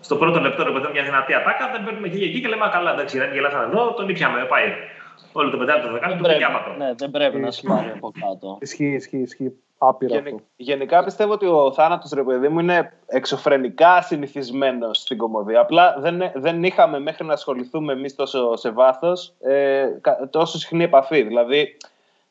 στο 0.00 0.16
πρώτο 0.16 0.40
λεπτό, 0.40 0.64
ρε 0.64 0.70
παιδί, 0.70 0.86
μια 0.92 1.02
δυνατή 1.02 1.34
ατάκα. 1.34 1.70
Δεν 1.72 1.84
παίρνουμε 1.84 2.06
εκεί, 2.06 2.24
εκεί 2.24 2.40
και 2.40 2.48
λέμε 2.48 2.68
καλά, 2.72 2.92
εντάξει, 2.92 3.18
δεν 3.18 3.32
γελάσανε 3.32 3.64
εδώ, 3.64 3.92
τον 3.94 4.08
ήπιαμε, 4.08 4.44
πάει. 4.44 4.72
Όλο 5.32 5.50
το 5.50 5.56
πεντάλεπτο, 5.56 5.86
το 5.86 5.92
δεκάλεπτο, 5.92 6.28
το 6.28 6.36
πιάματο. 6.36 6.70
Ναι, 6.78 6.94
δεν 6.94 7.10
πρέπει 7.10 7.38
να 7.38 7.50
σπάρει 7.50 7.92
από 7.96 8.12
κάτω. 8.20 8.58
Ισχύει, 8.60 8.92
ισχύει, 8.94 9.18
ισχύει. 9.18 9.52
Άπειρα 9.78 10.14
Γενι, 10.14 10.28
αυτό. 10.28 10.42
Γενικά 10.56 11.04
πιστεύω 11.04 11.32
ότι 11.32 11.46
ο 11.46 11.72
θάνατος 11.72 12.10
ρε 12.10 12.22
παιδί 12.22 12.48
μου 12.48 12.58
είναι 12.58 12.92
εξωφρενικά 13.06 14.02
συνηθισμένο 14.02 14.94
στην 14.94 15.16
κομμωδία. 15.16 15.60
Απλά 15.60 15.96
δεν, 15.98 16.30
δεν 16.34 16.64
είχαμε 16.64 16.98
μέχρι 17.00 17.26
να 17.26 17.32
ασχοληθούμε 17.32 17.92
εμείς 17.92 18.14
τόσο 18.14 18.56
σε 18.56 18.70
βάθος 18.70 19.32
ε, 19.40 19.86
τόσο 20.30 20.58
συχνή 20.58 20.84
επαφή. 20.84 21.22
Δηλαδή, 21.22 21.76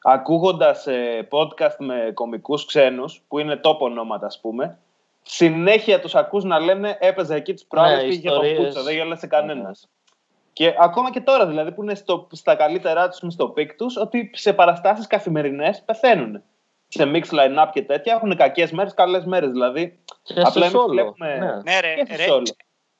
ακούγοντας 0.01 0.87
ε, 0.87 1.27
podcast 1.31 1.75
με 1.77 2.11
κομικούς 2.13 2.65
ξένους, 2.65 3.21
που 3.27 3.39
είναι 3.39 3.55
top 3.55 3.85
ονόματα, 3.85 4.25
ας 4.25 4.39
πούμε, 4.41 4.77
συνέχεια 5.25 5.99
τους 5.99 6.15
ακούς 6.15 6.43
να 6.43 6.59
λένε 6.59 6.97
έπαιζα 6.99 7.35
εκεί 7.35 7.53
τις 7.53 7.65
προάλλες, 7.67 7.95
ναι, 7.95 8.07
πήγε 8.07 8.29
του 8.29 8.55
πούτσου, 8.55 8.83
δεν 8.83 8.93
γέλασε 8.93 9.27
κανένας. 9.27 9.87
Ναι. 9.87 9.89
Και 10.53 10.75
ακόμα 10.79 11.11
και 11.11 11.21
τώρα 11.21 11.47
δηλαδή 11.47 11.71
που 11.71 11.83
είναι 11.83 11.95
στο, 11.95 12.27
στα 12.31 12.55
καλύτερά 12.55 13.09
τους, 13.09 13.33
στο 13.33 13.49
peak 13.49 13.75
τους, 13.75 13.97
ότι 13.97 14.31
σε 14.33 14.53
παραστάσεις 14.53 15.07
καθημερινές 15.07 15.81
πεθαίνουν. 15.85 16.43
Σε 16.87 17.11
mix 17.13 17.23
line-up 17.23 17.69
και 17.71 17.81
τέτοια 17.81 18.13
έχουν 18.13 18.35
κακές 18.35 18.71
μέρες, 18.71 18.93
καλές 18.93 19.25
μέρες 19.25 19.51
δηλαδή. 19.51 19.99
Και 20.23 20.41
απλά 20.43 20.65
εμείς 20.65 20.81
βλέπουμε. 20.87 21.37
Ναι, 21.37 21.71
ναι 21.71 21.79
ρε, 21.79 21.93
ρε, 22.15 22.25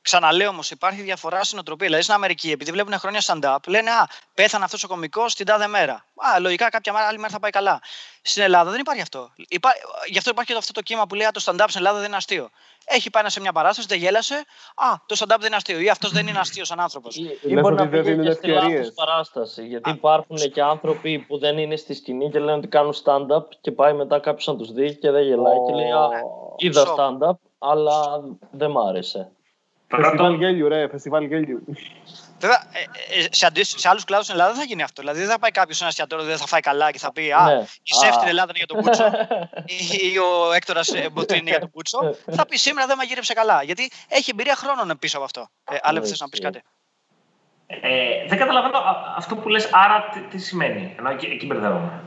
Ξαναλέω 0.06 0.50
όμως, 0.50 0.72
υπάρχει 0.72 1.02
διαφορά 1.02 1.44
στην 1.44 1.60
οτροπία. 1.60 1.86
Δηλαδή 1.86 2.04
στην 2.04 2.16
Αμερική, 2.16 2.52
επειδή 2.52 2.72
βλέπουν 2.72 3.00
χρόνια 3.00 3.22
stand-up, 3.26 3.58
λένε 3.68 3.92
Α, 3.92 4.08
πέθανε 4.34 4.64
αυτός 4.64 4.84
ο 4.84 4.88
κωμικός 4.88 5.36
την 5.36 5.46
τάδε 5.46 5.68
μέρα. 5.68 5.94
Α, 5.94 6.40
λογικά 6.40 6.70
κάποια 6.70 6.94
άλλη 7.08 7.18
μέρα 7.18 7.30
θα 7.30 7.40
πάει 7.40 7.52
καλά. 7.52 7.82
Στην 8.22 8.44
Ελλάδα 8.44 8.72
δεν 8.72 8.80
υπάρχει 8.80 9.02
αυτό. 9.02 9.32
Υπά... 9.36 9.70
Γι' 10.10 10.18
αυτό 10.18 10.30
υπάρχει 10.30 10.52
και 10.52 10.58
αυτό 10.58 10.72
το 10.72 10.82
κύμα 10.82 11.08
που 11.08 11.16
λέει 11.16 11.28
Το 11.34 11.42
stand-up 11.46 11.66
στην 11.68 11.82
Ελλάδα 11.82 11.98
δεν 11.98 12.08
είναι 12.08 12.16
αστείο. 12.16 12.50
Έχει 12.86 13.10
πάει 13.10 13.30
σε 13.30 13.40
μια 13.40 13.52
παράσταση, 13.52 13.88
δεν 13.88 13.98
γέλασε. 13.98 14.36
Α, 14.76 14.94
το 15.06 15.16
stand-up 15.20 15.38
δεν 15.40 15.48
είναι 15.48 15.56
αστείο. 15.56 15.80
Ή 15.80 15.90
αυτός 15.90 16.12
δεν 16.12 16.28
είναι 16.28 16.40
αστείο 16.40 16.66
σαν 16.66 16.80
άνθρωπος. 16.80 17.16
Ή 17.16 17.60
μπορεί 17.60 17.76
να 17.76 17.88
πήγε 17.88 18.16
και 18.16 18.32
στη 18.32 18.48
λάθο 18.48 18.92
παράσταση. 18.96 19.66
Γιατί 19.66 19.90
υπάρχουν 19.90 20.38
και 20.38 20.62
άνθρωποι 20.62 21.20
που 21.20 21.38
δεν 21.38 21.58
είναι 21.58 21.76
στη 21.76 21.94
σκηνή 21.94 22.30
και 22.30 22.40
λένε 22.40 22.58
ότι 22.58 22.68
κάνουν 22.68 22.94
stand-up 23.04 23.44
και 23.62 23.72
πάει 23.72 23.94
μετά 23.94 24.20
κάποιος 24.20 24.48
να 24.48 24.56
τους 24.56 24.72
δει 24.72 24.96
και 24.96 25.12
δεν 25.12 25.24
γελάει 25.24 25.58
και 25.68 25.74
λέει 25.74 25.92
Α, 25.92 26.10
είδα 26.58 26.86
stand-up, 26.98 27.36
αλλά 27.58 28.24
δεν 28.52 28.72
μ' 28.72 28.80
άρεσε. 28.80 29.30
Φεστιβάλ 29.88 30.34
γέλιου, 30.34 30.68
ρε, 30.68 30.88
φεστιβάλ 30.88 31.24
γέλιου. 31.24 31.64
Βέβαια, 32.40 32.68
ε, 32.72 33.20
ε, 33.20 33.28
σε, 33.32 33.78
σε 33.78 33.90
άλλους 33.90 34.04
κλάδους 34.04 34.26
στην 34.26 34.38
Ελλάδα 34.38 34.54
δεν 34.54 34.62
θα 34.62 34.68
γίνει 34.68 34.84
αυτό. 34.84 35.02
Δηλαδή 35.02 35.20
δεν 35.20 35.30
θα 35.30 35.40
πάει 35.40 35.52
κάποιος 35.52 35.78
σε 35.78 35.84
ένας 35.84 35.96
εστιατόριο, 35.96 36.26
δεν 36.26 36.38
θα 36.38 36.48
φάει 36.48 36.60
καλά 36.60 36.92
και 36.92 37.00
θα 37.00 37.12
πει 37.12 37.32
Α, 37.32 37.46
ναι. 37.46 37.66
η 37.84 37.94
σεφ 37.94 38.14
στην 38.14 38.28
Ελλάδα 38.28 38.52
είναι 38.56 38.64
για 38.66 38.68
τον 38.68 38.82
Πούτσο 38.84 39.06
ή 40.14 40.18
ο 40.18 40.52
Έκτορας 40.54 40.88
ε, 40.88 41.10
Μποτρίν 41.12 41.40
είναι 41.40 41.50
για 41.50 41.60
τον 41.60 41.70
Πούτσο. 41.70 42.16
θα 42.32 42.46
πει 42.46 42.58
σήμερα 42.58 42.88
δεν 42.88 42.98
μαγείρεψε 42.98 43.34
καλά. 43.34 43.64
Γιατί 43.64 43.92
έχει 44.08 44.30
εμπειρία 44.30 44.56
χρόνων 44.56 44.98
πίσω 45.00 45.16
από 45.18 45.26
αυτό. 45.26 45.48
Ε, 45.72 45.78
Άλλο 45.82 46.06
θες 46.06 46.20
να 46.20 46.30
πεις 46.30 46.40
κάτι; 46.40 46.62
Ε, 47.68 48.28
δεν 48.28 48.38
καταλαβαίνω 48.38 48.80
αυτό 49.16 49.36
που 49.36 49.50
λες, 49.50 49.70
άρα 49.72 50.10
τι, 50.14 50.20
τι 50.20 50.38
σημαίνει. 50.38 50.96
Ενώ 50.98 51.10
εκεί, 51.10 51.26
εκεί 51.26 51.46
μπερδεύομαι. 51.46 52.04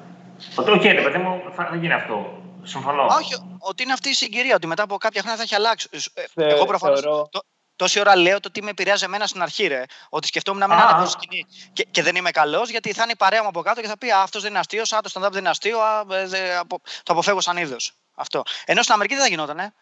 Ότι, 0.56 0.70
OK, 0.70 0.80
okay, 0.80 1.00
παιδί 1.04 1.18
μου, 1.18 1.42
θα, 1.54 1.66
θα 1.66 1.76
γίνει 1.76 1.92
αυτό. 1.92 2.42
Συμφωνώ. 2.62 3.04
Όχι, 3.04 3.34
ότι 3.58 3.82
είναι 3.82 3.92
αυτή 3.92 4.08
η 4.08 4.14
συγκυρία, 4.14 4.54
ότι 4.54 4.66
μετά 4.66 4.82
από 4.82 4.96
κάποια 4.96 5.20
χρόνια 5.20 5.38
θα 5.38 5.44
έχει 5.44 5.54
αλλάξει. 5.54 5.88
Εγώ 6.34 6.64
προφανώς. 6.64 7.00
Το, 7.00 7.40
τόση 7.78 8.00
ώρα 8.00 8.16
λέω 8.16 8.40
το 8.40 8.50
τι 8.50 8.62
με 8.62 8.70
επηρεάζει 8.70 9.04
εμένα 9.04 9.26
στην 9.26 9.42
αρχή, 9.42 9.66
ρε. 9.66 9.82
Ότι 10.08 10.26
σκεφτόμουν 10.26 10.60
να 10.60 10.68
μην 10.68 10.78
ανέβω 10.78 11.06
σκηνή 11.06 11.46
και, 11.72 11.86
και 11.90 12.02
δεν 12.02 12.16
είμαι 12.16 12.30
καλός, 12.30 12.70
γιατί 12.70 12.92
θα 12.92 13.02
είναι 13.02 13.12
η 13.12 13.16
παρέα 13.16 13.42
μου 13.42 13.48
από 13.48 13.62
κάτω 13.62 13.80
και 13.80 13.86
θα 13.86 13.98
πει 13.98 14.10
Αυτός 14.10 14.42
δεν 14.42 14.50
είναι 14.50 14.58
αστείος, 14.58 14.92
Α, 14.92 15.00
το 15.00 15.10
stand-up 15.14 15.30
δεν 15.30 15.40
είναι 15.40 15.48
αστείο, 15.48 15.78
α, 15.80 16.04
δε, 16.04 16.56
απο, 16.56 16.80
το 17.02 17.12
αποφεύγω 17.12 17.40
σαν 17.40 17.56
είδος. 17.56 17.92
Αυτό. 18.14 18.42
Ενώ 18.64 18.82
στην 18.82 18.94
Αμερική 18.94 19.14
δεν 19.14 19.22
θα 19.22 19.28
γινόταν. 19.28 19.58
Ε. 19.58 19.74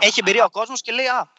Έχει 0.00 0.20
εμπειρία 0.20 0.44
ο 0.44 0.50
κόσμος 0.50 0.80
και 0.80 0.92
λέει 0.92 1.06
Α, 1.06 1.30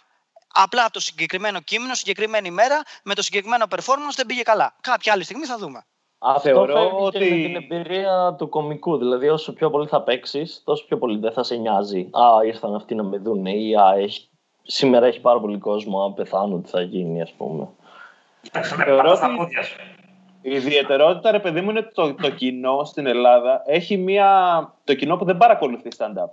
απλά 0.53 0.89
το 0.89 0.99
συγκεκριμένο 0.99 1.61
κείμενο, 1.61 1.93
συγκεκριμένη 1.93 2.47
ημέρα, 2.47 2.81
με 3.03 3.13
το 3.13 3.21
συγκεκριμένο 3.21 3.65
performance 3.69 4.15
δεν 4.15 4.25
πήγε 4.25 4.41
καλά. 4.41 4.75
Κάποια 4.81 5.13
άλλη 5.13 5.23
στιγμή 5.23 5.45
θα 5.45 5.57
δούμε. 5.57 5.85
Αυτό 6.23 6.41
Θεωρώ 6.41 6.97
ότι. 6.97 7.17
Και 7.17 7.25
με 7.25 7.41
την 7.41 7.55
εμπειρία 7.55 8.35
του 8.37 8.49
κομικού. 8.49 8.97
Δηλαδή, 8.97 9.29
όσο 9.29 9.53
πιο 9.53 9.69
πολύ 9.69 9.87
θα 9.87 10.01
παίξεις, 10.01 10.61
τόσο 10.65 10.85
πιο 10.85 10.97
πολύ 10.97 11.19
δεν 11.19 11.31
θα 11.31 11.43
σε 11.43 11.55
νοιάζει. 11.55 12.09
Α, 12.11 12.45
ήρθαν 12.45 12.75
αυτοί 12.75 12.95
να 12.95 13.03
με 13.03 13.17
δουν 13.17 13.45
ή 13.45 13.75
Α, 13.75 13.93
έχει 13.97 14.30
σήμερα 14.63 15.05
έχει 15.05 15.21
πάρα 15.21 15.39
πολύ 15.39 15.57
κόσμο. 15.57 16.03
Αν 16.03 16.13
πεθάνω, 16.13 16.57
τι 16.57 16.69
θα 16.69 16.81
γίνει, 16.81 17.21
ας 17.21 17.31
πούμε. 17.31 17.67
Εντάξει, 18.47 18.77
ναι, 18.77 18.83
Θεωρώ 18.83 19.11
ότι... 19.11 19.55
Η 20.41 20.51
ιδιαιτερότητα, 20.51 21.31
ρε 21.31 21.39
παιδί 21.39 21.61
μου, 21.61 21.69
είναι 21.69 21.89
το, 21.93 22.13
το 22.13 22.29
κοινό 22.29 22.83
στην 22.83 23.05
Ελλάδα 23.05 23.63
έχει 23.65 23.97
μια. 23.97 24.73
το 24.83 24.93
κοινό 24.93 25.17
που 25.17 25.25
δεν 25.25 25.37
παρακολουθεί 25.37 25.87
stand-up. 25.97 26.29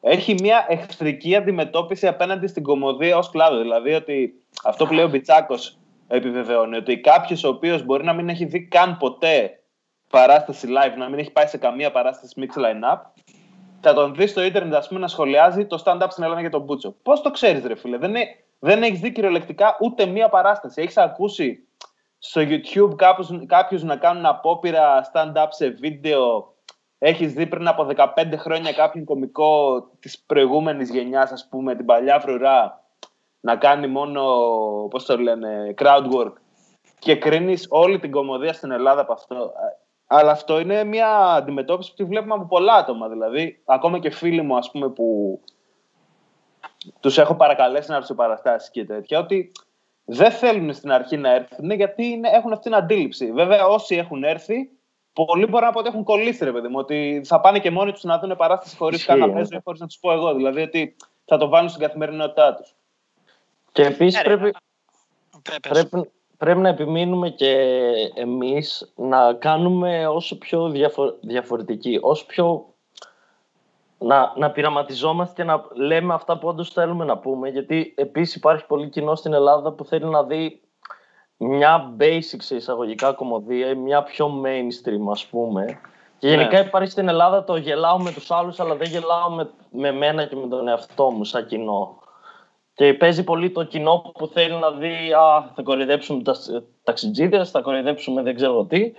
Έχει 0.00 0.34
μια 0.34 0.66
εχθρική 0.68 1.36
αντιμετώπιση 1.36 2.06
απέναντι 2.06 2.46
στην 2.46 2.62
κομμωδία 2.62 3.16
ως 3.16 3.30
κλάδο. 3.30 3.58
Δηλαδή 3.58 3.92
ότι 3.92 4.34
αυτό 4.64 4.86
που 4.86 4.92
λέει 4.92 5.04
ο 5.04 5.08
Μπιτσάκος 5.08 5.76
επιβεβαιώνει 6.08 6.76
ότι 6.76 6.98
κάποιος 6.98 7.44
ο 7.44 7.48
οποίος 7.48 7.84
μπορεί 7.84 8.04
να 8.04 8.12
μην 8.12 8.28
έχει 8.28 8.44
δει 8.44 8.60
καν 8.60 8.96
ποτέ 8.96 9.62
παράσταση 10.10 10.68
live, 10.70 10.96
να 10.96 11.08
μην 11.08 11.18
έχει 11.18 11.30
πάει 11.30 11.46
σε 11.46 11.56
καμία 11.56 11.90
παράσταση 11.90 12.34
mix 12.36 12.60
line-up, 12.60 12.98
θα 13.82 13.94
τον 13.94 14.14
δεις 14.14 14.30
στο 14.30 14.42
ίντερνετ 14.42 14.74
ας 14.74 14.88
πούμε, 14.88 15.00
να 15.00 15.08
σχολιάζει 15.08 15.66
το 15.66 15.82
stand-up 15.84 16.06
στην 16.10 16.22
Ελλάδα 16.24 16.40
για 16.40 16.50
τον 16.50 16.62
Μπούτσο. 16.62 16.94
Πώς 17.02 17.20
το 17.22 17.30
ξέρεις, 17.30 17.64
ρε 17.64 17.74
φίλε, 17.74 17.98
δεν, 17.98 18.14
δεν 18.58 18.82
έχεις 18.82 19.00
δει 19.00 19.12
κυριολεκτικά 19.12 19.76
ούτε 19.80 20.06
μία 20.06 20.28
παράσταση. 20.28 20.82
Έχεις 20.82 20.96
ακούσει 20.96 21.66
στο 22.18 22.40
YouTube 22.44 22.94
κάποιους 23.46 23.82
να 23.82 23.96
κάνουν 23.96 24.26
απόπειρα 24.26 25.10
stand-up 25.12 25.46
σε 25.48 25.68
βίντεο; 25.68 26.54
Έχεις 26.98 27.32
δει 27.32 27.46
πριν 27.46 27.68
από 27.68 27.86
15 27.96 28.36
χρόνια 28.36 28.72
κάποιον 28.72 29.04
κωμικό 29.04 29.82
της 30.00 30.18
προηγούμενης 30.18 30.90
γενιάς, 30.90 31.32
ας 31.32 31.48
πούμε, 31.48 31.74
την 31.74 31.84
παλιά 31.84 32.20
φρουρά, 32.20 32.84
να 33.40 33.56
κάνει 33.56 33.86
μόνο, 33.86 34.22
πώς 34.90 35.04
το 35.04 35.18
λένε, 35.18 35.74
crowd 35.76 36.06
work; 36.14 36.32
Και 36.98 37.16
κρίνεις 37.16 37.66
όλη 37.70 37.98
την 37.98 38.10
κομμωδία 38.10 38.52
στην 38.52 38.70
Ελλάδα 38.70 39.00
από 39.00 39.12
αυτό. 39.12 39.52
Αλλά 40.14 40.30
αυτό 40.30 40.60
είναι 40.60 40.84
μια 40.84 41.08
αντιμετώπιση 41.16 41.90
που 41.90 41.96
τη 41.96 42.04
βλέπουμε 42.04 42.34
από 42.34 42.44
πολλά 42.44 42.74
άτομα. 42.74 43.08
Δηλαδή, 43.08 43.62
ακόμα 43.64 43.98
και 43.98 44.10
φίλοι 44.10 44.42
μου, 44.42 44.56
ας 44.56 44.70
πούμε, 44.70 44.88
που 44.88 45.40
τους 47.00 47.18
έχω 47.18 47.34
παρακαλέσει 47.34 47.90
να 47.90 47.96
έρθουν 47.96 48.16
παραστάσεις 48.16 48.70
και 48.70 48.84
τέτοια, 48.84 49.18
ότι 49.18 49.52
δεν 50.04 50.30
θέλουν 50.30 50.72
στην 50.74 50.92
αρχή 50.92 51.16
να 51.16 51.34
έρθουν 51.34 51.70
γιατί 51.70 52.04
είναι, 52.04 52.28
έχουν 52.28 52.52
αυτή 52.52 52.64
την 52.64 52.74
αντίληψη. 52.74 53.32
Βέβαια, 53.32 53.66
όσοι 53.66 53.96
έχουν 53.96 54.24
έρθει, 54.24 54.70
πολλοί 55.12 55.46
μπορεί 55.46 55.64
να 55.64 55.72
πω 55.72 55.78
ότι 55.78 55.88
έχουν 55.88 56.04
κολλήσει, 56.04 56.44
ρε 56.44 56.52
παιδί 56.52 56.68
μου, 56.68 56.78
ότι 56.78 57.22
θα 57.24 57.40
πάνε 57.40 57.58
και 57.58 57.70
μόνοι 57.70 57.92
τους 57.92 58.02
να 58.02 58.18
δουν 58.18 58.36
παράσταση 58.36 58.76
χωρίς 58.76 59.04
καν 59.04 59.18
να 59.18 59.30
παίζουν 59.32 59.58
ή 59.58 59.60
χωρίς 59.64 59.80
να 59.80 59.86
τους 59.86 59.98
πω 59.98 60.12
εγώ. 60.12 60.34
Δηλαδή, 60.34 60.62
ότι 60.62 60.96
θα 61.24 61.36
το 61.36 61.48
βάλουν 61.48 61.68
στην 61.68 61.82
καθημερινότητά 61.82 62.54
τους. 62.54 62.74
Και 63.72 63.82
επίσης 63.82 64.20
ε, 64.20 64.22
πρέπει, 64.22 64.54
πρέπει, 65.60 66.10
πρέπει 66.42 66.60
να 66.60 66.68
επιμείνουμε 66.68 67.28
και 67.28 67.56
εμείς 68.14 68.92
να 68.96 69.32
κάνουμε 69.32 70.06
όσο 70.06 70.38
πιο 70.38 70.68
διαφο- 70.68 71.16
διαφορετική, 71.20 71.98
όσο 72.02 72.26
πιο 72.26 72.66
να, 73.98 74.32
να 74.36 74.50
πειραματιζόμαστε 74.50 75.34
και 75.34 75.48
να 75.48 75.64
λέμε 75.74 76.14
αυτά 76.14 76.38
που 76.38 76.48
όντως 76.48 76.70
θέλουμε 76.70 77.04
να 77.04 77.18
πούμε, 77.18 77.48
γιατί 77.48 77.94
επίσης 77.96 78.34
υπάρχει 78.34 78.66
πολύ 78.66 78.88
κοινό 78.88 79.14
στην 79.14 79.32
Ελλάδα 79.32 79.72
που 79.72 79.84
θέλει 79.84 80.04
να 80.04 80.22
δει 80.24 80.60
μια 81.36 81.94
basic 81.98 82.38
σε 82.38 82.56
εισαγωγικά 82.56 83.12
κομμωδία 83.12 83.68
ή 83.68 83.74
μια 83.74 84.02
πιο 84.02 84.42
mainstream 84.44 85.10
ας 85.10 85.26
πούμε. 85.26 85.80
Και 86.18 86.28
γενικά 86.28 86.58
ναι. 86.60 86.66
υπάρχει 86.66 86.90
στην 86.90 87.08
Ελλάδα 87.08 87.44
το 87.44 87.56
γελάω 87.56 87.98
με 87.98 88.12
τους 88.12 88.30
άλλους 88.30 88.60
αλλά 88.60 88.74
δεν 88.74 88.88
γελάω 88.88 89.30
με, 89.30 89.50
με 89.70 89.92
μένα 89.92 90.24
και 90.24 90.36
με 90.36 90.46
τον 90.46 90.68
εαυτό 90.68 91.10
μου 91.10 91.24
σαν 91.24 91.46
κοινό. 91.46 92.01
Και 92.74 92.94
παίζει 92.94 93.24
πολύ 93.24 93.50
το 93.50 93.64
κοινό 93.64 94.12
που 94.14 94.26
θέλει 94.26 94.54
να 94.54 94.70
δει 94.70 95.12
α, 95.12 95.52
θα 95.54 95.62
κοροϊδέψουμε 95.62 96.22
τα 96.22 96.34
ταξιτζίδες, 96.84 97.50
θα 97.50 97.60
κοροϊδέψουμε 97.60 98.22
δεν 98.22 98.34
ξέρω 98.34 98.64
τι 98.64 98.92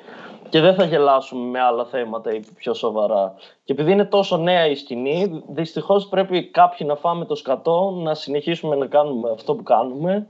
και 0.50 0.60
δεν 0.60 0.76
θα 0.76 0.86
γελάσουμε 0.86 1.50
με 1.50 1.60
άλλα 1.60 1.86
θέματα 1.86 2.34
ή 2.34 2.40
πιο 2.56 2.74
σοβαρά. 2.74 3.34
Και 3.64 3.74
επειδή 3.74 3.92
είναι 3.92 4.06
τόσο 4.06 4.38
νέα 4.38 4.68
η 4.68 4.76
σκηνή, 4.76 5.44
δυστυχώς 5.48 6.08
πρέπει 6.08 6.50
κάποιοι 6.50 6.88
να 6.90 6.96
φάμε 6.96 7.26
το 7.26 7.36
σκατό, 7.36 8.00
να 8.04 8.14
συνεχίσουμε 8.14 8.76
να 8.76 8.86
κάνουμε 8.86 9.30
αυτό 9.32 9.56
που 9.56 9.64
κάνουμε 9.64 10.28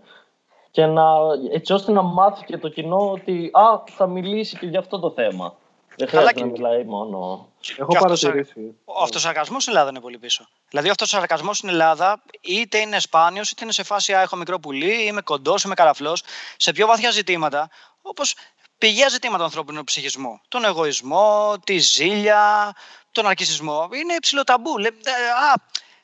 και 0.72 0.86
να, 0.86 1.04
έτσι 1.52 1.74
ώστε 1.74 1.92
να 1.92 2.02
μάθει 2.02 2.46
και 2.46 2.58
το 2.58 2.70
κοινό 2.70 3.12
ότι 3.12 3.50
α, 3.54 3.84
θα 3.86 4.08
μιλήσει 4.08 4.58
και 4.58 4.66
για 4.66 4.80
αυτό 4.80 5.00
το 5.00 5.12
θέμα. 5.12 5.54
Δεν 5.96 6.08
χρειάζεται 6.08 6.40
να 6.40 6.46
μιλάει 6.46 6.84
μόνο. 6.84 7.50
Έχω 7.78 7.98
παρατηρήσει. 7.98 8.76
Ο 8.86 9.04
αυτοσαρκασμό 9.04 9.60
στην 9.60 9.74
Ελλάδα 9.74 9.90
είναι 9.90 10.00
πολύ 10.00 10.18
πίσω. 10.18 10.48
Δηλαδή, 10.70 10.88
ο 10.88 10.92
αυτοσαρκασμό 10.92 11.54
στην 11.54 11.70
Ελλάδα 11.70 12.24
είτε 12.42 12.78
είναι 12.78 13.00
σπάνιος, 13.00 13.52
είτε 13.52 13.64
είναι 13.64 13.74
σε 13.74 13.84
φάση 13.84 14.14
έχω 14.14 14.36
μικρό 14.36 14.60
πουλί, 14.60 15.06
είμαι 15.06 15.22
κοντός, 15.22 15.64
είμαι 15.64 15.74
καραφλό. 15.74 16.18
Σε 16.58 16.72
πιο 16.72 16.88
βαθιά 16.88 17.12
ζητήματα, 17.12 17.70
όπως 18.02 18.36
πηγαία 18.78 19.10
ζητήματα 19.10 19.38
του 19.38 19.44
ανθρώπινου 19.44 19.84
ψυχισμού. 19.84 20.42
Τον 20.48 20.66
εγωισμό, 20.66 21.56
τη 21.64 21.78
ζήλια, 21.78 22.76
τον 23.12 23.28
αρκισισμό. 23.28 23.90
Είναι 23.94 24.14
υψηλό 24.14 24.44
ταμπού. 24.44 24.78
Λέ, 24.78 24.88
α, 24.88 25.54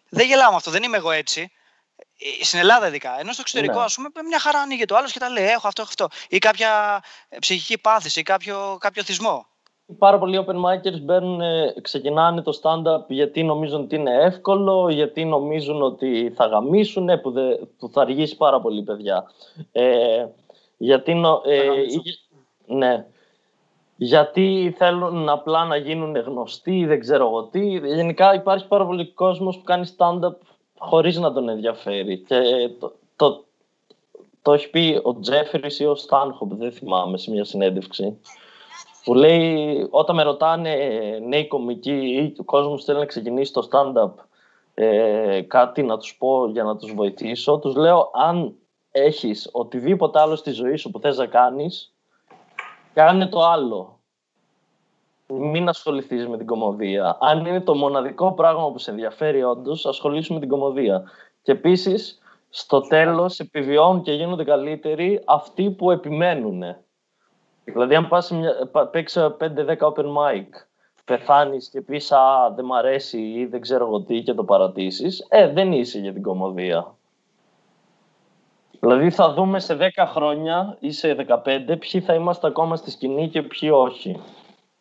δεν 0.10 0.28
γελάω 0.28 0.50
με 0.50 0.56
αυτό, 0.56 0.72
δεν 0.72 0.84
είμαι 0.84 0.98
εγώ 0.98 1.12
έτσι. 1.12 1.52
Ε, 2.40 2.44
στην 2.44 2.60
Ελλάδα 2.60 2.88
ειδικά. 2.88 3.20
Ενώ 3.20 3.32
στο 3.32 3.42
εξωτερικό, 3.42 3.78
ναι. 3.78 3.84
ας 3.84 3.96
πούμε, 3.96 4.10
μια 4.28 4.40
χαρά 4.40 4.60
ανοίγει 4.60 4.86
το 4.86 4.96
άλλος 4.96 5.12
και 5.12 5.20
τα 5.20 5.30
λέει: 5.30 5.46
Έχω 5.46 5.68
αυτό, 5.68 5.82
έχω 5.82 5.90
αυτό. 5.90 6.08
Ή 6.30 6.38
κάποια 6.38 7.04
ψυχική 7.40 7.78
πάθηση 7.78 8.20
ή 8.20 8.24
κάποιο, 8.24 8.78
κάποιο 8.80 9.04
θυσμό 9.04 9.49
πάρα 9.98 10.20
πολλοί 10.20 10.46
open 10.46 10.56
micers 10.56 11.02
μπαίνουν, 11.02 11.42
ξεκινάνε 11.82 12.42
το 12.42 12.60
stand-up 12.62 13.06
γιατί 13.08 13.44
νομίζουν 13.44 13.82
ότι 13.82 13.96
είναι 13.96 14.24
εύκολο, 14.24 14.90
γιατί 14.90 15.26
νομίζουν 15.26 15.82
ότι 15.82 16.32
θα 16.36 16.46
γαμίσουν, 16.46 17.22
που, 17.22 17.32
δε, 17.32 17.56
που 17.78 17.90
θα 17.90 18.02
αργήσει 18.02 18.38
πάρα 18.38 18.62
πολύ 18.62 18.84
παιδιά. 18.84 19.32
Ε, 19.72 20.26
γιατί, 20.78 21.12
ε, 21.46 22.76
ναι, 22.76 23.06
γιατί 23.96 24.74
θέλουν 24.78 25.30
απλά 25.30 25.66
να 25.66 25.76
γίνουν 25.76 26.16
γνωστοί, 26.16 26.86
δεν 26.86 27.00
ξέρω 27.00 27.26
εγώ 27.26 27.44
τι. 27.44 27.66
Γενικά 27.70 28.34
υπάρχει 28.34 28.68
πάρα 28.68 28.86
πολύ 28.86 29.14
κόσμος 29.14 29.58
που 29.58 29.64
κάνει 29.64 29.90
stand-up 29.98 30.36
χωρίς 30.78 31.18
να 31.18 31.34
τον 31.34 31.50
ενδιαφέρει. 31.50 32.18
Και 32.18 32.36
το, 32.80 32.94
το, 33.16 33.44
το 34.42 34.54
έχει 34.54 34.70
πει 34.70 35.00
ο 35.04 35.20
Τζέφερης 35.20 35.80
ή 35.80 35.86
ο 35.86 35.96
Στάνχοπ, 35.96 36.54
δεν 36.54 36.72
θυμάμαι, 36.72 37.18
σε 37.18 37.32
μια 37.32 37.44
συνέντευξη 37.44 38.20
που 39.04 39.14
λέει 39.14 39.88
όταν 39.90 40.16
με 40.16 40.24
ρωτάνε 40.24 40.76
νέοι 41.28 41.48
κομικοί 41.48 41.92
ή 41.92 42.36
ο 42.40 42.44
κόσμος 42.44 42.84
θέλει 42.84 43.00
να 43.00 43.06
ξεκινήσει 43.06 43.54
το 43.54 43.68
stand-up 43.72 44.24
ε, 44.82 45.42
κάτι 45.42 45.84
να 45.84 45.98
τους 45.98 46.16
πω 46.18 46.48
για 46.48 46.64
να 46.64 46.76
τους 46.76 46.94
βοηθήσω, 46.94 47.60
τους 47.60 47.76
λέω 47.76 48.12
αν 48.14 48.56
έχεις 48.92 49.50
οτιδήποτε 49.52 50.20
άλλο 50.20 50.36
στη 50.36 50.52
ζωή 50.52 50.76
σου 50.76 50.92
που 50.92 51.00
θες 51.00 51.18
να 51.18 51.26
κάνεις, 51.26 51.94
κάνε 52.94 53.28
το 53.28 53.44
άλλο. 53.44 54.00
Μην 55.28 55.70
ασχοληθείς 55.70 56.28
με 56.28 56.38
την 56.38 56.46
κομμωδία. 56.46 57.18
Αν 57.20 57.46
είναι 57.46 57.62
το 57.62 57.76
μοναδικό 57.76 58.34
πράγμα 58.34 58.72
που 58.72 58.78
σε 58.78 58.92
ενδιαφέρει 58.92 59.44
όντως, 59.44 59.86
ασχολήσου 59.86 60.34
με 60.34 60.40
την 60.40 60.50
κομμωδία. 60.50 61.04
Και 61.42 61.52
επίσης, 61.52 62.20
στο 62.50 62.82
τέλος 62.82 63.40
επιβιώνουν 63.40 64.02
και 64.02 64.14
γίνονται 64.14 64.44
καλύτεροι 64.44 65.22
αυτοί 65.26 65.72
που 65.72 65.92
επιμένουν. 65.92 66.64
Δηλαδή, 67.64 67.96
αν 67.96 68.08
πας 68.08 68.34
παίξει 68.92 69.20
5-10 69.40 69.78
open 69.80 70.06
mic, 70.06 70.48
πεθάνεις 71.06 71.70
και 71.70 71.82
πεις 71.82 72.12
«Α, 72.12 72.54
δεν 72.56 72.66
μ' 72.66 72.74
αρέσει» 72.74 73.22
ή 73.22 73.46
«Δεν 73.46 73.62
ξέρω 73.62 73.86
εγώ 73.86 74.02
τι» 74.02 74.22
και 74.22 74.34
το 74.34 74.44
παρατήσεις, 74.44 75.26
ε, 75.30 75.48
δεν 75.48 75.72
είσαι 75.72 76.00
για 76.00 76.14
την 76.14 76.22
κομμωδία. 76.22 76.94
Δηλαδή 78.80 79.10
θα 79.10 79.34
δούμε 79.34 79.60
σε 79.60 79.76
10 79.76 80.06
χρόνια 80.06 80.78
ή 80.80 80.92
σε 80.92 81.14
15 81.14 81.78
ποιοι 81.80 82.02
θα 82.02 82.14
είμαστε 82.14 82.48
ακόμα 82.48 82.76
στη 82.76 82.92
σκηνή 82.92 83.30
και 83.30 83.42
ποιοι 83.42 83.70
όχι. 83.74 84.22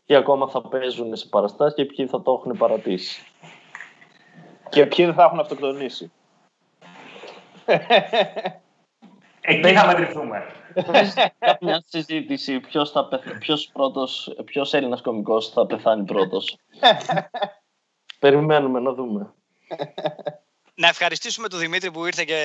Ποιοι 0.07 0.17
ακόμα 0.17 0.49
θα 0.49 0.63
παίζουν 0.63 1.17
σε 1.17 1.27
παραστάσεις 1.27 1.75
και 1.75 1.85
ποιοι 1.85 2.07
θα 2.07 2.23
το 2.23 2.33
έχουν 2.33 2.59
παρατήσει. 2.59 3.23
Και 4.69 4.87
ποιοι 4.87 5.05
δεν 5.05 5.15
θα 5.15 5.23
έχουν 5.23 5.41
αυτοκτονήσει. 5.41 6.13
Εκεί 9.49 9.73
θα 9.73 9.87
μετρηθούμε. 9.87 10.47
Κάποια 11.39 11.83
συζήτηση 11.87 12.61
ποιος, 12.61 12.91
θα 12.91 13.09
ποιος, 13.39 13.71
πρώτος, 13.73 14.35
ποιος 14.45 14.75
Έλληνας 14.75 15.01
κομικός 15.01 15.49
θα 15.49 15.67
πεθάνει 15.67 16.05
πρώτος. 16.05 16.59
Περιμένουμε 18.19 18.81
να 18.81 18.93
δούμε. 18.93 19.33
Να 20.75 20.89
ευχαριστήσουμε 20.89 21.49
τον 21.49 21.59
Δημήτρη 21.59 21.91
που 21.91 22.07
ήρθε 22.07 22.25
και 22.25 22.41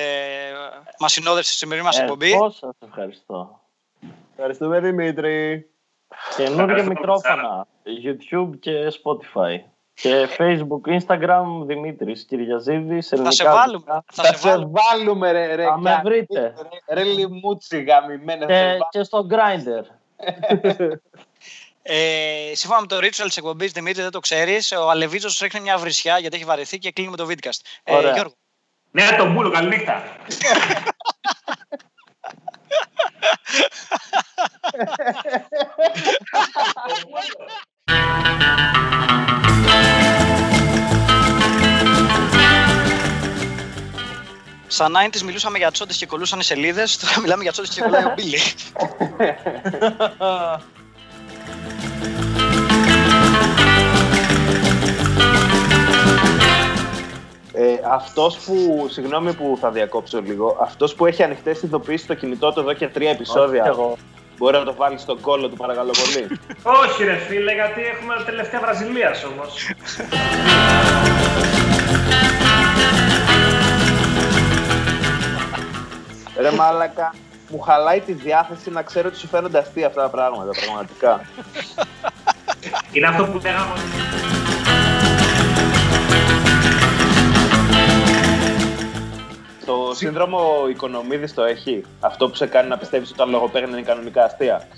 μας 0.98 1.12
συνόδευσε 1.12 1.50
στη 1.50 1.58
σημερινή 1.58 1.86
μας 1.86 1.98
ε, 1.98 2.02
εκπομπή. 2.02 2.36
Πώς 2.36 2.56
σας 2.56 2.76
ευχαριστώ. 2.86 3.60
Ευχαριστούμε 4.30 4.80
Δημήτρη. 4.80 5.68
Καινούργια 6.36 6.84
μικρόφωνα, 6.84 7.66
YouTube 8.04 8.50
και 8.60 8.92
Spotify. 9.02 9.60
Και 9.94 10.28
Facebook, 10.38 10.98
Instagram, 10.98 11.66
Δημήτρης 11.66 12.24
Κυριαζίδης, 12.24 13.08
Θα 13.08 13.30
σε 13.30 13.44
βάλουμε. 13.44 14.02
Θα, 14.12 14.36
σε, 14.36 14.68
βάλουμε, 14.70 15.32
ρε, 15.32 15.54
ρε. 15.54 15.64
Θα 15.64 15.78
με 15.78 16.00
βρείτε. 16.04 16.54
Ρε, 16.88 17.02
ρε 17.02 17.02
λιμούτσι 17.02 17.82
γαμημένα. 17.82 18.46
Και, 18.46 18.78
και 18.90 19.02
στο 19.02 19.26
Grindr. 19.30 19.84
Ε, 21.86 22.52
σύμφωνα 22.54 22.80
με 22.80 22.86
το 22.86 22.96
ritual 22.96 23.26
τη 23.28 23.34
εκπομπή, 23.36 23.66
Δημήτρη, 23.66 24.02
δεν 24.02 24.10
το 24.10 24.20
ξέρει, 24.20 24.58
ο 24.84 24.90
Αλεβίζο 24.90 25.28
ρίχνει 25.40 25.60
μια 25.60 25.78
βρισιά 25.78 26.18
γιατί 26.18 26.36
έχει 26.36 26.44
βαρεθεί 26.44 26.78
και 26.78 26.92
κλείνουμε 26.92 27.16
το 27.16 27.26
vidcast. 27.28 27.60
Ε, 27.84 28.00
Γιώργο. 28.00 28.34
Ναι, 28.90 29.16
τον 29.18 29.32
μπούλο, 29.32 29.50
καληνύχτα. 29.50 30.02
Σαν 44.74 44.92
90's 44.96 45.20
μιλούσαμε 45.20 45.58
για 45.58 45.70
τσόντες 45.70 45.96
και 45.96 46.06
κολούσαν 46.06 46.42
σελίδες, 46.42 46.96
τώρα 46.98 47.20
μιλάμε 47.20 47.42
για 47.42 47.52
τσόντες 47.52 47.74
και 47.74 47.80
κολλάει 47.80 48.04
ο 48.04 48.14
Μπίλι. 48.16 48.38
Ε, 57.52 57.74
αυτός 57.90 58.36
που, 58.36 58.86
συγγνώμη 58.90 59.32
που 59.32 59.58
θα 59.60 59.70
διακόψω 59.70 60.20
λίγο, 60.20 60.58
αυτός 60.60 60.94
που 60.94 61.06
έχει 61.06 61.22
ανοιχτές 61.22 61.62
ειδοποιήσεις 61.62 62.04
στο 62.04 62.14
κινητό 62.14 62.52
του 62.52 62.60
εδώ 62.60 62.72
και 62.72 62.88
τρία 62.88 63.10
επεισόδια, 63.10 63.64
εγώ. 63.66 63.96
μπορεί 64.38 64.56
να 64.56 64.64
το 64.64 64.74
βάλει 64.74 64.98
στον 64.98 65.20
κόλλο 65.20 65.48
του 65.48 65.56
παρακαλώ 65.56 65.90
πολύ. 65.90 66.40
Όχι 66.62 67.04
ρε 67.04 67.16
φίλε, 67.16 67.52
γιατί 67.52 67.80
έχουμε 67.80 68.22
τελευταία 68.24 68.60
Βραζιλίας 68.60 69.24
όμως. 69.24 69.70
Ρε 76.36 76.50
μάλακα, 76.50 77.14
μου 77.48 77.60
χαλάει 77.60 78.00
τη 78.00 78.12
διάθεση 78.12 78.70
να 78.70 78.82
ξέρω 78.82 79.08
ότι 79.08 79.18
σου 79.18 79.26
φαίνονται 79.26 79.58
αστεία 79.58 79.86
αυτά 79.86 80.02
τα 80.02 80.08
πράγματα, 80.08 80.50
πραγματικά. 80.66 81.20
Είναι 82.92 83.06
αυτό 83.06 83.24
που 83.24 83.38
λέγαμε 83.42 83.72
ότι 83.72 83.82
Το 89.66 89.94
σύνδρομο 89.94 90.66
Οικονομίδης 90.70 91.34
το 91.34 91.42
έχει; 91.42 91.84
Αυτό 92.00 92.28
που 92.28 92.34
σε 92.34 92.46
κάνει 92.46 92.68
να 92.68 92.78
πιστεύεις 92.78 93.08
ότι 93.08 93.18
τα 93.18 93.24
λογοπαίγνια 93.24 93.76
είναι 93.76 93.86
κανονικά 93.86 94.24
αστεία; 94.24 94.66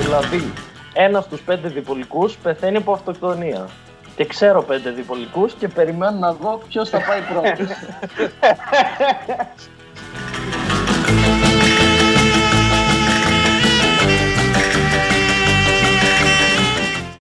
Δηλαδή, 0.00 0.52
ένας 0.96 1.24
στους 1.24 1.40
πέντε 1.40 1.68
διπολικούς 1.68 2.36
πεθαίνει 2.36 2.76
από 2.76 2.92
αυτοκτονία. 2.92 3.68
Και 4.16 4.24
ξέρω 4.24 4.62
πέντε 4.62 4.90
διπολικούς 4.90 5.52
και 5.52 5.68
περιμένω 5.68 6.18
να 6.18 6.32
δω 6.32 6.62
ποιος 6.68 6.88
θα 6.88 6.98
πάει 6.98 7.20
πρώτος. 7.20 7.76